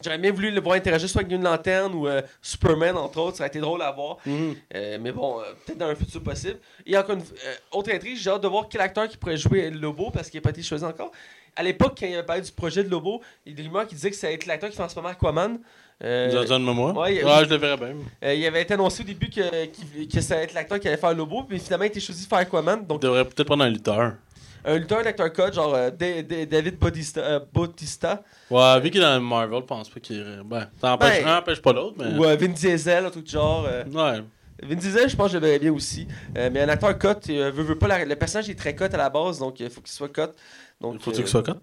J'aurais 0.03 0.17
bien 0.17 0.31
voulu 0.31 0.51
le 0.51 0.59
voir 0.61 0.75
interagir 0.75 1.07
soit 1.09 1.21
avec 1.21 1.29
Green 1.29 1.43
Lantern 1.43 1.93
ou 1.93 2.07
euh, 2.07 2.21
Superman, 2.41 2.97
entre 2.97 3.19
autres. 3.19 3.37
Ça 3.37 3.43
aurait 3.43 3.47
été 3.49 3.59
drôle 3.59 3.81
à 3.81 3.91
voir. 3.91 4.17
Euh, 4.27 4.97
mais 4.99 5.11
bon, 5.11 5.39
euh, 5.39 5.43
peut-être 5.65 5.77
dans 5.79 5.87
un 5.87 5.95
futur 5.95 6.21
possible. 6.21 6.59
Et 6.85 6.97
encore 6.97 7.15
une 7.15 7.23
autre 7.71 7.91
intrigue, 7.93 8.17
j'ai 8.17 8.29
hâte 8.29 8.43
de 8.43 8.47
voir 8.47 8.67
quel 8.69 8.81
acteur 8.81 9.07
qui 9.07 9.17
pourrait 9.17 9.37
jouer 9.37 9.69
Lobo 9.69 10.09
parce 10.11 10.29
qu'il 10.29 10.37
n'a 10.39 10.41
pas 10.43 10.49
été 10.49 10.61
choisi 10.63 10.83
encore. 10.83 11.11
À 11.55 11.61
l'époque, 11.61 11.95
quand 11.99 12.07
il 12.07 12.13
avait 12.15 12.23
parlé 12.25 12.41
du 12.41 12.51
projet 12.51 12.83
de 12.83 12.89
Lobo, 12.89 13.21
il 13.45 13.51
y 13.51 13.53
a 13.53 13.57
des 13.57 13.67
rumeurs 13.67 13.85
qui 13.85 13.93
disaient 13.95 14.09
que 14.09 14.15
ça 14.15 14.25
allait 14.27 14.35
être 14.37 14.47
l'acteur 14.47 14.69
qui 14.71 14.75
fait 14.75 14.81
en 14.83 14.89
ce 14.89 14.95
moment 14.95 15.09
Aquaman. 15.09 15.59
Moi. 16.01 17.03
ouais, 17.03 17.15
il- 17.17 17.23
Ouais, 17.25 17.45
je 17.45 17.49
le 17.49 17.55
verrais 17.57 17.77
bien. 17.77 17.95
euh, 18.23 18.33
il 18.33 18.45
avait 18.47 18.63
été 18.63 18.73
annoncé 18.73 19.03
au 19.03 19.05
début 19.05 19.29
que, 19.29 19.41
que 20.11 20.19
ça 20.21 20.33
allait 20.33 20.45
être 20.45 20.53
l'acteur 20.55 20.79
qui 20.79 20.87
allait 20.87 20.97
faire 20.97 21.13
Lobo, 21.13 21.43
mais 21.49 21.59
finalement 21.59 21.83
il 21.85 21.89
a 21.89 21.91
été 21.91 21.99
choisi 21.99 22.27
pour 22.27 22.37
faire 22.37 22.47
Aquaman. 22.47 22.79
On 22.81 22.83
Donc 22.83 23.01
devrait 23.01 23.23
peut-être 23.23 23.43
prendre 23.45 23.63
un 23.63 23.69
lutteur. 23.69 24.13
Un 24.65 24.77
lutteur 24.77 25.03
d'acteur 25.03 25.31
code, 25.33 25.53
genre 25.53 25.73
euh, 25.75 25.89
Da- 25.91 26.21
Da- 26.23 26.45
David 26.45 26.77
Bautista, 26.79 27.21
euh, 27.21 27.39
Bautista 27.53 28.23
Ouais, 28.49 28.79
vu 28.79 28.89
qu'il 28.91 29.01
est 29.01 29.03
dans 29.03 29.19
Marvel, 29.21 29.59
je 29.61 29.65
pense 29.65 29.89
pas 29.89 29.99
qu'il. 29.99 30.41
Ben, 30.45 30.69
ça 30.79 30.93
empêche, 30.93 31.23
Ben, 31.23 31.27
un 31.29 31.37
empêche 31.39 31.61
pas 31.61 31.73
l'autre, 31.73 31.95
mais. 31.97 32.17
ou 32.17 32.25
euh, 32.25 32.35
Vin 32.35 32.47
Diesel, 32.47 33.05
un 33.05 33.09
truc 33.09 33.25
du 33.25 33.31
genre. 33.31 33.65
euh, 33.67 33.83
Ouais. 33.85 34.23
Vin 34.61 34.75
Diesel, 34.75 35.09
je 35.09 35.15
pense 35.15 35.27
que 35.27 35.33
je 35.33 35.37
le 35.39 35.45
verrais 35.45 35.59
bien 35.59 35.73
aussi. 35.73 36.07
Euh, 36.37 36.49
mais 36.51 36.61
un 36.61 36.69
acteur 36.69 36.97
cut, 36.97 37.07
euh, 37.31 37.51
veut, 37.51 37.63
veut 37.63 37.77
pas 37.77 37.87
la- 37.87 38.05
le 38.05 38.15
personnage 38.15 38.49
est 38.49 38.55
très 38.55 38.75
cut 38.75 38.85
à 38.85 38.97
la 38.97 39.09
base, 39.09 39.39
donc 39.39 39.59
il 39.59 39.69
faut 39.69 39.81
qu'il 39.81 39.91
soit 39.91 40.09
cut. 40.09 40.31
Donc, 40.79 41.01
Faut-tu 41.01 41.19
euh, 41.19 41.21
que 41.23 41.27
ce 41.27 41.31
soit 41.31 41.43
cut? 41.43 41.59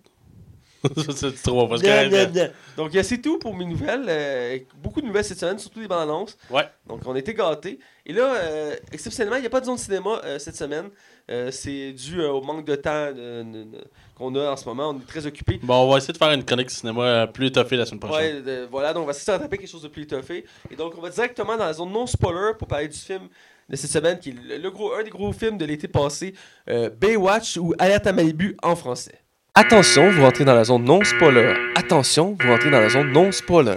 c'est 1.14 1.42
trop, 1.42 1.68
parce 1.68 1.82
Non, 1.82 1.88
que. 1.88 2.26
non, 2.26 2.32
non. 2.34 2.48
Donc, 2.84 2.94
euh, 2.94 3.02
c'est 3.02 3.18
tout 3.18 3.38
pour 3.38 3.54
mes 3.54 3.66
nouvelles. 3.66 4.04
Euh, 4.08 4.58
beaucoup 4.82 5.02
de 5.02 5.06
nouvelles 5.06 5.24
cette 5.24 5.38
semaine, 5.38 5.58
surtout 5.58 5.78
des 5.80 5.86
bandes 5.88 6.00
annonces. 6.02 6.38
Ouais. 6.50 6.66
Donc, 6.86 7.00
on 7.04 7.14
était 7.16 7.34
gâtés. 7.34 7.78
Et 8.06 8.14
là, 8.14 8.34
euh, 8.34 8.74
exceptionnellement, 8.90 9.36
il 9.36 9.40
n'y 9.42 9.46
a 9.46 9.50
pas 9.50 9.60
de 9.60 9.66
zone 9.66 9.76
cinéma 9.76 10.20
euh, 10.24 10.38
cette 10.38 10.56
semaine. 10.56 10.86
Euh, 11.30 11.50
c'est 11.52 11.92
dû 11.92 12.20
euh, 12.20 12.30
au 12.32 12.42
manque 12.42 12.64
de 12.66 12.74
temps 12.74 13.12
de- 13.12 13.42
de- 13.44 13.64
de- 13.64 13.84
qu'on 14.16 14.34
a 14.34 14.50
en 14.50 14.56
ce 14.56 14.64
moment. 14.68 14.90
On 14.90 14.98
est 14.98 15.06
très 15.06 15.24
occupés. 15.26 15.60
Bon, 15.62 15.74
on 15.84 15.90
va 15.90 15.98
essayer 15.98 16.12
de 16.12 16.18
faire 16.18 16.32
une 16.32 16.44
chronique 16.44 16.70
cinéma 16.70 17.02
euh, 17.04 17.26
plus 17.26 17.46
étoffée 17.46 17.76
la 17.76 17.86
semaine 17.86 18.00
prochaine. 18.00 18.44
Ouais, 18.44 18.66
voilà, 18.70 18.92
donc 18.92 19.04
on 19.04 19.06
va 19.06 19.12
essayer 19.12 19.26
de 19.26 19.32
rattraper 19.32 19.58
quelque 19.58 19.70
chose 19.70 19.82
de 19.82 19.88
plus 19.88 20.02
étoffé. 20.02 20.44
Et 20.70 20.76
donc, 20.76 20.94
on 20.98 21.00
va 21.00 21.08
directement 21.10 21.56
dans 21.56 21.64
la 21.66 21.72
zone 21.72 21.92
non-spoiler 21.92 22.52
pour 22.58 22.66
parler 22.66 22.88
du 22.88 22.98
film 22.98 23.28
de 23.68 23.76
cette 23.76 23.90
semaine, 23.92 24.18
qui 24.18 24.30
est 24.30 24.34
le, 24.48 24.56
le 24.58 24.70
gros, 24.72 24.92
un 24.94 25.04
des 25.04 25.10
gros 25.10 25.32
films 25.32 25.56
de 25.56 25.64
l'été 25.64 25.86
passé, 25.86 26.34
euh, 26.68 26.90
Baywatch 26.90 27.56
ou 27.58 27.72
Alerte 27.78 28.08
à 28.08 28.12
Malibu 28.12 28.56
en 28.62 28.74
français. 28.74 29.14
Attention, 29.54 30.10
vous 30.10 30.22
rentrez 30.22 30.44
dans 30.44 30.54
la 30.54 30.64
zone 30.64 30.82
non-spoiler. 30.84 31.54
Attention, 31.76 32.36
vous 32.40 32.48
rentrez 32.48 32.70
dans 32.70 32.80
la 32.80 32.88
zone 32.88 33.12
non-spoiler. 33.12 33.76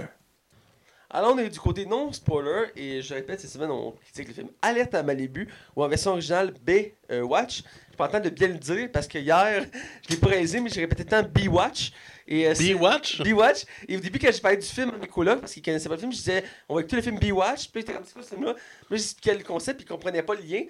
Alors, 1.16 1.32
on 1.32 1.38
est 1.38 1.48
du 1.48 1.60
côté 1.60 1.86
non-spoiler, 1.86 2.72
et 2.74 3.00
je 3.00 3.14
répète, 3.14 3.38
cette 3.38 3.50
semaine, 3.50 3.70
on 3.70 3.92
critique 3.92 4.26
le 4.26 4.34
film 4.34 4.48
Alerte 4.60 4.96
à 4.96 5.02
Malibu, 5.04 5.46
ou 5.76 5.84
en 5.84 5.86
version 5.86 6.10
originale 6.10 6.52
Baywatch. 6.60 7.62
Je 7.92 7.96
prends 7.96 8.06
le 8.06 8.10
temps 8.10 8.20
de 8.20 8.30
bien 8.30 8.48
le 8.48 8.58
dire, 8.58 8.90
parce 8.92 9.06
que 9.06 9.18
hier, 9.18 9.64
je 10.02 10.12
l'ai 10.12 10.20
pas 10.20 10.26
réalisé, 10.26 10.58
mais 10.58 10.70
j'ai 10.70 10.80
répété 10.80 11.04
tant 11.04 11.22
B-Watch. 11.22 11.92
Euh, 12.28 12.52
B-Watch? 12.54 13.22
B-Watch. 13.22 13.64
Et 13.86 13.96
au 13.96 14.00
début, 14.00 14.18
quand 14.18 14.32
j'ai 14.32 14.40
parlé 14.40 14.56
du 14.56 14.66
film 14.66 14.90
à 14.90 14.98
mes 14.98 15.06
colocs, 15.06 15.38
parce 15.38 15.52
qu'ils 15.52 15.62
connaissaient 15.62 15.88
pas 15.88 15.94
le 15.94 16.00
film, 16.00 16.10
je 16.10 16.16
disais, 16.16 16.42
on 16.68 16.74
va 16.74 16.80
écouter 16.80 16.96
le 16.96 17.02
film 17.02 17.20
B-Watch. 17.20 17.68
Puis 17.68 17.82
étaient 17.82 17.92
comme, 17.92 18.02
c'est 18.04 18.14
quoi 18.14 18.22
ce 18.24 18.30
film-là? 18.30 18.54
Moi, 18.54 18.98
j'expliquais 18.98 19.38
le 19.38 19.44
concept, 19.44 19.78
puis 19.78 19.86
ils 19.86 19.88
comprenaient 19.88 20.24
pas 20.24 20.34
le 20.34 20.42
lien. 20.42 20.64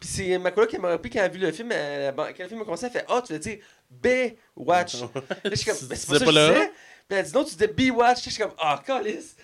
Puis 0.00 0.08
c'est 0.08 0.38
ma 0.38 0.50
coloc 0.50 0.70
qui 0.70 0.78
m'a 0.78 0.88
rappelé 0.88 1.10
quand 1.10 1.18
elle 1.18 1.26
a 1.26 1.28
vu 1.28 1.38
le 1.40 1.52
film, 1.52 1.72
elle, 1.72 2.14
quand 2.16 2.38
le 2.38 2.48
film 2.48 2.62
a 2.62 2.64
commencé, 2.64 2.86
elle 2.86 2.92
fait, 2.92 3.04
ah, 3.06 3.22
tu 3.26 3.34
veux 3.34 3.38
dire 3.38 3.58
B-Watch. 3.90 5.02
Là, 5.04 5.10
je 5.44 5.54
suis 5.56 5.66
comme, 5.66 5.76
c'est 5.76 5.88
pas 5.90 5.94
ça 5.94 6.18
que 6.18 6.24
pas 6.24 6.30
je 6.32 6.38
le 6.38 6.54
disais. 6.54 6.72
Puis 7.06 7.18
elle 7.18 7.24
dit, 7.26 7.32
non, 7.34 7.44
tu 7.44 7.54
disais 7.54 7.66
B-Watch. 7.68 8.24
Je 8.24 8.30
suis 8.30 8.42
comme, 8.42 8.54
ah, 8.58 8.82
calice. 8.86 9.36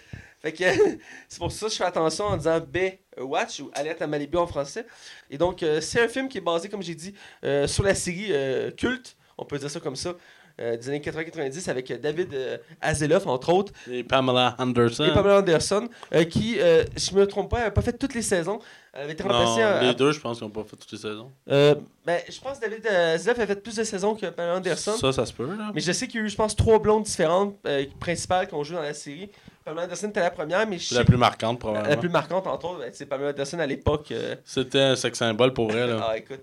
Fait 0.47 0.53
que 0.53 0.64
c'est 1.28 1.38
pour 1.40 1.51
ça 1.51 1.66
que 1.66 1.72
je 1.72 1.76
fais 1.76 1.84
attention 1.84 2.26
en 2.26 2.36
disant 2.36 2.61
B-Watch 2.61 3.61
ou 3.61 3.70
Alerte 3.74 4.01
à 4.03 4.07
Malibu 4.07 4.36
en 4.38 4.47
français. 4.47 4.86
Et 5.28 5.38
donc, 5.38 5.62
euh, 5.64 5.80
c'est 5.80 6.01
un 6.05 6.09
film 6.09 6.28
qui 6.28 6.38
est 6.38 6.42
basé, 6.42 6.68
comme 6.68 6.82
j'ai 6.82 6.94
dit, 6.94 7.14
euh, 7.42 7.66
sur 7.66 7.82
la 7.82 7.97
série 7.97 8.28
euh, 8.30 8.70
culte, 8.70 9.16
on 9.38 9.44
peut 9.44 9.59
dire 9.59 9.68
ça 9.70 9.80
comme 9.80 9.97
ça, 9.97 10.14
euh, 10.61 10.76
des 10.76 10.88
années 10.88 11.01
80-90 11.01 11.68
avec 11.68 11.92
David 12.01 12.61
Hasselhoff, 12.80 13.26
entre 13.26 13.53
autres, 13.53 13.72
Et 13.90 14.05
Pamela 14.05 14.55
Anderson. 14.59 15.05
et 15.05 15.12
Pamela 15.12 15.38
Anderson, 15.40 15.88
qui, 16.30 16.59
si 16.97 17.11
je 17.11 17.14
me 17.16 17.26
trompe 17.26 17.51
pas, 17.51 17.59
n'avait 17.59 17.70
pas 17.72 17.82
fait 17.82 17.99
toutes 17.99 18.14
les 18.14 18.22
saisons. 18.22 18.61
Elle 18.92 19.03
avait 19.03 19.12
été 19.14 19.22
remplacée 19.24 19.61
Non, 19.62 19.80
les 19.82 19.88
à- 19.88 19.94
deux, 19.94 20.12
je 20.12 20.20
pense 20.20 20.38
qu'ils 20.38 20.47
n'ont 20.47 20.53
pas 20.53 20.62
fait 20.64 20.76
toutes 20.76 20.92
les 20.92 20.97
saisons. 20.99 21.30
ben, 21.47 22.20
je 22.30 22.40
pense 22.40 22.59
que 22.59 22.68
David 22.68 22.86
Hasselhoff 22.86 23.38
a 23.40 23.47
fait 23.49 23.62
plus 23.62 23.74
de 23.76 23.84
saisons 23.84 24.14
que 24.14 24.26
Pamela 24.26 24.57
Anderson. 24.59 24.92
Ça, 24.97 25.12
ça 25.12 25.26
se 25.26 25.32
peut, 25.32 25.44
là. 25.57 25.72
Mais 25.74 25.80
je 25.80 25.90
sais 25.92 26.07
qu'il 26.07 26.20
y 26.20 26.22
a 26.22 26.26
eu, 26.26 26.30
je 26.30 26.36
pense, 26.36 26.55
trois 26.55 26.78
blondes 26.78 27.03
différentes 27.03 27.57
principales 27.99 28.47
qui 28.49 28.55
ont 28.55 28.62
joué 28.62 28.76
dans 28.76 28.82
la 28.82 28.94
série. 28.94 29.28
Pamela 29.66 29.82
Anderson 29.82 30.08
était 30.10 30.20
la 30.20 30.30
première, 30.30 30.64
mais 30.66 30.78
je 30.78 30.84
sais 30.86 30.94
la 30.94 31.04
plus 31.04 31.16
marquante, 31.16 31.58
probablement. 31.58 31.90
la 31.90 31.96
plus 31.96 32.08
marquante, 32.08 32.46
entre 32.46 32.66
autres, 32.70 32.78
ben, 32.78 32.90
c'est 32.94 33.04
Pamela 33.06 33.30
Anderson 33.30 33.58
à 33.58 33.66
l'époque. 33.66 34.12
euh, 34.12 34.36
C'était 34.44 34.80
un 34.80 34.94
sex 34.96 35.18
symbole 35.18 35.52
pour 35.52 35.72
elle, 35.72 35.90
là. 35.90 36.06
ah, 36.10 36.16
écoute. 36.16 36.40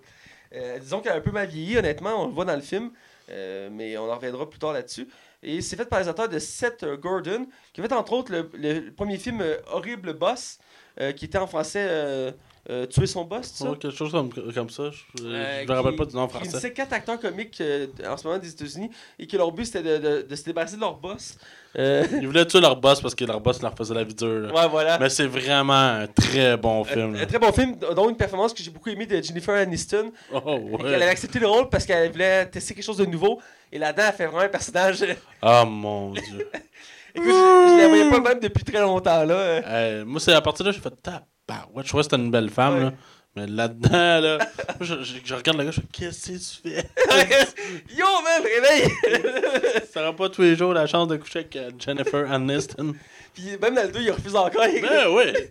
Euh, 0.53 0.77
disons 0.77 0.99
qu'elle 0.99 1.13
a 1.13 1.15
un 1.15 1.21
peu 1.21 1.31
mal 1.31 1.47
vieilli, 1.47 1.77
honnêtement, 1.77 2.21
on 2.21 2.27
le 2.27 2.33
voit 2.33 2.43
dans 2.43 2.55
le 2.55 2.61
film, 2.61 2.91
euh, 3.31 3.69
mais 3.71 3.97
on 3.97 4.11
en 4.11 4.15
reviendra 4.15 4.47
plus 4.49 4.59
tard 4.59 4.73
là-dessus. 4.73 5.07
Et 5.41 5.61
c'est 5.61 5.77
fait 5.77 5.85
par 5.85 6.01
les 6.01 6.07
auteurs 6.09 6.27
de 6.27 6.37
Seth 6.37 6.83
euh, 6.83 6.97
Gordon, 6.97 7.47
qui 7.71 7.79
a 7.79 7.85
fait 7.85 7.93
entre 7.93 8.11
autres 8.11 8.31
le, 8.31 8.49
le 8.55 8.91
premier 8.91 9.17
film 9.17 9.39
euh, 9.41 9.55
Horrible 9.71 10.13
Boss, 10.13 10.59
euh, 10.99 11.13
qui 11.13 11.23
était 11.25 11.37
en 11.37 11.47
français 11.47 11.87
euh, 11.89 12.31
euh, 12.69 12.85
Tuer 12.85 13.07
son 13.07 13.25
boss, 13.25 13.47
ça? 13.53 13.69
Ouais, 13.71 13.77
quelque 13.77 13.95
chose 13.95 14.11
comme, 14.11 14.29
comme 14.29 14.69
ça. 14.69 14.83
Je 15.17 15.23
ne 15.23 15.33
Euh, 15.33 15.65
me 15.67 15.73
rappelle 15.73 15.95
pas 15.97 16.05
du 16.05 16.15
nom 16.15 16.27
français. 16.29 16.49
unissait 16.49 16.71
quatre 16.71 16.93
acteurs 16.93 17.19
comiques 17.19 17.59
euh, 17.59 17.87
en 18.07 18.15
ce 18.15 18.25
moment 18.25 18.39
des 18.39 18.49
États-Unis 18.49 18.89
et 19.19 19.27
que 19.27 19.35
leur 19.35 19.51
but 19.51 19.65
c'était 19.65 19.83
de, 19.83 19.97
de- 19.97 20.21
de 20.29 20.35
se 20.35 20.43
débarrasser 20.43 20.75
de 20.77 20.81
leur 20.81 20.95
boss. 20.95 21.37
Euh, 21.77 22.05
Ils 22.21 22.25
voulaient 22.27 22.45
tuer 22.45 22.61
leur 22.61 22.75
boss 22.77 23.01
parce 23.01 23.15
que 23.15 23.25
leur 23.25 23.41
boss 23.41 23.61
leur 23.61 23.75
faisait 23.75 23.93
la 23.93 24.03
vie 24.05 24.13
dure. 24.15 24.27
là. 24.47 24.53
ouais, 24.53 24.69
voilà. 24.69 24.97
Mais 24.97 25.09
c'est 25.09 25.25
vraiment 25.25 25.73
un 25.73 26.07
très 26.07 26.55
bon 26.55 26.83
film. 26.85 27.15
Un, 27.15 27.25
très 27.25 27.39
bon 27.39 27.51
film, 27.51 27.75
dont 27.95 28.09
une 28.09 28.15
performance 28.15 28.53
que 28.53 28.63
j'ai 28.63 28.71
beaucoup 28.71 28.89
aimée 28.89 29.07
de 29.07 29.21
Jennifer 29.21 29.55
Aniston. 29.55 30.11
Oh, 30.31 30.39
ouais. 30.81 30.93
avait 30.95 31.07
accepté 31.09 31.39
le 31.39 31.47
rôle 31.47 31.67
parce 31.69 31.85
qu'elle 31.85 32.11
voulait 32.11 32.45
tester 32.45 32.73
quelque 32.75 32.85
chose 32.85 32.97
de 32.97 33.05
nouveau. 33.05 33.41
Et 33.71 33.77
là-dedans, 33.79 34.03
elle 34.07 34.13
fait 34.13 34.25
vraiment 34.27 34.43
un 34.43 34.49
personnage. 34.49 35.01
Écoute, 35.01 35.17
Oh 35.41 35.63
mon 35.65 36.11
dieu. 36.11 36.49
je, 37.15 37.21
je 37.21 37.77
la 37.81 37.87
voyais 37.89 38.09
pas 38.09 38.19
même 38.21 38.39
depuis 38.39 38.63
très 38.63 38.79
longtemps 38.79 39.25
là. 39.25 40.03
Moi, 40.05 40.19
c'est 40.21 40.31
à 40.33 40.41
partir 40.41 40.63
de 40.63 40.69
là, 40.69 40.75
j'ai 40.75 40.81
fait 40.81 40.93
tabarouette. 41.47 41.85
Je 41.85 41.89
crois 41.91 42.01
que 42.01 42.03
c'était 42.09 42.15
une 42.21 42.31
belle 42.31 42.49
femme, 42.49 42.75
Ouais. 42.75 42.81
là. 42.85 42.93
Mais 43.35 43.47
là-dedans, 43.47 44.19
là, 44.21 44.37
moi, 44.67 44.77
je, 44.81 45.01
je- 45.01 45.15
je 45.25 45.33
regarde 45.33 45.57
le 45.57 45.63
gars, 45.65 45.71
je 45.71 45.81
fais 45.81 45.87
Qu'est-ce 45.91 46.27
que 46.61 46.69
tu 46.69 46.69
fais? 46.75 46.87
Yo, 47.97 48.05
man, 48.23 48.43
réveille! 48.43 48.91
T'auras 49.93 50.13
pas 50.13 50.29
tous 50.29 50.43
les 50.43 50.55
jours 50.55 50.71
la 50.73 50.85
chance 50.85 51.07
de 51.07 51.17
coucher 51.17 51.39
avec 51.39 51.55
euh, 51.55 51.71
Jennifer 51.79 52.31
Aniston. 52.31 52.93
puis 53.33 53.45
même 53.59 53.73
dans 53.73 53.81
le 53.87 53.91
2, 53.91 54.01
il 54.01 54.11
refuse 54.11 54.35
encore. 54.35 54.63
Ben 54.81 55.07
ouais. 55.09 55.49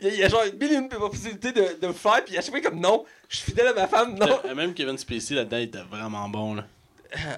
y 0.00 0.06
a, 0.06 0.10
il 0.10 0.14
y 0.16 0.22
a 0.22 0.28
genre 0.28 0.44
une 0.44 0.58
million 0.60 0.82
de 0.82 0.94
possibilités 0.94 1.50
de, 1.50 1.80
de 1.82 1.86
me 1.88 1.92
faire. 1.92 2.24
Puis 2.24 2.38
à 2.38 2.40
chaque 2.40 2.50
fois, 2.52 2.60
comme 2.60 2.78
non, 2.78 3.04
je 3.28 3.36
suis 3.38 3.46
fidèle 3.50 3.66
à 3.66 3.72
ma 3.74 3.88
femme. 3.88 4.16
Non. 4.16 4.38
Euh, 4.44 4.54
Même 4.54 4.72
Kevin 4.72 4.96
Spacey 4.96 5.34
là-dedans, 5.34 5.56
il 5.56 5.62
était 5.64 5.82
vraiment 5.90 6.28
bon. 6.28 6.54
Là. 6.54 6.66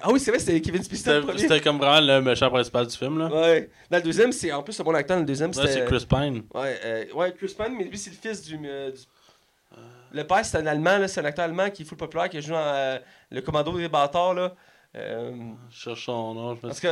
Ah 0.03 0.11
oui, 0.11 0.19
c'est 0.19 0.31
vrai, 0.31 0.39
c'était 0.39 0.59
Kevin 0.61 0.83
Spacey 0.83 1.03
dans 1.05 1.11
le 1.15 1.21
C'était 1.21 1.27
premier. 1.33 1.39
c'était 1.47 1.61
comme 1.61 1.77
vraiment 1.77 2.01
le 2.05 2.21
méchant 2.21 2.49
principal 2.49 2.85
du 2.87 2.95
film. 2.97 3.17
Là. 3.19 3.27
Ouais. 3.27 3.69
Dans 3.89 3.97
le 3.97 4.03
deuxième, 4.03 4.31
c'est 4.31 4.51
en 4.51 4.61
plus 4.63 4.79
un 4.79 4.83
bon 4.83 4.93
acteur. 4.95 5.17
Dans 5.17 5.21
le 5.21 5.27
deuxième, 5.27 5.51
Ouais, 5.51 5.67
c'est 5.67 5.85
Chris 5.85 6.05
Pine. 6.09 6.43
Ouais, 6.53 6.79
euh, 6.83 7.05
ouais, 7.13 7.33
Chris 7.37 7.55
Pine, 7.57 7.75
mais 7.77 7.85
lui, 7.85 7.97
c'est 7.97 8.09
le 8.09 8.15
fils 8.17 8.41
du. 8.43 8.59
euh, 8.65 8.91
du- 8.91 8.97
Le 10.13 10.27
père, 10.27 10.43
c'est 10.45 10.57
un 10.57 10.65
Allemand, 10.65 10.97
là, 10.97 11.07
c'est 11.07 11.21
un 11.21 11.25
acteur 11.25 11.45
allemand 11.45 11.69
qui 11.69 11.83
est 11.83 11.85
full 11.85 11.97
populaire, 11.97 12.29
qui 12.29 12.37
a 12.37 12.41
joué 12.41 12.51
dans 12.53 12.59
euh, 12.59 12.99
Le 13.29 13.41
Commando 13.41 13.77
des 13.77 13.87
bâtards. 13.87 14.33
Là. 14.33 14.53
Euh, 14.97 15.31
Je 15.69 15.79
cherche 15.83 16.05
son 16.05 16.33
nom. 16.33 16.49
Je 16.55 16.55
me 16.57 16.61
parce 16.63 16.79
qu'il 16.81 16.91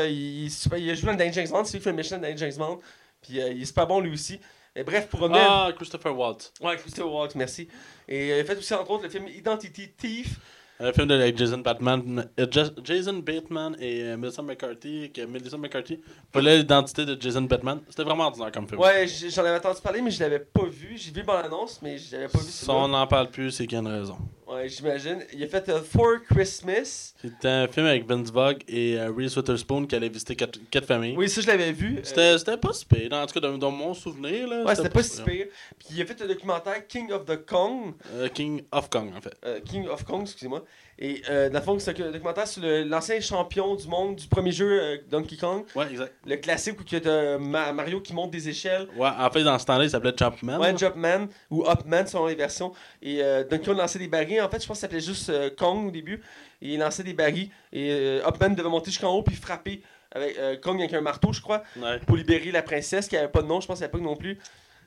il, 0.79 0.89
a 0.89 0.93
joué 0.95 1.11
dans 1.11 1.17
Danny 1.17 1.33
James 1.33 1.49
Bond, 1.49 1.65
c'est 1.65 1.73
lui 1.73 1.79
qui 1.79 1.83
fait 1.83 1.89
le 1.89 1.95
méchant 1.97 2.15
de 2.17 2.21
Danny 2.21 2.37
James 2.37 2.53
Bond. 2.57 2.79
Puis 3.21 3.41
euh, 3.41 3.49
il 3.51 3.61
est 3.61 3.65
super 3.65 3.87
bon 3.87 3.99
lui 3.99 4.13
aussi. 4.13 4.39
Et 4.73 4.83
bref, 4.83 5.09
pour 5.09 5.19
revenir. 5.19 5.41
Ah, 5.45 5.71
Christopher 5.75 6.17
Waltz. 6.17 6.53
Ouais, 6.61 6.77
Christopher 6.77 7.11
Waltz, 7.11 7.35
merci. 7.35 7.67
Et 8.07 8.31
euh, 8.31 8.37
il 8.37 8.39
a 8.39 8.45
fait 8.45 8.57
aussi, 8.57 8.73
entre 8.73 8.89
autres, 8.91 9.03
le 9.03 9.09
film 9.09 9.27
Identity 9.27 9.89
Thief. 9.97 10.39
Un 10.81 10.93
film 10.93 11.07
de 11.07 11.13
avec 11.15 11.37
Jason 11.37 11.57
Bateman, 11.57 12.25
euh, 12.39 12.45
Ja- 12.49 12.69
Jason 12.83 13.15
Bateman 13.15 13.75
et 13.81 14.01
euh, 14.03 14.17
Melissa 14.17 14.41
McCarthy, 14.41 15.11
que 15.13 15.25
Melissa 15.25 15.57
McCarthy 15.57 15.99
volait 16.33 16.57
l'identité 16.59 17.05
de 17.05 17.21
Jason 17.21 17.41
Bateman. 17.41 17.81
C'était 17.89 18.03
vraiment 18.03 18.27
ordinaire 18.27 18.49
comme 18.53 18.65
film. 18.65 18.79
Ouais, 18.79 19.05
j'en 19.07 19.41
avais 19.43 19.57
entendu 19.57 19.81
parler, 19.81 20.01
mais 20.01 20.09
je 20.11 20.21
l'avais 20.21 20.39
pas 20.39 20.63
vu. 20.65 20.95
J'ai 20.97 21.11
vu 21.11 21.23
bon 21.23 21.33
annonce, 21.33 21.81
mais 21.81 21.97
je 21.97 22.13
l'avais 22.15 22.29
pas 22.29 22.39
vu. 22.39 22.45
Si 22.47 22.69
on 22.69 22.87
n'en 22.87 23.05
parle 23.07 23.29
plus, 23.29 23.51
c'est 23.51 23.67
qu'il 23.67 23.73
y 23.73 23.75
a 23.75 23.81
une 23.81 23.87
raison. 23.89 24.17
Ouais, 24.51 24.67
j'imagine. 24.67 25.23
Il 25.31 25.43
a 25.43 25.47
fait 25.47 25.69
euh, 25.69 25.79
For 25.83 26.23
Christmas. 26.27 27.13
C'était 27.21 27.47
un 27.47 27.67
film 27.67 27.85
avec 27.85 28.07
Vince 28.07 28.31
Vaughn 28.31 28.55
et 28.67 28.97
euh, 28.97 29.11
Reese 29.15 29.35
Witherspoon 29.37 29.85
qui 29.85 29.95
allait 29.95 30.09
visiter 30.09 30.35
quatre, 30.35 30.57
quatre 30.71 30.87
familles. 30.87 31.13
Oui, 31.15 31.29
ça, 31.29 31.41
je 31.41 31.45
l'avais 31.47 31.71
vu. 31.71 31.99
Euh, 32.17 32.37
C'était 32.37 32.57
pas 32.57 32.73
si 32.73 32.83
pire, 32.85 33.13
en 33.13 33.27
tout 33.27 33.33
cas 33.35 33.39
dans, 33.41 33.57
dans 33.59 33.69
mon 33.69 33.93
souvenir. 33.93 34.47
Là, 34.47 34.63
Ouais, 34.63 34.73
c'était 34.75 34.89
pas 34.89 35.03
si 35.03 35.17
pire. 35.21 35.25
pire. 35.25 35.47
Puis 35.77 35.87
il 35.91 36.01
a 36.01 36.05
fait 36.05 36.19
le 36.21 36.27
documentaire 36.29 36.87
King 36.87 37.11
of 37.11 37.25
the 37.25 37.45
Kong. 37.45 37.93
Euh, 38.15 38.27
King 38.29 38.63
of 38.71 38.89
Kong, 38.89 39.11
en 39.15 39.21
fait. 39.21 39.35
euh, 39.45 39.59
King 39.59 39.87
of 39.87 40.03
Kong, 40.03 40.21
excusez-moi. 40.23 40.63
Et 41.01 41.21
euh, 41.29 41.49
dans 41.49 41.59
le 41.59 41.63
fond, 41.63 41.79
c'est 41.79 41.97
un 42.01 42.11
documentaire 42.11 42.45
sur 42.45 42.61
l'ancien 42.63 43.21
champion 43.21 43.73
du 43.75 43.87
monde 43.87 44.17
du 44.17 44.27
premier 44.27 44.51
jeu 44.51 44.67
euh, 44.81 44.97
Donkey 45.09 45.37
Kong. 45.37 45.63
Ouais, 45.73 45.87
exact. 45.89 46.13
Le 46.25 46.35
classique 46.35 46.77
où 46.79 46.83
il 46.91 47.01
y 47.01 47.07
a 47.07 47.37
Ma- 47.37 47.71
Mario 47.71 48.01
qui 48.01 48.13
monte 48.13 48.31
des 48.31 48.49
échelles. 48.49 48.87
Ouais, 48.97 49.07
en 49.17 49.29
fait, 49.31 49.43
dans 49.43 49.57
ce 49.57 49.65
temps-là, 49.65 49.85
il 49.85 49.89
s'appelait 49.89 50.11
Jumpman. 50.17 50.59
Ouais, 50.59 50.71
là. 50.73 50.77
Jumpman 50.77 51.27
ou 51.49 51.65
Upman 51.69 52.05
selon 52.05 52.25
les 52.27 52.35
versions. 52.35 52.73
Et 53.01 53.23
euh, 53.23 53.45
Donkey 53.45 53.65
Kong 53.67 53.77
lançait 53.77 53.99
des 53.99 54.09
barils. 54.09 54.41
En 54.41 54.49
fait, 54.49 54.61
je 54.61 54.67
pense 54.67 54.75
que 54.77 54.81
ça 54.81 54.87
s'appelait 54.87 54.99
juste 54.99 55.31
Kong 55.55 55.87
au 55.87 55.91
début. 55.91 56.21
Et 56.61 56.73
il 56.73 56.79
lançait 56.79 57.03
des 57.03 57.13
barils. 57.13 57.49
Et 57.71 58.19
Upman 58.27 58.53
devait 58.53 58.67
monter 58.67 58.91
jusqu'en 58.91 59.13
haut 59.15 59.23
puis 59.23 59.35
frapper 59.37 59.81
avec 60.11 60.37
euh, 60.37 60.57
Kong 60.57 60.79
avec 60.79 60.91
un 60.93 61.01
marteau, 61.01 61.31
je 61.31 61.39
crois, 61.39 61.63
Ouais. 61.77 61.99
pour 62.07 62.17
libérer 62.17 62.51
la 62.51 62.63
princesse 62.63 63.07
qui 63.07 63.15
avait 63.15 63.27
pas 63.27 63.41
de 63.43 63.47
nom, 63.47 63.61
je 63.61 63.67
pense, 63.67 63.79
à 63.81 63.85
l'époque 63.85 64.01
non 64.01 64.15
plus. 64.17 64.37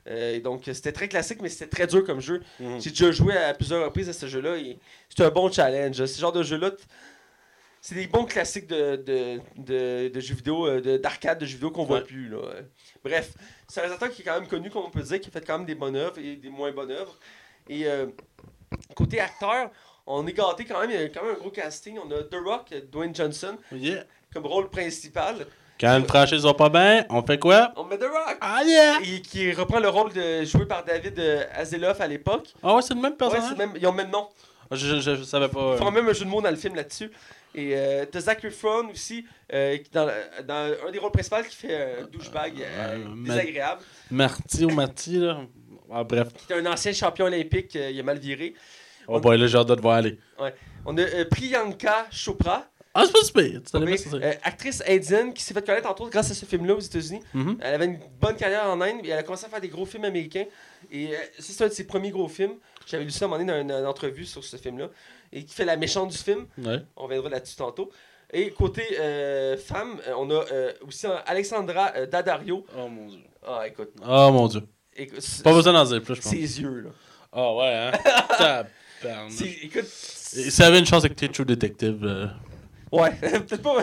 Euh, 0.07 0.39
donc, 0.41 0.63
c'était 0.65 0.91
très 0.91 1.07
classique, 1.07 1.39
mais 1.41 1.49
c'était 1.49 1.67
très 1.69 1.87
dur 1.87 2.03
comme 2.05 2.19
jeu. 2.19 2.41
Mhm. 2.59 2.81
J'ai 2.81 2.89
déjà 2.89 3.11
joué 3.11 3.37
à 3.37 3.53
plusieurs 3.53 3.85
reprises 3.85 4.09
à 4.09 4.13
ce 4.13 4.25
jeu-là 4.27 4.57
et 4.57 4.77
c'est 5.09 5.23
un 5.23 5.29
bon 5.29 5.51
challenge. 5.51 6.05
Ce 6.05 6.19
genre 6.19 6.31
de 6.33 6.43
jeu-là, 6.43 6.71
c'est 7.79 7.95
des 7.95 8.07
bons 8.07 8.25
classiques 8.25 8.67
de, 8.67 8.95
de, 8.97 9.39
de, 9.57 10.07
de 10.09 10.19
jeux 10.19 10.35
vidéo, 10.35 10.67
euh, 10.67 10.81
de- 10.81 10.97
d'arcade 10.97 11.39
de, 11.39 11.45
jeux 11.45 11.55
vidéo 11.55 11.71
qu'on 11.71 11.83
voit 11.85 11.99
Ouais. 11.99 12.03
plus. 12.03 12.29
Là. 12.29 12.37
Bref, 13.03 13.33
c'est 13.67 13.79
un 13.79 13.83
réalisateur 13.83 14.09
qui 14.13 14.21
est 14.21 14.25
quand 14.25 14.39
même 14.39 14.47
connu, 14.49 14.69
comme 14.69 14.83
on 14.85 14.89
peut 14.89 15.01
dire, 15.03 15.19
qui 15.19 15.29
a 15.29 15.31
fait 15.31 15.45
quand 15.45 15.57
même 15.57 15.67
des 15.67 15.75
bonnes 15.75 15.95
œuvres 15.95 16.17
et 16.17 16.35
des 16.37 16.49
moins 16.49 16.71
bonnes 16.71 16.91
œuvres. 16.91 17.17
Et 17.69 17.87
euh, 17.87 18.07
côté 18.95 19.19
acteur, 19.19 19.69
on 20.05 20.25
est 20.27 20.33
gâté 20.33 20.65
quand 20.65 20.81
même, 20.81 20.91
il 20.91 20.99
y 20.99 21.03
a 21.03 21.07
quand 21.09 21.23
même 21.23 21.35
un 21.35 21.39
gros 21.39 21.49
casting. 21.49 21.97
On 22.05 22.11
a 22.11 22.23
The 22.23 22.35
Rock, 22.43 22.73
Dwayne 22.91 23.15
Johnson, 23.15 23.57
Yeah. 23.71 24.03
comme 24.33 24.45
rôle 24.45 24.69
principal. 24.69 25.45
Quand 25.83 25.97
une 25.97 26.05
franchise 26.07 26.43
va 26.43 26.53
pas 26.53 26.69
bien, 26.69 27.05
on 27.09 27.21
fait 27.23 27.37
quoi? 27.37 27.73
On 27.75 27.83
met 27.83 27.97
The 27.97 28.03
Rock! 28.03 28.37
Ah 28.39 28.61
yeah! 28.65 28.99
Et 29.03 29.21
qui 29.21 29.51
reprend 29.51 29.79
le 29.79 29.89
rôle 29.89 30.13
de, 30.13 30.45
joué 30.45 30.65
par 30.65 30.85
David 30.85 31.19
euh, 31.19 31.43
Hasselhoff 31.53 31.99
à 31.99 32.07
l'époque. 32.07 32.53
Ah 32.63 32.75
ouais, 32.75 32.81
c'est 32.81 32.93
le 32.93 33.01
même 33.01 33.11
Ouais, 33.11 33.17
personnage? 33.17 33.49
c'est 33.49 33.57
même, 33.57 33.73
ils 33.75 33.85
ont 33.85 33.91
le 33.91 33.97
même 33.97 34.09
nom. 34.09 34.27
Ah, 34.71 34.75
je, 34.75 34.99
je, 35.01 35.15
je 35.15 35.23
savais 35.23 35.49
pas. 35.49 35.73
Ils 35.73 35.83
font 35.83 35.91
même 35.91 36.07
un 36.07 36.13
jeu 36.13 36.23
de 36.23 36.29
mots 36.29 36.41
dans 36.41 36.49
le 36.49 36.55
film 36.55 36.75
là-dessus. 36.75 37.11
Et 37.53 37.73
euh, 37.75 38.05
t'as 38.09 38.21
Zac 38.21 38.43
Efron 38.45 38.89
aussi, 38.91 39.25
euh, 39.53 39.77
dans, 39.91 40.09
dans 40.47 40.71
un 40.87 40.91
des 40.91 40.99
rôles 40.99 41.11
principaux 41.11 41.43
qui 41.47 41.55
fait 41.55 41.75
un 42.01 42.05
douchebag 42.07 42.53
euh, 42.61 42.95
Euh, 42.95 43.05
mais- 43.15 43.29
désagréable. 43.29 43.81
Marty 44.09 44.63
ou 44.65 44.69
Marty, 44.69 45.17
là. 45.17 45.41
Ah, 45.93 46.03
bref. 46.05 46.29
Qui 46.47 46.53
est 46.53 46.59
un 46.59 46.65
ancien 46.71 46.93
champion 46.93 47.25
olympique, 47.25 47.75
euh, 47.75 47.91
il 47.91 47.99
a 47.99 48.03
mal 48.03 48.17
viré. 48.19 48.53
Oh 49.07 49.19
boy, 49.19 49.37
là, 49.37 49.47
j'ai 49.47 49.57
hâte 49.57 49.67
de 49.67 49.75
te 49.75 49.81
voir 49.81 49.97
aller. 49.97 50.17
On 50.85 50.97
a 50.97 51.01
euh, 51.01 51.25
Priyanka 51.29 52.07
Chopra, 52.09 52.63
Ah, 52.95 53.03
c'est 53.05 53.11
pas 53.11 53.23
super. 53.23 53.61
Euh, 54.21 54.33
actrice 54.43 54.83
indienne 54.87 55.33
qui 55.33 55.41
s'est 55.43 55.53
fait 55.53 55.65
connaître 55.65 55.89
entre 55.89 56.03
autres 56.03 56.11
grâce 56.11 56.29
à 56.29 56.35
ce 56.35 56.45
film-là 56.45 56.75
aux 56.75 56.79
États-Unis. 56.79 57.21
Mhm. 57.33 57.57
Elle 57.59 57.73
avait 57.73 57.85
une 57.85 57.99
bonne 58.21 58.35
carrière 58.35 58.65
en 58.65 58.79
Inde 58.81 58.99
et 59.03 59.09
elle 59.09 59.17
a 59.17 59.23
commencé 59.23 59.45
à 59.45 59.49
faire 59.49 59.61
des 59.61 59.69
gros 59.69 59.85
films 59.85 60.05
américains. 60.05 60.45
Et 60.91 61.07
euh, 61.07 61.17
ça, 61.39 61.53
c'est 61.53 61.63
un 61.63 61.67
de 61.69 61.73
ses 61.73 61.85
premiers 61.85 62.11
gros 62.11 62.27
films. 62.27 62.53
J'avais 62.85 63.03
lu 63.03 63.09
ça 63.09 63.25
à 63.25 63.27
un 63.27 63.31
moment 63.31 63.43
donné 63.43 63.51
dans 63.51 63.75
une, 63.75 63.81
une 63.81 63.87
entrevue 63.87 64.25
sur 64.25 64.43
ce 64.43 64.57
film-là. 64.57 64.89
Et 65.31 65.43
qui 65.43 65.55
fait 65.55 65.65
la 65.65 65.75
méchante 65.75 66.11
du 66.11 66.17
film. 66.17 66.45
Ouais. 66.59 66.77
On 66.95 67.05
reviendra 67.05 67.29
là-dessus 67.29 67.55
tantôt. 67.55 67.89
Et 68.31 68.49
côté 68.51 68.83
euh, 68.99 69.57
femme, 69.57 69.99
euh, 70.07 70.13
on 70.17 70.29
a 70.31 70.43
euh, 70.51 70.73
aussi 70.87 71.05
Alexandra 71.25 71.93
euh, 71.95 72.07
Daddario. 72.07 72.65
Oh 72.75 72.87
mon 72.89 73.07
dieu. 73.07 73.19
Ah, 73.45 73.67
écoute. 73.67 73.89
Oh 74.07 74.31
mon 74.31 74.47
dieu. 74.47 74.61
écoute 74.95 75.23
Pas 75.43 75.53
besoin 75.53 75.73
d'en 75.73 75.85
dire 75.85 76.01
plus, 76.01 76.15
je 76.15 76.21
pense. 76.21 76.31
Ses 76.31 76.61
yeux, 76.61 76.81
là. 76.81 76.89
Ah 77.31 77.53
ouais, 77.55 77.91
hein. 78.39 78.63
Écoute. 79.63 79.85
Ça 79.85 80.67
avait 80.67 80.79
une 80.79 80.85
chance 80.85 81.03
avec 81.03 81.31
True 81.31 81.45
Detective. 81.45 82.29
Ouais, 82.93 83.11
peut-être 83.21 83.61
pas 83.61 83.75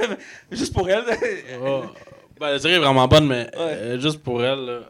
juste 0.51 0.73
pour 0.73 0.89
elle. 0.89 1.05
oh. 1.63 1.83
Ben, 2.39 2.53
la 2.53 2.59
série 2.59 2.75
est 2.75 2.79
vraiment 2.79 3.07
bonne, 3.07 3.27
mais 3.27 3.45
Ouais. 3.57 3.61
euh, 3.75 4.01
juste 4.01 4.23
pour 4.23 4.43
elle. 4.43 4.65
là, 4.65 4.81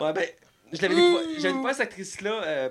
Ouais, 0.00 0.12
ben, 0.12 0.24
je 0.72 0.82
l'avais 0.82 0.94
découvert, 0.94 1.20
j'avais 1.38 1.52
découvert 1.54 1.74
cette 1.74 1.82
actrice-là 1.88 2.42
euh, 2.44 2.68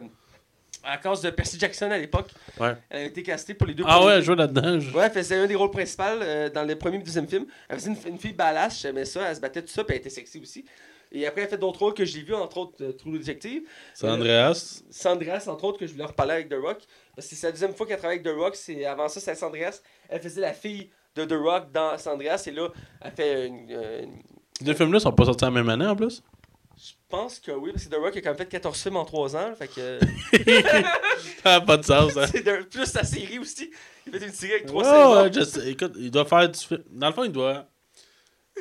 à 0.84 0.98
cause 0.98 1.22
de 1.22 1.30
Percy 1.32 1.60
Jackson 1.60 1.90
à 1.92 1.98
l'époque. 1.98 2.30
Ouais. 2.60 2.74
Elle 2.90 2.98
avait 3.00 3.08
été 3.08 3.24
castée 3.24 3.54
pour 3.56 3.68
les 3.68 3.74
deux 3.74 3.84
Ah 3.88 3.96
premiers 3.96 4.06
ouais, 4.08 4.14
elle 4.18 4.24
jouait 4.24 4.36
là-dedans. 4.36 4.80
je- 4.80 4.92
Ouais, 4.92 5.06
elle 5.06 5.12
faisait 5.12 5.36
un 5.38 5.48
des 5.48 5.56
rôles 5.56 5.72
principaux 5.72 6.04
euh, 6.04 6.50
dans 6.50 6.64
le 6.64 6.76
premier 6.78 6.96
et 6.96 7.00
le 7.00 7.06
deuxième 7.06 7.28
film. 7.28 7.46
Elle 7.68 7.80
faisait 7.80 7.90
une, 7.92 7.98
une 8.14 8.20
fille 8.20 8.34
badass, 8.34 8.82
j'aimais 8.82 9.06
ça, 9.06 9.22
elle 9.28 9.36
se 9.36 9.42
battait 9.42 9.62
tout 9.64 9.68
ça, 9.70 9.84
puis 9.84 9.96
elle 9.96 10.02
était 10.02 10.10
sexy 10.10 10.40
aussi. 10.40 10.64
Et 11.12 11.26
après, 11.26 11.42
elle 11.42 11.48
a 11.48 11.50
fait 11.52 11.58
d'autres 11.58 11.80
rôles 11.80 11.94
que 11.94 12.04
j'ai 12.06 12.22
vus, 12.22 12.34
entre 12.34 12.58
autres 12.58 12.84
euh, 12.84 12.92
True 12.92 13.18
Detective. 13.18 13.64
C'est 13.94 14.08
Andreas. 14.10 14.84
Sandras, 14.90 15.46
entre 15.48 15.64
autres, 15.66 15.80
que 15.80 15.88
je 15.88 15.94
voulais 15.94 16.06
reparler 16.06 16.34
avec 16.34 16.50
The 16.50 16.56
Rock. 16.62 16.80
Parce 17.16 17.28
que 17.28 17.36
c'est 17.36 17.48
la 17.48 17.52
deuxième 17.52 17.74
fois 17.74 17.86
qu'elle 17.86 17.98
travaille 17.98 18.20
avec 18.20 18.28
The 18.32 18.38
Rock. 18.38 18.56
C'est, 18.56 18.86
avant 18.86 19.08
ça, 19.08 19.20
c'était 19.20 19.36
Sandras. 19.36 19.82
Elle 20.10 20.22
faisait 20.22 20.42
la 20.42 20.54
fille 20.54 20.90
de 21.16 21.24
The 21.26 21.34
Rock 21.34 21.72
dans 21.72 21.98
Sandras. 21.98 22.44
Et 22.48 22.52
là, 22.52 22.70
elle 23.02 23.12
fait 23.12 23.48
une. 23.48 23.68
euh, 23.72 24.04
une- 24.04 24.22
Les 24.60 24.66
deux 24.66 24.74
films-là 24.74 25.00
sont 25.00 25.12
pas 25.14 25.26
sortis 25.26 25.46
la 25.46 25.52
même 25.52 25.70
année 25.70 25.86
en 25.88 25.96
plus? 25.96 26.22
Je 26.78 26.92
pense 27.08 27.40
que 27.40 27.52
oui, 27.54 27.72
parce 27.72 27.86
que 27.86 27.90
The 27.90 27.98
Rock 28.00 28.18
a 28.18 28.22
quand 28.22 28.30
même 28.32 28.38
fait 28.38 28.48
14 28.50 28.82
films 28.82 28.98
en 28.98 29.06
3 29.06 29.34
ans. 29.38 29.54
Fait 29.58 29.70
que. 29.70 29.98
Ça 31.44 31.50
n'a 31.52 31.62
pas 31.62 31.78
de 31.78 31.86
sens, 31.86 32.18
hein. 32.18 32.26
c'est 32.30 32.44
de- 32.44 32.64
plus 32.64 32.86
sa 32.86 33.04
série 33.04 33.40
aussi. 33.40 33.72
Il 34.06 34.12
fait 34.14 34.26
une 34.26 34.34
série 34.34 34.54
avec 34.54 34.66
3 34.66 34.84
Ouais, 34.84 34.90
saisons. 34.90 35.24
ouais, 35.24 35.32
je 35.34 35.42
sais. 35.62 35.72
Écoute, 35.72 35.94
il 35.98 36.12
doit 36.12 36.26
faire 36.26 36.50
du 36.50 36.60
film. 36.60 36.84
Dans 36.92 37.08
le 37.08 37.14
fond, 37.14 37.24
il 37.24 37.32
doit. 37.32 37.66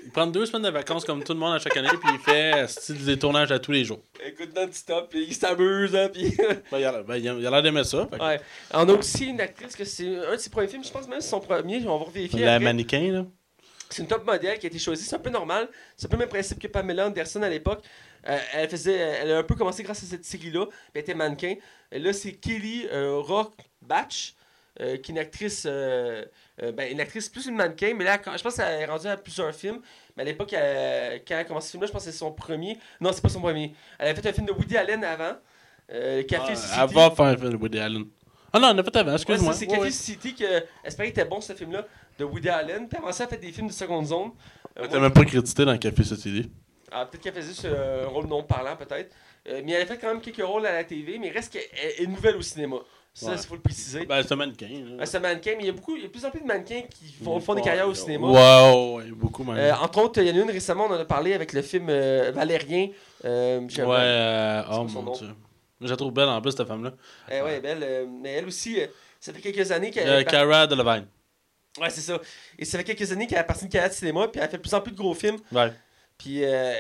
Il 0.03 0.11
prend 0.11 0.27
deux 0.27 0.45
semaines 0.47 0.63
de 0.63 0.71
vacances 0.71 1.05
comme 1.05 1.23
tout 1.23 1.33
le 1.33 1.39
monde 1.39 1.55
à 1.55 1.59
chaque 1.59 1.77
année, 1.77 1.89
puis 1.89 2.11
il 2.13 2.19
fait 2.19 2.67
style 2.69 3.05
des 3.05 3.19
tournages 3.19 3.53
à 3.53 3.59
tous 3.59 3.73
les 3.73 3.85
jours. 3.85 4.01
Écoute, 4.25 4.55
non-stop. 4.55 5.09
Puis 5.11 5.27
il 5.29 5.35
s'amuse. 5.35 5.95
Hein, 5.95 6.09
puis... 6.13 6.37
Ben, 6.71 6.79
il 6.79 6.85
a 6.85 7.03
ben, 7.03 7.17
il 7.17 7.29
a 7.29 7.35
il 7.35 7.47
a 7.47 7.51
l'air 7.51 7.63
d'aimer 7.63 7.85
ça. 7.85 8.09
fait 8.11 8.21
ouais. 8.21 8.41
On 8.73 8.89
a 8.89 8.93
aussi 8.93 9.27
une 9.27 9.41
actrice 9.41 9.77
que 9.77 9.85
c'est 9.85 10.17
un 10.27 10.33
de 10.33 10.37
ses 10.37 10.51
premiers 10.51 10.69
films. 10.69 10.85
Je 10.85 10.91
pense 10.91 11.07
même 11.07 11.19
que 11.19 11.25
c'est 11.25 11.31
son 11.31 11.41
premier. 11.41 11.87
On 11.87 11.99
va 11.99 12.11
vérifier. 12.11 12.45
La 12.45 12.55
après. 12.55 12.65
mannequin, 12.65 13.13
là. 13.13 13.27
C'est 13.89 14.03
une 14.03 14.09
top 14.09 14.27
modèle 14.27 14.59
qui 14.59 14.67
a 14.67 14.69
été 14.69 14.79
choisie. 14.79 15.05
C'est 15.05 15.15
un 15.15 15.21
peu 15.21 15.31
normal. 15.31 15.69
C'est 15.97 16.07
un 16.07 16.09
peu 16.09 16.17
le 16.17 16.21
même 16.21 16.29
principe 16.29 16.59
que 16.59 16.67
Pamela 16.67 17.07
Anderson 17.07 17.43
à 17.43 17.49
l'époque. 17.49 17.85
Euh, 18.27 18.39
elle 18.55 18.69
faisait, 18.69 18.95
elle 18.95 19.33
a 19.33 19.39
un 19.39 19.43
peu 19.43 19.55
commencé 19.55 19.83
grâce 19.83 20.03
à 20.03 20.07
cette 20.07 20.25
série-là. 20.25 20.67
puis 20.67 20.77
Elle 20.95 21.01
était 21.03 21.15
mannequin. 21.15 21.55
Et 21.93 21.99
là, 21.99 22.13
c'est 22.13 22.33
Kelly 22.33 22.87
euh, 22.91 23.19
Rock 23.21 23.55
Batch, 23.83 24.35
euh, 24.81 24.97
qui 24.97 25.11
est 25.11 25.15
une 25.15 25.19
actrice, 25.19 25.65
euh, 25.69 26.25
euh, 26.63 26.73
ben, 26.73 26.91
une 26.91 27.01
actrice 27.01 27.29
plus 27.29 27.47
une 27.47 27.57
mannequin. 27.57 27.95
Mais 27.97 28.05
là, 28.05 28.19
quand- 28.19 28.37
je 28.37 28.43
pense 28.43 28.57
qu'elle 28.57 28.81
est 28.81 28.87
rendue 28.87 29.07
à 29.07 29.17
plusieurs 29.17 29.55
films. 29.55 29.81
Mais 30.17 30.23
à 30.23 30.27
l'époque, 30.27 30.53
elle- 30.53 31.21
quand 31.27 31.35
elle 31.35 31.41
a 31.41 31.45
commencé 31.45 31.67
ce 31.67 31.71
film-là, 31.73 31.87
je 31.89 31.93
pense 31.93 32.05
que 32.05 32.11
c'est 32.11 32.17
son 32.19 32.33
premier. 32.33 32.79
Non, 33.01 33.13
c'est 33.13 33.23
pas 33.23 33.29
son 33.29 33.41
premier. 33.41 33.75
Elle 33.99 34.09
avait 34.09 34.21
fait 34.21 34.29
un 34.29 34.33
film 34.33 34.47
de 34.47 34.53
Woody 34.53 34.77
Allen 34.77 35.03
avant. 35.05 35.37
Café 35.89 36.53
Ah, 36.53 36.55
City. 36.57 36.75
elle 36.81 36.95
va 36.95 37.11
faire 37.11 37.25
un 37.27 37.37
film 37.37 37.51
de 37.51 37.57
Woody 37.57 37.79
Allen. 37.79 38.05
Ah 38.53 38.59
non, 38.61 38.69
on 38.69 38.79
a 38.79 38.85
fait 38.85 38.97
avant, 38.97 39.11
Ouais, 39.11 39.15
excuse-moi. 39.17 39.53
c'est 39.53 39.59
c'est 39.61 39.65
Ouais, 39.67 39.73
Café 39.73 39.83
ouais. 39.87 39.91
City 39.91 40.35
que 40.35 40.45
espérait 40.85 41.11
qu'il 41.11 41.21
était 41.21 41.29
bon 41.29 41.41
ce 41.41 41.53
film-là 41.55 41.85
de 42.19 42.25
Woody 42.25 42.49
Allen. 42.49 42.89
Puis 42.89 42.99
avant 42.99 43.13
ça, 43.13 43.25
elle 43.25 43.29
a 43.29 43.31
fait 43.31 43.45
des 43.47 43.53
films 43.53 43.67
de 43.67 43.73
seconde 43.73 44.07
zone. 44.07 44.31
Euh, 44.79 44.87
T'as 44.91 45.01
même 45.01 45.13
pas 45.13 45.25
crédité 45.25 45.65
dans 45.65 45.77
Café 45.77 46.03
idée. 46.29 46.49
Ah, 46.93 47.05
peut-être 47.07 47.23
qu'elle 47.23 47.35
faisait 47.35 47.53
ce 47.53 47.67
euh, 47.67 48.07
rôle 48.07 48.27
non 48.27 48.43
parlant, 48.45 48.77
peut-être. 48.77 49.13
Mais 49.47 49.73
elle 49.73 49.83
a 49.83 49.87
fait 49.87 49.99
quand 49.99 50.09
même 50.09 50.21
quelques 50.21 50.43
rôles 50.45 50.65
à 50.67 50.73
la 50.73 50.85
TV, 50.85 51.19
mais 51.19 51.27
il 51.27 51.33
reste 51.33 51.53
qu'elle 51.53 51.63
est 52.03 52.07
nouvelle 52.07 52.37
au 52.37 52.43
cinéma. 52.43 52.77
Ça, 53.17 53.27
il 53.29 53.31
Ouais. 53.31 53.39
faut 53.47 53.55
le 53.55 53.61
préciser. 53.61 54.07
Ben, 54.07 54.23
c'est 54.25 54.33
un 54.33 54.37
mannequin. 54.37 54.67
là. 54.69 55.03
Euh, 55.03 55.07
c'est 55.07 55.19
un 55.19 55.21
mannequin, 55.21 55.53
mais 55.57 55.63
il 55.63 55.67
y 55.67 55.69
a 55.69 55.73
beaucoup, 55.73 55.95
il 55.95 56.03
y 56.03 56.05
a 56.05 56.09
de 56.09 56.13
plus 56.13 56.25
en 56.25 56.31
plus 56.33 56.41
de 56.41 56.47
mannequins 56.47 56.83
qui 56.91 57.13
font, 57.23 57.39
Il 57.39 57.43
font 57.45 57.55
des 57.55 57.63
carrières 57.63 57.87
au 57.89 57.95
cinéma. 57.95 58.27
Wow, 58.27 58.97
ouais, 58.99 59.05
beaucoup 59.13 59.45
même. 59.45 59.57
Euh, 59.57 59.73
entre 59.77 60.01
autres, 60.03 60.21
il 60.21 60.27
y 60.27 60.33
en 60.33 60.35
a 60.41 60.43
une 60.43 60.51
récemment, 60.51 60.87
on 60.87 60.95
en 60.95 60.99
a 60.99 61.05
parlé 61.05 61.33
avec 61.33 61.53
le 61.53 61.63
film 61.63 61.87
euh, 61.91 62.33
Valérien. 62.35 62.89
Euh, 63.25 63.61
ouais, 63.61 63.71
euh, 63.89 64.63
oh 64.73 64.85
mon 64.85 65.03
nom? 65.03 65.13
dieu. 65.13 65.29
Je 65.81 65.87
la 65.89 65.97
trouve 65.97 66.13
belle 66.13 66.29
en 66.29 66.41
plus, 66.43 66.51
cette 66.53 66.67
femme-là. 66.67 66.93
Eh 67.31 67.41
ouais, 67.41 67.61
belle. 67.61 67.83
euh, 67.85 68.07
mais 68.09 68.33
elle 68.33 68.47
aussi, 68.47 68.81
euh, 68.81 68.87
ça 69.21 69.33
fait 69.33 69.41
quelques 69.41 69.71
années 69.71 69.91
qu'elle. 69.93 70.09
Euh, 70.09 70.23
Cara 70.25 70.67
Delevingne. 70.67 71.05
Ouais, 71.81 71.91
c'est 71.91 72.01
ça. 72.01 72.21
Et 72.59 72.65
ça 72.65 72.79
fait 72.79 72.85
quelques 72.85 73.13
années 73.13 73.27
qu'elle 73.29 73.39
a 73.39 73.45
parti 73.45 73.67
de 73.67 73.71
carrière 73.73 73.91
de 73.91 73.95
cinéma, 73.95 74.27
puis 74.27 74.41
elle 74.43 74.49
fait 74.51 74.57
de 74.57 74.63
plus 74.63 74.75
en 74.75 74.81
plus 74.81 74.91
de 74.93 74.97
gros 74.97 75.15
films. 75.15 75.39
Ouais. 75.53 75.73
Puis, 76.19 76.45
euh, 76.45 76.75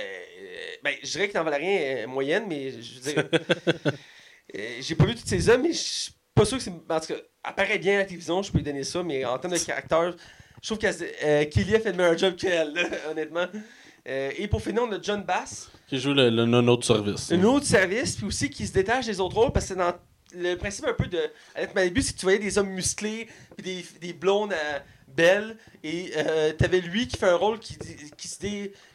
ben, 0.82 0.94
je 1.02 1.10
dirais 1.12 1.28
que 1.28 1.34
dans 1.34 1.44
Valérien 1.44 1.70
est 1.78 2.06
moyenne, 2.06 2.44
mais 2.48 2.70
je 2.80 2.94
veux 3.00 3.12
dire. 3.12 3.24
euh, 4.56 4.76
j'ai 4.80 4.94
pas 4.94 5.04
vu 5.04 5.14
toutes 5.14 5.26
ses 5.28 5.48
œuvres, 5.48 5.62
mais 5.62 5.72
je 5.72 6.10
pas 6.34 6.44
sûr 6.44 6.58
que 6.58 6.64
c'est. 6.64 6.70
En 6.70 7.00
tout 7.00 7.06
cas, 7.06 7.14
elle 7.46 7.54
paraît 7.54 7.78
bien 7.78 7.94
à 7.94 7.98
la 7.98 8.04
télévision, 8.04 8.42
je 8.42 8.50
peux 8.50 8.58
lui 8.58 8.64
donner 8.64 8.84
ça, 8.84 9.02
mais 9.02 9.24
en 9.24 9.38
termes 9.38 9.54
de 9.54 9.58
caractère, 9.58 10.14
je 10.62 10.66
trouve 10.66 10.78
que 10.78 10.86
euh, 10.86 11.44
Kelly 11.44 11.76
a 11.76 11.80
fait 11.80 11.90
le 11.92 11.96
meilleur 11.98 12.16
job 12.18 12.36
qu'elle, 12.36 12.72
honnêtement. 13.10 13.46
Euh, 14.06 14.30
et 14.36 14.48
pour 14.48 14.62
finir, 14.62 14.82
on 14.82 14.92
a 14.92 14.98
John 15.00 15.22
Bass, 15.22 15.70
Qui 15.88 15.98
joue 15.98 16.12
le, 16.12 16.28
le 16.28 16.44
non 16.44 16.66
autre 16.68 16.84
service. 16.86 17.32
un 17.32 17.42
autre 17.44 17.66
service, 17.66 18.16
puis 18.16 18.26
aussi 18.26 18.50
qui 18.50 18.66
se 18.66 18.72
détache 18.72 19.06
des 19.06 19.20
autres 19.20 19.36
rôles, 19.36 19.52
parce 19.52 19.68
que 19.68 19.74
dans 19.74 19.94
le 20.34 20.56
principe 20.56 20.86
un 20.86 20.92
peu 20.92 21.06
de 21.06 21.20
Annette 21.54 21.74
Malibu, 21.74 22.02
c'est 22.02 22.12
que 22.12 22.18
tu 22.18 22.26
voyais 22.26 22.38
des 22.38 22.58
hommes 22.58 22.70
musclés, 22.70 23.28
puis 23.56 23.64
des, 23.64 24.06
des 24.06 24.12
blondes 24.12 24.52
euh, 24.52 24.78
belles, 25.08 25.56
et 25.82 26.12
euh, 26.16 26.52
t'avais 26.52 26.80
lui 26.80 27.08
qui 27.08 27.16
fait 27.16 27.28
un 27.28 27.36
rôle 27.36 27.58
qui, 27.60 27.78
qui 28.16 28.28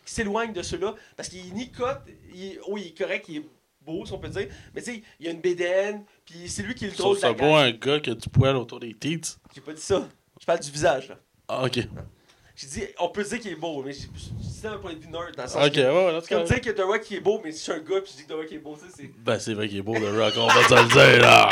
s'éloigne 0.06 0.54
de 0.54 0.62
ceux-là, 0.62 0.94
parce 1.16 1.30
qu'il 1.30 1.40
est 1.40 1.54
ni 1.54 1.72
cote, 1.72 2.02
il 2.34 2.60
oh, 2.68 2.78
il 2.78 2.88
est 2.88 2.98
correct, 2.98 3.26
il 3.30 3.38
est 3.38 3.46
beau, 3.90 4.06
si 4.06 4.14
on 4.14 4.20
peut 4.20 4.30
dire, 4.30 4.48
mais 4.74 4.82
tu 4.82 4.94
sais, 4.94 5.04
il 5.20 5.26
y 5.26 5.30
a 5.30 5.32
une 5.32 5.42
BDN, 5.42 6.04
puis 6.26 6.48
c'est 6.48 6.64
lui 6.64 6.76
qui 6.76 6.86
est 6.86 6.90
le 6.90 6.96
drôle 6.96 7.16
trouve 7.16 7.16
de 7.18 7.22
ça 7.22 7.28
la 7.28 7.34
beau 7.34 7.46
gang. 7.56 7.66
un 7.66 7.72
gars 7.72 8.00
qui 8.00 8.10
a 8.12 8.16
du 8.16 8.30
poil 8.30 8.56
autour 8.56 8.80
des 8.80 8.94
teats. 8.94 9.38
J'ai 9.54 9.62
pas 9.62 9.74
dit 9.74 9.82
ça, 9.82 10.08
je 10.40 10.46
parle 10.46 10.60
du 10.60 10.72
visage, 10.72 11.10
là. 11.10 11.16
Ah, 11.48 11.64
ok. 11.66 11.80
J'ai 12.56 12.68
dit, 12.68 12.84
on 13.00 13.08
peut 13.08 13.24
dire 13.24 13.40
qu'il 13.40 13.52
est 13.52 13.56
beau, 13.56 13.82
mais 13.84 13.94
j'ai 13.94 14.02
je 14.02 14.48
dis 14.48 14.54
ça 14.60 14.70
d'un 14.72 14.78
point 14.80 14.94
de 14.94 15.00
vue 15.00 15.08
nerd, 15.08 15.34
dans 15.36 15.44
le 15.44 15.50
sens 15.50 15.66
Ok, 15.66 15.74
que- 15.74 15.80
ouais, 15.80 16.06
ouais, 16.06 16.12
là, 16.12 16.20
c'est 16.22 16.36
comme 16.36 16.44
dire 16.44 16.60
que 16.62 16.70
The 16.72 16.82
Rock 16.82 17.02
qui 17.02 17.16
est 17.16 17.20
beau, 17.22 17.40
mais 17.44 17.52
si 17.54 17.60
je 17.60 17.64
suis 17.64 17.72
un 17.72 17.80
gars, 17.80 18.02
puis 18.02 18.12
je 18.12 18.18
dis 18.18 18.24
que 18.24 18.34
The 18.34 18.36
Rock 18.36 18.52
est 18.52 18.58
beau, 18.60 18.76
ça, 18.76 18.86
c'est... 18.94 19.10
Ben, 19.18 19.40
c'est 19.40 19.54
vrai 19.54 19.70
qu'il 19.70 19.78
est 19.78 19.82
beau, 19.82 19.94
le 19.98 20.10
rock, 20.22 20.34
on 20.38 20.48
va 20.48 20.64
te 20.66 20.74
le 20.74 20.88
dire, 20.90 21.22
là. 21.22 21.50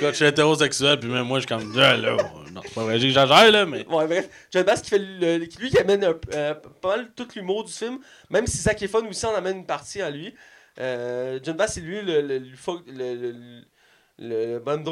Quand 0.00 0.08
je 0.08 0.12
suis 0.14 0.24
hétérosexuel, 0.24 0.98
puis 0.98 1.10
même 1.10 1.26
moi, 1.26 1.40
je 1.40 1.46
suis 1.46 1.54
comme, 1.54 1.72
ah, 1.78 1.96
là, 1.96 2.16
non, 2.52 2.62
c'est 2.64 2.72
pas 2.74 2.84
vrai, 2.84 2.98
j'exagère, 2.98 3.50
là, 3.52 3.66
mais. 3.66 3.86
Ouais, 3.86 4.06
bref. 4.06 4.30
John 4.50 4.62
Bass 4.64 4.80
qui 4.80 4.88
fait 4.90 4.98
le, 4.98 5.44
qui- 5.44 5.58
lui 5.58 5.68
qui 5.68 5.78
amène 5.78 6.02
un- 6.04 6.14
euh, 6.32 6.54
pas 6.80 6.96
mal 6.96 7.10
tout 7.14 7.28
l'humour 7.36 7.64
du 7.64 7.72
film, 7.72 7.98
même 8.30 8.46
si 8.46 8.56
Zac 8.56 8.80
Efron 8.82 9.06
aussi 9.06 9.26
en 9.26 9.34
amène 9.34 9.58
une 9.58 9.66
partie 9.66 10.00
à 10.00 10.10
lui. 10.10 10.34
Euh, 10.78 11.40
John 11.42 11.56
Bass, 11.56 11.74
c'est 11.74 11.80
lui 11.80 12.02
le, 12.02 12.20
le, 12.22 12.38
le, 12.38 13.14
le, 13.14 13.64
le, 14.18 14.58
bon 14.58 14.82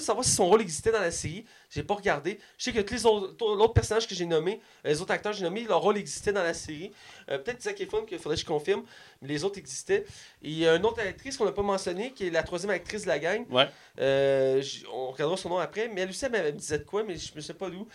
savoir 0.00 0.24
si 0.24 0.32
son 0.32 0.46
rôle 0.46 0.60
existait 0.62 0.92
dans 0.92 1.00
la 1.00 1.10
série. 1.10 1.44
J'ai 1.70 1.82
pas 1.82 1.94
regardé. 1.94 2.38
Je 2.56 2.64
sais 2.64 2.72
que 2.72 2.80
tous 2.80 2.94
les 2.94 3.04
autres, 3.06 3.72
personnages 3.74 4.08
que 4.08 4.14
j'ai 4.14 4.24
nommés, 4.24 4.60
euh, 4.86 4.88
les 4.88 5.02
autres 5.02 5.12
acteurs 5.12 5.32
que 5.32 5.38
j'ai 5.38 5.44
nommés, 5.44 5.64
leur 5.64 5.80
rôle 5.80 5.98
existait 5.98 6.32
dans 6.32 6.42
la 6.42 6.54
série. 6.54 6.92
Euh, 7.30 7.36
Peut-être 7.38 7.62
Zac 7.62 7.78
Efron, 7.80 8.02
qu'il 8.06 8.18
faudrait 8.18 8.36
que 8.36 8.40
je 8.40 8.46
confirme, 8.46 8.82
mais 9.20 9.28
les 9.28 9.44
autres 9.44 9.58
existaient. 9.58 10.06
Et 10.42 10.48
il 10.48 10.58
y 10.58 10.66
a 10.66 10.76
une 10.76 10.86
autre 10.86 11.00
actrice 11.00 11.36
qu'on 11.36 11.44
n'a 11.44 11.52
pas 11.52 11.60
mentionnée, 11.62 12.12
qui 12.12 12.26
est 12.26 12.30
la 12.30 12.42
troisième 12.42 12.70
actrice 12.70 13.02
de 13.02 13.08
la 13.08 13.18
gang. 13.18 13.44
Ouais. 13.50 13.68
Euh, 14.00 14.62
on 14.92 15.10
regardera 15.10 15.36
son 15.36 15.50
nom 15.50 15.58
après. 15.58 15.88
Mais 15.88 16.00
elle 16.02 16.08
aussi, 16.10 16.24
elle 16.24 16.32
me 16.32 16.36
elle 16.38 16.54
me 16.54 16.58
disait 16.58 16.78
de 16.78 16.84
quoi, 16.84 17.02
mais 17.04 17.16
je 17.16 17.32
ne 17.36 17.40
sais 17.40 17.54
pas 17.54 17.68
d'où. 17.68 17.86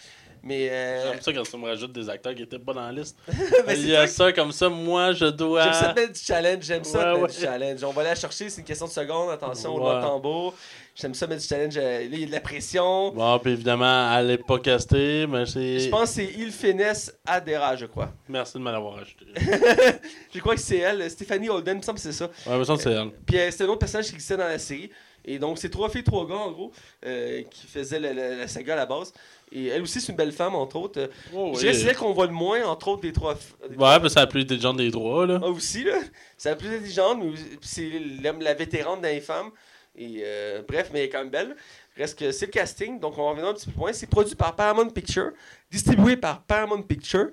Mais. 0.44 0.70
euh, 0.70 1.12
J'aime 1.14 1.22
ça 1.22 1.34
quand 1.34 1.44
tu 1.44 1.58
me 1.58 1.66
rajoutes 1.66 1.94
des 1.94 2.10
acteurs 2.10 2.36
qui 2.36 2.44
étaient 2.44 2.60
pas 2.60 2.74
dans 2.74 2.82
la 2.86 2.92
liste. 2.92 3.18
mais 3.66 3.80
Il 3.80 3.88
y 3.90 3.96
a 3.96 4.06
ça, 4.08 4.32
comme 4.34 4.52
ça, 4.52 4.70
moi, 4.70 5.14
je 5.14 5.26
dois. 5.26 5.64
J'aime 5.64 5.74
ça 5.74 5.94
te 5.94 6.00
mettre 6.00 6.14
du 6.14 6.20
challenge, 6.20 6.64
j'aime 6.64 6.84
ça 6.84 7.00
te 7.00 7.14
Ouais, 7.16 7.22
mettre 7.22 7.34
du 7.34 7.40
challenge. 7.42 7.84
On 7.84 7.92
va 7.92 8.02
aller 8.02 8.10
la 8.12 8.16
chercher, 8.16 8.50
c'est 8.50 8.62
une 8.62 8.68
question 8.68 8.86
de 8.88 8.92
seconde, 8.92 9.32
attention, 9.32 9.74
Ouais. 9.76 9.82
au 9.98 10.02
tambour. 10.02 10.54
J'aime 10.96 11.16
ça 11.16 11.26
mettre 11.26 11.42
du 11.42 11.48
challenge, 11.48 11.74
euh, 11.76 12.00
là, 12.02 12.06
il 12.12 12.20
y 12.20 12.24
a 12.24 12.28
de 12.28 12.32
la 12.32 12.40
pression. 12.40 13.12
Bon, 13.14 13.40
puis 13.40 13.54
évidemment, 13.54 14.16
elle 14.16 14.30
est 14.30 14.38
pas 14.38 14.60
castée, 14.60 15.26
mais 15.28 15.46
c'est. 15.48 15.80
Je 15.80 15.90
pense 15.90 16.10
que 16.10 16.16
c'est 16.18 16.32
Il 16.38 16.52
Finesse 16.52 17.12
Adera, 17.26 17.76
je 17.76 17.88
crois. 17.88 18.12
Merci 18.30 18.54
de 18.54 18.60
m'avoir 18.60 19.00
ajouté. 19.00 19.26
je 20.34 20.40
crois 20.40 20.54
que 20.56 20.62
c'est 20.62 20.78
elle, 20.78 21.10
Stéphanie 21.10 21.50
Holden, 21.50 21.76
il 21.76 21.78
me 21.78 21.82
semble 21.84 21.98
que 21.98 22.04
c'est 22.04 22.12
ça. 22.12 22.30
Ouais, 22.46 22.58
mais 22.60 22.66
ça, 22.66 22.76
c'est 22.78 22.92
elle. 22.92 23.10
Puis 23.26 23.38
euh, 23.40 23.50
c'était 23.50 23.64
un 23.64 23.68
autre 23.70 23.80
personnage 23.80 24.06
qui 24.08 24.14
existait 24.14 24.38
dans 24.38 24.44
la 24.48 24.60
série. 24.60 24.92
Et 25.26 25.40
donc, 25.40 25.58
c'est 25.58 25.70
trois 25.70 25.90
filles, 25.90 26.04
trois 26.04 26.28
gars, 26.28 26.36
en 26.36 26.52
gros, 26.52 26.72
euh, 27.06 27.42
qui 27.50 27.66
faisaient 27.66 28.00
la, 28.00 28.14
la- 28.14 28.36
la 28.36 28.48
saga 28.48 28.74
à 28.74 28.76
la 28.76 28.86
base. 28.86 29.14
Et 29.54 29.68
elle 29.68 29.82
aussi, 29.82 30.02
c'est 30.02 30.12
une 30.12 30.18
belle 30.18 30.34
femme, 30.34 30.54
entre 30.54 30.76
autres. 30.76 31.00
Euh, 31.00 31.08
Oh, 31.34 31.52
Je 31.56 31.60
dirais 31.62 31.74
c'est 31.74 31.88
elle 31.88 31.96
qu'on 31.96 32.12
voit 32.12 32.26
le 32.28 32.34
moins, 32.34 32.64
entre 32.66 32.90
autres, 32.90 33.02
des 33.04 33.14
trois. 33.14 33.36
des 33.70 33.78
Ouais, 33.78 34.00
mais 34.02 34.10
c'est 34.10 34.20
la 34.20 34.28
plus 34.28 34.42
intelligente 34.42 34.78
des 34.78 34.92
trois, 34.92 35.26
là. 35.26 35.40
Ah, 35.42 35.48
aussi, 35.48 35.86
là. 35.86 35.96
C'est 36.38 36.50
la 36.50 36.56
plus 36.58 36.68
intelligente, 36.76 37.20
mais 37.24 37.32
c'est 37.62 37.90
la, 38.22 38.34
la 38.34 38.54
vétérane 38.54 39.00
dans 39.02 39.08
les 39.08 39.22
femmes. 39.22 39.50
Et 39.96 40.22
euh, 40.24 40.62
bref, 40.68 40.90
mais 40.92 41.00
elle 41.00 41.06
est 41.06 41.10
quand 41.10 41.20
même 41.20 41.30
belle. 41.30 41.56
Reste 41.96 42.18
que 42.18 42.32
c'est 42.32 42.48
le 42.48 42.52
casting, 42.52 43.00
donc 43.00 43.18
on 43.18 43.24
va 43.24 43.30
revenir 43.30 43.50
un 43.50 43.54
petit 43.54 43.68
peu 43.68 43.72
plus 43.72 43.80
loin. 43.80 43.94
C'est 43.94 44.08
produit 44.08 44.36
par 44.36 44.56
Paramount 44.56 44.90
Picture, 44.90 45.32
distribué 45.70 46.18
par 46.18 46.42
Paramount 46.42 46.82
Picture. 46.82 47.28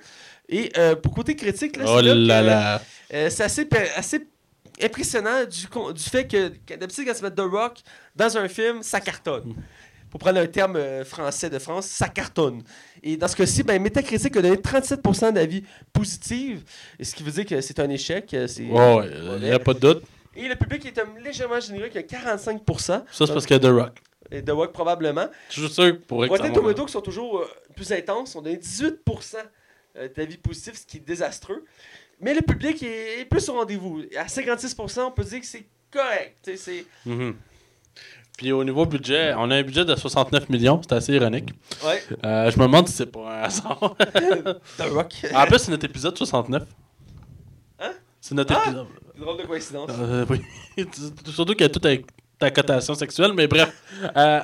Et 0.48 0.70
euh, 0.76 0.94
pour 0.94 1.14
côté 1.14 1.34
critique, 1.34 1.76
là, 1.76 1.84
Oh 1.88 2.00
là 2.00 2.82
euh, 3.14 3.30
c'est 3.30 3.44
assez, 3.44 3.66
assez 3.96 4.26
impressionnant 4.82 5.44
du, 5.44 5.94
du 5.94 6.02
fait 6.02 6.26
que, 6.26 6.52
d'habitude, 6.74 7.06
quand 7.06 7.14
tu 7.14 7.22
mets 7.22 7.30
The 7.30 7.40
Rock 7.40 7.78
dans 8.14 8.36
un 8.36 8.48
film, 8.48 8.82
ça 8.82 9.00
cartonne. 9.00 9.54
pour 10.10 10.20
prendre 10.20 10.40
un 10.40 10.46
terme 10.46 11.04
français 11.04 11.48
de 11.48 11.58
France, 11.58 11.86
ça 11.86 12.08
cartonne. 12.08 12.62
Et 13.02 13.16
dans 13.16 13.28
ce 13.28 13.36
cas-ci, 13.36 13.62
ben, 13.62 13.80
Metacritic 13.80 14.36
a 14.36 14.42
donné 14.42 14.56
37% 14.56 15.32
d'avis 15.32 15.64
positifs, 15.94 16.60
ce 17.00 17.14
qui 17.14 17.22
veut 17.22 17.30
dire 17.30 17.46
que 17.46 17.60
c'est 17.62 17.78
un 17.80 17.88
échec. 17.88 18.26
c'est 18.46 18.64
il 18.64 18.68
n'y 18.68 19.50
a 19.50 19.58
pas 19.58 19.72
de 19.72 19.78
doute. 19.78 20.02
Et 20.36 20.48
le 20.48 20.54
public 20.54 20.86
est 20.86 20.98
um, 20.98 21.18
légèrement 21.18 21.60
généreux, 21.60 21.88
qui 21.88 21.98
a 21.98 22.02
45%. 22.02 22.82
Ça, 22.82 23.04
c'est 23.10 23.26
parce 23.32 23.46
qu'il 23.46 23.56
y 23.56 23.58
a 23.58 23.60
The 23.60 23.72
Rock. 23.72 23.98
Et 24.30 24.42
The 24.44 24.50
Rock, 24.50 24.72
probablement. 24.72 25.26
Je 25.50 25.60
suis 25.60 25.68
sûr 25.72 25.98
pour 26.06 26.26
Rotten 26.26 26.52
Tomatoes 26.52 26.86
qui 26.86 26.92
sont 26.92 27.00
toujours 27.00 27.40
euh, 27.40 27.48
plus 27.74 27.90
intenses, 27.92 28.36
ont 28.36 28.42
donné 28.42 28.56
18% 28.56 29.36
euh, 29.96 30.08
d'avis 30.16 30.36
positifs, 30.36 30.74
ce 30.80 30.86
qui 30.86 30.98
est 30.98 31.00
désastreux. 31.00 31.64
Mais 32.20 32.34
le 32.34 32.42
public 32.42 32.82
est, 32.82 33.20
est 33.20 33.24
plus 33.24 33.48
au 33.48 33.54
rendez-vous. 33.54 34.02
À 34.16 34.26
56%, 34.26 35.00
on 35.00 35.10
peut 35.10 35.24
dire 35.24 35.40
que 35.40 35.46
c'est 35.46 35.66
correct. 35.90 36.48
Mhm. 37.06 37.34
Puis 38.38 38.52
au 38.52 38.64
niveau 38.64 38.86
budget, 38.86 39.34
on 39.36 39.50
a 39.50 39.56
un 39.56 39.62
budget 39.62 39.84
de 39.84 39.94
69 39.94 40.48
millions, 40.48 40.80
c'est 40.82 40.94
assez 40.94 41.12
ironique. 41.12 41.50
Ouais, 41.84 42.02
Euh, 42.24 42.50
je 42.50 42.58
me 42.58 42.64
demande 42.64 42.88
si 42.88 42.94
c'est 42.94 43.06
pas 43.06 43.40
un 43.40 43.42
hasard. 43.42 43.96
The 44.78 44.82
Rock. 44.92 45.12
en 45.34 45.44
plus, 45.46 45.58
c'est 45.58 45.70
notre 45.70 45.84
épisode 45.84 46.16
69. 46.16 46.62
C'est 48.20 48.34
notre 48.34 48.54
Ah! 48.56 48.62
épisode. 48.66 48.86
Drôle 49.18 49.36
de 49.38 49.42
coïncidence. 49.46 49.90
Euh, 49.98 50.24
oui. 50.30 50.40
Surtout 51.26 51.52
qu'il 51.52 51.62
y 51.62 51.64
a 51.64 51.68
tout 51.68 51.80
avec 51.84 52.06
ta 52.38 52.50
cotation 52.50 52.94
sexuelle, 52.94 53.32
mais 53.34 53.46
bref. 53.46 53.70
Euh, 54.16 54.40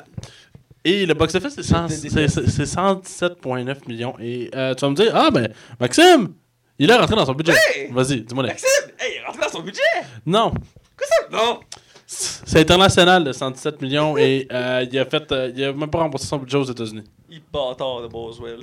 et 0.84 1.04
le 1.06 1.14
box-office, 1.14 1.54
c'est 1.54 1.62
cent- 1.62 1.88
Je 1.88 1.94
te 1.94 2.08
c'est- 2.08 2.28
c'est 2.28 2.46
c'est 2.48 2.66
117,9 2.66 3.86
millions. 3.88 4.14
Et 4.20 4.50
euh, 4.54 4.74
tu 4.74 4.82
vas 4.82 4.90
me 4.90 4.94
dire, 4.96 5.12
ah 5.14 5.30
ben, 5.30 5.52
Maxime, 5.80 6.34
il 6.78 6.90
est 6.90 6.94
rentré 6.94 7.16
dans 7.16 7.24
son 7.26 7.32
budget. 7.34 7.54
Hey! 7.74 7.90
Vas-y, 7.90 8.20
dis-moi. 8.22 8.44
les- 8.44 8.50
Maxime! 8.50 8.68
Hey, 8.98 9.12
il 9.14 9.22
est 9.22 9.26
rentré 9.26 9.40
dans 9.42 9.48
son 9.52 9.62
budget! 9.62 9.80
Non, 10.26 10.50
Quoi 10.50 11.06
ça? 11.06 11.28
Non! 11.36 11.60
c'est 12.08 12.60
international, 12.60 13.24
le 13.24 13.32
117 13.32 13.82
millions, 13.82 14.16
et 14.16 14.46
euh, 14.52 14.86
il 14.90 14.96
a 14.98 15.04
fait, 15.06 15.32
euh, 15.32 15.50
il 15.54 15.64
a 15.64 15.72
même 15.72 15.90
pas 15.90 15.98
remboursé 15.98 16.26
son 16.28 16.36
budget 16.38 16.56
aux 16.58 16.64
États-Unis. 16.64 17.02
Il 17.28 17.42
bâtard 17.52 18.02
de 18.02 18.06
Boswell. 18.06 18.60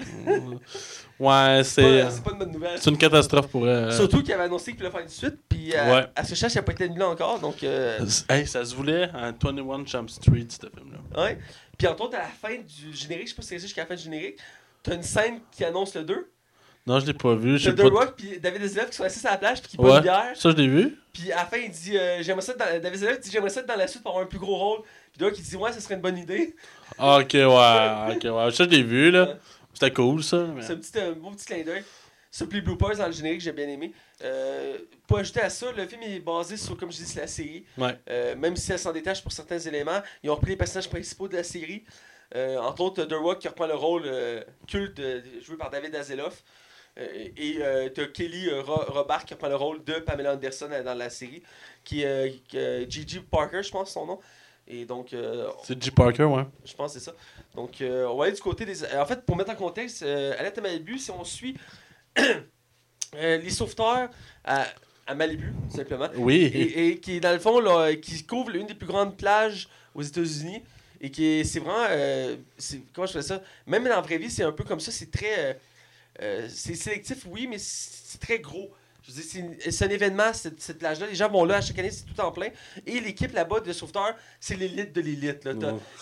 Ouais, 1.19 1.61
C'est 1.63 2.09
c'est 2.11 2.23
pas, 2.23 2.31
une 2.31 2.39
bonne 2.39 2.51
nouvelle. 2.51 2.77
c'est 2.79 2.89
une 2.89 2.97
catastrophe 2.97 3.47
pour. 3.47 3.65
euh, 3.65 3.91
Surtout 3.91 4.21
qu'il 4.23 4.33
avait 4.33 4.43
annoncé 4.43 4.71
qu'il 4.71 4.79
voulait 4.79 4.91
faire 4.91 5.01
une 5.01 5.07
suite, 5.09 5.35
puis 5.47 5.71
euh, 5.75 5.93
Ouais. 6.01 6.05
à 6.15 6.23
ce 6.23 6.35
sache, 6.35 6.53
il 6.53 6.57
n'a 6.57 6.63
pas 6.63 6.71
été 6.73 6.85
annulé 6.85 7.03
encore, 7.03 7.39
donc... 7.39 7.63
euh, 7.63 7.99
Hey, 8.29 8.45
ça 8.47 8.65
se 8.65 8.75
voulait 8.75 9.09
à 9.13 9.31
21 9.31 9.85
Jump 9.85 10.09
Street, 10.09 10.47
ce 10.49 10.67
film-là. 10.67 11.23
ouais. 11.23 11.37
Puis 11.77 11.87
entre 11.87 12.03
autres, 12.03 12.15
à 12.17 12.19
la 12.21 12.25
fin 12.27 12.55
du 12.55 12.93
générique, 12.95 13.27
je 13.27 13.29
sais 13.31 13.35
pas 13.35 13.41
si 13.43 13.47
c'est 13.49 13.59
jusqu'à 13.59 13.81
la 13.81 13.87
fin 13.87 13.95
du 13.95 14.03
générique, 14.03 14.37
t'as 14.83 14.95
une 14.95 15.03
scène 15.03 15.39
qui 15.51 15.63
annonce 15.63 15.95
le 15.95 16.03
2. 16.03 16.29
Non, 16.85 16.99
je 16.99 17.05
l'ai 17.05 17.13
pas 17.13 17.33
vu. 17.35 17.57
T'as 17.61 17.71
The. 17.71 17.79
Rock 17.81 18.13
puis 18.17 18.39
David 18.41 18.63
Hasselhoff 18.63 18.89
qui 18.89 18.97
sont 18.97 19.03
assis 19.05 19.25
à 19.25 19.31
la 19.31 19.37
plage 19.37 19.61
puis 19.61 19.71
qui 19.71 19.77
boivent 19.77 19.91
Ouais, 19.91 19.97
une 19.99 20.03
bière. 20.03 20.31
ça 20.35 20.49
je 20.51 20.55
l'ai 20.57 20.67
vu. 20.67 20.97
Puis 21.13 21.31
à 21.31 21.37
la 21.37 21.45
fin, 21.45 21.57
il 21.57 21.71
dit 21.71 21.97
euh, 21.97 22.21
j'aimerais 22.21 22.41
ça 22.41 22.53
dans... 22.55 22.81
David 22.81 23.19
dit 23.21 23.31
j'aimerais 23.31 23.49
ça 23.49 23.61
être 23.61 23.67
dans 23.67 23.77
la 23.77 23.87
suite 23.87 24.03
pour 24.03 24.11
avoir 24.11 24.25
un 24.25 24.27
plus 24.27 24.39
gros 24.39 24.57
rôle. 24.57 24.79
Puis 25.13 25.19
The 25.19 25.23
Rock 25.23 25.33
il 25.37 25.43
dit 25.45 25.55
ouais, 25.55 25.71
ça 25.71 25.79
serait 25.79 25.95
une 25.95 26.01
bonne 26.01 26.17
idée. 26.17 26.53
Ah, 26.99 27.19
Ok, 27.21 27.31
ouais, 27.35 27.45
ok, 27.45 28.23
ouais. 28.25 28.51
Ça 28.51 28.65
je 28.65 28.69
l'ai 28.69 28.83
vu, 28.83 29.11
là. 29.11 29.37
C'était 29.73 29.91
cool, 29.91 30.23
ça. 30.23 30.47
mais- 30.55 30.61
C'est 30.61 30.73
un 30.73 30.77
petit, 30.77 30.99
un 30.99 31.11
beau 31.13 31.31
petit 31.31 31.45
clin 31.45 31.63
d'œil. 31.63 31.83
Puis 32.35 32.47
les 32.51 32.61
bloopers 32.61 32.97
dans 32.97 33.05
le 33.05 33.11
générique, 33.11 33.41
j'ai 33.41 33.51
bien 33.51 33.67
aimé. 33.67 33.91
Euh, 34.23 34.79
pour 35.07 35.19
ajouter 35.19 35.41
à 35.41 35.49
ça, 35.51 35.71
le 35.71 35.85
film 35.85 36.01
est 36.01 36.19
basé 36.19 36.57
sur, 36.57 36.75
comme 36.75 36.91
je 36.91 36.97
dis, 37.03 37.15
la 37.15 37.27
série. 37.27 37.63
Ouais. 37.77 37.95
Euh, 38.09 38.35
même 38.35 38.55
si 38.55 38.71
elle 38.71 38.79
s'en 38.79 38.91
détache 38.91 39.21
pour 39.21 39.31
certains 39.31 39.59
éléments, 39.59 40.01
ils 40.23 40.29
ont 40.31 40.35
repris 40.35 40.51
les 40.51 40.57
personnages 40.57 40.89
principaux 40.89 41.27
de 41.27 41.35
la 41.35 41.43
série. 41.43 41.83
Euh, 42.35 42.57
entre 42.57 42.81
autres, 42.81 43.03
The 43.05 43.13
Rock 43.13 43.37
qui 43.39 43.47
reprend 43.47 43.67
le 43.67 43.75
rôle 43.75 44.03
euh, 44.05 44.43
culte 44.67 44.99
euh, 44.99 45.21
joué 45.41 45.57
par 45.57 45.69
David. 45.69 45.93
Euh, 45.95 47.07
et 47.37 47.57
euh, 47.59 47.89
t'as 47.89 48.05
Kelly 48.05 48.49
euh, 48.49 48.61
Ro- 48.61 48.85
Robart 48.87 49.25
qui 49.25 49.33
reprend 49.35 49.49
le 49.49 49.55
rôle 49.55 49.83
de 49.83 49.93
Pamela 49.95 50.33
Anderson 50.33 50.69
euh, 50.71 50.83
dans 50.83 50.93
la 50.95 51.09
série, 51.11 51.43
qui 51.83 52.01
est 52.03 52.05
euh, 52.05 52.29
euh, 52.55 52.85
Gigi 52.89 53.19
Parker, 53.19 53.61
je 53.63 53.71
pense 53.71 53.91
son 53.91 54.05
nom. 54.05 54.19
Et 54.67 54.85
donc, 54.85 55.11
euh, 55.13 55.49
C'est 55.63 55.81
G. 55.83 55.91
Parker, 55.91 56.23
ouais. 56.23 56.45
je 56.63 56.73
pense 56.73 56.93
que 56.93 56.99
c'est 56.99 57.05
ça. 57.05 57.13
Donc, 57.55 57.81
euh, 57.81 58.05
on 58.07 58.17
va 58.17 58.25
aller 58.25 58.33
du 58.33 58.41
côté 58.41 58.65
des. 58.65 58.83
euh, 58.83 59.01
En 59.01 59.05
fait, 59.05 59.25
pour 59.25 59.35
mettre 59.35 59.51
en 59.51 59.55
contexte, 59.55 60.01
euh, 60.03 60.33
à 60.39 60.61
Malibu, 60.61 60.97
si 60.97 61.11
on 61.11 61.23
suit 61.23 61.55
euh, 63.15 63.37
les 63.37 63.49
sauveteurs 63.49 64.09
à, 64.43 64.65
à 65.05 65.15
Malibu, 65.15 65.51
tout 65.69 65.77
simplement, 65.77 66.09
Oui. 66.17 66.35
et, 66.45 66.87
et 66.89 66.99
qui, 66.99 67.19
dans 67.19 67.31
le 67.31 67.39
fond, 67.39 67.59
là, 67.59 67.95
qui 67.95 68.25
couvre 68.25 68.55
une 68.55 68.67
des 68.67 68.73
plus 68.73 68.87
grandes 68.87 69.17
plages 69.17 69.67
aux 69.93 70.01
États-Unis, 70.01 70.63
et 70.99 71.11
qui 71.11 71.25
est. 71.25 71.43
C'est 71.43 71.59
vraiment. 71.59 72.37
comment 72.93 73.05
je 73.07 73.13
fais 73.13 73.21
ça? 73.21 73.41
Même 73.67 73.83
dans 73.83 73.89
la 73.89 74.01
vraie 74.01 74.17
vie, 74.17 74.31
c'est 74.31 74.43
un 74.43 74.51
peu 74.51 74.63
comme 74.63 74.79
ça, 74.79 74.91
c'est 74.91 75.11
très. 75.11 75.59
c'est 76.49 76.75
sélectif, 76.75 77.25
oui, 77.29 77.45
mais 77.47 77.57
c'est 77.59 78.19
très 78.19 78.39
gros. 78.39 78.71
Je 79.05 79.11
veux 79.11 79.21
dire, 79.21 79.55
c'est 79.69 79.85
un 79.85 79.89
événement, 79.89 80.31
cette, 80.33 80.61
cette 80.61 80.79
plage-là. 80.79 81.07
Les 81.07 81.15
gens 81.15 81.29
vont 81.29 81.43
là 81.43 81.57
à 81.57 81.61
chaque 81.61 81.77
année, 81.77 81.91
c'est 81.91 82.05
tout 82.05 82.19
en 82.21 82.31
plein. 82.31 82.47
Et 82.87 83.01
l'équipe 83.01 83.33
là-bas 83.33 83.59
de 83.59 83.73
sauveteurs, 83.73 84.15
c'est 84.39 84.55
l'élite 84.55 84.93
de 84.93 85.01
l'élite. 85.01 85.47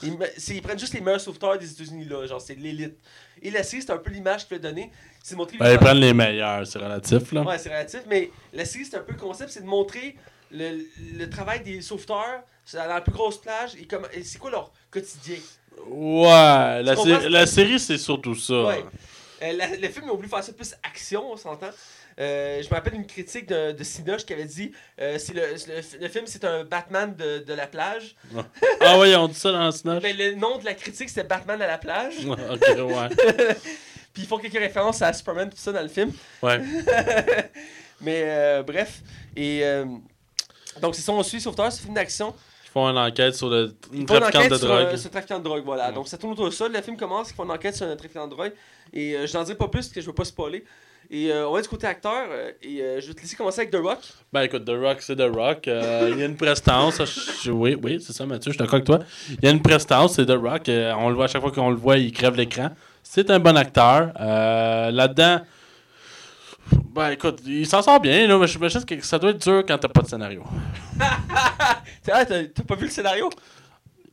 ils, 0.04 0.62
prennent 0.62 0.80
juste 0.80 0.94
les 0.94 1.02
meilleurs 1.02 1.20
sauveteurs 1.20 1.58
des 1.58 1.72
États-Unis, 1.72 2.06
là. 2.06 2.28
Genre, 2.28 2.40
c'est 2.40 2.54
l'élite. 2.56 2.96
Et 3.42 3.50
la 3.50 3.64
série, 3.64 3.82
c'est 3.82 3.92
un 3.92 3.98
peu 3.98 4.12
l'image 4.12 4.48
qu'il 4.48 4.58
veut 4.58 4.62
donner. 4.62 4.92
C'est 5.24 5.36
montrer. 5.36 5.58
Ben, 5.58 5.72
ils 5.72 5.80
prennent 5.80 5.98
les 5.98 6.14
meilleurs, 6.14 6.66
c'est 6.68 6.78
relatif, 6.78 7.32
là. 7.32 7.42
Ouais, 7.42 7.58
c'est 7.58 7.70
relatif, 7.70 8.02
mais 8.08 8.30
la 8.54 8.66
série, 8.66 8.86
c'est 8.86 8.98
un 8.98 9.02
peu 9.02 9.14
le 9.14 9.20
concept, 9.20 9.50
c'est 9.50 9.62
de 9.62 9.68
montrer 9.68 10.16
le, 10.52 10.86
le 11.18 11.30
travail 11.30 11.62
des 11.62 11.82
sauveteurs 11.82 12.44
dans 12.74 12.86
la 12.86 13.02
plus 13.02 13.14
grosse 13.14 13.40
plage 13.40 13.72
et, 13.76 14.24
c'est 14.24 14.38
quoi 14.38 14.52
leur 14.52 14.72
quotidien? 14.90 15.38
Ouais, 15.88 16.84
la, 16.84 16.96
sé- 16.96 17.46
série, 17.48 17.80
c'est 17.80 17.98
surtout 17.98 18.36
ça. 18.36 18.64
Ouais. 18.66 18.86
Euh, 19.42 19.54
la- 19.54 19.76
le 19.76 19.88
film, 19.88 20.06
ils 20.06 20.12
ont 20.12 20.16
voulu 20.16 20.28
faire 20.28 20.44
ça 20.44 20.54
plus 20.54 20.76
action, 20.84 21.32
on 21.32 21.38
s'entend. 21.38 21.70
Euh, 22.20 22.62
je 22.62 22.68
me 22.70 22.74
rappelle 22.74 22.96
une 22.96 23.06
critique 23.08 23.48
de, 23.48 23.72
de 23.72 23.84
qui 24.26 24.34
avait 24.34 24.46
dit 24.46 24.72
euh, 25.00 25.18
c'est 25.18 25.34
le, 25.34 25.42
le- 25.42 26.00
le 26.02 26.08
film, 26.10 26.26
c'est 26.28 26.44
un 26.44 26.64
Batman 26.64 27.16
de, 27.16 27.40
de 27.40 27.54
la 27.54 27.68
plage. 27.68 28.16
Ah 28.82 28.98
ils 29.06 29.16
ont 29.16 29.28
dit 29.28 29.36
ça 29.36 29.52
dans 29.52 29.72
Snatch? 29.72 30.04
Mais 30.04 30.14
le 30.14 30.36
nom 30.36 30.58
de 30.58 30.66
la 30.66 30.74
critique, 30.74 31.10
c'était 31.10 31.24
Batman 31.28 31.62
à 31.62 31.68
la 31.68 31.78
plage. 31.78 32.16
ok, 32.26 32.38
ouais. 32.78 33.10
Puis 34.14 34.24
ils 34.24 34.28
font 34.28 34.38
quelques 34.38 34.60
références 34.60 35.02
à 35.02 35.14
Superman, 35.14 35.50
tout 35.50 35.56
ça 35.58 35.72
dans 35.72 35.82
le 35.82 35.88
film. 35.88 36.12
Ouais. 36.44 36.60
Mais 38.02 38.24
euh, 38.26 38.64
bref. 38.64 39.02
Et 39.36 39.64
donc, 40.82 40.96
c'est 40.96 41.02
ça, 41.02 41.12
on 41.12 41.24
suit 41.24 41.40
Sauveteur, 41.42 41.66
un 41.66 41.72
film 41.72 41.94
d'action. 41.94 42.34
Ils 42.66 42.72
font 42.72 42.88
une 42.90 42.98
enquête 42.98 43.36
sur 43.36 43.50
le, 43.50 43.76
une 43.94 44.04
enquête 44.10 44.50
de 44.52 44.58
sur, 44.58 44.68
drogue. 44.68 44.88
euh, 44.92 44.98
un 44.98 45.10
trafiquant 45.10 45.40
de 45.40 45.44
drogue, 45.44 45.64
voilà. 45.66 45.90
Ouais. 45.90 45.94
Donc, 45.94 46.08
ça 46.08 46.18
tourne 46.18 46.34
autour 46.34 46.46
de 46.46 46.52
ça. 46.52 46.68
Le 46.68 46.82
film 46.82 46.96
commence, 46.98 47.30
ils 47.30 47.34
font 47.36 47.44
une 47.44 47.52
enquête 47.52 47.76
sur 47.76 47.86
un 47.86 47.96
trafiquant 47.96 48.26
de 48.28 48.32
drogue. 48.36 48.54
Et 48.94 49.14
euh, 49.16 49.28
je 49.28 49.38
n'en 49.38 49.44
dirai 49.44 49.58
pas 49.58 49.68
plus 49.68 49.82
parce 49.82 49.94
que 49.94 50.02
je 50.02 50.06
veux 50.08 50.14
pas 50.14 50.24
spoiler. 50.26 50.64
Et 51.14 51.30
euh, 51.30 51.46
on 51.50 51.52
va 51.54 51.62
du 51.62 51.68
côté 51.68 51.88
acteur. 51.88 52.28
euh, 52.30 52.52
et 52.64 52.82
euh, 52.82 53.02
je 53.02 53.08
vais 53.08 53.14
te 53.14 53.20
laisser 53.22 53.36
commencer 53.36 53.60
avec 53.62 53.72
The 53.72 53.78
Rock. 53.84 54.00
Ben 54.32 54.44
écoute, 54.44 54.64
The 54.64 54.72
Rock, 54.82 54.98
c'est 55.02 55.18
The 55.18 55.30
Rock. 55.36 55.68
Euh, 55.68 56.10
il 56.14 56.18
y 56.20 56.24
a 56.24 56.26
une 56.26 56.38
prestance. 56.38 57.02
je- 57.44 57.52
oui, 57.52 57.78
oui, 57.84 58.02
c'est 58.02 58.14
ça, 58.14 58.26
Mathieu, 58.26 58.52
je 58.52 58.56
suis 58.56 58.60
d'accord 58.60 58.76
avec 58.76 58.86
toi. 58.86 59.00
Il 59.30 59.44
y 59.44 59.48
a 59.48 59.52
une 59.52 59.62
prestance, 59.62 60.14
c'est 60.16 60.26
The 60.26 60.38
Rock. 60.42 60.64
on 60.70 61.10
le 61.10 61.16
voit 61.16 61.26
à 61.26 61.28
chaque 61.28 61.42
fois 61.42 61.52
qu'on 61.52 61.70
le 61.70 61.76
voit, 61.76 61.98
il 61.98 62.14
crève 62.14 62.36
l'écran. 62.38 62.70
C'est 63.04 63.30
un 63.30 63.40
bon 63.40 63.58
acteur. 63.58 64.14
Là-dedans, 64.18 65.42
ben 66.94 67.10
écoute, 67.12 67.40
il 67.46 67.68
s'en 67.68 67.82
sort 67.82 68.00
bien, 68.00 68.26
là, 68.28 68.38
mais 68.38 68.48
je 68.48 68.58
me 68.58 68.70
dis 68.70 68.86
que 68.86 69.06
ça 69.06 69.20
doit 69.20 69.32
être 69.32 69.42
dur 69.44 69.64
quand 69.68 69.78
t'as 69.78 69.90
pas 69.90 70.02
de 70.04 70.08
scénario. 70.08 70.44
T'as 72.06 72.26
pas 72.26 72.76
vu 72.76 72.86
le 72.86 72.90
scénario? 72.92 73.30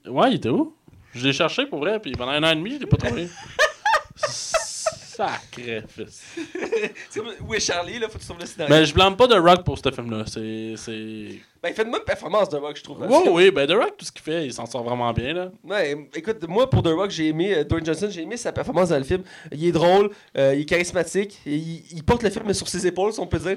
Ouais, 0.06 0.30
il 0.30 0.34
était 0.36 0.48
où? 0.48 0.74
Je 1.14 1.24
l'ai 1.26 1.32
cherché 1.32 1.66
pour 1.66 1.78
vrai, 1.78 2.00
puis 2.00 2.12
pendant 2.12 2.32
un 2.32 2.42
an 2.42 2.50
et 2.50 2.56
demi, 2.56 2.74
je 2.74 2.80
l'ai 2.80 2.86
pas 2.86 2.96
trouvé. 2.96 3.28
Sacré 5.18 5.82
fils. 5.88 6.22
C'est 7.10 7.20
comme, 7.20 7.32
Où 7.46 7.54
est 7.54 7.60
Charlie, 7.60 7.98
là? 7.98 8.08
Faut 8.08 8.14
que 8.18 8.22
tu 8.22 8.28
trouves 8.28 8.38
le 8.40 8.46
scénario. 8.46 8.72
Mais 8.74 8.84
je 8.84 8.94
blâme 8.94 9.16
pas 9.16 9.26
The 9.26 9.32
Rock 9.38 9.64
pour 9.64 9.76
ce 9.76 9.90
film-là. 9.90 10.24
C'est. 10.26 10.74
c'est- 10.76 11.40
Ben, 11.60 11.70
il 11.70 11.74
fait 11.74 11.82
une 11.82 11.90
bonne 11.90 12.04
performance, 12.04 12.48
The 12.48 12.54
Rock, 12.54 12.76
je 12.76 12.82
trouve. 12.84 13.04
Oui, 13.08 13.28
oui, 13.32 13.50
ben 13.50 13.66
The 13.66 13.72
Rock, 13.72 13.96
tout 13.98 14.04
ce 14.04 14.12
qu'il 14.12 14.22
fait, 14.22 14.46
il 14.46 14.52
s'en 14.52 14.64
sort 14.66 14.84
vraiment 14.84 15.12
bien, 15.12 15.34
là. 15.34 15.50
Ouais, 15.64 16.08
écoute, 16.14 16.46
moi 16.48 16.70
pour 16.70 16.82
The 16.84 16.88
Rock, 16.94 17.10
j'ai 17.10 17.28
aimé 17.28 17.52
euh, 17.52 17.64
Dwayne 17.64 17.84
Johnson, 17.84 18.08
j'ai 18.10 18.22
aimé 18.22 18.36
sa 18.36 18.52
performance 18.52 18.90
dans 18.90 18.98
le 18.98 19.02
film. 19.04 19.22
Il 19.50 19.64
est 19.66 19.72
drôle, 19.72 20.10
euh, 20.36 20.54
il 20.54 20.60
est 20.60 20.64
charismatique, 20.66 21.38
il, 21.44 21.82
il 21.90 22.04
porte 22.04 22.22
le 22.22 22.30
film 22.30 22.52
sur 22.54 22.68
ses 22.68 22.86
épaules, 22.86 23.12
si 23.12 23.18
on 23.18 23.26
peut 23.26 23.40
dire. 23.40 23.56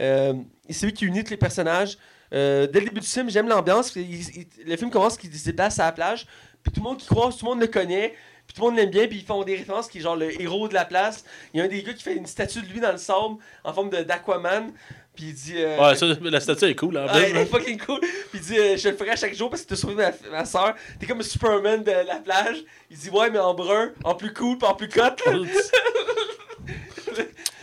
Euh, 0.00 0.34
c'est 0.68 0.84
lui 0.86 0.92
qui 0.92 1.06
unit 1.06 1.24
tous 1.24 1.30
les 1.30 1.36
personnages. 1.38 1.96
Euh, 2.32 2.66
dès 2.66 2.80
le 2.80 2.86
début 2.86 3.00
du 3.00 3.06
film, 3.06 3.28
j'aime 3.30 3.48
l'ambiance. 3.48 3.96
Il- 3.96 4.02
il- 4.20 4.46
le 4.66 4.76
film 4.76 4.90
commence 4.90 5.16
qu'il 5.16 5.34
se 5.34 5.46
déplace 5.46 5.78
à 5.80 5.86
la 5.86 5.92
plage, 5.92 6.26
puis 6.62 6.70
tout 6.72 6.80
le 6.80 6.88
monde 6.88 6.98
qui 6.98 7.06
croise, 7.06 7.36
tout 7.38 7.46
le 7.46 7.50
monde 7.52 7.60
le 7.60 7.66
connaît, 7.66 8.14
puis 8.52 8.56
tout 8.56 8.62
le 8.62 8.68
monde 8.70 8.76
l'aime 8.78 8.90
bien, 8.90 9.06
puis 9.06 9.18
ils 9.18 9.24
font 9.24 9.44
des 9.44 9.54
références 9.54 9.86
qui 9.86 9.98
est 9.98 10.00
genre 10.00 10.16
le 10.16 10.42
héros 10.42 10.66
de 10.66 10.74
la 10.74 10.84
place. 10.84 11.24
Il 11.54 11.58
y 11.58 11.60
a 11.60 11.66
un 11.66 11.68
des 11.68 11.84
gars 11.84 11.92
qui 11.92 12.02
fait 12.02 12.16
une 12.16 12.26
statue 12.26 12.62
de 12.62 12.66
lui 12.66 12.80
dans 12.80 12.90
le 12.90 12.98
sable 12.98 13.36
en 13.62 13.72
forme 13.72 13.90
d'Aquaman, 13.90 14.72
puis 15.14 15.26
il 15.26 15.34
dit. 15.34 15.54
euh, 15.56 15.78
Ouais, 15.80 15.94
ça, 15.94 16.06
la 16.20 16.40
statue 16.40 16.64
est 16.64 16.74
cool, 16.74 16.96
hein. 16.96 17.06
ah, 17.08 17.20
elle 17.20 17.36
est 17.36 17.46
fucking 17.46 17.78
cool. 17.78 18.00
Puis 18.00 18.10
il 18.34 18.40
dit 18.40 18.58
euh, 18.58 18.76
Je 18.76 18.88
le 18.88 18.96
ferai 18.96 19.10
à 19.10 19.16
chaque 19.16 19.34
jour 19.36 19.50
parce 19.50 19.62
que 19.62 19.68
t'as 19.68 19.76
sauvé 19.76 19.94
ma, 19.94 20.10
ma 20.32 20.44
soeur. 20.44 20.74
T'es 20.98 21.06
comme 21.06 21.22
Superman 21.22 21.84
de 21.84 21.92
la 21.92 22.16
plage. 22.16 22.56
Il 22.90 22.98
dit 22.98 23.08
Ouais, 23.10 23.30
mais 23.30 23.38
en 23.38 23.54
brun, 23.54 23.92
en 24.02 24.16
plus 24.16 24.32
cool, 24.32 24.58
puis 24.58 24.66
en 24.68 24.74
plus 24.74 24.88
cut. 24.88 25.00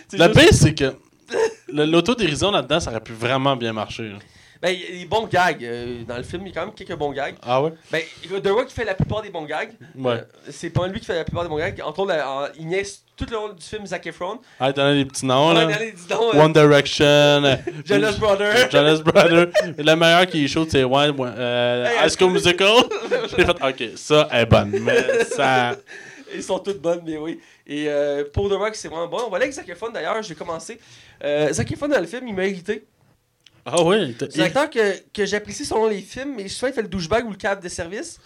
C'est 0.10 0.18
Le 0.18 0.24
juste- 0.26 0.40
pire, 0.40 0.54
c'est 0.54 0.74
que 0.74 0.94
le- 1.74 1.86
l'autodérision 1.86 2.52
là-dedans, 2.52 2.80
ça 2.80 2.92
aurait 2.92 3.02
pu 3.02 3.12
vraiment 3.14 3.56
bien 3.58 3.74
marcher. 3.74 4.10
là. 4.10 4.18
Ben, 4.62 4.70
il 4.70 4.82
y 4.82 4.86
a 4.86 4.99
des 4.99 5.05
bons 5.05 5.28
gags. 5.28 5.64
euh, 5.64 6.03
dans 6.08 6.18
le 6.18 6.24
film, 6.24 6.43
il 6.45 6.49
y 6.49 6.51
a 6.51 6.60
quand 6.60 6.66
même 6.68 6.76
quelques 6.76 6.95
bons 6.97 7.12
gags. 7.12 7.36
Ah 7.43 7.62
ouais? 7.62 7.74
Ben, 7.91 8.01
The 8.43 8.47
Rock 8.47 8.70
fait 8.70 8.86
la 8.86 8.95
plupart 8.95 9.22
des 9.22 9.30
bons 9.30 9.45
gags. 9.45 9.72
Ouais. 9.95 10.14
Euh, 10.14 10.22
c'est 10.49 10.70
pas 10.72 10.88
lui 10.88 10.99
qui 10.99 11.05
fait 11.05 11.16
la 11.16 11.24
plupart 11.24 11.43
des 11.43 11.49
bons 11.49 11.58
gags. 11.60 11.80
Entre 11.84 11.99
autres, 11.99 12.14
la- 12.14 12.30
en- 12.30 12.47
il 12.60 12.68
niaise 12.68 13.01
tout 13.16 13.26
le 13.30 13.36
long 13.36 13.49
du 13.49 13.64
film 13.64 13.86
Zac 13.86 14.05
Efron. 14.08 14.39
Ah, 14.60 14.72
donner 14.72 15.03
des 15.03 15.10
petits 15.10 15.26
noms, 15.26 15.51
là. 15.53 15.68
euh, 15.70 16.39
One 16.39 16.53
Direction. 16.53 17.05
euh, 17.05 17.55
Jonas 17.86 18.14
Brothers. 18.20 18.70
Jonas 18.72 18.99
Brothers. 19.03 19.47
Le 19.78 19.95
meilleur 19.95 20.26
qui 20.28 20.45
est 20.45 20.47
chaud, 20.47 20.66
c'est 20.70 20.84
One, 20.84 21.16
High 21.20 22.10
School 22.18 22.32
Musical. 22.32 22.68
J'ai 23.38 23.45
fait, 23.45 23.51
ok, 23.64 23.84
ça 23.97 24.28
est 24.32 24.45
bonne. 24.45 24.72
Mais 24.82 25.24
ça. 25.26 25.76
Ils 26.34 26.43
sont 26.43 26.60
toutes 26.60 26.82
bonnes, 26.82 27.01
mais 27.05 27.18
oui. 27.18 27.39
Et 27.66 27.86
euh, 27.88 28.24
pour 28.34 28.49
The 28.49 28.53
Rock, 28.53 28.76
c'est 28.76 28.88
vraiment 28.89 29.08
bon. 29.08 29.20
On 29.28 29.30
va 29.30 29.38
aller 29.38 29.45
avec 29.45 29.55
Zac 29.55 29.68
Efron 29.70 29.89
d'ailleurs, 29.89 30.22
j'ai 30.24 30.36
commencé. 30.36 30.80
Zac 31.51 31.72
Efron 31.72 31.88
dans 31.88 31.99
le 31.99 32.05
film, 32.05 32.28
il 32.28 32.34
m'a 32.36 32.45
irrité. 32.45 32.84
Ah 33.70 33.84
oui. 33.84 34.15
C'est 34.18 34.39
un 34.41 34.45
acteur 34.45 34.70
que, 34.70 34.93
que 35.13 35.26
j'apprécie 35.26 35.65
selon 35.65 35.88
les 35.88 35.99
films, 36.01 36.36
mais 36.38 36.47
souvent 36.47 36.68
il 36.70 36.74
fait 36.74 36.82
le 36.82 36.88
douchebag 36.88 37.26
ou 37.26 37.32
le 37.32 37.36
cave 37.36 37.61
de 37.61 37.68
service. 37.70 38.18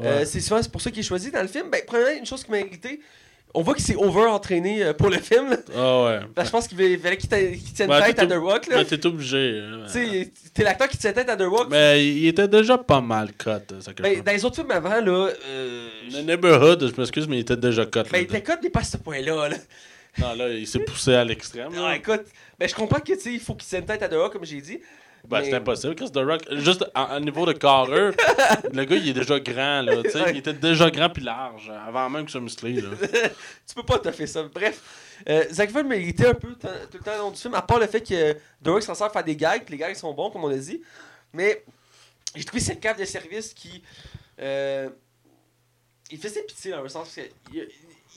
Euh, 0.00 0.24
c'est 0.26 0.40
souvent 0.40 0.60
pour 0.70 0.80
ça 0.80 0.90
qu'il 0.90 1.00
est 1.00 1.02
choisi 1.02 1.30
dans 1.30 1.40
le 1.42 1.48
film. 1.48 1.70
Ben, 1.70 1.80
premièrement, 1.86 2.18
une 2.18 2.26
chose 2.26 2.44
qui 2.44 2.50
m'a 2.50 2.58
irrité, 2.60 3.00
on 3.54 3.62
voit 3.62 3.74
qu'il 3.74 3.82
s'est 3.82 3.96
over-entraîné 3.96 4.84
euh, 4.84 4.92
pour 4.92 5.08
le 5.08 5.16
film. 5.18 5.56
Ah 5.74 6.04
ouais. 6.04 6.20
Ben, 6.36 6.44
je 6.44 6.50
pense 6.50 6.68
qu'il 6.68 6.76
fallait 7.00 7.16
qu'il 7.16 7.28
tienne 7.72 7.90
Ouais, 7.90 8.04
tête 8.12 8.18
à 8.20 8.26
The 8.26 8.34
Rock. 8.34 8.66
Là. 8.68 8.76
Mais 8.76 8.84
t'es 8.84 9.04
obligé. 9.06 9.58
hein. 9.64 9.88
Sais, 9.88 10.30
t'es 10.54 10.62
l'acteur 10.62 10.86
qui 10.88 10.98
tient 10.98 11.12
tête 11.12 11.28
à 11.30 11.36
The 11.36 11.42
Rock. 11.48 11.68
Mais 11.70 12.06
il 12.06 12.26
était 12.28 12.46
déjà 12.46 12.76
pas 12.78 13.00
mal 13.00 13.32
cut, 13.32 13.50
ça 13.80 13.92
que 13.94 14.02
Ben, 14.02 14.22
dans 14.22 14.32
les 14.32 14.44
autres 14.44 14.56
films 14.56 14.70
avant, 14.70 15.00
là. 15.00 15.30
Euh, 15.46 15.88
Le 16.12 16.20
Neighborhood, 16.20 16.92
je 16.94 17.00
m'excuse, 17.00 17.26
mais 17.26 17.38
il 17.38 17.40
était 17.40 17.56
déjà 17.56 17.86
cut. 17.86 18.00
ben, 18.02 18.12
là. 18.12 18.18
il 18.18 18.24
était 18.24 18.42
code, 18.42 18.58
mais 18.62 18.70
pas 18.70 18.80
à 18.80 18.84
ce 18.84 18.98
point-là. 18.98 19.48
Là. 19.48 19.56
Non, 20.18 20.34
là, 20.34 20.48
il 20.50 20.66
s'est 20.66 20.80
poussé 20.80 21.14
à 21.14 21.24
l'extrême. 21.24 21.72
Non, 21.74 21.90
écoute, 21.92 22.24
ben, 22.58 22.68
je 22.68 22.74
comprends 22.74 23.00
que, 23.00 23.28
il 23.28 23.40
faut 23.40 23.54
qu'il 23.54 23.68
tienne 23.68 23.84
tête 23.86 24.02
à 24.02 24.08
Rock, 24.18 24.32
comme 24.32 24.44
j'ai 24.44 24.60
dit. 24.60 24.80
Ben, 25.26 25.40
mais- 25.40 25.46
c'est 25.50 25.54
impossible. 25.56 25.94
Chris 25.96 26.10
The 26.12 26.18
Rock, 26.18 26.42
juste 26.52 26.84
à 26.94 27.18
niveau 27.20 27.44
de 27.44 27.52
carreur, 27.52 28.14
le 28.72 28.84
gars, 28.84 28.96
il 28.96 29.08
est 29.08 29.12
déjà 29.12 29.38
grand, 29.40 29.82
là. 29.82 30.02
Tu 30.02 30.10
sais, 30.10 30.20
Ouais. 30.22 30.30
il 30.30 30.36
était 30.38 30.52
déjà 30.54 30.90
grand 30.90 31.10
puis 31.10 31.22
large, 31.24 31.70
avant 31.86 32.08
même 32.08 32.22
qu'il 32.22 32.30
soit 32.30 32.40
musclé, 32.40 32.80
là. 32.80 32.90
tu 33.66 33.74
peux 33.74 33.82
pas 33.82 33.98
te 33.98 34.10
faire 34.12 34.28
ça. 34.28 34.42
Bref, 34.44 34.80
euh, 35.28 35.44
Zac 35.52 35.70
Efron 35.70 35.84
méritait 35.84 36.28
un 36.28 36.34
peu 36.34 36.52
tout 36.54 36.66
le 36.94 37.00
temps 37.00 37.12
le 37.12 37.18
long 37.18 37.30
du 37.30 37.36
film, 37.40 37.54
à 37.54 37.62
part 37.62 37.78
le 37.80 37.86
fait 37.88 38.00
que 38.00 38.32
The 38.32 38.68
Rock 38.68 38.82
s'en 38.82 38.94
sert 38.94 39.08
à 39.08 39.10
faire 39.10 39.24
des 39.24 39.36
gags, 39.36 39.64
que 39.64 39.70
les 39.72 39.76
gags 39.78 39.94
sont 39.96 40.14
bons, 40.14 40.30
comme 40.30 40.44
on 40.44 40.48
a 40.50 40.56
dit. 40.56 40.80
Mais 41.32 41.64
j'ai 42.34 42.44
trouvé 42.44 42.60
cette 42.62 42.80
cave 42.80 42.98
de 42.98 43.04
service 43.04 43.52
qui. 43.52 43.82
euh, 44.40 44.88
il 46.10 46.18
faisait 46.18 46.42
pitié 46.42 46.70
dans 46.70 46.82
un 46.84 46.88
sens. 46.88 47.08
Parce 47.14 47.16
que 47.16 47.58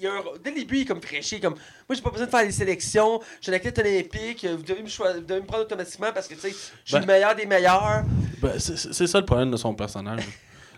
il 0.02 0.08
a- 0.08 0.12
un- 0.14 0.24
dès 0.44 0.50
le 0.52 0.56
début, 0.58 0.78
il 0.78 0.82
est 0.82 0.86
comme 0.86 1.02
fraîché. 1.02 1.40
Comme, 1.40 1.54
moi, 1.54 1.96
j'ai 1.96 2.02
pas 2.02 2.10
besoin 2.10 2.26
de 2.26 2.32
faire 2.32 2.46
des 2.46 2.52
sélections. 2.52 3.20
Je 3.40 3.44
suis 3.46 3.52
un 3.52 3.56
athlète 3.56 3.78
olympique. 3.80 4.46
Vous 4.46 4.64
devez 4.64 4.82
me, 4.84 4.88
choi- 4.90 5.14
vous 5.14 5.22
devez 5.22 5.42
me 5.42 5.46
prendre 5.46 5.64
automatiquement 5.64 6.12
parce 6.14 6.28
que, 6.28 6.34
tu 6.34 6.42
sais, 6.42 6.50
je 6.50 6.56
suis 6.56 6.94
Ben- 6.94 7.00
le 7.02 7.06
meilleur 7.06 7.36
des 7.36 7.46
meilleurs. 7.46 8.04
Ben, 8.42 8.54
c'est 8.60 9.08
ça 9.08 9.20
le 9.20 9.26
problème 9.26 9.52
de 9.52 9.58
son 9.58 9.74
personnage. 9.76 10.24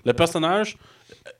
Le 0.05 0.13
personnage, 0.13 0.77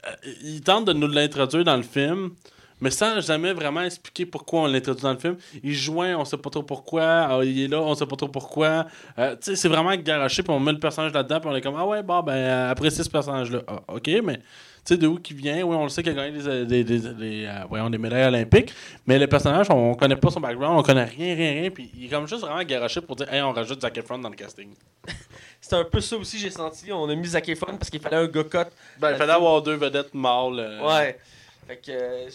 euh, 0.08 0.12
il 0.44 0.62
tente 0.62 0.86
de 0.86 0.94
nous 0.94 1.08
l'introduire 1.08 1.64
dans 1.66 1.76
le 1.76 1.84
film, 1.84 2.32
mais 2.80 2.90
sans 2.92 3.20
jamais 3.22 3.52
vraiment 3.54 3.82
expliquer 3.82 4.26
pourquoi 4.26 4.62
on 4.62 4.66
l'introduit 4.68 5.04
dans 5.04 5.12
le 5.14 5.20
film. 5.20 5.36
Il 5.64 5.74
joint, 5.74 6.16
on 6.18 6.24
sait 6.26 6.38
pas 6.38 6.50
trop 6.50 6.64
pourquoi. 6.64 7.04
Ah, 7.04 7.40
il 7.44 7.62
est 7.62 7.68
là, 7.68 7.82
on 7.82 7.94
sait 7.96 8.06
pas 8.06 8.16
trop 8.16 8.28
pourquoi. 8.30 8.86
Euh, 9.20 9.36
tu 9.36 9.52
sais, 9.52 9.56
c'est 9.58 9.68
vraiment 9.68 9.94
garoché, 9.98 10.44
puis 10.44 10.52
on 10.54 10.60
met 10.62 10.72
le 10.72 10.80
personnage 10.80 11.12
là-dedans, 11.14 11.40
puis 11.42 11.50
on 11.50 11.56
est 11.56 11.62
comme, 11.62 11.76
ah 11.78 11.86
ouais, 11.86 12.04
bon, 12.04 12.22
ben, 12.24 12.34
euh, 12.34 12.72
apprécie 12.72 13.04
ce 13.04 13.10
personnage-là. 13.10 13.62
Ah, 13.68 13.82
ok, 13.90 14.10
mais. 14.24 14.40
Tu 14.86 14.96
sais, 14.96 14.98
de 14.98 15.08
où 15.08 15.18
qu'il 15.18 15.38
vient, 15.38 15.64
oui, 15.64 15.76
on 15.76 15.84
le 15.84 15.90
sait 15.90 16.04
qu'il 16.04 16.12
a 16.12 16.16
gagné 16.30 16.38
des, 16.42 16.66
des, 16.66 16.84
des, 16.84 17.00
des, 17.14 17.46
euh, 17.46 17.64
voyons, 17.70 17.90
des 17.90 17.98
médailles 17.98 18.26
olympiques, 18.26 18.74
mais 19.08 19.18
le 19.18 19.28
personnage, 19.28 19.68
on, 19.70 19.92
on 19.92 19.96
connaît 19.96 20.18
pas 20.18 20.30
son 20.30 20.42
background, 20.42 20.78
on 20.78 20.84
connaît 20.84 21.06
rien, 21.06 21.36
rien, 21.36 21.52
rien, 21.62 21.70
puis 21.70 21.90
il 21.96 22.06
est 22.06 22.10
comme 22.10 22.28
juste 22.28 22.42
vraiment 22.42 22.62
garoché 22.64 23.00
pour 23.00 23.16
dire, 23.16 23.32
hey, 23.34 23.42
on 23.42 23.54
rajoute 23.54 23.80
Zac 23.82 23.98
Efron 23.98 24.18
dans 24.20 24.30
le 24.30 24.36
casting. 24.36 24.72
C'est 25.62 25.76
un 25.78 25.86
peu 25.86 26.02
ça 26.02 26.18
aussi, 26.18 26.38
j'ai 26.38 26.50
senti. 26.50 26.92
On 26.92 27.08
a 27.08 27.16
mis 27.16 27.28
Zac 27.28 27.48
Efron 27.48 27.78
parce 27.78 27.90
qu'il 27.90 28.02
fallait 28.02 28.18
un 28.18 28.28
gars 28.28 28.44
cut. 28.44 28.58
Ben, 29.00 29.12
il 29.12 29.16
fallait 29.16 29.32
avoir 29.32 29.62
deux 29.62 29.76
vedettes 29.76 30.14
mâles. 30.14 30.60
euh, 30.60 30.86
Ouais. 30.86 31.18
Fait 31.66 31.78
que, 31.78 31.92
euh, 31.92 32.30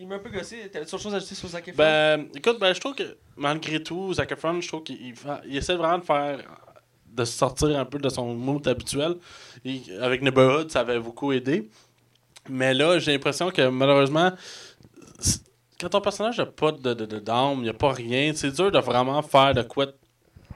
il 0.00 0.08
m'a 0.08 0.16
un 0.16 0.18
peu 0.18 0.30
gossé. 0.30 0.68
T'avais 0.72 0.84
autre 0.84 0.98
chose 0.98 1.14
à 1.14 1.18
ajouter 1.18 1.36
sur 1.36 1.46
Zac 1.46 1.68
Efron? 1.68 1.78
Ben, 1.78 2.26
écoute, 2.34 2.58
ben, 2.58 2.74
je 2.74 2.80
trouve 2.80 2.96
que 2.96 3.16
malgré 3.36 3.80
tout, 3.80 4.12
Zac 4.14 4.32
Efron, 4.32 4.60
je 4.60 4.66
trouve 4.66 4.82
qu'il 4.82 5.14
essaie 5.48 5.76
vraiment 5.76 5.98
de 5.98 6.02
faire 6.04 6.38
de 7.12 7.24
sortir 7.24 7.78
un 7.78 7.84
peu 7.84 8.00
de 8.00 8.08
son 8.08 8.34
mood 8.34 8.66
habituel. 8.66 9.14
Et 9.64 9.80
avec 10.02 10.20
Neighborhood, 10.22 10.68
ça 10.72 10.80
avait 10.80 10.98
beaucoup 10.98 11.30
aidé. 11.30 11.68
Mais 12.48 12.74
là, 12.74 12.98
j'ai 12.98 13.12
l'impression 13.12 13.50
que 13.50 13.68
malheureusement, 13.68 14.32
quand 15.80 15.88
ton 15.88 16.00
personnage 16.00 16.38
n'a 16.38 16.46
pas 16.46 16.72
de, 16.72 16.94
de, 16.94 17.04
de 17.06 17.18
d'âme, 17.18 17.56
il 17.58 17.62
n'y 17.62 17.68
a 17.68 17.74
pas 17.74 17.92
rien, 17.92 18.32
c'est 18.34 18.50
dur 18.50 18.70
de 18.70 18.78
vraiment 18.78 19.20
faire 19.22 19.54
de 19.54 19.62
quoi 19.62 19.86
de 19.86 19.94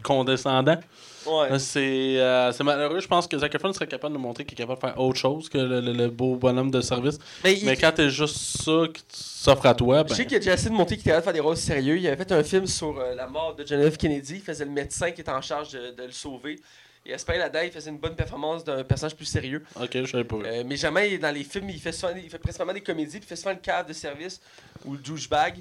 condescendant. 0.03 0.78
ouais. 1.26 1.59
C'est 1.59 2.20
euh, 2.20 2.53
c'est 2.53 2.62
malheureux. 2.62 3.01
Je 3.01 3.09
pense 3.09 3.26
que 3.26 3.36
Zac 3.36 3.53
Efron 3.55 3.72
serait 3.72 3.89
capable 3.89 4.14
de 4.14 4.20
montrer 4.20 4.45
qu'il 4.45 4.55
est 4.55 4.62
capable 4.64 4.80
de 4.80 4.86
faire 4.86 4.99
autre 5.01 5.18
chose 5.18 5.49
que 5.49 5.59
le, 5.59 5.80
le- 5.80 5.93
le 5.93 6.09
beau 6.09 6.36
bonhomme 6.36 6.70
de 6.70 6.80
service. 6.80 7.18
Mais, 7.43 7.55
il- 7.59 7.66
Mais 7.66 7.76
quand 7.76 7.93
t'es 7.93 8.09
juste 8.11 8.36
ça 8.62 8.82
qui 8.95 9.03
s'offre 9.12 9.66
à 9.66 9.74
toi, 9.74 9.99
Je 9.99 10.03
ben, 10.11 10.14
sais 10.14 10.26
qu'il 10.26 10.36
a 10.36 10.41
déjà 10.41 10.55
essayé 10.55 10.70
de 10.70 10.74
montrer 10.76 10.97
qu'il 10.97 11.03
était 11.03 11.11
capable 11.11 11.22
de 11.22 11.24
faire 11.24 11.32
des 11.34 11.41
rôles 11.41 11.57
sérieux. 11.57 11.99
Il 11.99 12.07
avait 12.07 12.16
fait 12.16 12.30
un 12.32 12.45
film 12.45 12.66
sur 12.66 12.99
euh, 12.99 13.14
la 13.14 13.26
mort 13.26 13.57
de 13.57 13.66
John 13.66 13.91
F. 13.91 13.97
Kennedy. 13.99 14.34
Il 14.36 14.41
faisait 14.43 14.64
le 14.64 14.70
médecin 14.70 15.11
qui 15.11 15.20
était 15.22 15.32
en 15.32 15.41
charge 15.43 15.70
de, 15.72 15.91
de 15.97 16.05
le 16.05 16.12
sauver. 16.12 16.61
Et 17.07 17.13
espérait 17.13 17.39
là-dedans, 17.39 17.61
il 17.65 17.71
faisait 17.71 17.91
une 17.91 17.99
bonne 17.99 18.15
performance 18.17 18.65
d'un 18.65 18.85
personnage 18.85 19.17
plus 19.17 19.25
sérieux. 19.27 19.65
ok, 19.81 19.89
je 19.93 20.05
savais 20.07 20.25
pas. 20.25 20.37
Euh, 20.37 20.63
mais 20.67 20.77
jamais 20.77 21.17
dans 21.19 21.31
les 21.35 21.45
films, 21.45 21.71
il 21.71 21.81
fait, 21.81 21.93
souvent, 21.93 22.13
il 22.15 22.29
fait 22.29 22.39
principalement 22.39 22.75
des 22.75 22.83
comédies, 22.83 23.19
puis 23.19 23.25
il 23.25 23.29
fait 23.29 23.37
souvent 23.37 23.53
le 23.53 23.61
cave 23.61 23.87
de 23.89 23.93
service 23.93 24.41
ou 24.85 24.93
le 24.93 24.99
douchebag. 24.99 25.57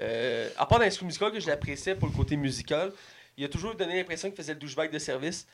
Euh, 0.00 0.48
à 0.56 0.66
part 0.66 0.78
dans 0.78 0.84
les 0.84 0.92
Musical, 1.02 1.30
que 1.32 1.40
je 1.40 1.46
l'appréciais 1.46 1.94
pour 1.94 2.08
le 2.08 2.14
côté 2.14 2.36
musical, 2.36 2.92
il 3.36 3.44
a 3.44 3.48
toujours 3.48 3.74
donné 3.74 3.96
l'impression 3.96 4.28
qu'il 4.28 4.36
faisait 4.36 4.54
le 4.54 4.58
douchebag 4.60 4.90
de 4.90 4.98
service. 4.98 5.46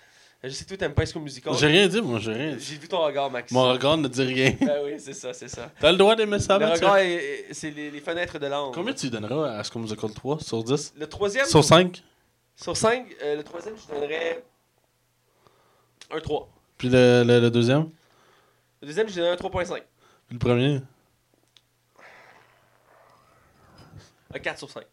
Euh, 0.45 0.49
Je 0.49 0.55
sais 0.55 0.64
que 0.64 0.68
toi, 0.70 0.76
t'aimes 0.78 0.95
pas 0.95 1.05
School 1.07 1.22
Musical. 1.22 1.55
J'ai 1.59 1.66
rien 1.66 1.87
dit, 1.89 2.01
moi, 2.01 2.18
j'ai 2.20 2.32
rien 2.32 2.55
dit. 2.57 2.64
J'ai 2.64 2.76
vu 2.76 2.87
ton 2.89 3.01
regard, 3.05 3.30
Max. 3.30 3.51
Mon 3.53 3.68
regard 3.70 3.97
ne 3.97 4.07
dit 4.09 4.22
rien. 4.22 4.55
Ben 4.61 4.78
oui, 4.84 4.95
c'est 4.99 5.14
ça, 5.14 5.32
c'est 5.32 5.49
ça. 5.49 5.70
T'as 5.80 5.91
le 5.93 5.99
droit 5.99 6.14
d'aimer 6.14 6.39
ça, 6.39 6.59
Le 6.59 6.66
Mathieu? 6.66 6.87
regard, 6.87 6.99
est- 6.99 7.14
est- 7.14 7.47
c'est 7.53 7.70
les, 7.70 7.91
les 7.91 8.01
fenêtres 8.01 8.39
de 8.39 8.47
l'âme. 8.47 8.70
Combien 8.74 8.93
tu 8.95 9.09
donneras 9.11 9.59
à 9.59 9.62
School 9.64 9.82
Musical 9.82 10.11
3 10.12 10.41
sur 10.41 10.62
10 10.62 10.95
Le 10.97 11.07
troisième 11.09 11.47
Sur 11.47 11.64
5 11.64 12.03
Sur 12.55 12.76
5, 12.76 13.07
le 13.22 13.43
troisième, 13.43 13.74
je 13.76 13.95
donnerais 13.95 14.43
un 16.11 16.20
3. 16.20 16.48
Puis 16.78 16.88
le, 16.88 17.24
le, 17.26 17.40
le 17.40 17.50
deuxième? 17.50 17.90
Le 18.82 18.86
deuxième, 18.86 19.09
je 19.09 19.14
donnerais 19.16 19.32
un 19.32 19.36
3.5. 19.36 19.74
Puis 19.74 19.82
le 20.32 20.38
premier? 20.38 20.80
Un 24.34 24.38
4 24.38 24.59
sur 24.59 24.70
5. 24.70 24.84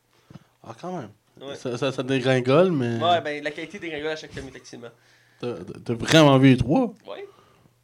Ah, 0.66 0.76
quand 0.80 0.98
même. 0.98 1.10
Ouais. 1.42 1.56
Ça, 1.56 1.78
ça, 1.78 1.92
ça 1.92 2.04
dégringole, 2.04 2.72
mais. 2.72 2.98
Ouais, 3.04 3.22
ben 3.22 3.44
la 3.44 3.52
qualité 3.52 3.80
dégringole 3.80 4.12
à 4.12 4.16
chaque 4.16 4.32
film, 4.32 4.48
effectivement. 4.48 4.90
T'as 5.40 5.94
vraiment 5.94 6.38
vu 6.38 6.50
les 6.52 6.58
trois? 6.58 6.94
Ouais. 7.08 7.28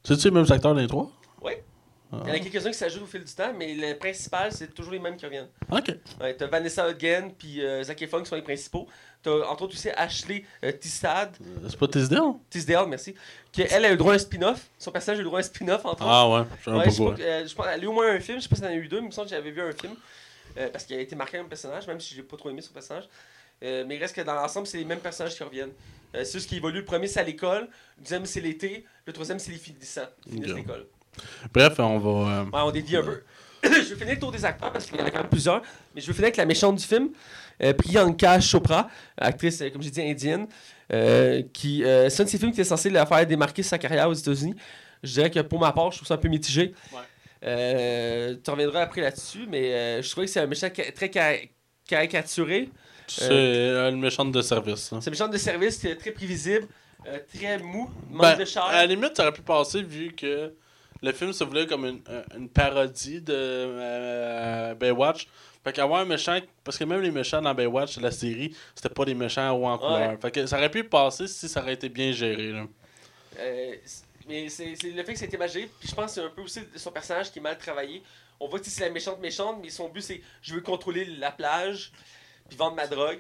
C'est-tu 0.04 0.26
les 0.30 0.32
mêmes 0.32 0.50
acteurs 0.50 0.74
dans 0.74 0.80
les 0.80 0.88
trois? 0.88 1.12
Ouais. 1.42 1.64
Ah. 2.12 2.22
Il 2.26 2.30
y 2.30 2.32
en 2.32 2.36
a 2.36 2.40
quelques-uns 2.40 2.72
qui 2.72 2.78
s'ajoutent 2.78 3.04
au 3.04 3.08
fil 3.08 3.24
du 3.24 3.32
temps, 3.34 3.54
mais 3.56 3.74
le 3.76 3.94
principal, 3.98 4.52
c'est 4.52 4.74
toujours 4.74 4.94
les 4.94 5.00
mêmes 5.00 5.16
qui 5.16 5.26
reviennent. 5.26 5.48
Ok. 5.72 5.92
Ouais, 6.20 6.34
t'as 6.36 6.48
Vanessa 6.48 6.90
Hudgens 6.90 7.32
puis 7.38 7.64
euh, 7.64 7.84
Zac 7.84 8.02
Efron 8.02 8.22
qui 8.24 8.30
sont 8.30 8.36
les 8.36 8.42
principaux. 8.42 8.88
T'as 9.22 9.32
entre 9.48 9.64
autres 9.64 9.76
aussi 9.76 9.90
Ashley 9.92 10.44
euh, 10.64 10.72
Tisdale, 10.72 11.32
Euh, 11.42 11.68
C'est 11.70 11.78
pas 11.78 11.88
Tisdale? 11.88 12.22
Tisdale, 12.50 12.88
merci, 12.88 13.14
qui 13.52 13.62
elle 13.62 13.86
a 13.86 13.90
eu 13.90 13.92
le 13.92 13.98
droit 13.98 14.14
à 14.14 14.16
un 14.16 14.20
spin-off. 14.20 14.66
Son 14.80 14.92
personnage 14.92 15.18
a 15.18 15.22
eu 15.22 15.24
le 15.24 15.30
droit 15.30 15.40
à 15.40 15.42
un 15.42 15.44
spin-off, 15.44 15.86
entre 15.86 16.02
autres. 16.02 16.04
Ah 16.08 16.30
ouais, 16.30 16.44
je 16.66 16.70
Ouais, 16.72 16.90
sais 16.90 17.04
pas, 17.04 17.22
euh, 17.22 17.48
je 17.48 17.54
pense 17.56 17.66
elle 17.72 17.80
a 17.80 17.84
eu 17.84 17.88
au 17.88 17.92
moins 17.94 18.12
un 18.12 18.20
film, 18.20 18.38
je 18.40 18.44
sais 18.44 18.50
pas 18.50 18.56
si 18.56 18.64
elle 18.64 18.70
en 18.70 18.72
a 18.72 18.76
eu 18.76 18.88
deux, 18.88 18.98
mais 19.02 19.06
il 19.06 19.10
me 19.10 19.12
semble 19.14 19.28
que 19.30 19.36
j'avais 19.36 19.52
vu 19.52 19.62
un 19.62 19.72
film. 19.74 19.94
euh, 20.58 20.70
parce 20.70 20.86
qu'il 20.86 20.96
a 20.96 21.02
été 21.02 21.16
marqué 21.16 21.38
comme 21.38 21.48
personnage, 21.50 21.86
même 21.86 22.00
si 22.00 22.16
j'ai 22.16 22.24
pas 22.24 22.38
trop 22.38 22.50
aimé 22.50 22.62
son 22.62 22.74
personnage. 22.74 23.08
Mais 23.62 23.96
il 23.96 24.00
reste 24.00 24.16
que 24.16 24.22
dans 24.22 24.34
l'ensemble, 24.36 24.66
c'est 24.68 24.78
les 24.78 24.86
mêmes 24.86 25.00
personnages 25.02 25.36
qui 25.36 25.44
reviennent. 25.44 25.74
C'est 26.14 26.32
juste 26.32 26.48
qui 26.50 26.56
évolue. 26.56 26.80
Le 26.80 26.86
premier, 26.86 27.08
c'est 27.08 27.20
à 27.20 27.24
l'école. 27.24 27.68
Le 27.98 28.04
deuxième, 28.04 28.26
c'est 28.26 28.40
l'été. 28.42 28.86
Le 29.06 29.12
troisième, 29.14 29.38
c'est 29.38 29.52
les 29.52 29.58
finissants. 29.58 30.08
Ils 30.26 30.32
finissent 30.34 30.54
l'école. 30.56 30.88
Bref, 31.54 31.80
on 31.80 31.98
va. 32.00 32.10
euh, 32.32 32.44
Ouais, 32.46 32.50
on 32.64 32.72
dévie 32.72 32.96
un 32.98 33.04
peu. 33.04 33.24
je 33.64 33.70
vais 33.70 33.96
finir 33.96 34.14
le 34.14 34.20
tour 34.20 34.32
des 34.32 34.46
acteurs 34.46 34.72
parce 34.72 34.86
qu'il 34.86 34.98
y 34.98 35.02
en 35.02 35.06
a 35.06 35.12
quand 35.12 35.20
même 35.20 35.30
plusieurs. 35.30 35.62
Mais 35.94 36.02
je 36.02 36.08
vais 36.08 36.14
finir 36.14 36.26
avec 36.28 36.38
la 36.38 36.46
méchante 36.46 36.76
du 36.78 36.84
film, 36.86 37.10
euh, 37.62 37.74
Priyanka 37.74 38.40
Chopra, 38.40 38.90
actrice, 39.18 39.62
euh, 39.62 39.70
comme 39.70 39.82
j'ai 39.82 39.90
dit, 39.92 40.02
indienne. 40.02 40.48
euh, 40.92 41.44
qui, 41.54 41.84
euh, 41.84 42.10
c'est 42.10 42.22
un 42.22 42.26
de 42.26 42.30
ces 42.30 42.38
films 42.40 42.52
qui 42.52 42.62
est 42.62 42.64
censé 42.64 42.90
la 42.90 43.06
faire 43.06 43.26
démarquer 43.28 43.62
sa 43.64 43.78
carrière 43.78 44.10
aux 44.10 44.14
États-Unis. 44.14 44.56
Je 45.04 45.14
dirais 45.14 45.30
que 45.30 45.40
pour 45.42 45.60
ma 45.60 45.72
part, 45.72 45.92
je 45.92 45.98
trouve 45.98 46.08
ça 46.08 46.16
un 46.16 46.18
peu 46.18 46.30
mitigé. 46.30 46.74
Ouais. 46.92 47.00
Euh, 47.46 48.36
tu 48.44 48.50
reviendras 48.52 48.82
après 48.82 49.02
là-dessus, 49.02 49.46
mais 49.48 49.74
euh, 49.74 50.02
je 50.02 50.10
trouvais 50.10 50.26
que 50.26 50.32
c'est 50.32 50.40
un 50.42 50.48
méchant 50.48 50.68
ca- 50.76 50.92
très 50.92 51.12
ca- 51.14 51.38
caricaturé. 51.88 52.70
C'est 53.08 53.28
euh, 53.32 53.90
une 53.90 54.00
méchante 54.00 54.32
de 54.32 54.42
service. 54.42 54.90
C'est 55.02 55.08
un 55.08 55.12
méchant 55.12 55.28
de 55.28 55.38
service 55.38 55.78
qui 55.78 55.88
est 55.88 55.96
très 55.96 56.12
prévisible, 56.12 56.68
euh, 57.08 57.20
très 57.34 57.58
mou, 57.60 57.90
manque 58.10 58.22
Ben, 58.22 58.38
de 58.40 58.46
chair. 58.46 58.64
à 58.64 58.74
la 58.74 58.86
limite, 58.86 59.16
ça 59.16 59.24
aurait 59.24 59.32
pu 59.34 59.42
passer 59.42 59.82
vu 59.82 60.12
que 60.14 60.54
le 61.02 61.12
film 61.12 61.34
se 61.34 61.44
voulait 61.44 61.68
comme 61.68 61.86
une, 61.86 62.02
euh, 62.10 62.24
une 62.36 62.50
parodie 62.50 63.22
de 63.22 63.34
euh, 63.36 64.76
Baywatch. 64.76 65.28
Fait 65.64 65.74
qu'avoir 65.74 66.02
un 66.02 66.06
méchant, 66.06 66.40
parce 66.64 66.78
que 66.78 66.84
même 66.86 67.02
les 67.02 67.12
méchants 67.12 67.42
dans 67.42 67.54
Baywatch, 67.54 68.00
la 68.00 68.12
série, 68.12 68.56
c'était 68.74 68.94
pas 68.94 69.06
des 69.06 69.14
méchants 69.14 69.52
hauts 69.52 69.68
en 69.68 69.78
couleur. 69.78 70.20
Fait 70.22 70.32
que 70.32 70.46
ça 70.46 70.58
aurait 70.58 70.72
pu 70.72 70.84
passer 70.84 71.28
si 71.28 71.50
ça 71.50 71.62
aurait 71.62 71.74
été 71.74 71.90
bien 71.90 72.12
géré. 72.12 72.52
Là. 72.52 72.66
Euh, 73.40 73.76
mais 74.28 74.48
c'est 74.50 74.76
le 74.84 75.04
fait 75.04 75.14
que 75.14 75.20
c'était 75.20 75.36
imagé, 75.36 75.70
puis 75.80 75.90
je 75.90 75.96
pense 75.96 76.06
que 76.06 76.22
c'est 76.22 76.26
un 76.26 76.30
peu 76.30 76.42
aussi 76.42 76.62
son 76.76 76.92
personnage 76.92 77.32
qui 77.32 77.40
est 77.40 77.42
mal 77.42 77.58
travaillé. 77.58 78.04
On 78.40 78.48
voit 78.48 78.60
que 78.60 78.66
c'est 78.68 78.86
la 78.86 78.92
méchante 78.92 79.20
méchante, 79.20 79.58
mais 79.62 79.70
son 79.70 79.90
but 79.90 80.02
c'est 80.02 80.22
je 80.42 80.54
veux 80.54 80.62
contrôler 80.62 81.06
la 81.06 81.32
plage, 81.32 81.92
puis 82.48 82.58
vendre 82.58 82.76
ma 82.76 82.88
drogue. 82.88 83.20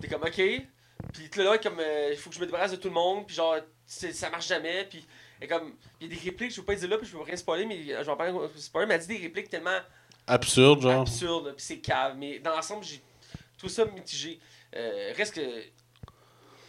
T'es 0.00 0.08
comme 0.08 0.22
ok, 0.22 0.42
puis 1.12 1.30
là, 1.36 1.44
là 1.44 1.58
comme 1.58 1.78
euh, 1.78 2.10
il 2.10 2.18
faut 2.18 2.28
que 2.28 2.36
je 2.36 2.40
me 2.40 2.46
débarrasse 2.46 2.72
de 2.72 2.76
tout 2.76 2.88
le 2.88 2.94
monde, 2.94 3.26
puis 3.26 3.36
genre 3.36 3.56
ça 3.86 4.30
marche 4.30 4.48
jamais, 4.48 4.84
puis 4.90 5.06
et 5.42 5.46
comme 5.48 5.72
il 6.00 6.06
y 6.08 6.12
a 6.12 6.14
des 6.16 6.22
répliques, 6.22 6.52
je 6.52 6.60
veux 6.60 6.64
pas 6.66 6.74
dire 6.74 6.88
là, 6.88 6.98
puis 6.98 7.06
je 7.06 7.16
veux 7.16 7.22
rien 7.22 7.36
spoiler, 7.36 7.66
mais 7.66 7.82
je 7.82 7.92
vais 7.92 8.08
en 8.08 8.16
parler 8.16 8.32
spoiler, 8.56 8.86
mais 8.86 8.94
elle 8.94 9.00
dit 9.00 9.08
des 9.08 9.18
répliques 9.18 9.48
tellement 9.50 9.78
absurde, 10.26 10.82
genre. 10.82 11.02
absurde, 11.02 11.46
là, 11.46 11.52
puis 11.52 11.64
c'est 11.64 11.78
cave. 11.78 12.16
Mais 12.16 12.38
dans 12.38 12.50
l'ensemble, 12.54 12.84
j'ai 12.84 13.02
tout 13.58 13.68
ça 13.68 13.84
mitigé. 13.84 14.38
Euh, 14.76 15.12
reste 15.16 15.34
que. 15.34 15.40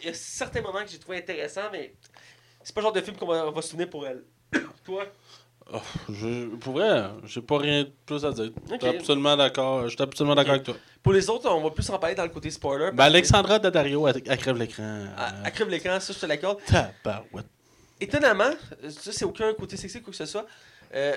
Il 0.02 0.08
y 0.08 0.10
a 0.10 0.14
certains 0.14 0.62
moments 0.62 0.84
que 0.84 0.90
j'ai 0.90 1.00
trouvé 1.00 1.18
intéressants, 1.20 1.70
mais 1.72 1.94
c'est 2.64 2.74
pas 2.76 2.82
le 2.82 2.86
genre 2.86 2.94
de 2.94 3.02
film 3.02 3.16
qu'on 3.16 3.28
va, 3.28 3.50
va 3.50 3.62
se 3.62 3.70
souvenir 3.70 3.90
pour 3.90 4.06
elle. 4.06 4.24
Toi? 4.84 5.06
Oh, 5.72 5.80
je, 6.10 6.56
pour 6.58 6.74
vrai, 6.74 7.10
j'ai 7.24 7.42
pas 7.42 7.58
rien 7.58 7.84
de 7.84 7.92
plus 8.06 8.26
à 8.26 8.32
dire. 8.34 8.52
Absolument 8.82 9.38
d'accord. 9.38 9.88
J'étais 9.88 10.04
absolument 10.04 10.36
d'accord 10.36 10.56
avec 10.56 10.66
toi. 10.66 10.76
Pour 11.02 11.14
les 11.14 11.30
autres, 11.30 11.50
on 11.50 11.64
va 11.64 11.70
plus 11.72 11.90
en 11.90 11.98
parler 11.98 12.16
dans 12.16 12.24
le 12.24 12.30
côté 12.30 12.52
spoiler. 12.52 12.88
Ben, 12.92 12.98
parce 12.98 13.08
que- 13.08 13.14
Alexandra 13.14 13.60
Daddario, 13.60 14.06
elle, 14.10 14.22
elle 14.26 14.38
crève 14.38 14.58
l'écran. 14.58 15.06
À 15.18 15.52
crève 15.52 15.70
l'écran, 15.70 16.02
ça, 16.02 16.12
je 16.12 16.20
te 16.20 16.26
l'accorde. 16.26 16.60
Tabarouette. 16.66 17.46
Étonnamment, 18.04 18.52
ça, 18.90 19.14
c'est 19.14 19.24
aucun 19.24 19.54
côté 19.54 19.78
sexy, 19.78 20.02
quoi 20.02 20.12
que 20.12 20.18
ce 20.18 20.26
soit. 20.26 20.46
Euh, 20.94 21.16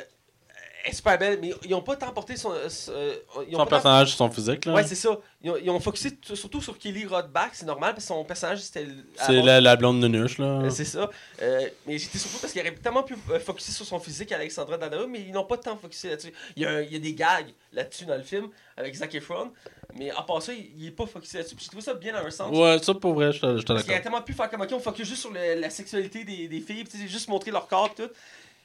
est 0.86 0.92
super 0.94 1.18
belle, 1.18 1.38
mais 1.40 1.52
ils 1.64 1.74
ont 1.74 1.82
pas 1.82 1.96
tant 1.96 2.10
porté 2.12 2.36
son. 2.36 2.50
euh, 2.52 2.68
euh, 2.90 3.14
ils 3.48 3.54
ont 3.56 3.58
Son 3.58 3.64
tant- 3.64 3.66
personnage, 3.66 4.14
son 4.16 4.30
physique, 4.30 4.64
là. 4.64 4.74
Ouais, 4.74 4.84
c'est 4.84 4.94
ça. 4.94 5.18
Ils 5.42 5.50
ont, 5.50 5.56
ils 5.56 5.70
ont 5.70 5.80
focusé 5.80 6.18
surtout 6.34 6.60
sur 6.62 6.78
Kelly 6.78 7.06
Rodbach, 7.06 7.50
c'est 7.52 7.66
normal, 7.66 7.92
parce 7.94 8.04
que 8.04 8.08
son 8.08 8.24
personnage, 8.24 8.60
c'était. 8.60 8.86
c'est 9.16 9.42
la, 9.42 9.60
la 9.60 9.76
blonde 9.76 10.00
de 10.00 10.08
nuche, 10.08 10.38
là. 10.38 10.62
Euh, 10.62 10.70
C'est 10.70 10.84
ça. 10.84 11.10
Euh, 11.42 11.68
mais 11.86 11.98
j'étais 11.98 12.18
surtout 12.18 12.38
parce 12.38 12.52
qu'il 12.52 12.62
aurait 12.62 12.74
tellement 12.74 13.02
pu 13.02 13.14
focuser 13.44 13.72
sur 13.72 13.84
son 13.86 13.98
physique 14.00 14.32
Alexandra 14.32 14.76
Daddario, 14.78 15.06
mais 15.06 15.20
ils 15.22 15.32
n'ont 15.32 15.44
pas 15.44 15.56
tant 15.58 15.76
focusé 15.76 16.10
là-dessus. 16.10 16.32
Il 16.56 16.62
y, 16.62 16.66
a 16.66 16.70
un- 16.70 16.80
il 16.82 16.92
y 16.92 16.96
a 16.96 17.00
des 17.00 17.14
gags 17.14 17.48
là-dessus 17.72 18.04
dans 18.06 18.16
le 18.16 18.22
film 18.22 18.48
avec 18.76 18.94
Zac 18.94 19.14
Efron, 19.14 19.50
mais 19.98 20.10
à 20.10 20.22
part 20.22 20.42
ça, 20.42 20.52
il, 20.52 20.70
il 20.78 20.86
est 20.88 20.90
pas 20.90 21.06
focusé 21.06 21.38
là-dessus. 21.38 21.54
Puis 21.56 21.64
J'ai 21.64 21.68
trouvé 21.70 21.82
ça 21.82 21.94
bien 21.94 22.12
dans 22.12 22.26
un 22.26 22.30
sens. 22.30 22.56
Ouais, 22.56 22.78
ça 22.82 22.94
pour 22.94 23.14
vrai, 23.14 23.32
j'étais 23.32 23.56
j'étais 23.56 23.64
Parce 23.72 23.82
qu'il 23.82 23.90
aurait 23.92 23.98
d'accord. 23.98 24.02
tellement 24.02 24.22
pu 24.22 24.32
faire 24.34 24.50
comme 24.50 24.60
ok, 24.62 24.70
on 24.72 24.80
focus 24.80 25.08
juste 25.08 25.20
sur 25.22 25.32
le- 25.32 25.60
la 25.60 25.70
sexualité 25.70 26.24
des, 26.24 26.48
des 26.48 26.60
filles, 26.60 26.84
puis 26.84 27.08
juste 27.08 27.28
montrer 27.28 27.50
leur 27.50 27.66
corps 27.66 27.94
tout. 27.94 28.08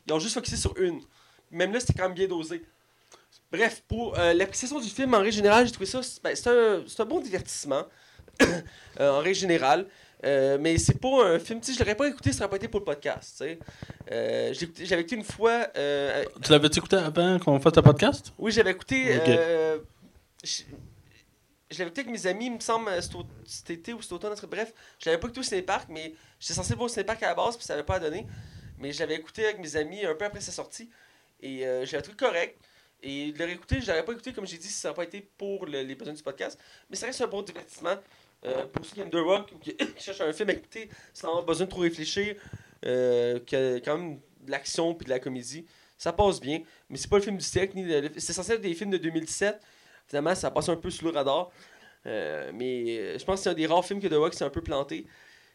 Ils 0.08 0.14
ont 0.14 0.20
juste 0.20 0.34
focusé 0.34 0.58
sur 0.58 0.76
une. 0.78 1.00
Même 1.52 1.74
là, 1.74 1.80
c'était 1.80 1.94
quand 1.94 2.04
même 2.04 2.14
bien 2.14 2.28
dosé. 2.28 2.64
Bref, 3.52 3.84
pour 3.88 4.18
euh, 4.18 4.34
l'appréciation 4.34 4.80
du 4.80 4.88
film, 4.90 5.14
en 5.14 5.20
règle 5.20 5.34
générale, 5.34 5.66
j'ai 5.66 5.72
trouvé 5.72 5.86
ça. 5.86 6.02
c'est- 6.02 6.24
ben, 6.24 6.36
c'est 6.36 7.02
un, 7.02 7.06
bon 7.06 7.20
divertissement. 7.20 7.84
Euh, 9.00 9.10
en 9.12 9.20
règle 9.20 9.36
générale. 9.36 9.88
Euh, 10.26 10.58
mais 10.60 10.78
c'est 10.78 11.00
pas 11.00 11.26
un 11.26 11.40
film. 11.40 11.62
Tu 11.62 11.74
je 11.74 11.80
l'aurais 11.80 11.96
pas 11.96 12.08
écouté, 12.08 12.32
ça 12.34 12.40
aurait 12.44 12.50
pas 12.52 12.56
été 12.58 12.68
pour 12.68 12.80
le 12.82 12.86
podcast. 12.86 13.42
Euh, 14.12 14.54
j'ai 14.54 14.64
écouté- 14.66 14.86
j'avais 14.86 15.02
écouté 15.02 15.16
une 15.16 15.24
fois. 15.24 15.68
euh, 15.78 16.24
Tu 16.44 16.52
l'avais-tu 16.52 16.80
écouté 16.80 16.98
avant 16.98 17.40
qu'on 17.40 17.60
fasse 17.60 17.76
le 17.76 17.82
podcast? 17.82 18.34
oui, 18.38 18.52
j'avais 18.52 18.72
écouté. 18.72 19.14
Je 20.44 20.64
je 21.72 21.78
l'avais 21.80 21.88
écouté 21.90 22.02
avec 22.02 22.12
mes 22.12 22.28
amis, 22.28 22.48
il 22.48 22.54
me 22.56 22.60
semble, 22.60 22.92
cet 23.46 23.70
été 23.70 23.94
ou 23.94 24.02
cet 24.02 24.12
automne. 24.12 24.36
Bref, 24.50 24.74
je 25.00 25.06
l'avais 25.10 25.20
pas 25.20 25.28
écouté 25.28 25.40
au 25.40 25.44
Cinépark, 25.44 25.88
mais 25.90 26.14
j'étais 26.40 26.54
censé 26.54 26.74
voir 26.76 26.86
au 26.88 26.90
Cinépark 26.90 27.24
à 27.24 27.28
la 27.30 27.36
base, 27.36 27.56
puis 27.56 27.66
ça 27.66 27.74
n'avait 27.74 27.86
pas 27.86 27.98
donné. 28.00 28.28
Mais 28.78 28.92
je 28.92 29.00
l'avais 29.00 29.16
écouté 29.16 29.46
avec 29.46 29.60
mes 29.60 29.76
amis 29.78 30.06
un 30.06 30.14
peu 30.16 30.26
après 30.26 30.42
sa 30.42 30.52
sortie. 30.52 30.90
Et 31.42 31.66
euh, 31.66 31.86
j'avais 31.86 32.04
trouvé 32.04 32.18
correct. 32.18 32.60
Et 33.04 33.32
de 33.32 33.40
le 33.40 33.46
réécouter, 33.46 33.82
je 33.82 33.88
l'aurais 33.88 34.06
pas 34.06 34.12
écouté, 34.12 34.32
comme 34.32 34.46
j'ai 34.46 34.58
dit, 34.58 34.68
si 34.68 34.74
ça 34.80 34.90
n'a 34.90 34.94
pas 34.94 35.04
été 35.04 35.22
pour 35.38 35.66
le- 35.66 35.82
les 35.82 35.96
besoins 35.96 36.14
du 36.14 36.22
podcast. 36.22 36.60
Mais 36.90 36.96
ça 36.96 37.08
reste 37.08 37.22
un 37.22 37.28
bon 37.28 37.42
divertissement. 37.42 37.96
Euh, 38.46 38.66
pour 38.68 38.86
ceux 38.86 38.94
qui 38.94 39.02
aiment 39.02 39.10
The 39.10 39.16
Rock 39.16 39.52
ou 39.54 39.60
qui, 39.60 39.76
cherchent 40.00 40.22
un 40.22 40.34
film 40.34 40.50
à 40.50 40.54
écouter 40.54 40.90
sans 41.14 41.30
avoir 41.30 41.44
besoin 41.46 41.66
de 41.66 41.72
trop 41.72 41.82
réfléchir, 41.82 42.36
euh, 42.86 43.40
qui 43.40 43.56
a 43.56 43.76
quand 43.80 43.98
même 43.98 44.20
de 44.42 44.52
l'action 44.52 44.94
puis 44.96 45.06
de 45.06 45.10
la 45.12 45.20
comédie, 45.20 45.66
ça 45.98 46.14
passe 46.14 46.40
bien. 46.40 46.62
Mais 46.90 46.98
c'est 46.98 47.10
pas 47.10 47.18
le 47.18 47.24
film 47.24 47.38
du 47.38 47.44
siècle, 47.44 47.76
c'est 48.18 48.34
censé 48.34 48.54
être 48.54 48.62
des 48.62 48.74
films 48.74 48.92
de 48.92 48.98
2017. 48.98 49.60
Finalement, 50.08 50.34
ça 50.36 50.50
passe 50.52 50.70
un 50.70 50.76
peu 50.76 50.90
sous 50.90 51.06
le 51.06 51.12
radar. 51.12 51.50
Euh, 52.08 52.52
mais 52.54 53.18
je 53.20 53.24
pense 53.24 53.40
que 53.40 53.44
c'est 53.44 53.50
un 53.50 53.54
des 53.54 53.68
rares 53.68 53.86
films 53.86 54.00
que 54.00 54.08
The 54.08 54.14
Rock 54.16 54.34
s'est 54.34 54.44
un 54.44 54.50
peu 54.50 54.62
planté. 54.62 55.06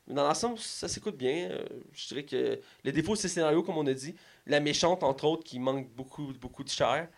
Mais 0.06 0.14
dans 0.14 0.22
l'ensemble, 0.26 0.58
ça 0.58 0.86
s'écoute 0.86 1.16
bien. 1.16 1.58
Je 1.92 2.06
dirais 2.08 2.22
que 2.24 2.60
le 2.84 2.92
défaut, 2.92 3.16
c'est 3.16 3.26
le 3.26 3.32
scénario, 3.32 3.62
comme 3.64 3.76
on 3.78 3.86
a 3.86 3.94
dit. 3.94 4.14
La 4.47 4.60
méchante, 4.60 5.02
entre 5.02 5.24
autres, 5.24 5.44
qui 5.44 5.59
manque 5.59 5.89
beaucoup, 5.94 6.32
beaucoup 6.40 6.62
de 6.64 6.68
chair. 6.68 7.09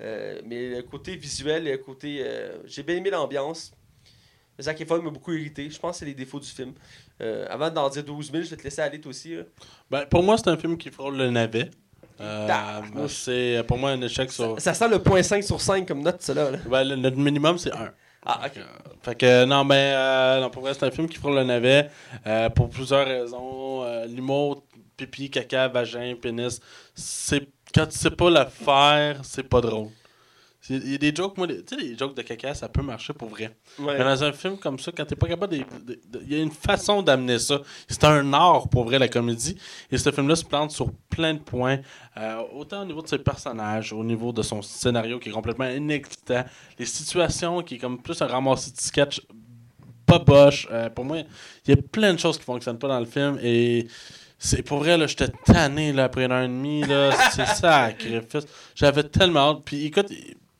Euh, 0.00 0.40
mais 0.46 0.70
le 0.70 0.82
côté 0.82 1.16
visuel, 1.16 1.64
le 1.64 1.76
côté. 1.78 2.18
euh, 2.20 2.56
J'ai 2.64 2.82
bien 2.82 2.96
aimé 2.96 3.10
l'ambiance. 3.10 3.72
Zac 4.60 4.80
Efron 4.80 5.00
m'a 5.02 5.10
beaucoup 5.10 5.32
irrité. 5.32 5.68
Je 5.70 5.78
pense 5.78 5.92
que 5.92 5.98
c'est 6.00 6.04
les 6.04 6.14
défauts 6.14 6.38
du 6.40 6.48
film. 6.48 6.72
Euh, 7.20 7.46
avant 7.50 7.70
d'en 7.70 7.88
dire 7.88 8.04
12 8.04 8.30
000, 8.30 8.42
je 8.44 8.50
vais 8.50 8.56
te 8.56 8.62
laisser 8.64 8.80
aller 8.82 9.00
toi 9.00 9.10
aussi. 9.10 9.36
Ben, 9.90 10.04
pour 10.06 10.22
moi, 10.22 10.36
c'est 10.36 10.48
un 10.48 10.56
film 10.56 10.76
qui 10.76 10.90
frôle 10.90 11.16
le 11.16 11.30
navet. 11.30 11.70
C'est 13.08 13.62
pour 13.66 13.78
moi 13.78 13.90
un 13.90 14.02
échec 14.02 14.30
sur. 14.30 14.60
Ça 14.60 14.74
sent 14.74 14.88
le 14.88 14.98
point 15.00 15.22
5 15.22 15.42
sur 15.42 15.60
5 15.60 15.86
comme 15.86 16.02
note, 16.02 16.20
ça 16.22 16.34
là. 16.34 16.50
Ben, 16.68 16.84
le- 16.84 16.96
notre 16.96 17.16
minimum, 17.16 17.58
c'est 17.58 17.72
1. 17.72 17.92
Ah, 18.24 18.42
ok. 18.46 18.62
Fait 19.02 19.14
que 19.16 19.44
non, 19.46 19.64
mais 19.64 19.92
euh, 19.96 20.40
non, 20.40 20.50
pour 20.50 20.62
vrai, 20.62 20.74
c'est 20.74 20.84
un 20.84 20.90
film 20.92 21.08
qui 21.08 21.16
frôle 21.16 21.34
le 21.34 21.42
navet 21.44 21.90
pour 22.54 22.68
plusieurs 22.70 23.06
raisons. 23.06 24.04
L'humour, 24.06 24.62
pipi, 25.06 25.30
caca, 25.30 25.68
vagin, 25.68 26.14
pénis, 26.20 26.60
c'est 26.94 27.48
quand 27.74 27.86
tu 27.86 27.98
sais 27.98 28.10
pas 28.10 28.30
le 28.30 28.44
faire, 28.50 29.20
c'est 29.22 29.48
pas 29.48 29.60
drôle. 29.60 29.88
Il 30.70 30.92
y 30.92 30.94
a 30.94 30.98
des 30.98 31.12
jokes, 31.12 31.36
moi, 31.36 31.48
tu 31.48 31.54
sais, 31.66 31.76
les 31.76 31.98
jokes 31.98 32.16
de 32.16 32.22
caca, 32.22 32.54
ça 32.54 32.68
peut 32.68 32.82
marcher 32.82 33.12
pour 33.12 33.28
vrai. 33.28 33.56
Ouais. 33.80 33.98
Mais 33.98 34.04
dans 34.04 34.22
un 34.22 34.32
film 34.32 34.56
comme 34.58 34.78
ça, 34.78 34.92
quand 34.92 35.04
t'es 35.04 35.16
pas 35.16 35.26
capable 35.26 35.58
de. 35.58 35.64
Il 36.22 36.32
y 36.32 36.36
a 36.36 36.42
une 36.42 36.52
façon 36.52 37.02
d'amener 37.02 37.40
ça. 37.40 37.60
C'est 37.88 38.04
un 38.04 38.32
art 38.32 38.68
pour 38.68 38.84
vrai, 38.84 39.00
la 39.00 39.08
comédie. 39.08 39.56
Et 39.90 39.98
ce 39.98 40.12
film-là 40.12 40.36
se 40.36 40.44
plante 40.44 40.70
sur 40.70 40.92
plein 41.10 41.34
de 41.34 41.40
points. 41.40 41.78
Euh, 42.16 42.42
autant 42.52 42.82
au 42.82 42.84
niveau 42.84 43.02
de 43.02 43.08
ses 43.08 43.18
personnages, 43.18 43.92
au 43.92 44.04
niveau 44.04 44.32
de 44.32 44.42
son 44.42 44.62
scénario 44.62 45.18
qui 45.18 45.30
est 45.30 45.32
complètement 45.32 45.68
inexistant, 45.68 46.44
les 46.78 46.86
situations 46.86 47.62
qui 47.62 47.74
est 47.74 47.78
comme 47.78 48.00
plus 48.00 48.22
un 48.22 48.26
ramassis 48.28 48.72
de 48.72 48.80
sketch 48.80 49.20
pas 50.06 50.20
boche. 50.20 50.68
Euh, 50.70 50.90
pour 50.90 51.04
moi, 51.04 51.18
il 51.66 51.74
y 51.74 51.76
a 51.76 51.82
plein 51.82 52.14
de 52.14 52.20
choses 52.20 52.38
qui 52.38 52.44
fonctionnent 52.44 52.78
pas 52.78 52.88
dans 52.88 53.00
le 53.00 53.06
film. 53.06 53.36
Et. 53.42 53.88
C'est 54.44 54.62
pour 54.64 54.78
vrai, 54.78 54.98
là, 54.98 55.06
j'étais 55.06 55.28
tanné 55.28 55.92
là, 55.92 56.04
après 56.04 56.24
une 56.24 56.32
heure 56.32 56.42
et 56.42 56.48
demie. 56.48 56.82
Là, 56.82 57.12
c'est 57.30 57.46
sacrifice. 57.54 58.44
J'avais 58.74 59.04
tellement 59.04 59.50
hâte. 59.52 59.58
Puis 59.64 59.86
écoute, 59.86 60.06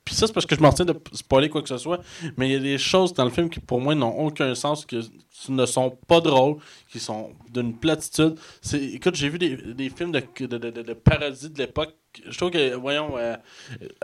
puis 0.04 0.14
ça, 0.14 0.28
c'est 0.28 0.32
parce 0.32 0.46
que 0.46 0.54
je 0.54 0.60
m'en 0.60 0.72
tiens 0.72 0.84
de 0.84 0.94
spoiler 1.12 1.48
quoi 1.48 1.62
que 1.62 1.68
ce 1.68 1.78
soit. 1.78 2.00
Mais 2.36 2.48
il 2.48 2.52
y 2.52 2.56
a 2.56 2.60
des 2.60 2.78
choses 2.78 3.12
dans 3.12 3.24
le 3.24 3.30
film 3.30 3.50
qui, 3.50 3.58
pour 3.58 3.80
moi, 3.80 3.96
n'ont 3.96 4.16
aucun 4.16 4.54
sens, 4.54 4.86
qui 4.86 5.00
ne 5.48 5.66
sont 5.66 5.96
pas 6.06 6.20
drôles, 6.20 6.58
qui 6.92 7.00
sont 7.00 7.30
d'une 7.52 7.74
platitude. 7.76 8.36
C'est, 8.60 8.80
écoute, 8.82 9.16
j'ai 9.16 9.28
vu 9.28 9.38
des, 9.38 9.56
des 9.56 9.90
films 9.90 10.12
de, 10.12 10.22
de, 10.40 10.58
de, 10.58 10.70
de- 10.70 10.82
de 10.82 10.92
parodie 10.94 11.50
de 11.50 11.58
l'époque. 11.58 11.92
Je 12.28 12.36
trouve 12.36 12.50
que, 12.50 12.74
voyons, 12.74 13.16
euh, 13.18 13.34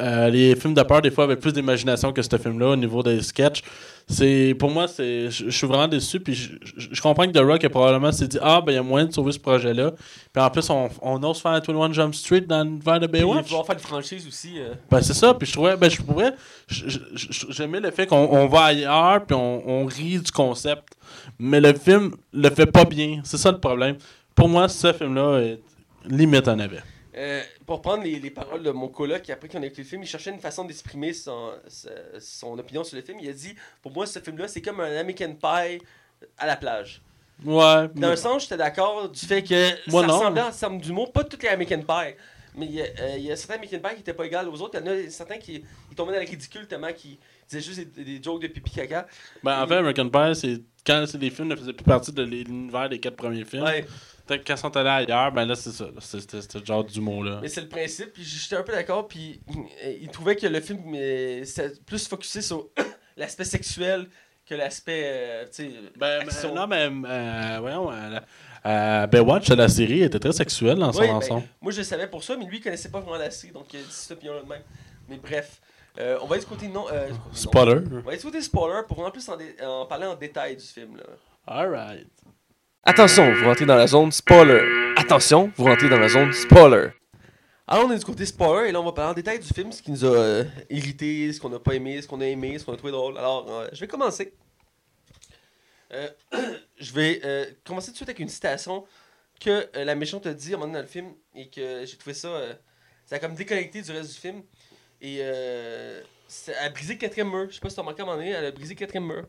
euh, 0.00 0.28
les 0.28 0.56
films 0.56 0.74
de 0.74 0.82
peur, 0.82 1.02
des 1.02 1.10
fois, 1.12 1.24
avaient 1.24 1.36
plus 1.36 1.52
d'imagination 1.52 2.12
que 2.12 2.22
ce 2.22 2.36
film-là 2.36 2.70
au 2.70 2.76
niveau 2.76 3.02
des 3.04 3.20
sketchs. 3.22 3.62
C'est, 4.10 4.56
pour 4.58 4.70
moi, 4.70 4.88
c'est, 4.88 5.30
je, 5.30 5.50
suis 5.50 5.66
vraiment 5.66 5.86
déçu. 5.86 6.18
Puis 6.18 6.34
je, 6.34 7.00
comprends 7.02 7.26
que 7.26 7.32
The 7.32 7.44
Rock 7.44 7.62
a 7.62 7.68
probablement 7.68 8.10
s'est 8.10 8.26
dit 8.26 8.38
Ah, 8.40 8.62
ben, 8.64 8.72
il 8.72 8.74
y 8.76 8.78
a 8.78 8.82
moyen 8.82 9.06
de 9.06 9.12
sauver 9.12 9.32
ce 9.32 9.38
projet-là. 9.38 9.92
Puis 10.32 10.42
en 10.42 10.48
plus, 10.48 10.70
on, 10.70 10.88
on 11.02 11.22
ose 11.22 11.40
faire 11.42 11.50
un 11.52 11.60
21 11.60 11.92
Jump 11.92 12.14
Street 12.14 12.40
dans 12.40 12.78
vers 12.78 13.00
de 13.00 13.06
Baywatch. 13.06 13.46
falloir 13.46 13.66
faire 13.66 13.74
une 13.74 13.80
franchise 13.82 14.26
aussi. 14.26 14.58
euh. 14.58 14.72
Ben, 14.90 15.02
c'est 15.02 15.12
ça. 15.12 15.34
Puis 15.34 15.46
je 15.46 15.52
trouvais, 15.52 15.76
ben, 15.76 15.90
je 15.90 16.00
pourrais, 16.00 16.32
j'aimais 16.68 17.80
le 17.80 17.90
fait 17.90 18.06
qu'on 18.06 18.28
on 18.30 18.46
va 18.46 18.64
ailleurs, 18.64 19.26
puis 19.26 19.36
on, 19.36 19.68
on 19.68 19.84
rit 19.84 20.18
du 20.18 20.32
concept. 20.32 20.94
Mais 21.38 21.60
le 21.60 21.74
film 21.74 22.12
le 22.32 22.48
fait 22.48 22.66
pas 22.66 22.86
bien. 22.86 23.20
C'est 23.24 23.38
ça 23.38 23.52
le 23.52 23.58
problème. 23.58 23.96
Pour 24.34 24.48
moi, 24.48 24.68
ce 24.68 24.90
film-là 24.92 25.40
est 25.40 25.60
limite 26.06 26.48
un 26.48 26.58
avis. 26.60 26.78
Euh, 27.18 27.42
pour 27.66 27.82
prendre 27.82 28.04
les, 28.04 28.20
les 28.20 28.30
paroles 28.30 28.62
de 28.62 28.70
mon 28.70 28.86
coloc, 28.88 29.28
après 29.28 29.48
qu'on 29.48 29.60
a 29.62 29.66
écouté 29.66 29.82
le 29.82 29.88
film, 29.88 30.02
il 30.04 30.06
cherchait 30.06 30.30
une 30.30 30.38
façon 30.38 30.64
d'exprimer 30.64 31.12
son, 31.12 31.50
son 32.20 32.56
opinion 32.58 32.84
sur 32.84 32.96
le 32.96 33.02
film. 33.02 33.18
Il 33.20 33.28
a 33.28 33.32
dit 33.32 33.54
Pour 33.82 33.92
moi, 33.92 34.06
ce 34.06 34.20
film-là, 34.20 34.46
c'est 34.46 34.62
comme 34.62 34.80
un 34.80 34.96
American 34.96 35.34
Pie 35.34 35.82
à 36.38 36.46
la 36.46 36.56
plage. 36.56 37.02
Ouais. 37.44 37.88
Dans 37.94 38.08
un 38.08 38.16
sens, 38.16 38.42
j'étais 38.42 38.56
d'accord 38.56 39.08
du 39.08 39.26
fait 39.26 39.42
que 39.42 39.90
Moi, 39.90 40.02
ça 40.02 40.06
non. 40.08 40.18
ressemblait 40.18 40.42
en 40.42 40.50
termes 40.52 40.80
d'humour, 40.80 41.12
pas 41.12 41.24
toutes 41.24 41.42
les 41.42 41.48
American 41.48 41.80
Pie. 41.82 42.14
Mais 42.56 42.66
il 42.66 42.72
y, 42.72 42.82
a, 42.82 42.84
euh, 42.84 43.14
il 43.16 43.24
y 43.24 43.32
a 43.32 43.36
certains 43.36 43.54
American 43.54 43.78
Pie 43.78 43.90
qui 43.90 43.96
n'étaient 43.98 44.14
pas 44.14 44.26
égales 44.26 44.48
aux 44.48 44.60
autres. 44.62 44.80
Il 44.80 44.86
y 44.86 44.90
en 44.90 44.92
a 44.92 45.10
certains 45.10 45.38
qui 45.38 45.64
ils 45.90 45.94
tombaient 45.96 46.12
dans 46.12 46.20
le 46.20 46.26
ridicule 46.26 46.66
tellement 46.66 46.92
qu'ils 46.92 47.18
disaient 47.48 47.62
juste 47.62 47.80
des, 47.94 48.04
des 48.04 48.22
jokes 48.22 48.42
de 48.42 48.48
pipi 48.48 48.70
caca. 48.70 49.06
Ben, 49.42 49.62
en 49.62 49.66
fait, 49.66 49.76
American 49.76 50.08
Pie, 50.08 50.34
c'est 50.34 50.60
quand 50.84 51.04
des 51.16 51.30
films 51.30 51.48
ne 51.48 51.56
faisaient 51.56 51.72
plus 51.72 51.84
partie 51.84 52.12
de 52.12 52.22
l'univers 52.22 52.88
des 52.88 52.98
quatre 52.98 53.16
premiers 53.16 53.44
films. 53.44 53.64
Ouais. 53.64 53.86
Quand 54.28 54.54
ils 54.54 54.58
sont 54.58 54.76
allés 54.76 54.88
ailleurs, 55.06 55.32
ben 55.32 55.44
là, 55.46 55.54
c'est 55.54 55.70
ça. 55.72 55.86
C'était 56.00 56.40
ce 56.42 56.64
genre 56.64 56.84
d'humour-là. 56.84 57.38
Mais 57.42 57.48
c'est 57.48 57.62
le 57.62 57.68
principe, 57.68 58.12
puis 58.12 58.22
j'étais 58.24 58.56
un 58.56 58.62
peu 58.62 58.72
d'accord, 58.72 59.08
puis 59.08 59.40
euh, 59.84 59.94
il 60.00 60.08
trouvait 60.08 60.36
que 60.36 60.46
le 60.46 60.60
film 60.60 60.80
euh, 60.94 61.44
c'était 61.44 61.72
plus 61.86 62.06
focusé 62.06 62.42
sur 62.42 62.68
l'aspect 63.16 63.44
sexuel 63.44 64.06
que 64.46 64.54
l'aspect, 64.54 65.02
euh, 65.04 65.44
tu 65.46 65.50
sais, 65.64 65.70
Ben, 65.96 66.24
ben, 66.24 66.54
non, 66.54 66.66
mais 66.66 66.88
euh, 66.88 67.58
voyons, 67.60 67.92
euh, 67.92 68.18
euh, 68.64 69.06
Baywatch, 69.06 69.48
la 69.50 69.68
série, 69.68 70.02
était 70.02 70.18
très 70.18 70.32
sexuelle 70.32 70.76
dans 70.78 70.90
son 70.92 71.00
Oui, 71.00 71.06
ben, 71.08 71.14
ensemble. 71.16 71.42
Moi, 71.60 71.70
je 71.72 71.78
le 71.78 71.84
savais 71.84 72.06
pour 72.06 72.24
ça, 72.24 72.34
mais 72.36 72.46
lui, 72.46 72.56
il 72.56 72.62
connaissait 72.62 72.90
pas 72.90 73.00
vraiment 73.00 73.18
la 73.18 73.30
série, 73.30 73.52
donc 73.52 73.72
il 73.74 73.80
a 73.80 73.82
dit 73.82 73.88
cette 73.90 74.12
opinion-là 74.12 74.42
de 74.42 74.48
même. 74.48 74.62
Mais 75.08 75.18
bref, 75.18 75.60
euh, 75.98 76.18
on 76.22 76.26
va 76.26 76.36
être 76.36 76.42
du 76.42 76.48
côté 76.48 76.68
non. 76.68 76.86
euh, 76.90 77.08
du 77.08 77.12
côté 77.12 77.24
non. 77.28 77.34
Spoiler. 77.34 77.80
On 77.92 78.00
va 78.00 78.12
être 78.14 78.20
du 78.20 78.26
côté 78.26 78.40
spoiler 78.40 78.80
pour 78.86 78.96
vraiment 78.96 79.10
plus 79.10 79.28
en, 79.28 79.36
en 79.66 79.84
parler 79.86 80.06
en 80.06 80.14
détail 80.14 80.56
du 80.56 80.64
film. 80.64 80.96
Là. 80.96 81.04
Alright. 81.46 82.06
Attention, 82.84 83.34
vous 83.34 83.44
rentrez 83.44 83.66
dans 83.66 83.74
la 83.74 83.86
zone 83.86 84.12
spoiler. 84.12 84.94
Attention, 84.96 85.52
vous 85.56 85.64
rentrez 85.64 85.88
dans 85.88 85.98
la 85.98 86.08
zone 86.08 86.32
spoiler. 86.32 86.88
Alors, 87.66 87.86
on 87.86 87.92
est 87.92 87.98
du 87.98 88.04
côté 88.04 88.24
spoiler 88.24 88.68
et 88.68 88.72
là, 88.72 88.80
on 88.80 88.84
va 88.84 88.92
parler 88.92 89.10
en 89.10 89.14
détail 89.14 89.40
du 89.40 89.48
film, 89.48 89.72
ce 89.72 89.82
qui 89.82 89.90
nous 89.90 90.04
a 90.04 90.08
euh, 90.08 90.44
irrité, 90.70 91.30
ce 91.32 91.40
qu'on 91.40 91.50
n'a 91.50 91.58
pas 91.58 91.74
aimé, 91.74 92.00
ce 92.00 92.08
qu'on 92.08 92.20
a 92.20 92.26
aimé, 92.26 92.58
ce 92.58 92.64
qu'on 92.64 92.72
a 92.72 92.76
trouvé 92.76 92.92
drôle. 92.92 93.18
Alors, 93.18 93.50
euh, 93.50 93.68
je 93.72 93.80
vais 93.80 93.88
commencer. 93.88 94.32
Euh, 95.92 96.08
je 96.78 96.92
vais 96.92 97.20
euh, 97.24 97.46
commencer 97.64 97.88
tout 97.88 97.92
de 97.92 97.96
suite 97.96 98.08
avec 98.08 98.20
une 98.20 98.28
citation 98.28 98.86
que 99.40 99.68
la 99.74 99.94
méchante 99.94 100.26
a 100.26 100.32
dit 100.32 100.54
à 100.54 100.56
un 100.56 100.60
moment 100.60 100.72
donné 100.72 100.78
dans 100.78 100.82
le 100.82 100.88
film 100.88 101.12
et 101.34 101.48
que 101.50 101.84
j'ai 101.84 101.96
trouvé 101.96 102.14
ça. 102.14 102.30
ça 103.06 103.16
a 103.16 103.18
comme 103.18 103.34
déconnecté 103.34 103.82
du 103.82 103.92
reste 103.92 104.14
du 104.14 104.18
film. 104.18 104.42
Et 105.00 105.18
elle 105.18 106.04
a 106.58 106.68
brisé 106.70 106.94
le 106.94 106.98
quatrième 106.98 107.30
mur. 107.30 107.46
Je 107.48 107.54
sais 107.54 107.60
pas 107.60 107.68
si 107.68 107.76
t'as 107.76 107.82
remarqué 107.82 108.00
à 108.00 108.04
un 108.04 108.06
moment 108.06 108.18
donné, 108.18 108.30
elle 108.30 108.46
a 108.46 108.50
brisé 108.50 108.74
le 108.74 108.78
quatrième 108.78 109.06
mur. 109.06 109.26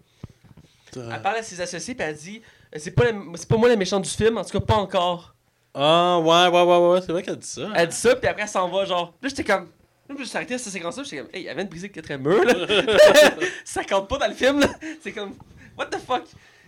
Elle 0.95 1.21
parle 1.21 1.37
à 1.37 1.43
ses 1.43 1.59
associés, 1.61 1.95
puis 1.95 2.05
elle 2.07 2.15
dit 2.15 2.41
euh, 2.75 2.79
C'est 2.79 2.91
pas, 2.91 3.05
la- 3.05 3.19
c'est 3.35 3.47
pas 3.47 3.57
moi 3.57 3.69
la 3.69 3.75
méchante 3.75 4.03
du 4.03 4.09
film, 4.09 4.37
en 4.37 4.43
tout 4.43 4.59
cas 4.59 4.65
pas 4.65 4.75
encore. 4.75 5.35
Ah, 5.73 6.19
ouais, 6.19 6.47
ouais, 6.47 6.63
ouais, 6.63 6.89
ouais, 6.89 7.01
c'est 7.01 7.11
vrai 7.11 7.21
qu'elle 7.23 7.37
dit 7.37 7.47
ça. 7.47 7.69
Elle 7.75 7.87
dit 7.89 7.95
ça, 7.95 8.15
puis 8.15 8.27
après 8.27 8.43
elle 8.43 8.49
s'en 8.49 8.67
va, 8.69 8.85
genre. 8.85 9.13
Là, 9.21 9.29
j'étais 9.29 9.43
comme. 9.43 9.67
Là, 10.09 10.15
je 10.17 10.23
suis 10.23 10.35
arrêté 10.37 10.55
à 10.55 10.57
cette 10.57 10.73
séquence-là, 10.73 11.03
j'étais 11.03 11.17
comme, 11.17 11.29
hey, 11.33 11.45
elle 11.45 11.55
vient 11.55 11.65
de 11.65 11.69
briser 11.69 11.87
le 11.87 11.93
quatrième 11.93 12.21
mur, 12.23 12.43
là. 12.43 12.53
ça 13.63 13.83
compte 13.83 14.09
pas 14.09 14.17
dans 14.17 14.27
le 14.27 14.33
film, 14.33 14.59
là. 14.59 14.67
C'est 15.01 15.11
comme, 15.11 15.35
what 15.77 15.85
the 15.87 15.99
fuck? 15.99 16.23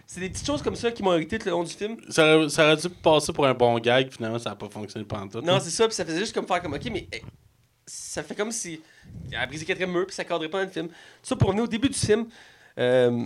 C'est 0.06 0.20
des 0.20 0.30
petites 0.30 0.46
choses 0.46 0.62
comme 0.62 0.76
ça 0.76 0.92
qui 0.92 1.02
m'ont 1.02 1.14
irrité 1.14 1.40
tout 1.40 1.46
le 1.46 1.52
long 1.52 1.64
du 1.64 1.74
film. 1.74 1.98
Ça 2.10 2.38
aurait, 2.38 2.50
ça 2.50 2.66
aurait 2.66 2.76
dû 2.78 2.90
passer 2.90 3.34
pour 3.34 3.48
un 3.48 3.54
bon 3.54 3.80
gag, 3.80 4.12
finalement, 4.12 4.38
ça 4.38 4.52
n'a 4.52 4.56
pas 4.56 4.70
fonctionné 4.70 5.06
pendant 5.06 5.28
tout. 5.28 5.42
Non, 5.42 5.60
c'est 5.60 5.70
ça, 5.72 5.88
puis 5.88 5.96
ça 5.96 6.06
faisait 6.06 6.20
juste 6.20 6.36
comme 6.36 6.46
faire 6.46 6.62
comme, 6.62 6.74
ok, 6.74 6.84
mais 6.92 7.08
hey, 7.12 7.24
ça 7.88 8.22
fait 8.22 8.36
comme 8.36 8.52
si 8.52 8.80
elle 9.32 9.38
a 9.40 9.46
brisé 9.48 9.64
le 9.64 9.68
quatrième 9.68 9.92
mur, 9.92 10.06
puis 10.06 10.16
ça 10.16 10.24
cadrait 10.24 10.50
pas 10.50 10.60
dans 10.60 10.66
le 10.66 10.70
film. 10.72 10.88
Tout 10.90 10.94
ça 11.24 11.36
pour 11.36 11.48
revenir 11.48 11.64
au 11.64 11.68
début 11.68 11.90
du 11.90 11.98
film. 11.98 12.28
Euh, 12.78 13.26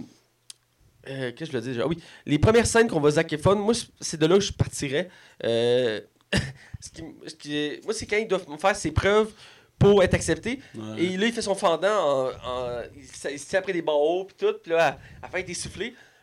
euh, 1.08 1.32
Qu'est-ce 1.32 1.52
que 1.52 1.58
je 1.58 1.62
voulais 1.64 1.74
dire? 1.74 1.84
Ah 1.86 1.88
oui, 1.88 1.98
les 2.26 2.40
premières 2.40 2.68
scènes 2.68 2.88
qu'on 2.88 3.00
voit 3.00 3.12
Zac 3.12 3.32
Efron, 3.34 3.56
moi, 3.56 3.74
c'est 4.00 4.20
de 4.20 4.26
là 4.26 4.36
que 4.36 4.44
je 4.44 4.54
partirais. 4.54 5.10
Euh, 5.44 6.02
ce 6.82 6.90
qui, 6.90 7.04
ce 7.28 7.36
qui- 7.36 7.80
moi, 7.84 7.94
c'est 7.94 8.06
quand 8.06 8.18
il 8.18 8.28
doit 8.28 8.42
faire 8.60 8.76
ses 8.76 8.92
preuves 8.92 9.32
pour 9.78 10.02
être 10.04 10.14
accepté. 10.14 10.60
Ouais. 10.76 11.04
Et 11.04 11.18
là, 11.18 11.26
il 11.28 11.34
fait 11.34 11.42
son 11.42 11.56
fendant, 11.56 11.88
en, 11.90 12.30
en- 12.30 12.82
il, 12.96 13.40
se 13.40 13.48
tient 13.50 13.60
après 13.60 13.74
des 13.74 13.82
barreaux, 13.82 14.26
puis 14.26 14.36
tout, 14.38 14.54
puis 14.62 14.72
là, 14.72 14.98
à, 15.22 15.26
à. 15.26 15.30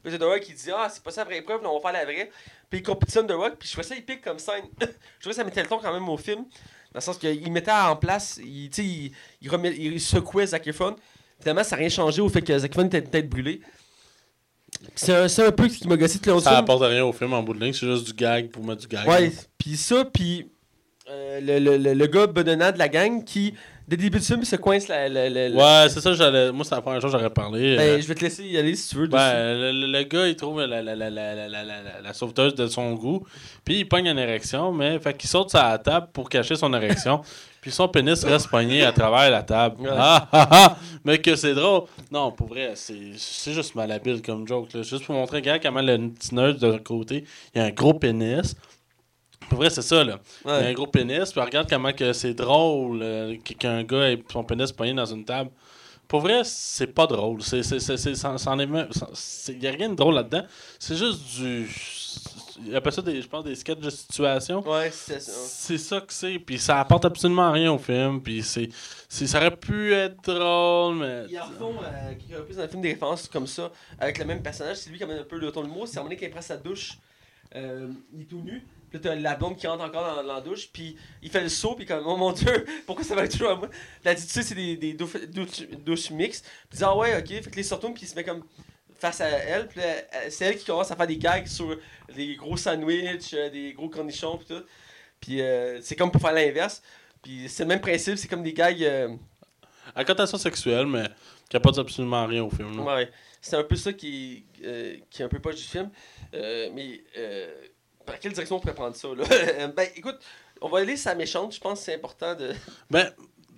Puis 0.03 0.11
c'est 0.11 0.19
The 0.19 0.23
Rock 0.23 0.41
qui 0.41 0.53
dit 0.55 0.71
Ah, 0.75 0.89
c'est 0.93 1.03
pas 1.03 1.11
ça 1.13 1.21
la 1.21 1.27
vraie 1.27 1.39
épreuve, 1.39 1.61
on 1.65 1.75
va 1.75 1.81
faire 1.81 1.93
la 1.93 2.05
vraie. 2.05 2.31
Puis 2.69 2.81
il 2.81 2.83
compétitionne 2.83 3.27
The 3.27 3.33
Rock, 3.33 3.55
puis 3.59 3.69
je 3.69 3.73
trouvais 3.75 3.87
ça 3.87 3.97
épique 3.97 4.21
comme 4.23 4.39
scène. 4.39 4.65
je 4.81 4.87
trouvais 5.21 5.31
que 5.31 5.33
ça 5.35 5.45
mettait 5.45 5.63
le 5.63 5.69
ton 5.69 5.79
quand 5.79 5.93
même 5.93 6.09
au 6.09 6.17
film, 6.17 6.41
dans 6.41 6.47
le 6.97 7.01
sens 7.01 7.19
qu'il 7.19 7.53
mettait 7.53 7.71
en 7.71 7.95
place, 7.97 8.41
il, 8.43 8.67
il, 8.79 9.13
il, 9.41 9.49
remet- 9.49 9.77
il 9.79 10.01
secouait 10.01 10.47
Zac 10.47 10.67
Efron. 10.67 10.97
Finalement, 11.41 11.63
ça 11.65 11.77
n'a 11.77 11.81
rien 11.81 11.89
changé 11.89 12.21
au 12.21 12.29
fait 12.29 12.43
que 12.43 12.57
Zac 12.59 12.71
Efron 12.73 12.87
était 12.87 13.03
peut-être 13.03 13.29
brûlé. 13.29 13.59
Puis 13.59 13.67
C'est 14.95 15.15
un, 15.15 15.47
un 15.47 15.53
peu 15.53 15.69
ce 15.69 15.79
qui 15.79 15.89
m'a 15.89 15.97
gossé 15.97 16.19
du 16.19 16.41
Ça 16.41 16.59
apporte 16.59 16.83
rien 16.83 17.05
au 17.05 17.13
film 17.13 17.33
en 17.33 17.43
bout 17.43 17.55
de 17.55 17.61
ligne, 17.65 17.73
c'est 17.73 17.87
juste 17.87 18.07
du 18.07 18.13
gag 18.13 18.51
pour 18.51 18.65
mettre 18.65 18.81
du 18.83 18.87
gag. 18.89 19.07
Ouais, 19.09 19.33
puis 19.59 19.77
ça, 19.77 20.05
puis 20.05 20.47
euh, 21.11 21.41
le, 21.41 21.59
le, 21.59 21.77
le, 21.77 21.95
le 21.95 22.07
gars 22.07 22.27
bedonnant 22.27 22.71
de 22.73 22.79
la 22.79 22.89
gang 22.89 23.25
qui, 23.25 23.53
dès 23.89 23.97
le 23.97 24.03
début 24.05 24.19
du 24.19 24.25
film, 24.25 24.41
il 24.43 24.47
se 24.47 24.57
coince 24.57 24.89
la. 24.89 25.09
la- 25.09 25.29
la- 25.29 25.49
la- 25.49 25.57
Ouais, 25.85 25.89
c'est 25.91 26.01
ça, 26.01 26.13
j'allais. 26.15 26.53
Moi, 26.53 26.65
c'est 26.65 26.75
la 26.75 26.81
première 26.81 27.01
chose 27.01 27.13
que 27.13 27.19
j'aurais 27.19 27.31
parlé. 27.33 27.77
Ben, 27.77 27.83
Euh, 27.83 28.01
je 28.01 28.07
vais 28.07 28.15
te 28.15 28.21
laisser 28.21 28.45
y 28.45 28.57
aller 28.57 28.75
si 28.77 28.89
tu 28.91 28.97
veux. 28.97 29.09
Ouais, 29.09 29.55
le, 29.55 29.73
le- 29.73 29.87
le 29.99 30.03
gars, 30.05 30.29
il 30.29 30.37
trouve 30.37 30.61
la, 30.61 30.67
la, 30.67 30.83
la, 30.83 30.95
la, 30.95 31.11
la, 31.11 31.35
la, 31.35 31.49
la, 31.49 31.65
la- 31.65 32.01
la 32.03 32.13
sauveteuse 32.15 32.55
de 32.55 32.67
son 32.69 32.95
goût. 32.95 33.25
Puis 33.65 33.81
il 33.81 33.85
pogne 33.89 34.07
une 34.07 34.19
érection, 34.19 34.73
mais 34.73 34.99
fait 35.01 35.17
qu'il 35.17 35.29
saute 35.29 35.53
la 35.55 35.77
table 35.79 36.09
pour 36.13 36.29
cacher 36.29 36.55
son 36.57 36.73
érection. 36.75 37.21
puis 37.63 37.71
son 37.71 37.89
pénis 37.89 38.23
reste 38.25 38.51
pogné 38.51 38.83
à 38.85 38.93
travers 38.93 39.31
la 39.31 39.43
table. 39.43 39.81
Ouais. 39.81 39.89
Ah 39.91 40.29
ah 40.33 40.49
ah! 40.51 40.77
Mais 41.05 41.17
que 41.19 41.35
c'est 41.35 41.55
drôle. 41.55 41.85
Non, 42.11 42.31
pour 42.31 42.49
vrai, 42.49 42.73
c'est 42.75 43.13
c'est 43.17 43.55
juste 43.55 43.75
malhabile 43.75 44.21
comme 44.21 44.47
joke. 44.47 44.75
Là. 44.75 44.83
Juste 44.83 45.07
pour 45.07 45.15
montrer 45.15 45.41
gars 45.41 45.59
comment 45.59 45.81
le 45.81 45.97
petit 46.11 46.35
nerd 46.35 46.59
de 46.59 46.67
l'autre 46.67 46.83
côté, 46.85 47.25
il 47.55 47.59
y 47.59 47.65
a 47.65 47.67
un 47.67 47.71
gros 47.71 47.95
pénis. 47.95 48.55
Pour 49.49 49.59
vrai, 49.59 49.71
c'est 49.71 49.83
ça, 49.83 50.03
là. 50.05 50.19
Il 50.45 50.49
y 50.49 50.53
a 50.53 50.57
un 50.57 50.63
Ouais. 50.67 50.75
gros 50.75 50.87
pénis, 50.87 51.31
puis 51.33 51.41
regarde 51.41 51.69
comment 51.71 51.93
que 51.93 52.13
c'est 52.13 52.35
drôle 52.35 53.01
euh, 53.03 53.37
qu'un 53.59 53.83
gars 53.85 54.11
ait 54.11 54.23
son 54.33 54.45
pénis 54.45 54.71
pogné 54.73 54.93
dans 54.95 55.05
une 55.07 55.25
table. 55.25 55.51
Pour 56.09 56.21
vrai, 56.21 56.43
c'est 56.45 56.89
pas 56.89 57.07
drôle. 57.07 57.43
C'est, 57.43 57.63
c'est, 57.63 57.79
c'est, 57.81 57.97
c'est- 57.97 58.15
c'en- 58.15 58.37
c'en 58.39 58.59
est 58.59 58.67
même- 58.67 58.89
c'en- 58.91 59.09
c'est- 59.15 59.55
y 59.55 59.67
a 59.67 59.71
rien 59.71 59.89
de 59.89 59.95
drôle 59.95 60.15
là-dedans. 60.15 60.43
C'est 60.79 60.97
juste 60.97 61.21
du. 61.39 61.69
Il 62.67 62.77
appelle 62.77 62.93
ça, 62.93 63.03
des, 63.03 63.21
je 63.21 63.29
pense, 63.29 63.45
des 63.45 63.55
sketchs 63.55 63.79
de 63.79 63.91
situation. 63.91 64.61
Ouais, 64.69 64.91
c'est 64.91 65.21
ça. 65.21 65.33
C'est 65.33 65.79
ça 65.79 66.01
que 66.01 66.13
c'est. 66.13 66.39
Puis 66.39 66.59
ça 66.59 66.81
apporte 66.81 67.05
absolument 67.05 67.51
rien 67.53 67.73
au 67.73 67.79
film. 67.79 68.23
Puis 68.23 68.43
c'est, 68.43 68.69
ça 69.09 69.39
aurait 69.39 69.57
pu 69.57 69.93
être 69.93 70.23
drôle, 70.23 70.97
mais. 70.97 71.25
Ils 71.29 71.39
en 71.39 71.45
refont 71.47 71.75
euh, 71.83 72.13
quelques 72.15 72.39
reprises 72.39 72.57
dans 72.57 72.63
le 72.63 72.69
film 72.69 72.83
des 72.83 72.93
références 72.93 73.29
comme 73.29 73.47
ça, 73.47 73.71
avec 73.99 74.19
le 74.19 74.25
même 74.25 74.43
personnage. 74.43 74.77
C'est 74.79 74.91
lui 74.91 74.99
qui 74.99 75.05
amène 75.05 75.19
un 75.19 75.25
peu 75.25 75.39
le 75.39 75.51
ton 75.51 75.63
de 75.63 75.69
mot. 75.69 75.87
C'est 75.87 75.97
à 75.97 76.01
un 76.01 76.03
moment 76.03 76.11
donné 76.11 76.17
qu'il 76.17 76.31
prend 76.31 76.41
sa 76.41 76.57
douche, 76.57 76.99
euh, 77.55 77.89
il 78.15 78.23
est 78.23 78.27
tout 78.27 78.41
nu. 78.41 78.63
Puis 78.91 78.99
là, 78.99 79.11
t'as 79.11 79.15
la 79.15 79.37
blonde 79.37 79.57
qui 79.57 79.67
rentre 79.67 79.85
encore 79.85 80.17
dans, 80.17 80.23
dans 80.23 80.35
la 80.35 80.41
douche. 80.41 80.69
Puis 80.71 80.97
il 81.23 81.31
fait 81.31 81.43
le 81.43 81.49
saut. 81.49 81.75
Puis 81.75 81.87
comme, 81.87 82.05
oh 82.07 82.17
mon 82.17 82.33
dieu, 82.33 82.67
pourquoi 82.87 83.05
ça 83.05 83.15
va 83.15 83.25
être 83.25 83.33
toujours 83.33 83.53
à 83.53 83.57
moi? 83.57 83.69
Elle 84.05 84.17
dit, 84.17 84.27
tu 84.27 84.33
sais, 84.33 84.43
c'est 84.43 84.55
des, 84.55 84.77
des 84.77 84.93
douches, 84.93 85.17
douches, 85.29 85.69
douches 85.85 86.11
mixtes. 86.11 86.45
Puis 86.69 86.75
il 86.75 86.79
dit, 86.79 86.85
ah 86.85 86.97
ouais, 86.97 87.19
ok. 87.19 87.29
Fait 87.29 87.51
que 87.51 87.57
les 87.57 87.63
se 87.63 87.75
retourne. 87.75 87.95
Puis 87.95 88.05
il 88.05 88.09
se 88.09 88.15
met 88.15 88.25
comme 88.25 88.45
face 89.03 89.21
à 89.21 89.29
elle. 89.29 89.67
Puis 89.69 89.81
c'est 90.31 90.45
elle 90.47 90.57
qui 90.57 90.65
commence 90.65 90.91
à 90.91 90.97
faire 90.97 91.07
des 91.07 91.19
gags 91.19 91.47
sur 91.47 91.77
les 92.15 92.37
gros 92.37 92.57
sandwichs, 92.57 93.35
euh, 93.35 93.51
des 93.51 93.73
gros 93.73 93.89
cornichons. 93.89 94.39
Puis 94.39 94.47
tout. 94.47 94.65
Puis 95.21 95.41
euh, 95.43 95.81
c'est 95.83 95.97
comme 95.97 96.11
pour 96.11 96.21
faire 96.21 96.33
l'inverse. 96.33 96.81
Puis 97.23 97.49
c'est 97.49 97.65
le 97.65 97.69
même 97.69 97.81
principe. 97.81 98.17
C'est 98.17 98.29
comme 98.29 98.43
des 98.43 98.53
gags. 98.53 98.83
euh, 98.83 99.09
À 99.95 100.05
connotation 100.05 100.39
sexuelle, 100.39 100.87
mais 100.87 101.05
qui 101.51 101.57
apporte 101.57 101.79
absolument 101.79 102.27
rien 102.27 102.45
au 102.45 102.51
film. 102.51 102.77
là. 102.77 102.95
Ouais, 102.97 103.11
c'est 103.41 103.57
un 103.57 103.65
peu 103.65 103.77
ça 103.77 103.93
qui, 103.93 104.47
euh, 104.65 104.97
qui 105.11 105.23
est 105.23 105.25
un 105.25 105.29
peu 105.29 105.41
poche 105.41 105.57
du 105.57 105.63
film. 105.65 105.91
Mais 106.33 107.03
par 108.07 108.19
quelle 108.19 108.33
direction 108.33 108.57
on 108.57 108.61
pourrait 108.61 108.75
prendre 108.75 108.97
ça 108.97 109.09
là? 109.09 109.25
Ben 109.77 109.89
écoute, 109.97 110.19
on 110.61 110.69
va 110.69 110.79
aller 110.81 110.97
sa 110.97 111.15
méchante, 111.15 111.55
je 111.55 111.61
pense 111.61 111.81
que 111.81 111.85
c'est 111.87 111.95
important 111.95 112.35
de. 112.35 112.53
Ben, 112.91 113.13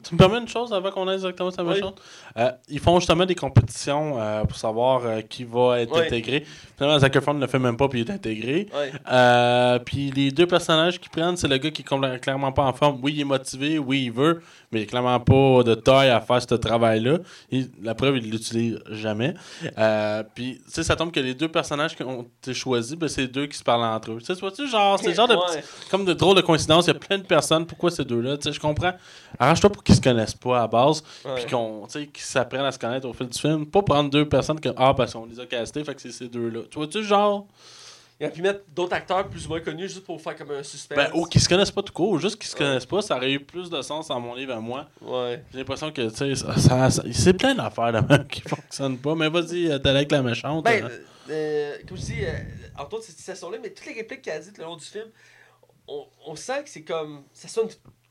tu 0.06 0.14
me 0.14 0.18
permets 0.18 0.38
une 0.38 0.48
chose 0.48 0.72
avant 0.72 0.90
qu'on 0.90 1.08
aille 1.08 1.18
directement 1.18 1.50
sur 1.50 1.62
la 1.64 1.72
Oui. 1.72 1.80
Euh, 2.36 2.50
ils 2.68 2.80
font 2.80 2.98
justement 3.00 3.24
des 3.26 3.34
compétitions 3.34 4.20
euh, 4.20 4.44
pour 4.44 4.56
savoir 4.56 5.02
euh, 5.04 5.20
qui 5.22 5.44
va 5.44 5.80
être 5.80 5.92
Oui. 5.94 6.02
intégré. 6.06 6.44
Finalement, 6.76 6.98
Efron 7.06 7.34
ne 7.34 7.40
le 7.40 7.46
fait 7.46 7.58
même 7.58 7.76
pas, 7.76 7.88
puis 7.88 8.00
il 8.00 8.08
est 8.08 8.12
intégré. 8.12 8.66
Puis 9.84 10.10
les 10.10 10.30
deux 10.30 10.46
personnages 10.46 11.00
qu'ils 11.00 11.10
prennent, 11.10 11.36
c'est 11.36 11.48
le 11.48 11.56
gars 11.58 11.70
qui 11.70 11.82
est 11.82 12.18
clairement 12.20 12.52
pas 12.52 12.64
en 12.64 12.72
forme. 12.72 12.98
Oui, 13.02 13.12
il 13.14 13.20
est 13.20 13.24
motivé, 13.24 13.78
oui, 13.78 14.04
il 14.06 14.12
veut, 14.12 14.42
mais 14.72 14.80
il 14.80 14.82
est 14.82 14.86
clairement 14.86 15.20
pas 15.20 15.62
de 15.62 15.74
taille 15.74 16.10
à 16.10 16.20
faire 16.20 16.40
ce 16.42 16.54
travail-là. 16.54 17.18
Il- 17.50 17.70
La 17.82 17.94
preuve, 17.94 18.16
il 18.18 18.30
l'utilise 18.30 18.78
jamais. 18.90 19.34
Puis, 20.34 20.60
tu 20.64 20.70
sais, 20.72 20.82
ça 20.82 20.96
tombe 20.96 21.10
que 21.12 21.20
les 21.20 21.34
deux 21.34 21.48
personnages 21.48 21.94
qui 21.96 22.02
ont 22.02 22.26
été 22.42 22.54
choisis, 22.54 22.94
ben, 22.96 23.08
c'est 23.08 23.22
les 23.22 23.28
deux 23.28 23.46
qui 23.46 23.56
se 23.56 23.62
parlent 23.64 23.84
entre 23.84 24.12
eux. 24.12 24.18
Tu 24.18 24.26
sais, 24.26 24.34
vois-tu, 24.40 24.68
genre, 24.68 24.98
c'est 24.98 25.14
genre 25.14 25.28
de 25.28 25.36
comme 25.90 26.04
de 26.04 26.12
drôles 26.12 26.36
de 26.36 26.40
coïncidences. 26.42 26.86
Il 26.86 26.92
y 26.92 26.96
a 26.96 26.98
plein 26.98 27.18
de 27.18 27.22
personnes. 27.24 27.66
Pourquoi 27.66 27.90
ces 27.90 28.04
deux-là? 28.04 28.36
Tu 28.36 28.44
sais, 28.44 28.52
je 28.52 28.60
comprends. 28.60 28.92
Arrange-toi 29.38 29.70
pour 29.70 29.82
qu'ils 29.82 29.93
se 29.94 30.00
connaissent 30.00 30.34
pas 30.34 30.62
à 30.62 30.66
base, 30.68 31.02
puis 31.36 31.46
qu'on, 31.50 31.86
s'apprennent 32.16 32.64
à 32.64 32.72
se 32.72 32.78
connaître 32.78 33.08
au 33.08 33.12
fil 33.12 33.28
du 33.28 33.38
film. 33.38 33.66
Pas 33.66 33.82
prendre 33.82 34.10
deux 34.10 34.28
personnes 34.28 34.60
que, 34.60 34.68
ah, 34.76 34.94
parce 34.94 35.12
qu'on 35.12 35.26
les 35.26 35.40
a 35.40 35.46
castés, 35.46 35.82
fait 35.84 35.94
que 35.94 36.00
c'est 36.02 36.12
ces 36.12 36.28
deux-là. 36.28 36.60
Tu 36.70 36.78
vois-tu, 36.78 37.02
genre, 37.04 37.46
Il 38.20 38.26
aurait 38.26 38.32
pu 38.32 38.42
mettre 38.42 38.60
d'autres 38.74 38.94
acteurs 38.94 39.28
plus 39.28 39.44
ou 39.46 39.48
moins 39.48 39.60
connus 39.60 39.88
juste 39.88 40.04
pour 40.04 40.20
faire 40.20 40.36
comme 40.36 40.52
un 40.52 40.62
suspense. 40.62 40.96
ben, 40.96 41.10
ou 41.14 41.24
qu'ils 41.26 41.40
se 41.40 41.48
connaissent 41.48 41.72
pas 41.72 41.82
tout 41.82 41.92
court, 41.92 42.18
juste 42.20 42.36
qu'ils 42.36 42.48
se 42.48 42.54
connaissent 42.56 42.86
pas, 42.86 43.02
ça 43.02 43.16
aurait 43.16 43.32
eu 43.32 43.40
plus 43.40 43.68
de 43.70 43.82
sens 43.82 44.06
dans 44.08 44.20
mon 44.20 44.34
livre 44.34 44.54
à 44.54 44.60
moi. 44.60 44.86
Ouais. 45.02 45.42
J'ai 45.52 45.58
l'impression 45.58 45.90
que, 45.90 46.08
tu 46.10 46.16
sais, 46.16 46.34
ça, 46.36 46.56
ça- 46.56 46.90
ça- 46.90 47.02
c'est 47.12 47.34
plein 47.34 47.54
d'affaires 47.56 47.92
de 47.92 48.06
même 48.06 48.26
qui 48.28 48.40
fonctionnent 48.42 48.98
pas. 48.98 49.14
Mais 49.16 49.28
vas-y, 49.28 49.68
euh, 49.70 49.78
t'es 49.78 49.88
avec 49.88 50.12
la 50.12 50.22
méchante. 50.22 50.64
Ben, 50.64 50.84
euh. 50.84 50.88
euh, 50.88 50.98
euh, 51.30 51.76
comme 51.88 51.96
je 51.96 52.02
dis, 52.02 52.24
euh, 52.24 52.28
entre 52.78 52.94
autres, 52.96 53.04
cette 53.04 53.16
situation-là, 53.18 53.58
mais 53.60 53.70
toutes 53.70 53.86
les 53.86 53.94
répliques 53.94 54.22
qu'elle 54.22 54.36
a 54.36 54.40
dites 54.40 54.58
le 54.58 54.64
long 54.64 54.76
du 54.76 54.84
film, 54.84 55.06
on, 55.88 56.06
on 56.26 56.36
sent 56.36 56.62
que 56.62 56.70
c'est 56.70 56.82
comme. 56.82 57.24
Ça 57.32 57.48
sonne 57.48 57.68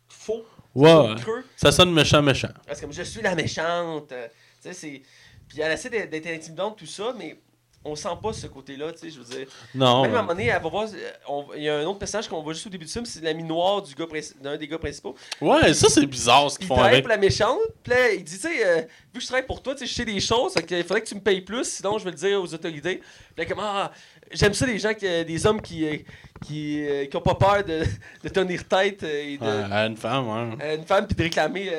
faux. 0.10 0.44
Ça 0.76 0.80
ouais, 0.82 0.90
sonne 0.90 1.12
ouais. 1.16 1.22
creux. 1.22 1.44
ça 1.56 1.72
sonne 1.72 1.92
méchant, 1.94 2.22
méchant. 2.22 2.50
Parce 2.66 2.82
que 2.82 2.92
je 2.92 3.04
suis 3.04 3.22
la 3.22 3.36
méchante. 3.36 4.12
euh, 4.12 4.28
tu 4.62 4.70
sais, 4.70 4.74
c'est. 4.74 5.02
Puis 5.48 5.62
elle 5.62 5.72
essaie 5.72 5.90
d'être 5.90 6.28
intimidante, 6.28 6.78
tout 6.78 6.86
ça, 6.86 7.14
mais 7.18 7.40
on 7.86 7.96
sent 7.98 8.08
pas 8.24 8.32
ce 8.32 8.48
côté-là, 8.48 8.94
tu 8.94 9.00
sais, 9.00 9.10
je 9.10 9.20
veux 9.20 9.26
dire. 9.26 9.46
Non. 9.76 10.04
Même 10.04 10.16
à 10.16 10.20
un 10.20 10.22
moment 10.22 10.34
donné, 10.34 10.48
elle 10.48 10.62
va 10.64 10.70
voir. 10.70 10.88
euh, 10.88 11.42
Il 11.58 11.64
y 11.64 11.70
a 11.70 11.80
un 11.80 11.84
autre 11.84 12.00
personnage 12.00 12.30
qu'on 12.30 12.42
voit 12.42 12.54
juste 12.54 12.66
au 12.66 12.70
début 12.70 12.86
du 12.86 12.92
film, 12.92 13.06
c'est 13.06 13.22
l'ami 13.22 13.44
noir 13.44 13.82
du 13.82 13.94
gars 13.94 14.06
d'un 14.42 14.56
des 14.56 14.68
gars 14.70 14.78
principaux. 14.78 15.16
ouais, 15.42 15.74
ça, 15.74 15.90
c'est 15.90 16.06
bizarre 16.06 16.50
ce 16.50 16.58
qu'ils 16.58 16.66
il 16.66 16.68
font 16.70 16.76
travaille 16.76 16.94
avec. 16.94 17.04
pour 17.04 17.10
la 17.10 17.18
méchante. 17.18 17.60
Puis 17.84 17.92
là, 17.92 18.12
il 18.14 18.24
dit, 18.24 18.36
tu 18.36 18.48
sais, 18.48 18.66
euh, 18.66 18.78
vu 18.78 18.88
que 19.16 19.20
je 19.20 19.28
travaille 19.28 19.46
pour 19.46 19.62
toi, 19.62 19.76
tu 19.76 19.80
sais, 19.80 19.86
je 19.86 19.94
sais 19.94 20.06
des 20.06 20.20
choses, 20.22 20.54
fait 20.54 20.66
il 20.72 20.84
faudrait 20.84 21.02
que 21.02 21.08
tu 21.10 21.16
me 21.16 21.20
payes 21.22 21.42
plus, 21.42 21.66
sinon 21.66 21.98
je 21.98 22.06
vais 22.06 22.12
le 22.12 22.18
dire 22.18 22.42
aux 22.42 22.54
autorités. 22.54 22.98
Puis 23.00 23.06
là, 23.36 23.46
comme, 23.46 23.60
ah, 23.62 23.92
j'aime 24.32 24.54
ça, 24.54 24.66
les 24.66 24.80
gens, 24.80 24.94
qui, 24.94 25.06
euh, 25.08 25.24
des 25.24 25.46
hommes 25.46 25.62
qui, 25.62 25.86
euh, 25.86 25.98
qui, 26.46 26.86
euh, 26.88 27.06
qui 27.06 27.16
ont 27.18 27.22
pas 27.22 27.36
peur 27.36 27.64
de, 27.64 27.84
de 28.24 28.30
tenir 28.30 28.68
tête 28.68 29.04
et 29.04 29.38
de. 29.38 29.44
Ouais, 29.44 29.64
à 29.72 29.86
une 29.88 29.98
femme, 29.98 30.28
ouais. 30.28 30.64
à 30.64 30.74
une 30.76 30.86
femme 30.86 31.06
puis 31.08 31.16
de 31.16 31.24
réclamer, 31.24 31.70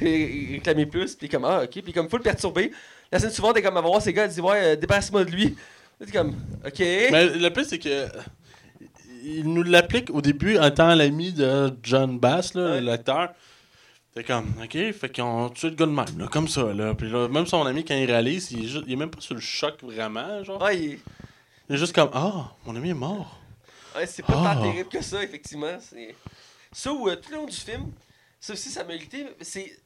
ré- 0.00 0.48
réclamer 0.52 0.86
plus 0.86 1.14
puis 1.14 1.28
comme 1.28 1.44
ah 1.44 1.62
ok 1.64 1.82
puis 1.82 1.92
comme 1.92 2.08
faut 2.08 2.16
le 2.16 2.22
perturber 2.22 2.72
la 3.12 3.18
scène 3.18 3.30
suivante 3.30 3.56
est 3.56 3.62
comme 3.62 3.76
elle 3.76 3.82
va 3.82 3.88
voir 3.88 4.02
ces 4.02 4.12
gars 4.12 4.24
elle 4.24 4.30
dit 4.30 4.40
ouais 4.40 4.76
débarrasse-moi 4.76 5.24
de 5.24 5.30
lui 5.30 5.56
t'es 6.04 6.10
comme 6.12 6.34
ok 6.66 6.78
Mais 6.78 7.26
le 7.28 7.48
pire, 7.50 7.64
c'est 7.66 7.78
que. 7.78 8.06
Il 9.22 9.44
nous 9.52 9.62
l'applique 9.62 10.08
au 10.10 10.22
début 10.22 10.56
en 10.58 10.66
étant 10.68 10.94
l'ami 10.94 11.32
de 11.32 11.70
John 11.82 12.18
Bass, 12.18 12.54
là, 12.54 12.70
Ouais. 12.72 12.80
l'acteur. 12.80 13.28
C'est 14.16 14.24
comme, 14.26 14.46
ok, 14.62 14.92
fait 14.92 15.08
qu'ils 15.12 15.22
ont 15.22 15.50
tué 15.50 15.68
le 15.68 15.76
gars 15.76 15.84
de 15.86 15.90
même, 15.92 16.18
là, 16.18 16.26
comme 16.26 16.48
ça, 16.48 16.72
là. 16.72 16.94
Puis 16.94 17.10
là, 17.10 17.28
même 17.28 17.46
son 17.46 17.64
ami, 17.66 17.84
quand 17.84 17.94
il 17.94 18.06
réalise, 18.06 18.50
il 18.50 18.64
est, 18.64 18.68
juste- 18.68 18.84
il 18.86 18.94
est 18.94 18.96
même 18.96 19.10
pas 19.10 19.20
sur 19.20 19.34
le 19.34 19.40
choc 19.40 19.74
vraiment, 19.82 20.42
genre. 20.42 20.60
ouais, 20.62 20.78
il- 20.78 20.98
Il 21.70 21.74
est 21.76 21.78
juste 21.78 21.94
comme, 21.94 22.10
ah, 22.12 22.52
mon 22.66 22.74
ami 22.74 22.90
est 22.90 22.94
mort. 22.94 23.38
ouais, 23.94 24.04
c'est 24.04 24.24
pas 24.24 24.32
Ah. 24.36 24.54
tant 24.56 24.62
terrible 24.62 24.88
que 24.88 25.00
ça 25.00 25.22
effectivement 25.22 25.78
ça 26.72 26.92
où 26.92 27.08
euh, 27.08 27.14
tout 27.14 27.30
le 27.30 27.36
long 27.36 27.46
du 27.46 27.56
film 27.56 27.92
ça 28.40 28.52
aussi 28.54 28.70
ça 28.70 28.82
m'a 28.84 28.94
irrité 28.94 29.26
c'est 29.40 29.80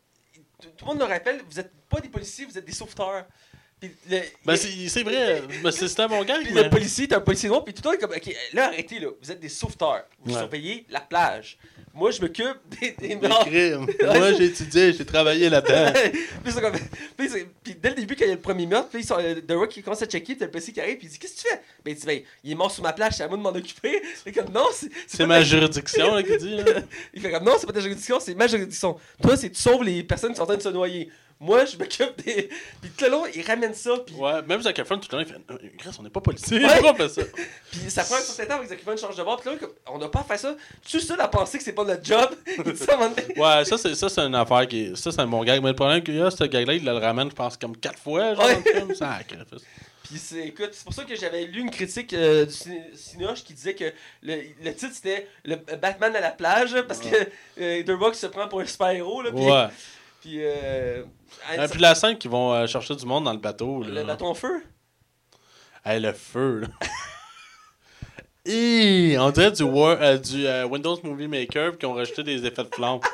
tout 0.76 0.84
le 0.84 0.86
monde 0.86 0.98
le 1.00 1.04
rappelle 1.04 1.42
vous 1.48 1.60
êtes 1.60 1.72
pas 1.88 2.00
des 2.00 2.08
policiers 2.08 2.46
vous 2.46 2.56
êtes 2.56 2.64
des 2.64 2.72
sauveteurs 2.72 3.26
le, 3.82 4.20
Ben, 4.46 4.56
c'est 4.56 5.02
vrai. 5.02 5.42
Ben, 5.62 5.70
c'est 5.70 6.00
un 6.00 6.08
bon 6.08 6.24
gag, 6.24 6.42
puis 6.42 6.52
mais... 6.54 6.64
le 6.64 6.70
policier, 6.70 7.06
t'es 7.08 7.14
un 7.14 7.20
policier 7.20 7.48
noir, 7.48 7.64
puis 7.64 7.74
tout 7.74 7.82
le 7.82 7.84
temps, 7.84 7.92
il 7.92 7.96
est 7.96 7.98
comme, 7.98 8.16
ok, 8.16 8.36
là, 8.54 8.66
arrêtez, 8.68 8.98
là, 8.98 9.08
vous 9.20 9.30
êtes 9.30 9.40
des 9.40 9.48
sauveteurs, 9.48 10.04
vous 10.24 10.32
Ouais. 10.32 10.38
surveillez 10.38 10.86
la 10.88 11.00
plage. 11.00 11.58
Moi, 11.96 12.10
je 12.10 12.20
m'occupe 12.20 12.56
des, 12.80 12.90
des 12.98 13.14
Des 13.14 13.28
crimes. 13.28 13.86
Moi, 14.02 14.32
j'ai 14.32 14.46
étudié, 14.46 14.92
j'ai 14.92 15.04
travaillé 15.04 15.48
là-dedans. 15.48 15.92
puis, 16.44 16.52
comme- 16.54 16.72
puis 17.16 17.28
puis 17.62 17.76
dès 17.80 17.90
le 17.90 17.94
début, 17.94 18.16
quand 18.16 18.24
il 18.24 18.28
y 18.28 18.32
a 18.32 18.34
le 18.34 18.40
premier 18.40 18.66
meurtre, 18.66 18.88
puis 18.88 19.04
sont- 19.04 19.16
euh, 19.20 19.36
The 19.46 19.52
Rock 19.52 19.76
il 19.76 19.84
commence 19.84 20.02
à 20.02 20.06
checker, 20.06 20.36
t'as 20.36 20.46
le 20.46 20.50
policier 20.50 20.72
qui 20.72 20.80
arrive, 20.80 20.96
puis 20.96 21.06
il 21.06 21.10
dit 21.10 21.18
Qu'est-ce 21.20 21.36
que 21.36 21.40
tu 21.42 21.48
fais? 21.54 21.60
Ben 21.84 21.92
il 21.92 21.94
dit 21.96 22.04
Ben, 22.06 22.20
il 22.42 22.50
est 22.50 22.54
mort 22.56 22.70
sur 22.72 22.82
ma 22.82 22.92
plage, 22.92 23.12
c'est 23.12 23.22
à 23.22 23.28
moi 23.28 23.36
de 23.36 23.42
m'en 23.42 23.50
occuper. 23.50 24.02
C'est 24.24 24.32
comme 24.32 24.52
Non, 24.52 24.66
c'est. 25.06 25.24
Ma 25.24 25.36
ta- 25.38 25.44
juridiction, 25.44 26.14
là, 26.16 26.22
qui 26.24 26.36
dit, 26.36 26.56
là. 26.56 26.64
Il 27.12 27.22
fait 27.22 27.30
comme 27.30 27.44
Non, 27.44 27.52
c'est 27.60 27.66
pas 27.66 27.72
ta 27.72 27.80
juridiction, 27.80 28.18
c'est 28.18 28.34
ma 28.34 28.48
juridiction. 28.48 28.96
Toi, 29.22 29.36
c'est 29.36 29.50
tu 29.50 29.60
sauves 29.60 29.84
les 29.84 30.02
personnes 30.02 30.30
qui 30.32 30.36
sont 30.38 30.42
en 30.42 30.46
train 30.46 30.56
de 30.56 30.62
se 30.62 30.68
noyer. 30.70 31.10
Moi, 31.44 31.64
je 31.66 31.76
m'occupe 31.76 32.24
des. 32.24 32.48
Puis 32.80 32.90
tout 32.96 33.04
le 33.04 33.10
long, 33.10 33.24
il 33.34 33.42
ramène 33.46 33.74
ça, 33.74 33.92
puis, 34.06 34.14
Ouais, 34.14 34.40
même 34.42 34.62
Zac 34.62 34.78
Efron, 34.78 34.96
tout 34.98 35.02
le 35.04 35.08
temps, 35.08 35.20
il 35.20 35.26
fait 35.26 35.34
euh, 35.50 35.68
Chris, 35.78 35.90
on 35.98 36.02
n'est 36.02 36.08
pas 36.10 36.20
policier, 36.20 36.58
Ouais. 36.64 36.80
pourquoi 36.80 36.92
on 36.92 36.94
fait 36.94 37.08
ça 37.08 37.22
puis 37.70 37.90
ça 37.90 38.04
prend 38.04 38.14
un 38.16 38.20
certain 38.20 38.46
temps 38.54 38.58
avec 38.60 38.68
Zac 38.70 38.78
Efron 38.80 38.96
change 38.96 39.16
de 39.16 39.22
bord, 39.22 39.40
puis 39.40 39.50
là, 39.50 39.56
comme, 39.58 39.72
on 39.88 39.98
n'a 39.98 40.08
pas 40.08 40.20
à 40.20 40.24
faire 40.24 40.38
ça. 40.38 40.56
Tu 40.86 41.00
seul 41.00 41.20
à 41.20 41.28
penser 41.28 41.58
que 41.58 41.64
c'est 41.64 41.72
pas 41.72 41.84
notre 41.84 42.04
job. 42.04 42.30
Ça. 42.76 42.98
Ouais, 42.98 43.64
ça, 43.64 43.76
c'est 43.78 43.94
ça, 43.94 44.08
c'est 44.08 44.20
une 44.22 44.34
affaire 44.34 44.66
qui 44.66 44.84
est. 44.86 44.96
Ça, 44.96 45.12
c'est 45.12 45.20
un 45.20 45.26
bon 45.26 45.42
gag. 45.44 45.60
Mais 45.62 45.68
le 45.70 45.76
problème 45.76 46.02
qu'il 46.02 46.16
y 46.16 46.20
a, 46.22 46.30
ce 46.30 46.44
gag-là, 46.44 46.74
il 46.74 46.84
le 46.84 46.92
ramène, 46.92 47.28
je 47.30 47.34
pense, 47.34 47.56
comme 47.56 47.76
4 47.76 47.98
fois, 47.98 48.34
genre, 48.34 48.44
Ouais. 48.46 48.62
le 48.64 48.72
film. 48.80 48.94
Sacrifice. 48.94 49.62
Puis 50.04 50.18
c'est, 50.18 50.48
écoute, 50.48 50.70
c'est 50.72 50.84
pour 50.84 50.92
ça 50.92 51.04
que 51.04 51.14
j'avais 51.16 51.44
lu 51.46 51.60
une 51.60 51.70
critique 51.70 52.12
euh, 52.12 52.44
du 52.44 52.52
Cinoche 52.94 53.42
qui 53.42 53.54
disait 53.54 53.74
que 53.74 53.84
le, 54.22 54.36
le 54.62 54.74
titre 54.74 54.92
c'était 54.94 55.26
le 55.44 55.56
Batman 55.56 56.14
à 56.14 56.20
la 56.20 56.30
plage 56.30 56.76
parce 56.86 57.00
que 57.00 57.08
euh, 57.58 57.82
The 57.82 57.90
Rock 57.98 58.14
se 58.14 58.26
prend 58.26 58.46
pour 58.46 58.60
un 58.60 58.66
super-héros 58.66 59.22
là, 59.22 59.30
puis, 59.32 59.40
Ouais. 59.44 59.66
Puis, 60.24 60.38
euh, 60.40 61.02
Et 61.52 61.58
ah, 61.58 61.68
puis 61.68 61.78
la 61.80 61.94
scène 61.94 62.16
qu'ils 62.16 62.30
vont 62.30 62.54
euh, 62.54 62.66
chercher 62.66 62.96
du 62.96 63.04
monde 63.04 63.24
dans 63.24 63.32
le 63.34 63.38
bateau, 63.38 63.82
là. 63.82 63.90
le 63.90 64.04
bâton 64.04 64.32
feu? 64.32 64.62
Hey, 65.84 66.00
le 66.00 66.14
feu, 66.14 66.60
là. 66.60 66.68
Hi, 68.46 69.16
on 69.18 69.30
dirait 69.30 69.52
du, 69.52 69.62
War- 69.64 69.98
euh, 70.00 70.16
du 70.16 70.46
euh, 70.46 70.64
Windows 70.66 70.98
Movie 71.02 71.28
Maker 71.28 71.76
qui 71.76 71.84
ont 71.84 71.92
rajouté 71.92 72.22
des 72.22 72.44
effets 72.46 72.64
de 72.64 72.74
flamme. 72.74 73.00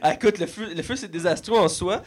Ah, 0.00 0.14
écoute, 0.14 0.38
le 0.38 0.46
feu, 0.46 0.72
le 0.74 0.82
feu 0.82 0.96
c'est 0.96 1.10
désastreux 1.10 1.58
en 1.58 1.68
soi, 1.68 2.02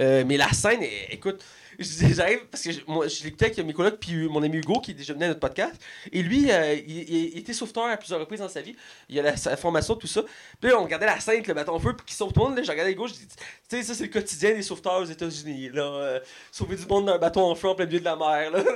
euh, 0.00 0.24
mais 0.26 0.36
la 0.36 0.52
scène, 0.52 0.80
écoute, 1.08 1.42
j'arrive 1.78 2.46
parce 2.50 2.62
que 2.62 2.72
je, 2.72 2.80
moi, 2.86 3.08
je 3.08 3.24
l'écoutais 3.24 3.46
avec 3.46 3.58
mes 3.58 3.72
collègues 3.72 3.96
puis 4.00 4.28
mon 4.28 4.42
ami 4.42 4.58
Hugo 4.58 4.80
qui 4.80 4.90
est 4.92 4.94
déjà 4.94 5.12
venu 5.12 5.24
à 5.24 5.28
notre 5.28 5.40
podcast 5.40 5.74
et 6.12 6.22
lui 6.22 6.50
euh, 6.50 6.74
il, 6.86 7.38
était 7.38 7.52
sauveteur 7.52 7.86
à 7.86 7.96
plusieurs 7.96 8.20
reprises 8.20 8.40
dans 8.40 8.48
sa 8.48 8.60
vie 8.60 8.76
il 9.08 9.18
a 9.18 9.22
la, 9.22 9.36
sa 9.36 9.56
formation 9.56 9.94
tout 9.96 10.06
ça 10.06 10.22
puis 10.60 10.70
là 10.70 10.78
on 10.78 10.84
regardait 10.84 11.06
la 11.06 11.20
scène 11.20 11.42
le 11.46 11.54
bâton 11.54 11.78
feu 11.78 11.94
puis 11.96 12.06
qui 12.06 12.14
sauve 12.14 12.32
tout 12.32 12.40
le 12.40 12.46
monde 12.46 12.56
là 12.56 12.62
je 12.62 12.70
regardais 12.70 12.92
Hugo 12.92 13.06
je 13.06 13.14
dis 13.14 13.26
tu 13.28 13.36
sais 13.68 13.82
ça 13.82 13.94
c'est 13.94 14.04
le 14.04 14.10
quotidien 14.10 14.54
des 14.54 14.62
sauveteurs 14.62 15.00
aux 15.00 15.04
États-Unis 15.04 15.70
là 15.70 15.82
euh, 15.82 16.20
sauver 16.50 16.76
du 16.76 16.86
monde 16.86 17.06
d'un 17.06 17.18
bâton 17.18 17.42
en 17.42 17.54
feu 17.54 17.68
en 17.68 17.74
plein 17.74 17.86
milieu 17.86 18.00
de 18.00 18.04
la 18.04 18.16
mer 18.16 18.50
là 18.50 18.62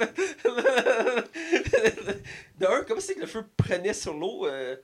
de 2.58 2.66
un 2.66 2.84
comment 2.86 3.00
c'est 3.00 3.14
que 3.14 3.20
le 3.20 3.26
feu 3.26 3.44
prenait 3.56 3.94
sur 3.94 4.14
l'eau 4.14 4.46
euh, 4.46 4.76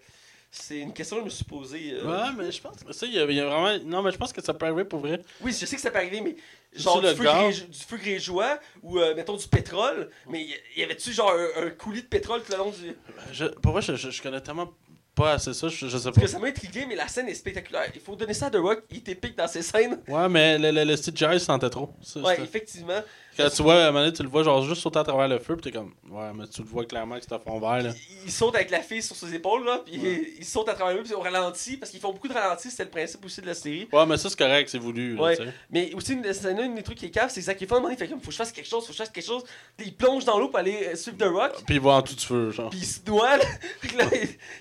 c'est 0.51 0.79
une 0.79 0.93
question 0.93 1.17
que 1.17 1.23
je 1.23 1.25
me 1.27 1.31
suis 1.31 1.45
posée 1.45 1.93
euh. 1.93 2.05
Ouais, 2.05 2.33
mais 2.37 2.51
je 2.51 2.61
pense 2.61 2.83
que 2.83 2.93
ça, 2.93 3.07
il 3.07 3.13
y, 3.13 3.17
y 3.17 3.41
a 3.41 3.47
vraiment. 3.47 3.79
Non, 3.85 4.03
mais 4.03 4.11
je 4.11 4.17
pense 4.17 4.33
que 4.33 4.43
ça 4.43 4.55
peut 4.55 4.67
arriver 4.67 4.85
pour 4.85 5.01
vrai. 5.01 5.23
Oui, 5.41 5.53
je 5.53 5.67
sais 5.67 5.77
que 5.77 5.83
ça 5.83 5.91
peut 5.91 5.99
arriver, 5.99 6.21
mais 6.21 6.37
Genre 6.79 7.01
le 7.01 7.11
du 7.13 7.17
feu, 7.17 7.25
gré- 7.25 7.53
du 7.53 7.79
feu 7.87 7.97
grégeois 7.97 8.59
ou 8.83 8.99
euh, 8.99 9.15
mettons 9.15 9.37
du 9.37 9.47
pétrole, 9.49 10.11
mais 10.29 10.47
y, 10.77 10.83
avait-tu 10.83 11.13
genre 11.13 11.33
un, 11.33 11.67
un 11.67 11.71
coulis 11.71 12.03
de 12.03 12.07
pétrole 12.09 12.43
tout 12.43 12.53
le 12.53 12.59
long 12.59 12.71
du. 12.71 12.95
Je, 13.33 13.45
pour 13.47 13.73
vrai, 13.73 13.83
je, 13.83 13.95
je, 13.97 14.11
je 14.11 14.23
connais 14.23 14.41
tellement 14.41 14.73
pas 15.15 15.33
assez 15.33 15.55
ça, 15.55 15.69
je, 15.69 15.87
je 15.87 15.97
sais 15.97 16.05
Parce 16.05 16.15
pas. 16.17 16.21
que 16.21 16.27
ça 16.27 16.39
m'a 16.39 16.49
intrigué, 16.49 16.85
mais 16.87 16.95
la 16.95 17.09
scène 17.09 17.27
est 17.29 17.35
spectaculaire. 17.35 17.91
Il 17.95 18.01
faut 18.03 18.15
donner 18.17 18.35
ça 18.35 18.47
à 18.47 18.51
The 18.51 18.57
Rock, 18.57 18.83
il 18.91 18.99
est 18.99 19.09
épique 19.09 19.35
dans 19.37 19.49
ses 19.49 19.63
scènes. 19.63 19.99
Ouais, 20.09 20.29
mais 20.29 20.59
le, 20.59 20.71
le, 20.71 20.85
le 20.85 20.97
Jazz 21.15 21.43
sentait 21.43 21.71
trop. 21.71 21.95
Ça, 22.03 22.21
Ouais, 22.21 22.39
effectivement. 22.43 23.01
Quand 23.37 23.49
tu 23.51 23.63
vois, 23.63 23.75
à 23.75 23.83
un 23.83 23.87
moment 23.93 24.01
donné, 24.01 24.13
tu 24.13 24.23
le 24.23 24.29
vois 24.29 24.43
genre 24.43 24.63
juste 24.63 24.81
sauter 24.83 24.99
à 24.99 25.05
travers 25.05 25.29
le 25.29 25.39
feu, 25.39 25.57
pis 25.57 25.63
t'es 25.63 25.73
comme, 25.73 25.93
ouais, 26.11 26.31
mais 26.35 26.47
tu 26.47 26.63
le 26.63 26.67
vois 26.69 26.85
clairement 26.85 27.17
que 27.17 27.23
c'est 27.23 27.35
un 27.35 27.39
fond 27.39 27.59
vert, 27.61 27.83
là. 27.83 27.91
Il, 28.11 28.17
il 28.27 28.33
saute 28.33 28.55
avec 28.55 28.71
la 28.71 28.81
fille 28.81 29.03
sur 29.03 29.15
ses 29.17 29.35
épaules, 29.35 29.65
là, 29.65 29.83
puis 29.85 29.95
il, 29.95 30.29
il 30.39 30.45
saute 30.45 30.69
à 30.69 30.75
travers 30.75 30.97
eux, 30.97 31.03
puis 31.03 31.13
au 31.15 31.21
ralenti, 31.21 31.77
parce 31.77 31.91
qu'ils 31.91 32.01
font 32.01 32.13
beaucoup 32.13 32.29
de 32.29 32.33
ralenti, 32.35 32.71
c'était 32.71 32.85
le 32.85 32.91
principe 32.91 33.25
aussi 33.25 33.41
de 33.41 33.47
la 33.47 33.55
série. 33.55 33.89
Ouais, 33.93 34.07
mais 34.07 34.17
ça, 34.17 34.29
c'est 34.31 34.39
correct, 34.39 34.69
c'est 34.69 34.79
voulu, 34.79 35.19
Ouais. 35.19 35.37
Mais 35.71 35.93
aussi, 35.95 36.13
une, 36.15 36.33
c'est 36.33 36.47
un 36.51 36.69
des 36.75 36.83
trucs 36.83 36.99
qui 36.99 37.07
est 37.07 37.11
cave, 37.11 37.31
c'est 37.31 37.41
que 37.41 37.47
Zac 37.47 37.61
Efron, 37.61 37.77
à 37.77 37.79
un 37.79 37.81
moment 37.83 37.89
donné, 37.95 37.97
il 38.01 38.05
fait 38.07 38.11
comme, 38.11 38.21
faut 38.21 38.27
que 38.27 38.33
je 38.33 38.37
fasse 38.39 38.53
quelque 38.53 38.69
chose, 38.69 38.83
faut 38.85 38.89
que 38.89 38.93
je 38.95 38.99
fasse 38.99 39.11
quelque 39.11 39.25
chose. 39.27 39.45
Puis 39.77 39.89
il 39.89 39.95
plonge 39.95 40.25
dans 40.25 40.39
l'eau 40.39 40.49
pour 40.49 40.59
aller 40.59 40.89
euh, 40.93 40.95
suivre 40.97 41.17
The 41.19 41.25
Rock. 41.29 41.63
Puis 41.67 41.75
il 41.77 41.81
va 41.81 41.91
en 41.93 42.03
tout 42.03 42.15
de 42.15 42.21
feu, 42.21 42.51
genre. 42.51 42.71
Puis 42.71 42.81
il 42.81 42.87
se 42.87 43.01
doit, 43.01 43.37
là. 43.37 43.45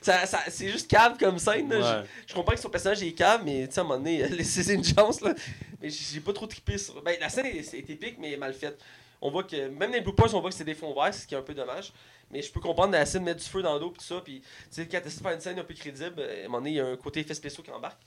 Ça, 0.01 0.25
ça- 0.25 0.39
c'est 0.49 0.69
juste 0.69 0.89
cave 0.89 1.17
comme 1.17 1.39
scène. 1.39 1.69
là. 1.69 1.77
Ouais. 1.99 2.05
Je, 2.25 2.29
je 2.31 2.33
comprends 2.35 2.53
que 2.53 2.59
son 2.59 2.69
personnage 2.69 3.01
est 3.03 3.11
cave, 3.13 3.41
mais 3.45 3.67
tu 3.67 3.73
sais, 3.73 3.79
à 3.79 3.83
un 3.83 3.87
moment 3.87 3.97
donné, 3.99 4.27
laissez 4.29 4.73
une 4.73 4.83
chance. 4.83 5.21
Là. 5.21 5.33
Mais 5.81 5.89
j'ai 5.89 6.19
pas 6.19 6.33
trop 6.33 6.47
trippé 6.47 6.77
sur. 6.77 7.01
Ben, 7.01 7.15
la 7.19 7.29
scène 7.29 7.45
est, 7.47 7.73
est 7.73 7.89
épique, 7.89 8.17
mais 8.19 8.35
mal 8.37 8.53
faite. 8.53 8.79
On 9.21 9.31
voit 9.31 9.43
que, 9.43 9.69
même 9.69 9.91
les 9.91 10.01
bloopers, 10.01 10.33
on 10.35 10.41
voit 10.41 10.49
que 10.49 10.55
c'est 10.55 10.63
des 10.63 10.75
fonds 10.75 10.93
verts, 10.93 11.13
ce 11.13 11.25
qui 11.25 11.33
est 11.33 11.37
un 11.37 11.41
peu 11.41 11.53
dommage. 11.53 11.91
Mais 12.31 12.41
je 12.41 12.51
peux 12.51 12.59
comprendre 12.59 12.91
la 12.93 13.05
scène 13.05 13.23
mettre 13.23 13.39
du 13.43 13.49
feu 13.49 13.61
dans 13.61 13.77
l'eau, 13.77 13.89
pis 13.91 13.99
tout 13.99 14.05
ça. 14.05 14.21
Puis, 14.23 14.41
tu 14.41 14.47
sais, 14.71 14.87
quand 14.87 15.03
de 15.03 15.09
faire 15.09 15.31
une 15.31 15.39
scène 15.39 15.59
un 15.59 15.63
peu 15.63 15.73
crédible, 15.73 16.15
euh, 16.19 16.41
à 16.43 16.45
un 16.45 16.47
moment 16.47 16.57
donné, 16.59 16.71
il 16.71 16.75
y 16.75 16.79
a 16.79 16.85
un 16.87 16.95
côté 16.97 17.21
effet 17.21 17.33
spéciaux 17.33 17.63
qui 17.63 17.71
embarque. 17.71 18.01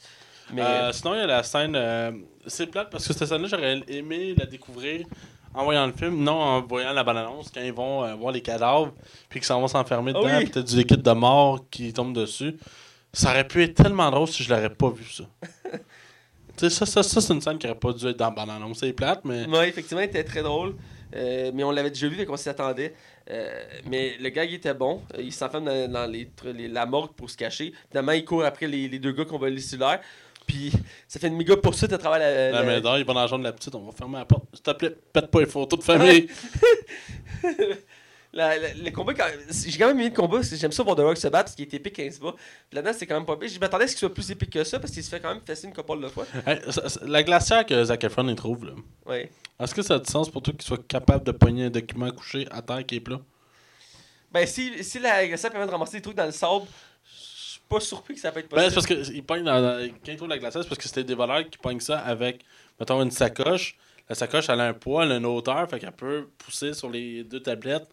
Mais. 0.53 0.63
Euh, 0.63 0.93
sinon, 0.93 1.15
il 1.15 1.19
y 1.19 1.23
a 1.23 1.27
la 1.27 1.43
scène. 1.43 1.75
euh, 1.77 2.13
c'est 2.47 2.67
plate 2.67 2.91
parce 2.91 3.07
que 3.07 3.13
cette 3.15 3.29
scène-là, 3.29 3.49
j'aurais 3.49 3.83
aimé 3.89 4.35
la 4.37 4.47
découvrir 4.47 5.07
en 5.55 5.65
voyant 5.65 5.87
le 5.87 5.93
film, 5.93 6.23
non 6.23 6.35
en 6.41 6.63
voyant 6.63 6.93
la 6.93 7.03
bande-annonce, 7.03 7.51
quand 7.53 7.63
ils 7.63 7.73
vont 7.73 8.05
euh, 8.05 8.15
voir 8.15 8.33
les 8.33 8.43
cadavres, 8.43 8.93
puis 9.29 9.41
qu'ils 9.41 9.47
s'en 9.47 9.61
vont 9.61 9.69
s'enfermer 9.69 10.13
Ah 10.15 10.19
dedans, 10.19 10.39
oui. 10.39 10.51
t'as 10.51 10.63
du 10.63 10.77
liquide 10.77 11.03
de 11.03 11.11
mort 11.13 11.65
qui 11.71 11.93
tombe 11.93 12.15
dessus. 12.15 12.57
Ça 13.13 13.31
aurait 13.31 13.47
pu 13.49 13.63
être 13.63 13.75
tellement 13.75 14.11
drôle 14.11 14.29
si 14.29 14.43
je 14.45 14.51
l'aurais 14.55 14.71
pas 14.75 14.91
vu, 14.91 15.05
ça. 15.11 15.25
sais, 16.59 16.71
ça, 16.71 16.87
ça, 16.87 17.03
ça 17.03 17.21
c'est 17.21 17.33
une 17.33 17.41
scène 17.41 17.59
qui 17.59 17.67
aurait 17.67 17.79
pas 17.79 17.93
dû 17.93 18.07
être 18.07 18.17
dans 18.17 18.31
bande-annonce. 18.33 18.79
C'est 18.81 18.93
plate, 18.93 19.21
mais. 19.25 19.47
Ouais, 19.47 19.69
effectivement, 19.69 20.01
il 20.03 20.07
était 20.07 20.25
très 20.25 20.43
drôle. 20.43 20.75
Euh, 21.17 21.51
mais 21.55 21.65
on 21.65 21.71
l'avait 21.71 21.91
déjà 21.91 22.07
vu, 22.07 22.17
fait 22.17 22.27
qu'on 22.27 22.37
s'y 22.37 22.49
attendait. 22.51 22.93
Euh, 23.31 23.65
mais 23.87 24.17
le 24.21 24.29
gag 24.29 24.53
était 24.53 24.75
bon. 24.75 25.01
Euh, 25.17 25.23
il 25.23 25.33
s'enferme 25.33 25.65
dans, 25.65 25.91
dans 25.91 26.07
les, 26.11 26.29
la 26.69 26.85
morgue 26.85 27.13
pour 27.15 27.31
se 27.31 27.37
cacher. 27.37 27.73
Finalement, 27.91 28.13
il 28.13 28.25
court 28.25 28.45
après 28.45 28.67
les, 28.67 28.89
les 28.89 28.99
deux 28.99 29.13
gars 29.13 29.25
qu'on 29.25 29.39
va 29.39 29.49
les 29.49 29.61
cellulaire. 29.61 30.01
Puis 30.47 30.73
ça 31.07 31.19
fait 31.21 31.29
une 31.29 31.37
méga 31.37 31.57
poursuite 31.57 31.93
à 31.93 31.99
travers 31.99 32.19
la. 32.19 32.51
La 32.51 32.61
la- 32.61 32.63
main 32.63 32.81
d'or, 32.81 32.99
il 32.99 33.05
va 33.05 33.13
dans 33.15 33.21
la 33.21 33.27
jambe 33.27 33.41
de 33.41 33.45
la 33.47 33.53
petite, 33.53 33.75
on 33.75 33.85
va 33.85 33.93
fermer 33.93 34.19
la 34.19 34.25
porte. 34.25 34.45
S'il 34.55 34.63
te 34.63 34.71
plaît, 34.73 34.97
pète 35.13 35.31
pas 35.31 35.41
les 35.41 35.47
photos 35.47 35.79
de 35.79 35.85
famille. 35.85 36.29
la- 38.33 38.59
la- 38.59 38.75
le 38.75 38.91
combat, 38.91 39.15
quand- 39.15 39.29
j'ai 39.67 39.79
quand 39.79 39.87
même 39.89 39.99
aimé 40.01 40.11
le 40.11 40.15
combat 40.15 40.41
j'aime 40.43 40.71
ça 40.73 40.83
voir 40.83 40.97
The 40.97 41.01
Rock 41.01 41.17
se 41.17 41.29
battre 41.29 41.45
parce 41.45 41.55
qu'il 41.55 41.65
est 41.65 41.75
épique 41.75 41.97
quand 41.97 42.03
il 42.03 42.13
se 42.13 42.21
bat. 42.21 42.35
Là-dedans, 42.73 42.93
c'est 42.97 43.07
quand 43.07 43.15
même 43.15 43.25
pas 43.27 43.37
pire. 43.37 43.49
Je 43.49 43.59
m'attendais 43.59 43.85
à 43.85 43.87
ce 43.89 43.93
qu'il 43.95 44.01
soit 44.01 44.13
plus 44.15 44.31
épique 44.31 44.51
que 44.51 44.65
ça 44.65 44.79
parce 44.79 44.93
qu'il 44.93 45.03
se 45.03 45.09
fait 45.09 45.21
quand 45.21 45.31
même 45.33 45.43
fesser 45.45 45.67
une 45.67 45.73
couple 45.73 46.01
de 46.03 46.09
fois. 46.09 46.27
Hey, 46.47 46.59
la 47.03 47.23
glacière 47.23 47.65
que 47.65 47.83
Zac 47.85 48.05
Efron 48.05 48.35
trouve, 48.35 48.67
là. 48.67 48.73
Est-ce 49.61 49.75
que 49.75 49.83
ça 49.83 49.95
a 49.95 49.99
du 49.99 50.11
sens 50.11 50.31
pour 50.31 50.43
toi 50.43 50.53
qu'il 50.53 50.63
soit 50.63 50.87
capable 50.87 51.25
de 51.25 51.33
pogner 51.33 51.65
un 51.65 51.71
document 51.71 52.11
couché 52.11 52.47
à 52.51 52.61
terre 52.63 52.85
qui 52.87 52.97
est 52.97 53.01
plat? 53.01 53.21
Ben, 54.31 54.47
si, 54.47 54.85
si 54.85 54.99
la 54.99 55.37
ça 55.37 55.49
permet 55.51 55.67
de 55.67 55.71
ramasser 55.71 55.97
des 55.97 56.03
trucs 56.03 56.17
dans 56.17 56.27
le 56.27 56.33
sable, 56.33 56.67
je 57.03 57.53
suis 57.53 57.61
pas 57.69 57.81
surpris 57.81 58.15
que 58.15 58.21
ça 58.21 58.31
peut 58.31 58.41
être 58.41 58.51
Ben, 58.51 58.71
possible. 58.71 58.83
c'est 58.83 58.95
parce 58.97 59.09
que 59.09 59.15
il 59.15 59.23
pogne 59.25 59.43
dans, 59.43 59.61
dans- 59.61 59.89
quand 60.05 60.13
il 60.13 60.17
trouve 60.17 60.29
la 60.29 60.39
glacière, 60.39 60.63
c'est 60.63 60.69
parce 60.69 60.79
que 60.79 60.85
c'était 60.87 61.03
des 61.05 61.15
voleurs 61.15 61.49
qui 61.49 61.57
pognent 61.59 61.81
ça 61.81 61.99
avec, 62.01 62.45
mettons, 62.79 63.03
une 63.03 63.11
sacoche. 63.11 63.77
La 64.09 64.15
sacoche, 64.15 64.49
elle 64.51 64.61
a 64.61 64.67
un 64.69 64.75
poids, 64.75 65.05
elle 65.05 65.13
a 65.13 65.17
une 65.17 65.27
hauteur, 65.27 65.69
fait 65.69 65.79
qu'elle 65.79 65.93
peut 65.93 66.29
pousser 66.39 66.75
sur 66.75 66.91
les 66.91 67.25
deux 67.25 67.41
tablettes 67.41 67.89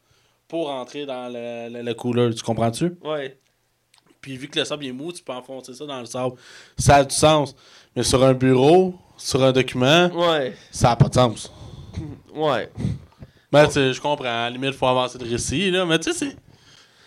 pour 0.48 0.70
entrer 0.70 1.06
dans 1.06 1.28
le, 1.28 1.70
le, 1.74 1.82
le 1.82 1.94
cooler. 1.94 2.34
Tu 2.36 2.44
comprends-tu? 2.44 2.96
Ouais. 3.04 3.40
Puis 4.22 4.38
vu 4.38 4.48
que 4.48 4.58
le 4.60 4.66
sable 4.66 4.86
est 4.86 4.92
mou, 4.92 5.12
tu 5.14 5.24
peux 5.24 5.34
enfoncer 5.34 5.74
ça 5.74 5.86
dans 5.86 6.00
le 6.00 6.06
sable. 6.06 6.36
Ça 6.78 6.98
a 6.98 7.04
du 7.04 7.14
sens. 7.16 7.56
Mais 7.96 8.04
sur 8.04 8.24
un 8.24 8.34
bureau, 8.34 8.96
sur 9.18 9.44
un 9.44 9.52
document, 9.52 10.08
Ouais. 10.14 10.54
ça 10.72 10.90
n'a 10.90 10.96
pas 10.96 11.10
de 11.10 11.14
sens. 11.14 11.52
Ouais. 12.34 12.70
Ben, 13.52 13.66
tu 13.68 13.74
sais, 13.74 13.94
je 13.94 14.02
comprends. 14.02 14.26
À 14.26 14.50
la 14.50 14.50
limite, 14.50 14.72
il 14.74 14.78
faut 14.78 14.88
avancer 14.88 15.18
de 15.18 15.24
récit, 15.24 15.72
là. 15.72 15.86
Mais 15.86 15.98
tu 16.00 16.12
sais, 16.12 16.18
c'est. 16.28 16.36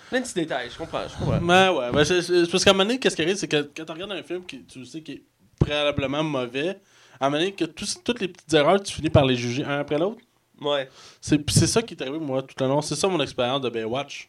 Plein 0.08 0.20
de 0.20 0.24
petits 0.24 0.32
détails, 0.34 0.70
je 0.72 0.78
comprends, 0.78 1.02
je 1.06 1.14
comprends. 1.18 1.38
Ben 1.42 1.70
ouais, 1.70 1.92
ben, 1.92 2.02
c'est- 2.02 2.50
parce 2.50 2.64
qu'à 2.64 2.70
un 2.70 2.72
moment 2.72 2.84
donné, 2.86 2.98
qu'est-ce 2.98 3.14
qui 3.14 3.20
arrive, 3.20 3.36
c'est 3.36 3.46
que 3.48 3.70
quand 3.76 3.84
tu 3.84 3.92
regardes 3.92 4.12
un 4.12 4.22
film 4.22 4.42
qui 4.46 4.64
tu 4.64 4.82
sais 4.86 5.02
qui 5.02 5.12
est 5.12 5.22
préalablement 5.60 6.22
mauvais, 6.22 6.80
à 7.20 7.26
un 7.26 7.28
moment 7.28 7.40
donné, 7.42 7.52
que 7.52 7.66
toutes 7.66 8.20
les 8.22 8.28
petites 8.28 8.54
erreurs, 8.54 8.82
tu 8.82 8.94
finis 8.94 9.10
par 9.10 9.26
les 9.26 9.36
juger 9.36 9.64
un 9.64 9.80
après 9.80 9.98
l'autre. 9.98 10.22
Ouais. 10.60 10.88
C'est 11.20 11.66
ça 11.66 11.82
qui 11.82 11.94
est 11.94 12.02
arrivé, 12.02 12.18
moi, 12.18 12.42
tout 12.42 12.54
le 12.60 12.66
long. 12.66 12.82
C'est 12.82 12.96
ça 12.96 13.08
mon 13.08 13.20
expérience 13.20 13.60
de 13.60 13.68
Baywatch. 13.68 14.28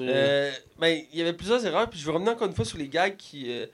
Euh, 0.00 0.50
ben, 0.78 1.02
il 1.12 1.18
y 1.18 1.22
avait 1.22 1.32
plusieurs 1.34 1.64
erreurs, 1.64 1.88
puis 1.88 1.98
je 1.98 2.06
vais 2.06 2.12
revenir 2.12 2.32
encore 2.32 2.48
une 2.48 2.54
fois 2.54 2.64
sur 2.64 2.78
les 2.78 2.88
gags 2.88 3.16
qui. 3.16 3.50
euh, 3.50 3.66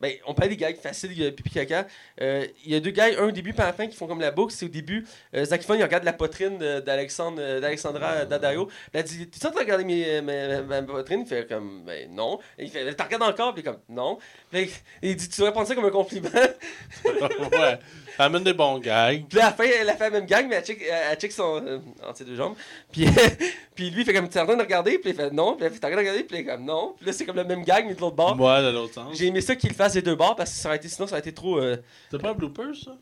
ben, 0.00 0.12
on 0.26 0.34
parlait 0.34 0.50
des 0.50 0.56
gags 0.56 0.76
faciles, 0.76 1.10
euh, 1.22 1.30
pipi 1.30 1.50
caca. 1.50 1.86
Euh, 2.20 2.46
Il 2.64 2.72
y 2.72 2.74
a 2.74 2.80
deux 2.80 2.90
gags, 2.90 3.14
un 3.18 3.28
au 3.28 3.30
début 3.30 3.52
à 3.58 3.66
la 3.66 3.72
fin, 3.72 3.86
qui 3.86 3.96
font 3.96 4.06
comme 4.06 4.20
la 4.20 4.30
boucle. 4.30 4.52
C'est 4.54 4.64
au 4.66 4.68
début, 4.68 5.06
euh, 5.34 5.44
Zac 5.44 5.60
Efron, 5.60 5.74
il 5.74 5.82
regarde 5.82 6.04
la 6.04 6.12
poitrine 6.12 6.58
de- 6.58 6.80
d'Alexandre, 6.80 7.38
euh, 7.40 7.60
d'Alexandra 7.60 8.24
Daddario. 8.24 8.68
Elle 8.92 9.04
dit 9.04 9.28
T'es 9.28 9.46
en 9.46 9.50
train 9.50 9.60
de 9.60 9.64
regarder 9.64 9.84
mes, 9.84 10.20
ma, 10.22 10.62
ma- 10.62 10.80
ma 10.80 10.82
poitrine 10.82 11.20
Il 11.20 11.26
fait 11.26 11.46
comme 11.48 11.84
Ben 11.84 12.10
non. 12.14 12.38
Et 12.58 12.64
il 12.64 12.70
fait 12.70 12.94
T'en 12.94 13.04
regardes 13.04 13.22
encore 13.24 13.54
Puis 13.54 13.62
il 13.62 13.68
est 13.68 13.72
comme 13.72 13.80
Non. 13.88 14.18
Puis 14.50 14.70
il 15.02 15.16
dit 15.16 15.28
Tu 15.28 15.36
devrais 15.40 15.52
prendre 15.52 15.66
ça 15.68 15.74
comme 15.74 15.84
un 15.84 15.90
compliment. 15.90 16.30
ouais. 17.04 17.78
Ça 18.16 18.24
amène 18.24 18.42
des 18.44 18.52
bons 18.52 18.78
gags. 18.78 19.24
Puis 19.28 19.38
à 19.38 19.46
la 19.46 19.52
fin, 19.52 19.64
elle 19.64 19.88
a 19.88 19.94
fait 19.96 20.04
la 20.04 20.10
même 20.10 20.26
gang, 20.26 20.46
mais 20.48 20.56
elle 20.56 20.64
check, 20.64 20.82
elle, 20.82 21.16
check 21.18 21.32
son. 21.32 21.62
euh, 21.64 21.78
entre 22.06 22.18
ses 22.18 22.24
deux 22.24 22.36
jambes. 22.36 22.54
Puis, 22.92 23.06
puis 23.74 23.90
lui, 23.90 24.02
il 24.02 24.04
fait 24.04 24.12
comme 24.12 24.28
T'es 24.28 24.40
en 24.40 24.46
train 24.46 24.56
de 24.56 24.62
regarder 24.62 24.98
Puis 24.98 25.10
il 25.10 25.16
fait 25.16 25.30
Non. 25.30 25.54
Puis 25.56 25.64
elle 25.66 25.72
fait 25.72 25.78
T'es 25.78 25.86
en 25.86 25.88
train 25.90 25.96
de 25.96 26.00
regarder 26.00 26.24
Puis 26.24 26.36
il 26.38 26.40
est 26.40 26.44
comme 26.44 26.64
Non. 26.64 26.94
Puis 26.96 27.06
là, 27.06 27.12
c'est 27.12 27.24
comme 27.24 27.36
le 27.36 27.44
même 27.44 27.64
gang, 27.64 27.84
mais 27.86 27.94
de 27.94 28.00
l'autre 28.00 28.16
bord. 28.16 28.38
Ouais, 28.40 28.62
de 28.62 28.70
l'autre 28.70 28.94
sens. 28.94 29.16
J'ai 29.16 29.26
aimé 29.26 29.40
ça 29.40 29.54
qu'il 29.56 29.70
le 29.70 29.74
fasse 29.90 30.02
des 30.02 30.02
deux 30.10 30.16
bords 30.16 30.36
parce 30.36 30.50
que 30.50 30.56
ça 30.56 30.68
aurait 30.68 30.76
été, 30.78 30.88
sinon 30.88 31.06
ça 31.06 31.12
aurait 31.14 31.20
été 31.20 31.32
trop. 31.32 31.58
Euh, 31.58 31.76
C'est 32.10 32.20
pas 32.20 32.30
un 32.30 32.34
blooper, 32.34 32.74
ça? 32.74 32.96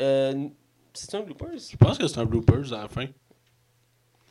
euh, 0.00 0.48
C'est 0.92 1.14
un 1.14 1.20
bloopers? 1.20 1.48
Je 1.70 1.76
pense 1.76 1.98
que 1.98 2.06
c'est 2.06 2.18
un 2.18 2.24
bloopers 2.24 2.72
à 2.72 2.82
la 2.82 2.88
fin. 2.88 3.06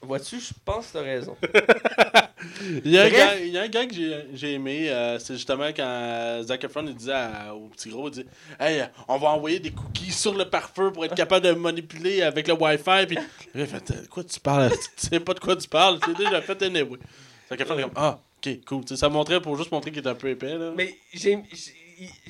Vois-tu, 0.02 0.38
je 0.40 0.52
pense 0.65 0.88
que 0.88 0.94
t'as 0.94 1.02
raison. 1.02 1.38
Il 2.84 2.91
y 2.91 2.98
a, 2.98 3.03
un 3.03 3.10
gars, 3.10 3.40
il 3.40 3.48
y 3.53 3.57
a 3.57 3.61
un 3.61 3.68
gars 3.69 3.85
que 3.85 3.94
j'ai 3.94 4.26
j'ai 4.34 4.53
aimé, 4.56 4.90
euh, 4.90 5.18
c'est 5.18 5.35
justement 5.35 5.68
quand 5.69 6.41
Zac 6.44 6.61
Efron 6.65 6.85
il 6.85 6.94
disait 6.94 7.14
à- 7.14 7.56
au 7.56 7.69
petit 7.69 7.88
gros, 7.90 8.10
il 8.10 8.11
dit 8.11 8.26
Hey, 8.60 8.81
euh, 8.81 8.85
on 9.07 9.18
va 9.18 9.30
envoyer 9.30 9.60
des 9.61 9.72
cookies 9.72 10.11
sur 10.11 10.34
le 10.34 10.49
pare-feu 10.49 10.91
pour 10.91 11.06
être 11.06 11.15
capable 11.15 11.45
de 11.45 11.53
manipuler 11.53 12.22
avec 12.22 12.49
le 12.49 12.53
Wi-Fi. 12.56 13.06
Puis 13.07 13.18
il 13.56 13.65
fait 13.65 14.10
Quoi 14.10 14.26
tu 14.26 14.41
parles? 14.41 14.72
Tu 14.98 15.07
sais 15.07 15.22
pas 15.22 15.34
de 15.34 15.40
quoi 15.40 15.56
tu 15.56 15.69
parles, 15.69 15.99
j'ai 16.06 16.14
déjà 16.14 16.41
fait 16.41 16.61
un 16.64 16.65
anyway. 16.65 16.99
Zac 17.48 17.61
Efron 17.61 17.77
est 17.80 17.84
comme 17.84 17.91
Ah, 17.95 18.19
ok, 18.45 18.65
cool. 18.65 18.81
Tu 18.81 18.88
sais, 18.90 18.98
ça 18.98 19.07
montrait 19.07 19.40
pour 19.40 19.56
juste 19.56 19.72
montrer 19.72 19.91
qu'il 19.91 19.99
était 19.99 20.10
un 20.10 20.15
peu 20.15 20.27
épais. 20.27 20.57
Là. 20.57 20.73
Mais 20.76 20.98
j'ai 21.14 21.41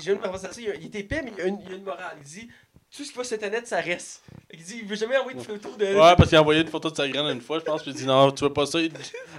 j'ai- 0.02 0.11
une 0.14 0.19
conversation, 0.19 0.61
il, 0.76 0.81
il 0.84 0.85
est 0.95 0.99
épais, 0.99 1.22
mais 1.23 1.31
il 1.31 1.38
y 1.38 1.41
a 1.41 1.48
une, 1.48 1.60
il 1.61 1.69
y 1.69 1.73
a 1.73 1.76
une 1.77 1.84
morale. 1.84 2.18
Il 2.19 2.23
dit 2.23 2.49
tout 2.95 3.03
ce 3.03 3.11
qui 3.11 3.18
va 3.18 3.23
sur 3.23 3.35
Internet, 3.35 3.65
ça 3.68 3.80
reste. 3.81 4.22
Il 4.52 4.64
dit 4.64 4.80
il 4.84 4.88
veut 4.88 4.95
jamais 4.95 5.18
envoyer 5.18 5.38
de 5.40 5.44
photos 5.44 5.77
de. 5.77 5.85
Ouais, 5.85 6.15
parce 6.15 6.30
qu'il 6.30 6.38
a 6.38 6.41
envoyé 6.41 6.61
une 6.61 6.68
photo 6.68 6.90
de 6.91 6.95
sa 6.95 7.07
graine 7.07 7.26
une 7.35 7.41
fois, 7.41 7.60
je 7.60 7.64
pense, 7.64 7.81
puis 7.81 7.91
il 7.91 7.98
dit 7.98 8.06
Non, 8.06 8.31
tu 8.31 8.44
veux 8.44 8.53
pas 8.53 8.65
ça. 8.65 8.80
Il- 8.80 8.91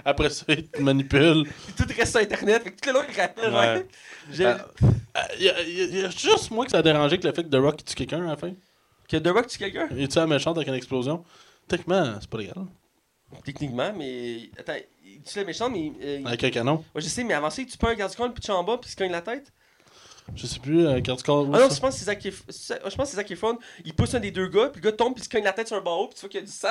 Après 0.03 0.29
ça, 0.29 0.45
il 0.49 0.67
te 0.67 0.81
manipule. 0.81 1.45
Tout 1.77 1.85
reste 1.95 2.11
sur 2.11 2.19
Internet. 2.21 2.63
Fait 2.63 2.71
que 2.71 2.79
tout 2.81 2.89
le 2.89 2.99
long, 2.99 3.05
il 3.09 3.19
rappelle. 3.19 3.53
Ouais. 3.53 3.59
ouais. 3.77 3.87
J'ai- 4.31 4.45
Euh, 4.45 4.57
Il 5.39 5.43
y, 5.45 5.49
a- 5.49 5.61
il 5.61 5.73
y 5.77 5.81
a- 5.81 5.85
il 5.85 5.97
y 5.99 6.03
a 6.03 6.09
juste 6.09 6.51
moi 6.51 6.65
que 6.65 6.71
ça 6.71 6.79
a 6.79 6.81
dérangé 6.81 7.17
que 7.17 7.25
le 7.25 7.33
fait 7.33 7.43
que 7.43 7.47
The 7.49 7.55
Rock 7.61 7.85
tue 7.85 7.95
quelqu'un 7.95 8.25
à 8.25 8.31
la 8.31 8.35
fin. 8.35 8.51
Que 9.07 9.15
The 9.15 9.27
Rock 9.29 9.47
tue 9.47 9.57
quelqu'un? 9.57 9.87
Il 9.95 10.07
tue 10.09 10.17
la 10.17 10.27
méchante 10.27 10.57
avec 10.57 10.67
une 10.67 10.73
explosion. 10.73 11.23
Techniquement, 11.69 12.17
c'est 12.19 12.29
pas 12.29 12.37
légal. 12.39 12.65
Techniquement, 13.43 13.93
mais. 13.95 14.49
Attends, 14.59 14.73
il 15.05 15.21
tue 15.21 15.39
le 15.39 15.45
méchant, 15.45 15.69
mais. 15.69 15.91
euh, 16.03 16.17
il- 16.19 16.27
Avec 16.27 16.43
un 16.43 16.49
canon. 16.49 16.83
Ouais, 16.93 17.01
je 17.01 17.07
sais, 17.07 17.23
mais 17.23 17.33
avant 17.33 17.49
ça, 17.49 17.61
il 17.61 17.67
tue 17.67 17.77
pas 17.77 17.91
un 17.91 17.95
garde 17.95 18.11
du 18.11 18.17
corps, 18.17 18.33
puis 18.33 18.41
tu 18.43 18.51
en 18.51 18.63
bas, 18.63 18.77
puis 18.77 18.89
il 18.89 18.91
se 18.91 18.95
cogne 18.97 19.11
la 19.11 19.21
tête? 19.21 19.51
Je 20.33 20.47
sais 20.47 20.59
plus, 20.59 20.87
euh, 20.87 21.01
quand 21.05 21.15
tu. 21.17 21.23
Ah 21.29 21.33
non, 21.33 21.69
je 21.69 21.79
pense 21.79 21.93
que 21.93 21.99
c'est 21.99 22.05
Zac 22.05 22.25
Efron. 22.25 22.45
Je 22.49 22.95
pense 22.95 22.95
que 22.95 23.05
c'est 23.05 23.15
Zac 23.17 23.29
Efron. 23.29 23.57
Il 23.85 23.93
pousse 23.93 24.15
un 24.15 24.19
des 24.19 24.31
deux 24.31 24.47
gars, 24.47 24.69
puis 24.69 24.81
le 24.81 24.89
gars 24.89 24.95
tombe, 24.97 25.13
puis 25.13 25.21
il 25.21 25.25
se 25.25 25.29
cogne 25.29 25.43
la 25.43 25.53
tête 25.53 25.67
sur 25.67 25.77
un 25.77 25.81
barreau, 25.81 26.07
puis 26.07 26.15
tu 26.15 26.21
vois 26.21 26.29
qu'il 26.29 26.39
y 26.39 26.43
a 26.43 26.45
du 26.45 26.51
sang. 26.51 26.69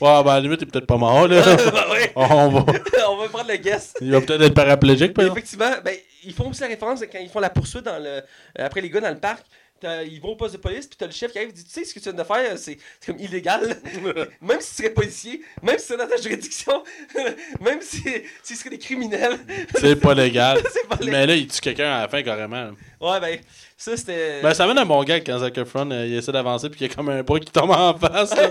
Ouais, 0.00 0.24
ben 0.24 0.30
à 0.30 0.34
la 0.36 0.40
limite, 0.40 0.60
il 0.62 0.68
est 0.68 0.70
peut-être 0.70 0.86
pas 0.86 0.96
mort, 0.96 1.28
là. 1.28 1.42
bah 1.70 1.86
ouais. 1.92 2.12
On 2.16 2.48
va... 2.48 2.64
On 3.10 3.16
va 3.18 3.28
prendre 3.28 3.48
le 3.50 3.56
guess. 3.56 3.92
Il 4.00 4.10
va 4.10 4.20
peut-être 4.22 4.40
être 4.42 4.54
paraplégique, 4.54 5.12
par 5.12 5.22
Mais 5.22 5.28
exemple. 5.28 5.38
effectivement, 5.38 5.70
ben, 5.84 5.94
ils 6.24 6.32
font 6.32 6.48
aussi 6.48 6.62
la 6.62 6.68
référence 6.68 7.00
quand 7.12 7.18
ils 7.20 7.28
font 7.28 7.40
la 7.40 7.50
poursuite 7.50 7.84
dans 7.84 7.98
le, 7.98 8.06
euh, 8.08 8.22
après 8.58 8.80
les 8.80 8.88
gars 8.90 9.00
dans 9.00 9.10
le 9.10 9.18
parc. 9.20 9.44
Ils 9.82 10.20
vont 10.20 10.30
au 10.30 10.36
poste 10.36 10.54
de 10.54 10.60
police, 10.60 10.86
puis 10.86 10.96
t'as 10.96 11.06
le 11.06 11.12
chef 11.12 11.32
qui 11.32 11.38
arrive 11.38 11.50
et 11.50 11.52
dit 11.52 11.64
Tu 11.64 11.70
sais 11.70 11.84
ce 11.84 11.94
que 11.94 12.00
tu 12.00 12.04
viens 12.04 12.12
de 12.18 12.24
faire, 12.24 12.58
c'est 12.58 12.78
comme 13.04 13.18
illégal. 13.18 13.80
même 14.40 14.60
si 14.60 14.70
tu 14.70 14.82
serais 14.82 14.90
policier, 14.90 15.42
même 15.62 15.78
si 15.78 15.86
c'est 15.86 15.96
dans 15.96 16.08
ta 16.08 16.16
juridiction, 16.16 16.82
même 17.60 17.80
si, 17.80 18.02
si 18.02 18.22
tu 18.44 18.54
serais 18.54 18.70
des 18.70 18.78
criminels, 18.78 19.38
C'est 19.74 19.96
pas 19.96 20.14
légal. 20.14 20.62
c'est 20.72 20.86
pas 20.88 20.96
légal. 20.96 21.12
Mais 21.12 21.26
là, 21.26 21.34
il 21.34 21.46
tue 21.48 21.60
quelqu'un 21.60 21.90
à 21.92 22.00
la 22.02 22.08
fin, 22.08 22.22
carrément. 22.22 22.70
Ouais, 23.00 23.20
ben, 23.20 23.38
ça 23.80 23.96
c'était. 23.96 24.42
Ben, 24.42 24.52
ça 24.52 24.64
amène 24.64 24.76
un 24.78 24.84
bon 24.84 25.02
gag 25.04 25.22
quand 25.24 25.38
Zac 25.38 25.56
Efron 25.56 25.90
euh, 25.92 26.04
il 26.06 26.14
essaie 26.14 26.32
d'avancer, 26.32 26.68
puis 26.68 26.78
qu'il 26.78 26.88
y 26.88 26.90
a 26.90 26.94
comme 26.94 27.08
un 27.08 27.22
bras 27.22 27.38
qui 27.38 27.50
tombe 27.50 27.70
en 27.70 27.96
face. 27.96 28.36
là. 28.36 28.50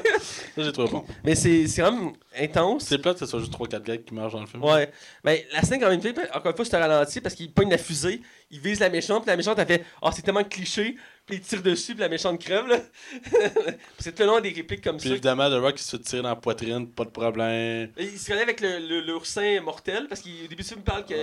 Ça, 0.56 0.64
j'ai 0.64 0.72
trouvé 0.72 0.90
bon. 0.90 1.06
Mais 1.24 1.36
c'est 1.36 1.68
c'est 1.68 1.82
vraiment 1.82 2.14
intense. 2.40 2.86
C'est 2.86 2.98
plate 2.98 3.16
que 3.16 3.20
ce 3.20 3.26
soit 3.26 3.40
juste 3.41 3.54
3-4 3.54 3.84
gags 3.84 4.04
qui 4.06 4.14
marchent 4.14 4.34
dans 4.34 4.40
le 4.41 4.48
film. 4.48 4.64
Ouais. 4.64 4.90
Ben, 5.24 5.38
la 5.54 5.62
scène, 5.64 5.80
quand 5.82 5.90
même, 5.90 6.02
fait, 6.02 6.18
encore 6.34 6.52
une 6.52 6.56
fois, 6.56 6.66
c'est 6.66 6.76
un 6.76 6.80
ralenti 6.80 7.20
parce 7.22 7.36
qu'il 7.36 7.52
pogne 7.52 7.70
la 7.70 7.78
fusée, 7.78 8.22
il 8.49 8.60
vise 8.60 8.80
la 8.80 8.90
méchante, 8.90 9.24
puis 9.24 9.30
la 9.30 9.36
méchante, 9.38 9.60
elle 9.60 9.68
fait 9.68 9.84
Ah, 10.02 10.12
c'est 10.14 10.22
tellement 10.22 10.44
cliché, 10.45 10.95
puis 11.26 11.36
il 11.38 11.41
tire 11.41 11.62
dessus, 11.62 11.94
puis 11.94 12.02
la 12.02 12.10
méchante 12.10 12.40
crève, 12.40 12.66
là. 12.68 12.78
C'est 13.99 14.14
tout 14.16 14.22
le 14.24 14.28
long 14.28 14.40
des 14.40 14.49
répliques 14.52 14.82
comme 14.84 14.95
Puis 14.98 15.10
ça. 15.10 15.14
évidemment, 15.16 15.49
The 15.49 15.60
Rock, 15.62 15.74
il 15.78 15.84
se 15.84 15.98
fait 15.98 16.04
tirer 16.04 16.22
dans 16.22 16.30
la 16.30 16.36
poitrine, 16.38 16.88
pas 16.88 17.04
de 17.04 17.10
problème. 17.10 17.91
Et 17.98 18.04
Il 18.06 18.18
se 18.18 18.32
relève 18.32 18.44
avec 18.44 18.62
le, 18.62 18.80
le- 18.80 19.02
l'oursin 19.02 19.60
mortel 19.62 20.06
parce 20.08 20.22
qu'au 20.22 20.30
début 20.48 20.56
du 20.56 20.64
film, 20.64 20.80
il 20.80 20.84
parle 20.84 21.06
que. 21.06 21.14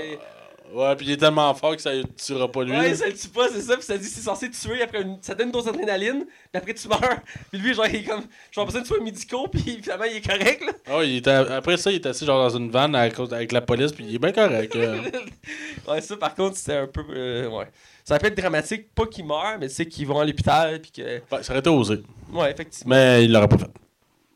Ouais, 0.73 0.97
puis 0.97 1.07
il 1.07 1.13
est 1.13 1.17
tellement 1.19 1.53
fort 1.55 1.77
que 1.77 1.83
ça 1.83 1.95
ne 1.95 2.03
tuera 2.03 2.51
pas 2.51 2.65
lui. 2.65 2.73
Ouais, 2.73 2.95
ça 2.95 3.07
le 3.07 3.13
tue 3.15 3.29
pas, 3.29 3.49
c'est 3.49 3.61
ça. 3.61 3.77
Puis 3.77 3.85
ça 3.85 3.97
dit 3.99 4.07
c'est 4.09 4.23
censé 4.23 4.51
tuer. 4.51 4.83
Après 4.83 5.03
une- 5.03 5.19
ça 5.23 5.35
donne 5.35 5.47
une 5.49 5.53
dose 5.53 5.67
d'adrénaline. 5.67 6.25
Puis 6.25 6.35
après, 6.55 6.75
tu 6.75 6.89
meurs. 6.89 7.01
Puis 7.53 7.61
lui, 7.61 7.75
genre, 7.75 7.87
il 7.87 7.97
est 7.97 8.03
comme. 8.05 8.25
J'ai 8.51 8.65
besoin 8.65 8.81
de 8.81 8.87
soins 8.87 9.01
médicaux. 9.01 9.47
Puis 9.53 9.81
finalement, 9.83 10.05
il 10.05 10.17
est 10.17 10.27
correct, 10.27 10.63
là. 10.65 10.73
Ah 10.87 10.99
ouais, 10.99 11.09
il 11.11 11.17
était- 11.19 11.31
après 11.31 11.77
ça, 11.77 11.91
il 11.93 11.97
est 11.97 12.07
assis 12.07 12.25
genre 12.27 12.43
dans 12.51 12.57
une 12.57 12.71
vanne 12.71 12.95
avec 12.95 13.53
la 13.53 13.61
police, 13.61 13.93
puis 13.93 14.05
il 14.09 14.15
est 14.15 14.19
bien 14.19 14.33
correct. 14.33 14.75
euh. 14.75 15.01
ouais, 15.89 16.01
ça, 16.01 16.17
par 16.17 16.35
contre, 16.35 16.57
c'était 16.57 16.77
un 16.79 16.87
peu. 16.87 17.05
euh, 17.11 17.49
ouais. 17.51 17.71
Ça 18.05 18.19
peut 18.19 18.27
être 18.27 18.37
dramatique. 18.37 18.93
Pas 18.95 19.07
qu'il 19.07 19.27
meurt, 19.27 19.59
mais 19.61 19.69
tu 19.69 19.75
sais 19.75 19.87
qu'ils 19.87 20.07
vont 20.07 20.19
à 20.19 20.25
l'hôpital. 20.25 20.81
Puis 20.81 20.91
que. 20.93 21.03
Ouais, 21.03 21.43
ça 21.43 21.53
aurait 21.53 21.61
été 21.61 21.71
osé. 21.71 22.03
Ouais, 22.33 22.51
effectivement. 22.51 22.95
Mais 22.95 23.25
il 23.25 23.33
l'aurait 23.33 23.49
pas 23.49 23.59
fait. 23.59 23.71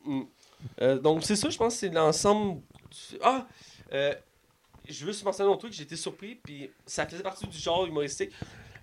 Mm. 0.04 0.20
Euh, 0.82 0.98
donc, 0.98 1.24
c'est 1.24 1.36
ça, 1.36 1.48
je 1.50 1.56
pense 1.56 1.74
que 1.74 1.80
c'est 1.80 1.88
l'ensemble. 1.92 2.60
du- 2.90 3.18
Ah 3.22 3.46
euh, 3.92 4.14
Je 4.88 5.04
veux 5.04 5.12
juste 5.12 5.24
mentionner 5.24 5.52
un 5.52 5.56
truc, 5.56 5.78
été 5.78 5.96
surpris, 5.96 6.36
puis 6.36 6.70
ça 6.86 7.06
faisait 7.06 7.22
partie 7.22 7.46
du 7.46 7.58
genre 7.58 7.86
humoristique. 7.86 8.30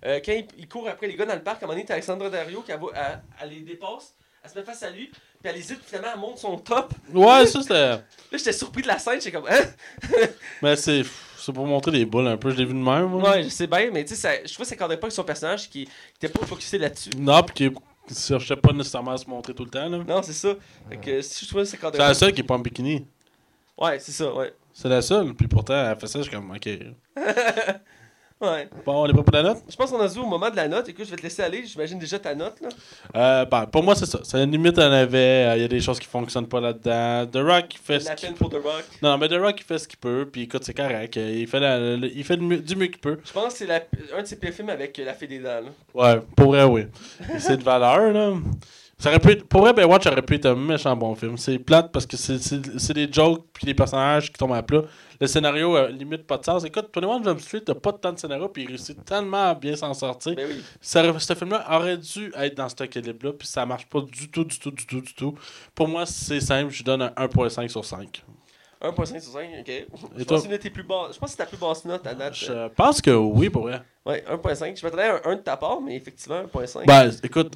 Euh, 0.04 0.20
quand 0.24 0.32
il, 0.32 0.46
il 0.58 0.68
court 0.68 0.88
après 0.88 1.06
les 1.08 1.16
gars 1.16 1.26
dans 1.26 1.34
le 1.34 1.42
parc, 1.42 1.62
à 1.62 1.64
un 1.64 1.68
moment 1.68 1.74
donné, 1.76 1.86
t'as 1.86 1.94
Alexandra 1.94 2.30
Dario 2.30 2.62
qui 2.62 2.70
elle, 2.70 2.78
elle- 2.94 3.22
elle 3.42 3.48
les 3.50 3.60
dépasse, 3.60 4.14
elle 4.44 4.50
se 4.50 4.58
met 4.58 4.64
face 4.64 4.82
à 4.82 4.90
lui, 4.90 5.06
puis 5.08 5.16
elle 5.44 5.56
hésite, 5.56 5.80
finalement 5.84 6.08
elle 6.14 6.20
monte 6.20 6.38
son 6.38 6.56
top. 6.58 6.92
Ouais, 7.12 7.46
ça 7.46 7.62
c'était. 7.62 7.74
Là, 7.90 8.00
j'étais 8.32 8.52
surpris 8.52 8.82
de 8.82 8.88
la 8.88 8.98
scène, 8.98 9.20
j'étais 9.20 9.32
comme, 9.32 9.48
hein? 9.48 9.64
Mais 10.62 10.76
c'est. 10.76 11.02
C'est 11.38 11.52
pour 11.52 11.66
montrer 11.66 11.92
des 11.92 12.04
boules 12.04 12.26
un 12.26 12.36
peu, 12.36 12.50
je 12.50 12.56
l'ai 12.56 12.64
vu 12.64 12.72
de 12.72 12.78
même. 12.78 13.04
moi. 13.06 13.30
Ouais, 13.30 13.44
je 13.44 13.50
sais 13.50 13.68
bien, 13.68 13.88
mais 13.92 14.04
tu 14.04 14.16
sais, 14.16 14.42
je 14.44 14.52
trouve 14.52 14.64
que 14.64 14.68
ça 14.70 14.74
cadrait 14.74 14.96
pas 14.98 15.04
avec 15.06 15.14
son 15.14 15.22
personnage 15.22 15.70
qui, 15.70 15.86
était 16.16 16.28
pas 16.28 16.44
focusé 16.44 16.76
là-dessus. 16.76 17.10
Non, 17.16 17.40
puis 17.44 17.70
qui 18.08 18.14
cherchait 18.14 18.56
pas 18.56 18.72
nécessairement 18.72 19.12
à 19.12 19.16
se 19.18 19.28
montrer 19.30 19.54
tout 19.54 19.64
le 19.64 19.70
temps. 19.70 19.88
là. 19.88 19.98
Non, 19.98 20.22
c'est 20.24 20.32
ça. 20.32 20.54
Fait 20.88 20.96
que 20.96 21.20
si 21.22 21.44
je 21.44 21.48
trouvais 21.48 21.64
ça 21.64 21.76
C'est 21.80 21.98
la 21.98 22.14
seule 22.14 22.32
qui 22.32 22.40
est 22.40 22.44
pas 22.44 22.54
en 22.54 22.58
bikini. 22.58 23.06
Ouais, 23.78 24.00
c'est 24.00 24.10
ça, 24.10 24.34
ouais. 24.34 24.52
C'est 24.78 24.90
la 24.90 25.00
seule, 25.00 25.32
puis 25.32 25.48
pourtant, 25.48 25.72
elle 25.90 25.98
fait 25.98 26.06
ça, 26.06 26.18
je 26.18 26.24
suis 26.24 26.32
comme, 26.32 26.50
ok. 26.50 26.68
Ouais. 28.38 28.68
Bon, 28.84 29.02
on 29.02 29.06
est 29.06 29.14
pas 29.14 29.22
pour 29.22 29.32
la 29.32 29.42
note? 29.42 29.62
Je 29.66 29.74
pense 29.76 29.90
qu'on 29.90 29.98
a 29.98 30.06
vu 30.06 30.20
au 30.20 30.26
moment 30.26 30.50
de 30.50 30.56
la 30.56 30.68
note. 30.68 30.86
Écoute, 30.90 31.06
je 31.06 31.10
vais 31.10 31.16
te 31.16 31.22
laisser 31.22 31.40
aller. 31.40 31.64
J'imagine 31.64 31.98
déjà 31.98 32.18
ta 32.18 32.34
note, 32.34 32.60
là. 32.60 32.68
Euh, 33.16 33.44
ben, 33.46 33.64
pour 33.64 33.82
moi, 33.82 33.94
c'est 33.94 34.04
ça. 34.04 34.20
C'est 34.24 34.44
une 34.44 34.50
limite, 34.50 34.78
en 34.78 34.92
avait. 34.92 35.56
Il 35.56 35.62
y 35.62 35.64
a 35.64 35.68
des 35.68 35.80
choses 35.80 35.98
qui 35.98 36.06
fonctionnent 36.06 36.46
pas 36.46 36.60
là-dedans. 36.60 37.26
The 37.32 37.42
Rock, 37.42 37.64
il 37.74 37.78
fait 37.78 37.98
ce 38.00 38.08
La 38.10 38.14
qu'il 38.14 38.28
peine 38.28 38.36
pour 38.36 38.50
The 38.50 38.62
Rock. 38.62 38.84
Non, 39.00 39.16
mais 39.16 39.28
The 39.30 39.40
Rock, 39.40 39.54
il 39.60 39.64
fait 39.64 39.78
ce 39.78 39.88
qu'il 39.88 39.98
peut, 39.98 40.28
puis 40.30 40.42
écoute, 40.42 40.64
c'est 40.64 40.74
correct. 40.74 41.16
euh, 41.16 41.32
Il 41.34 41.46
fait, 41.46 41.60
la- 41.60 41.78
le- 41.96 42.14
il 42.14 42.24
fait 42.24 42.36
du 42.36 42.44
mieux- 42.44 42.58
du 42.58 42.76
mieux 42.76 42.88
qu'il 42.88 42.98
peut. 43.00 43.18
Je 43.24 43.32
pense 43.32 43.54
que 43.54 43.58
c'est 43.60 43.66
la- 43.66 43.80
un 44.14 44.20
de 44.20 44.26
ses 44.26 44.36
pires 44.38 44.52
films 44.52 44.68
avec 44.68 44.98
euh, 44.98 45.06
La 45.06 45.14
Fée 45.14 45.26
des 45.28 45.38
Dents. 45.38 45.62
là. 45.62 45.70
Ouais, 45.94 46.20
pour 46.36 46.48
vrai, 46.48 46.64
oui. 46.64 46.82
c'est 47.38 47.56
de 47.56 47.62
valeur, 47.64 48.12
là. 48.12 48.34
Ça 48.98 49.10
aurait 49.10 49.18
pu 49.20 49.30
être- 49.32 49.44
pour 49.46 49.60
vrai, 49.60 49.74
Baywatch 49.74 50.06
aurait 50.06 50.22
pu 50.22 50.36
être 50.36 50.46
un 50.46 50.54
méchant 50.54 50.96
bon 50.96 51.14
film. 51.14 51.36
C'est 51.36 51.58
plate 51.58 51.92
parce 51.92 52.06
que 52.06 52.16
c'est- 52.16 52.92
des 52.94 53.12
jokes 53.12 53.44
puis 53.52 53.66
des 53.66 53.74
personnages 53.74 54.32
qui 54.32 54.38
tombent 54.38 54.54
à 54.54 54.62
plat. 54.62 54.82
Le 55.20 55.26
scénario, 55.26 55.76
euh, 55.76 55.88
limite, 55.88 56.26
pas 56.26 56.38
de 56.38 56.44
sens. 56.46 56.64
Écoute, 56.64 56.88
21 56.94 57.22
Jump 57.22 57.38
Street, 57.40 57.60
t'as 57.60 57.74
pas 57.74 57.92
tant 57.92 58.12
de 58.14 58.18
scénario 58.18 58.48
puis 58.48 58.62
il 58.62 58.68
réussit 58.68 59.04
tellement 59.04 59.50
à 59.50 59.54
bien 59.54 59.76
s'en 59.76 59.92
sortir. 59.92 60.34
Ben 60.34 60.46
oui. 60.48 60.62
Ça 60.80 61.06
aurait- 61.06 61.20
ce 61.20 61.34
film-là 61.34 61.66
aurait 61.76 61.98
dû 61.98 62.32
être 62.36 62.56
dans 62.56 62.68
cet 62.70 62.80
équilibre-là, 62.82 63.32
puis 63.34 63.46
ça 63.46 63.66
marche 63.66 63.86
pas 63.86 64.00
du 64.00 64.30
tout, 64.30 64.44
du 64.44 64.58
tout, 64.58 64.70
du 64.70 64.86
tout, 64.86 65.00
du 65.02 65.14
tout. 65.14 65.34
Pour 65.74 65.88
moi, 65.88 66.06
c'est 66.06 66.40
simple, 66.40 66.70
je 66.72 66.82
donne 66.82 67.02
un 67.02 67.12
1.5 67.18 67.68
sur 67.70 67.84
5. 67.84 68.24
1.5 68.80 69.20
sur 69.20 69.32
5, 69.32 69.48
ok. 69.60 69.86
Je 70.16 70.24
pense 70.24 70.46
que 70.46 70.54
tes 70.56 70.70
plus. 70.70 70.82
Je 70.84 70.86
pense 70.86 71.12
que 71.20 71.26
c'est 71.28 71.36
ta 71.36 71.46
plus 71.46 71.56
basse 71.58 71.84
note 71.84 72.06
à 72.06 72.14
date. 72.14 72.34
Je 72.34 72.68
pense 72.68 73.02
que 73.02 73.10
oui, 73.10 73.50
pour 73.50 73.62
vrai. 73.64 73.82
Ouais, 74.06 74.24
1.5. 74.26 74.76
Je 74.78 74.84
m'attendais 74.84 75.02
à 75.04 75.16
un 75.16 75.20
1 75.32 75.36
de 75.36 75.40
ta 75.40 75.56
part, 75.58 75.80
mais 75.82 75.96
effectivement, 75.96 76.40
1.5. 76.46 76.86
Ben, 76.86 77.10
écoute, 77.22 77.52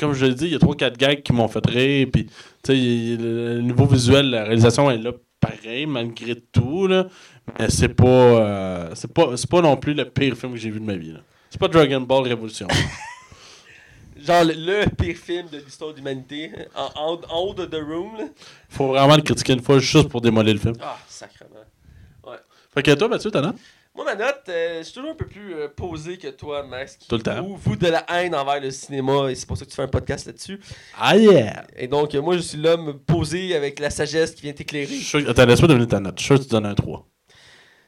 comme 0.00 0.14
je 0.14 0.24
l'ai 0.24 0.34
dit, 0.34 0.46
il 0.46 0.52
y 0.52 0.54
a 0.54 0.58
3-4 0.58 0.96
gags 0.96 1.22
qui 1.22 1.32
m'ont 1.32 1.46
fait 1.46 1.64
rire, 1.66 2.08
puis 2.10 2.26
tu 2.26 2.32
sais, 2.64 2.74
le, 2.74 3.56
le 3.56 3.60
niveau 3.60 3.84
visuel, 3.84 4.30
la 4.30 4.44
réalisation 4.44 4.90
est 4.90 4.98
là 4.98 5.12
pareil, 5.38 5.86
malgré 5.86 6.36
tout, 6.36 6.86
là. 6.86 7.06
Mais 7.58 7.68
c'est 7.70 7.88
pas, 7.88 8.06
euh, 8.06 8.90
c'est 8.94 9.12
pas, 9.12 9.36
c'est 9.36 9.48
pas 9.48 9.60
non 9.60 9.76
plus 9.76 9.94
le 9.94 10.04
pire 10.06 10.36
film 10.36 10.52
que 10.52 10.58
j'ai 10.58 10.70
vu 10.70 10.80
de 10.80 10.84
ma 10.84 10.96
vie, 10.96 11.12
là. 11.12 11.20
C'est 11.50 11.60
pas 11.60 11.68
Dragon 11.68 12.00
Ball 12.00 12.26
Révolution. 12.28 12.68
Genre 14.24 14.44
le, 14.44 14.52
le 14.54 14.86
pire 14.90 15.16
film 15.16 15.48
de 15.50 15.58
l'histoire 15.58 15.92
de 15.92 15.96
l'humanité. 15.96 16.50
En, 16.74 16.90
en, 16.94 17.20
en 17.28 17.38
haut 17.40 17.54
de 17.54 17.64
The 17.64 17.80
Room. 17.82 18.18
Là. 18.18 18.24
Faut 18.68 18.88
vraiment 18.88 19.16
le 19.16 19.22
critiquer 19.22 19.54
une 19.54 19.62
fois 19.62 19.78
juste 19.78 20.08
pour 20.08 20.20
démolir 20.20 20.54
le 20.54 20.60
film. 20.60 20.74
Ah, 20.80 20.98
sacrément. 21.08 21.56
Fait 22.72 22.82
que 22.82 22.94
toi, 22.94 23.08
Mathieu, 23.08 23.30
t'as 23.30 23.40
note? 23.40 23.56
Moi, 24.02 24.14
ma 24.14 24.24
note, 24.24 24.44
euh, 24.48 24.78
je 24.78 24.84
suis 24.84 24.94
toujours 24.94 25.10
un 25.10 25.14
peu 25.14 25.26
plus 25.26 25.52
euh, 25.52 25.68
posé 25.68 26.16
que 26.16 26.28
toi, 26.28 26.62
Max. 26.62 26.96
qui 26.96 27.06
Tout 27.06 27.16
le 27.16 27.22
temps. 27.22 27.42
Vous, 27.42 27.76
de 27.76 27.86
la 27.86 28.02
haine 28.08 28.34
envers 28.34 28.58
le 28.58 28.70
cinéma, 28.70 29.30
et 29.30 29.34
c'est 29.34 29.44
pour 29.44 29.58
ça 29.58 29.66
que 29.66 29.70
tu 29.70 29.76
fais 29.76 29.82
un 29.82 29.88
podcast 29.88 30.24
là-dessus. 30.24 30.58
Ah 30.98 31.18
yeah! 31.18 31.66
Et 31.76 31.86
donc, 31.86 32.14
euh, 32.14 32.22
moi, 32.22 32.34
je 32.36 32.40
suis 32.40 32.56
l'homme 32.56 32.98
posé 33.00 33.54
avec 33.54 33.78
la 33.78 33.90
sagesse 33.90 34.30
qui 34.30 34.40
vient 34.40 34.52
Je 34.52 34.56
t'éclairer. 34.56 34.86
suis 34.86 35.28
Attends, 35.28 35.44
laisse-moi 35.44 35.68
donner 35.68 35.86
ta 35.86 36.00
note. 36.00 36.14
Je 36.16 36.24
suis 36.24 36.28
sûr 36.28 36.38
que 36.38 36.44
tu 36.44 36.48
donnes 36.48 36.64
un 36.64 36.74
3. 36.74 37.06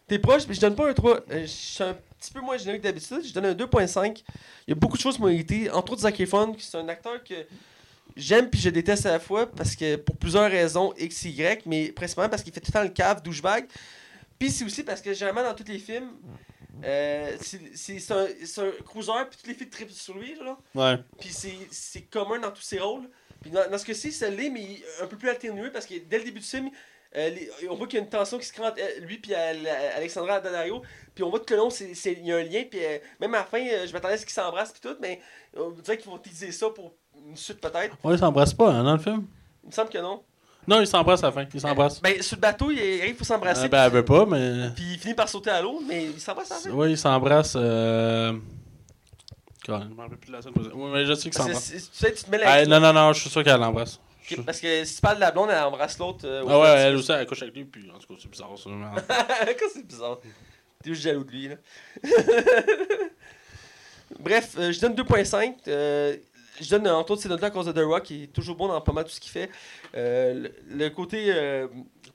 T'es 0.06 0.18
proche, 0.18 0.42
mais 0.46 0.52
je 0.52 0.60
donne 0.60 0.74
pas 0.74 0.90
un 0.90 0.92
3. 0.92 1.20
Euh, 1.30 1.40
je 1.40 1.46
suis 1.46 1.82
un 1.82 1.96
petit 2.20 2.30
peu 2.30 2.42
moins 2.42 2.58
généreux 2.58 2.76
que 2.76 2.82
d'habitude. 2.82 3.22
Je 3.26 3.32
donne 3.32 3.46
un 3.46 3.54
2.5. 3.54 4.22
Il 4.66 4.70
y 4.70 4.72
a 4.72 4.74
beaucoup 4.74 4.98
de 4.98 5.02
choses 5.02 5.16
qui 5.16 5.22
m'ont 5.22 5.28
irrité. 5.28 5.70
Entre 5.70 5.92
autres, 5.94 6.02
Zac 6.02 6.20
Efron, 6.20 6.52
qui 6.52 6.66
c'est 6.66 6.76
un 6.76 6.88
acteur 6.88 7.24
que 7.24 7.36
j'aime 8.16 8.50
puis 8.50 8.60
je 8.60 8.68
déteste 8.68 9.06
à 9.06 9.12
la 9.12 9.18
fois 9.18 9.46
parce 9.50 9.74
que 9.74 9.96
pour 9.96 10.18
plusieurs 10.18 10.50
raisons 10.50 10.92
X, 10.98 11.24
Y, 11.24 11.62
mais 11.64 11.90
principalement 11.90 12.28
parce 12.28 12.42
qu'il 12.42 12.52
fait 12.52 12.60
tout 12.60 12.70
le 12.70 12.72
temps 12.74 12.82
le 12.82 12.90
cave, 12.90 13.22
douchebag. 13.22 13.64
Puis 14.42 14.50
c'est 14.50 14.64
aussi 14.64 14.82
parce 14.82 15.00
que 15.00 15.12
généralement 15.12 15.48
dans 15.48 15.54
tous 15.54 15.68
les 15.70 15.78
films, 15.78 16.10
euh, 16.84 17.36
c'est 17.40 18.10
un, 18.10 18.24
un 18.24 18.82
cruiser 18.84 19.12
puis 19.30 19.38
toutes 19.38 19.46
les 19.46 19.54
filles 19.54 19.70
trippent 19.70 19.90
sur 19.92 20.18
lui. 20.18 20.34
Genre. 20.34 20.60
Ouais. 20.74 20.98
Puis 21.20 21.28
c'est- 21.70 22.02
commun 22.10 22.40
dans 22.40 22.50
tous 22.50 22.62
ses 22.62 22.80
rôles. 22.80 23.08
Puis 23.40 23.52
dans, 23.52 23.70
dans 23.70 23.78
ce 23.78 23.86
cas-ci, 23.86 24.10
ça 24.10 24.28
l'est, 24.28 24.50
mais 24.50 24.80
un 25.00 25.06
peu 25.06 25.16
plus 25.16 25.28
atténué 25.28 25.70
parce 25.70 25.86
que 25.86 25.94
dès 25.94 26.18
le 26.18 26.24
début 26.24 26.40
du 26.40 26.44
film, 26.44 26.70
euh, 27.14 27.28
les- 27.30 27.68
on 27.68 27.76
voit 27.76 27.86
qu'il 27.86 28.00
y 28.00 28.02
a 28.02 28.04
une 28.04 28.10
tension 28.10 28.36
qui 28.36 28.44
se 28.46 28.52
crée 28.52 28.64
entre 28.66 28.80
euh, 28.80 29.00
lui 29.06 29.22
et 29.30 29.34
Alexandra 29.36 30.40
Daddario. 30.40 30.82
Puis 31.14 31.22
on 31.22 31.30
voit 31.30 31.38
que 31.38 31.54
le 31.54 31.60
long, 31.60 31.68
il 31.68 32.26
y 32.26 32.32
a 32.32 32.36
un 32.38 32.42
lien. 32.42 32.64
Puis 32.68 32.84
euh, 32.84 32.98
même 33.20 33.34
à 33.34 33.38
la 33.38 33.44
fin, 33.44 33.64
je 33.86 33.92
m'attendais 33.92 34.14
à 34.14 34.18
ce 34.18 34.26
qu'ils 34.26 34.34
s'embrassent 34.34 34.72
puis 34.72 34.80
tout, 34.80 34.96
mais 35.00 35.20
on 35.56 35.70
dirait 35.70 35.98
qu'ils 35.98 36.10
vont 36.10 36.16
utiliser 36.16 36.50
ça 36.50 36.68
pour 36.70 36.94
une 37.28 37.36
suite 37.36 37.60
peut-être. 37.60 37.96
Ouais, 38.02 38.14
ils 38.14 38.18
s'embrassent 38.18 38.54
pas 38.54 38.72
hein, 38.72 38.82
dans 38.82 38.96
le 38.96 39.02
film? 39.02 39.24
Il 39.62 39.68
me 39.68 39.72
semble 39.72 39.90
que 39.90 39.98
non. 39.98 40.24
Non, 40.66 40.80
ils 40.80 40.86
s'embrassent 40.86 41.24
à 41.24 41.26
la 41.26 41.32
fin. 41.32 41.44
Ils 41.52 41.60
s'embrassent. 41.60 42.00
Ben, 42.00 42.22
sur 42.22 42.36
le 42.36 42.40
bateau, 42.40 42.70
il 42.70 42.78
arrive 43.00 43.16
pour 43.16 43.26
s'embrasser. 43.26 43.64
Euh, 43.64 43.68
ben, 43.68 43.84
elle 43.84 43.92
veut 43.92 44.04
pas, 44.04 44.24
mais. 44.26 44.70
Puis 44.76 44.84
il 44.92 44.98
finit 44.98 45.14
par 45.14 45.28
sauter 45.28 45.50
à 45.50 45.60
l'eau, 45.60 45.82
mais 45.88 46.04
il 46.06 46.20
s'embrasse 46.20 46.52
à 46.52 46.54
la 46.54 46.60
fin. 46.60 46.70
Oui, 46.70 46.90
ils 46.92 46.98
s'embrassent. 46.98 47.56
Euh... 47.56 48.32
Je 49.66 49.72
me 49.72 49.76
rappelle 50.00 50.18
plus 50.18 50.28
de 50.28 50.32
la 50.36 50.42
scène. 50.42 50.52
Oui, 50.56 50.90
mais 50.92 51.04
je 51.04 51.14
sais 51.14 51.30
s'embrassent. 51.32 51.64
c'est- 51.64 51.76
tu 51.78 51.82
sais, 51.92 52.12
tu 52.12 52.24
te 52.24 52.30
mets 52.30 52.38
la. 52.38 52.50
Ah, 52.52 52.64
non, 52.66 52.80
non, 52.80 52.92
non, 52.92 53.12
je 53.12 53.20
suis 53.20 53.30
sûr 53.30 53.42
qu'elle 53.44 53.60
l'embrasse. 53.60 53.98
Parce 54.46 54.60
que 54.60 54.84
si 54.84 54.94
tu 54.96 55.00
parles 55.00 55.16
de 55.16 55.20
la 55.20 55.30
blonde, 55.32 55.50
elle 55.50 55.62
embrasse 55.62 55.98
l'autre. 55.98 56.20
euh, 56.24 56.44
Ah 56.48 56.58
ouais, 56.60 56.68
elle 56.68 56.96
aussi, 56.96 57.10
elle 57.12 57.26
couche 57.26 57.42
avec 57.42 57.54
lui, 57.54 57.64
puis 57.64 57.90
en 57.94 57.98
tout 57.98 58.06
cas, 58.06 58.14
c'est 58.20 58.30
bizarre 58.30 58.50
ça. 58.56 58.70
c'est 59.74 59.86
bizarre. 59.86 60.18
T'es 60.82 60.90
juste 60.90 61.02
jaloux 61.02 61.24
de 61.24 61.30
lui, 61.30 61.48
là. 61.48 61.56
Bref, 64.18 64.54
euh, 64.58 64.72
je 64.72 64.80
donne 64.80 64.94
2.5. 64.94 65.54
je 66.60 66.68
donne 66.70 66.86
entre 66.88 67.12
autres 67.12 67.22
ces 67.22 67.28
notes-là 67.28 67.48
à 67.48 67.50
cause 67.50 67.66
de 67.66 67.72
The 67.72 67.84
Rock, 67.84 68.02
qui 68.04 68.24
est 68.24 68.26
toujours 68.26 68.56
bon 68.56 68.68
dans 68.68 68.80
pas 68.80 68.92
mal 68.92 69.04
tout 69.04 69.10
ce 69.10 69.20
qu'il 69.20 69.30
fait. 69.32 69.50
Euh, 69.94 70.48
le, 70.68 70.76
le 70.76 70.90
côté, 70.90 71.26
euh, 71.28 71.66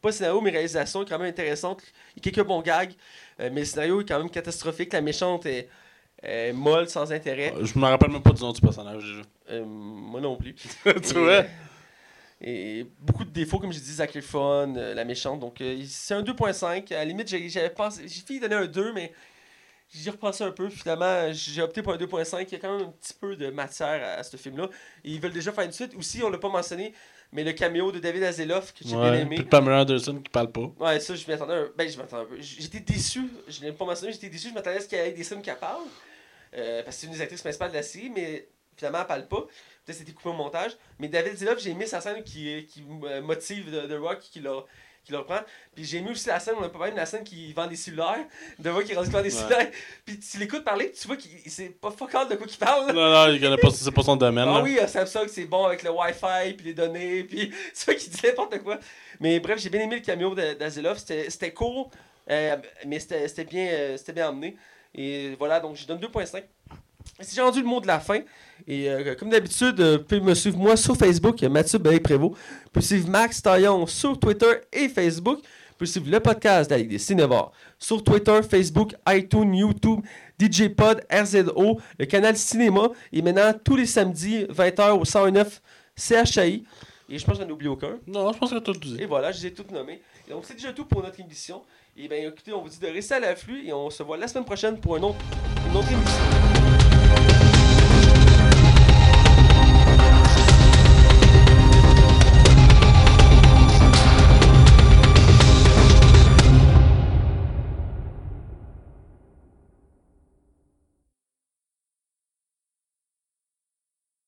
pas 0.01 0.11
scénario, 0.11 0.41
mais 0.41 0.51
réalisation 0.51 1.03
est 1.03 1.05
quand 1.09 1.17
même 1.19 1.29
intéressante. 1.29 1.81
Il 2.15 2.25
y 2.25 2.29
a 2.29 2.31
quelques 2.31 2.47
bons 2.47 2.61
gags, 2.61 2.93
euh, 3.39 3.49
mais 3.51 3.61
le 3.61 3.65
scénario 3.65 4.01
est 4.01 4.05
quand 4.05 4.17
même 4.19 4.29
catastrophique. 4.29 4.93
La 4.93 5.01
méchante 5.01 5.45
est, 5.45 5.69
est 6.23 6.53
molle, 6.53 6.87
sans 6.89 7.11
intérêt. 7.11 7.53
Je 7.61 7.77
me 7.79 7.85
rappelle 7.85 8.11
même 8.11 8.21
pas 8.21 8.31
du 8.31 8.41
nom 8.41 8.51
du 8.51 8.61
personnage 8.61 9.03
déjà. 9.03 9.63
Moi 9.65 10.21
non 10.21 10.35
plus. 10.35 10.53
tu 10.83 10.91
Et, 10.93 11.13
vois? 11.13 11.43
Et 12.39 12.85
beaucoup 12.99 13.25
de 13.25 13.31
défauts, 13.31 13.57
comme 13.57 13.73
je 13.73 13.79
dis, 13.79 13.93
Zac 13.93 14.15
Efron, 14.15 14.73
la 14.75 15.03
méchante. 15.05 15.39
Donc, 15.39 15.61
c'est 15.87 16.13
un 16.13 16.21
2.5. 16.21 16.91
À 16.91 16.97
la 16.97 17.05
limite, 17.05 17.27
j'ai- 17.27 17.49
j'avais 17.49 17.71
pensé. 17.71 18.03
J'ai 18.07 18.21
failli 18.21 18.39
donner 18.39 18.55
un 18.55 18.65
2, 18.67 18.93
mais 18.93 19.11
j'y 19.93 20.07
ai 20.07 20.11
repensé 20.11 20.43
un 20.43 20.51
peu. 20.51 20.69
Finalement, 20.69 21.31
j'ai 21.31 21.61
opté 21.61 21.81
pour 21.81 21.93
un 21.93 21.97
2.5. 21.97 22.45
Il 22.47 22.51
y 22.51 22.55
a 22.55 22.59
quand 22.59 22.77
même 22.77 22.87
un 22.87 22.91
petit 22.91 23.13
peu 23.13 23.35
de 23.35 23.49
matière 23.49 24.03
à, 24.03 24.19
à 24.19 24.23
ce 24.23 24.37
film-là. 24.37 24.69
Ils 25.03 25.19
veulent 25.19 25.33
déjà 25.33 25.51
faire 25.51 25.63
une 25.63 25.71
suite. 25.71 25.95
Aussi, 25.95 26.21
on 26.23 26.29
l'a 26.29 26.37
pas 26.37 26.49
mentionné, 26.49 26.93
mais 27.31 27.43
le 27.43 27.53
caméo 27.53 27.91
de 27.91 27.99
David 27.99 28.23
Azeloff, 28.23 28.73
que 28.73 28.79
j'ai 28.83 28.95
bien 28.95 29.13
aimé. 29.13 29.35
puis 29.35 29.45
Pamela 29.45 29.81
Anderson 29.81 30.19
qui 30.23 30.29
parle 30.29 30.51
pas. 30.51 30.71
Ouais, 30.79 30.99
ça, 30.99 31.15
je 31.15 31.29
m'attendais 31.29 31.53
un... 31.53 31.69
Ben, 31.77 31.89
je 31.89 31.97
m'attendais 31.97 32.23
un 32.23 32.25
peu. 32.25 32.41
J'étais 32.41 32.79
déçu. 32.79 33.29
Je 33.47 33.61
l'ai 33.61 33.71
pas 33.71 33.85
mentionné, 33.85 34.13
j'étais 34.13 34.29
déçu. 34.29 34.49
Je 34.49 34.53
m'attendais 34.53 34.77
à 34.77 34.81
ce 34.81 34.87
qu'il 34.87 34.97
y 34.97 35.01
ait 35.01 35.11
des 35.11 35.23
scènes 35.23 35.41
qui 35.41 35.51
parlent. 35.59 35.81
Euh, 36.55 36.83
parce 36.83 36.95
que 36.95 37.01
c'est 37.01 37.07
une 37.07 37.13
des 37.13 37.21
actrices 37.21 37.41
principales 37.41 37.71
de 37.71 37.75
la 37.75 37.83
série, 37.83 38.09
mais 38.09 38.47
finalement, 38.75 38.99
elle 39.01 39.07
parle 39.07 39.27
pas. 39.27 39.41
Peut-être 39.85 39.97
c'était 39.97 40.11
coupé 40.11 40.29
au 40.29 40.33
montage. 40.33 40.71
Mais 40.99 41.07
David 41.07 41.35
Ziloff, 41.37 41.59
j'ai 41.59 41.71
aimé 41.71 41.85
sa 41.85 42.01
scène 42.01 42.23
qui, 42.23 42.65
qui 42.65 42.83
euh, 43.03 43.21
motive 43.21 43.71
de 43.71 43.95
Rock, 43.97 44.19
qui 44.19 44.39
le, 44.39 44.51
qui 45.07 45.13
le 45.13 45.19
reprend. 45.19 45.39
Puis 45.73 45.85
j'ai 45.85 45.97
aimé 45.97 46.11
aussi 46.11 46.27
la 46.27 46.39
scène, 46.39 46.55
on 46.59 46.63
a 46.63 46.69
pas 46.69 46.77
parlé 46.77 46.91
de 46.91 46.97
la 46.97 47.05
scène 47.05 47.23
qui 47.23 47.51
vend 47.53 47.65
des 47.65 47.75
cellulaires. 47.77 48.25
De 48.59 48.69
Rock 48.69 48.83
qui 48.83 48.93
rendu 48.93 49.09
vend 49.09 49.21
des 49.21 49.33
Ouais. 49.33 49.41
cellulaires. 49.41 49.71
Puis 50.05 50.19
tu 50.19 50.37
l'écoutes 50.37 50.63
parler, 50.63 50.91
tu 50.91 51.07
vois 51.07 51.15
qu'il 51.17 51.31
c'est 51.49 51.69
pas 51.69 51.89
fuck 51.91 52.13
all 52.13 52.27
de 52.29 52.35
quoi 52.35 52.45
qu'il 52.45 52.59
parle. 52.59 52.87
là. 52.87 52.93
Non, 52.93 53.09
non, 53.27 53.33
il 53.33 53.39
connaît 53.41 53.57
pas, 53.57 53.69
c'est 53.71 53.89
pas 53.91 54.03
son 54.03 54.15
domaine. 54.17 54.47
Ah 54.47 54.57
là. 54.57 54.61
oui, 54.63 54.77
euh, 54.79 54.85
Samsung, 54.87 55.27
c'est 55.29 55.45
bon 55.45 55.65
avec 55.65 55.81
le 55.83 55.89
Wi-Fi, 55.91 56.53
puis 56.53 56.65
les 56.67 56.73
données, 56.73 57.23
puis 57.23 57.51
c'est 57.73 57.85
vrai 57.91 57.95
qu'il 57.99 58.11
dit 58.11 58.19
n'importe 58.23 58.59
quoi. 58.59 58.79
Mais 59.19 59.39
bref, 59.39 59.59
j'ai 59.59 59.69
bien 59.69 59.81
aimé 59.81 59.95
le 59.95 60.01
cameo 60.01 60.35
d'Azelov. 60.35 60.97
C'était 60.99 61.53
court, 61.53 61.89
euh, 62.29 62.57
mais 62.85 62.99
c'était 62.99 63.45
bien, 63.45 63.67
euh, 63.67 63.97
c'était 63.97 64.13
bien 64.13 64.29
emmené. 64.29 64.57
Et 64.93 65.35
voilà, 65.37 65.59
donc 65.59 65.75
je 65.75 65.85
donne 65.85 65.99
2.5. 65.99 66.43
Si 67.19 67.35
j'ai 67.35 67.41
rendu 67.41 67.61
le 67.61 67.67
mot 67.67 67.81
de 67.81 67.87
la 67.87 67.99
fin, 67.99 68.19
et 68.67 68.89
euh, 68.89 69.15
comme 69.15 69.29
d'habitude, 69.29 69.79
euh, 69.79 69.97
vous 69.97 70.03
pouvez 70.03 70.21
me 70.21 70.33
suivre 70.33 70.57
moi 70.57 70.75
sur 70.77 70.95
Facebook, 70.95 71.41
Mathieu 71.43 71.79
Bellec 71.79 72.03
Prévost. 72.03 72.33
Vous 72.33 72.69
pouvez 72.71 72.85
suivre 72.85 73.09
Max 73.09 73.41
Taillon 73.41 73.85
sur 73.87 74.19
Twitter 74.19 74.51
et 74.71 74.89
Facebook. 74.89 75.39
Vous 75.39 75.75
pouvez 75.77 75.91
suivre 75.91 76.09
le 76.09 76.19
podcast 76.19 76.69
de 76.69 76.75
la 76.75 76.81
Ligue 76.81 76.89
des 76.89 76.99
Cinévores 76.99 77.51
sur 77.77 78.03
Twitter, 78.03 78.39
Facebook, 78.49 78.95
iTunes, 79.07 79.53
YouTube, 79.53 80.01
DJ 80.39 80.69
Pod, 80.69 81.03
RZO, 81.11 81.79
le 81.99 82.05
canal 82.05 82.35
Cinéma. 82.35 82.89
Et 83.13 83.21
maintenant, 83.21 83.53
tous 83.63 83.75
les 83.75 83.85
samedis, 83.85 84.45
20h 84.45 84.91
au 84.99 85.05
109 85.05 85.61
CHI. 85.95 86.63
Et 87.09 87.17
je 87.17 87.25
pense 87.25 87.37
que 87.37 87.43
j'en 87.43 87.49
ai 87.49 87.51
oublié 87.51 87.69
aucun. 87.69 87.99
Non, 88.05 88.33
je 88.33 88.37
pense 88.37 88.51
que 88.51 88.59
tout 88.59 88.73
dit. 88.73 88.97
Et 88.99 89.05
voilà, 89.05 89.31
je 89.31 89.41
les 89.41 89.47
ai 89.47 89.53
toutes 89.53 89.71
nommées. 89.71 90.01
Et 90.27 90.31
donc, 90.31 90.43
c'est 90.45 90.55
déjà 90.55 90.73
tout 90.73 90.85
pour 90.85 91.01
notre 91.03 91.19
émission. 91.19 91.61
Et 91.95 92.07
bien, 92.07 92.17
écoutez, 92.17 92.51
on 92.51 92.61
vous 92.61 92.69
dit 92.69 92.79
de 92.79 92.87
rester 92.87 93.15
à 93.15 93.19
l'afflux 93.19 93.65
et 93.65 93.71
on 93.71 93.89
se 93.89 94.03
voit 94.03 94.17
la 94.17 94.27
semaine 94.27 94.45
prochaine 94.45 94.79
pour 94.79 94.97
un 94.97 95.03
autre, 95.03 95.17
une 95.69 95.77
autre 95.77 95.91
émission. 95.91 96.46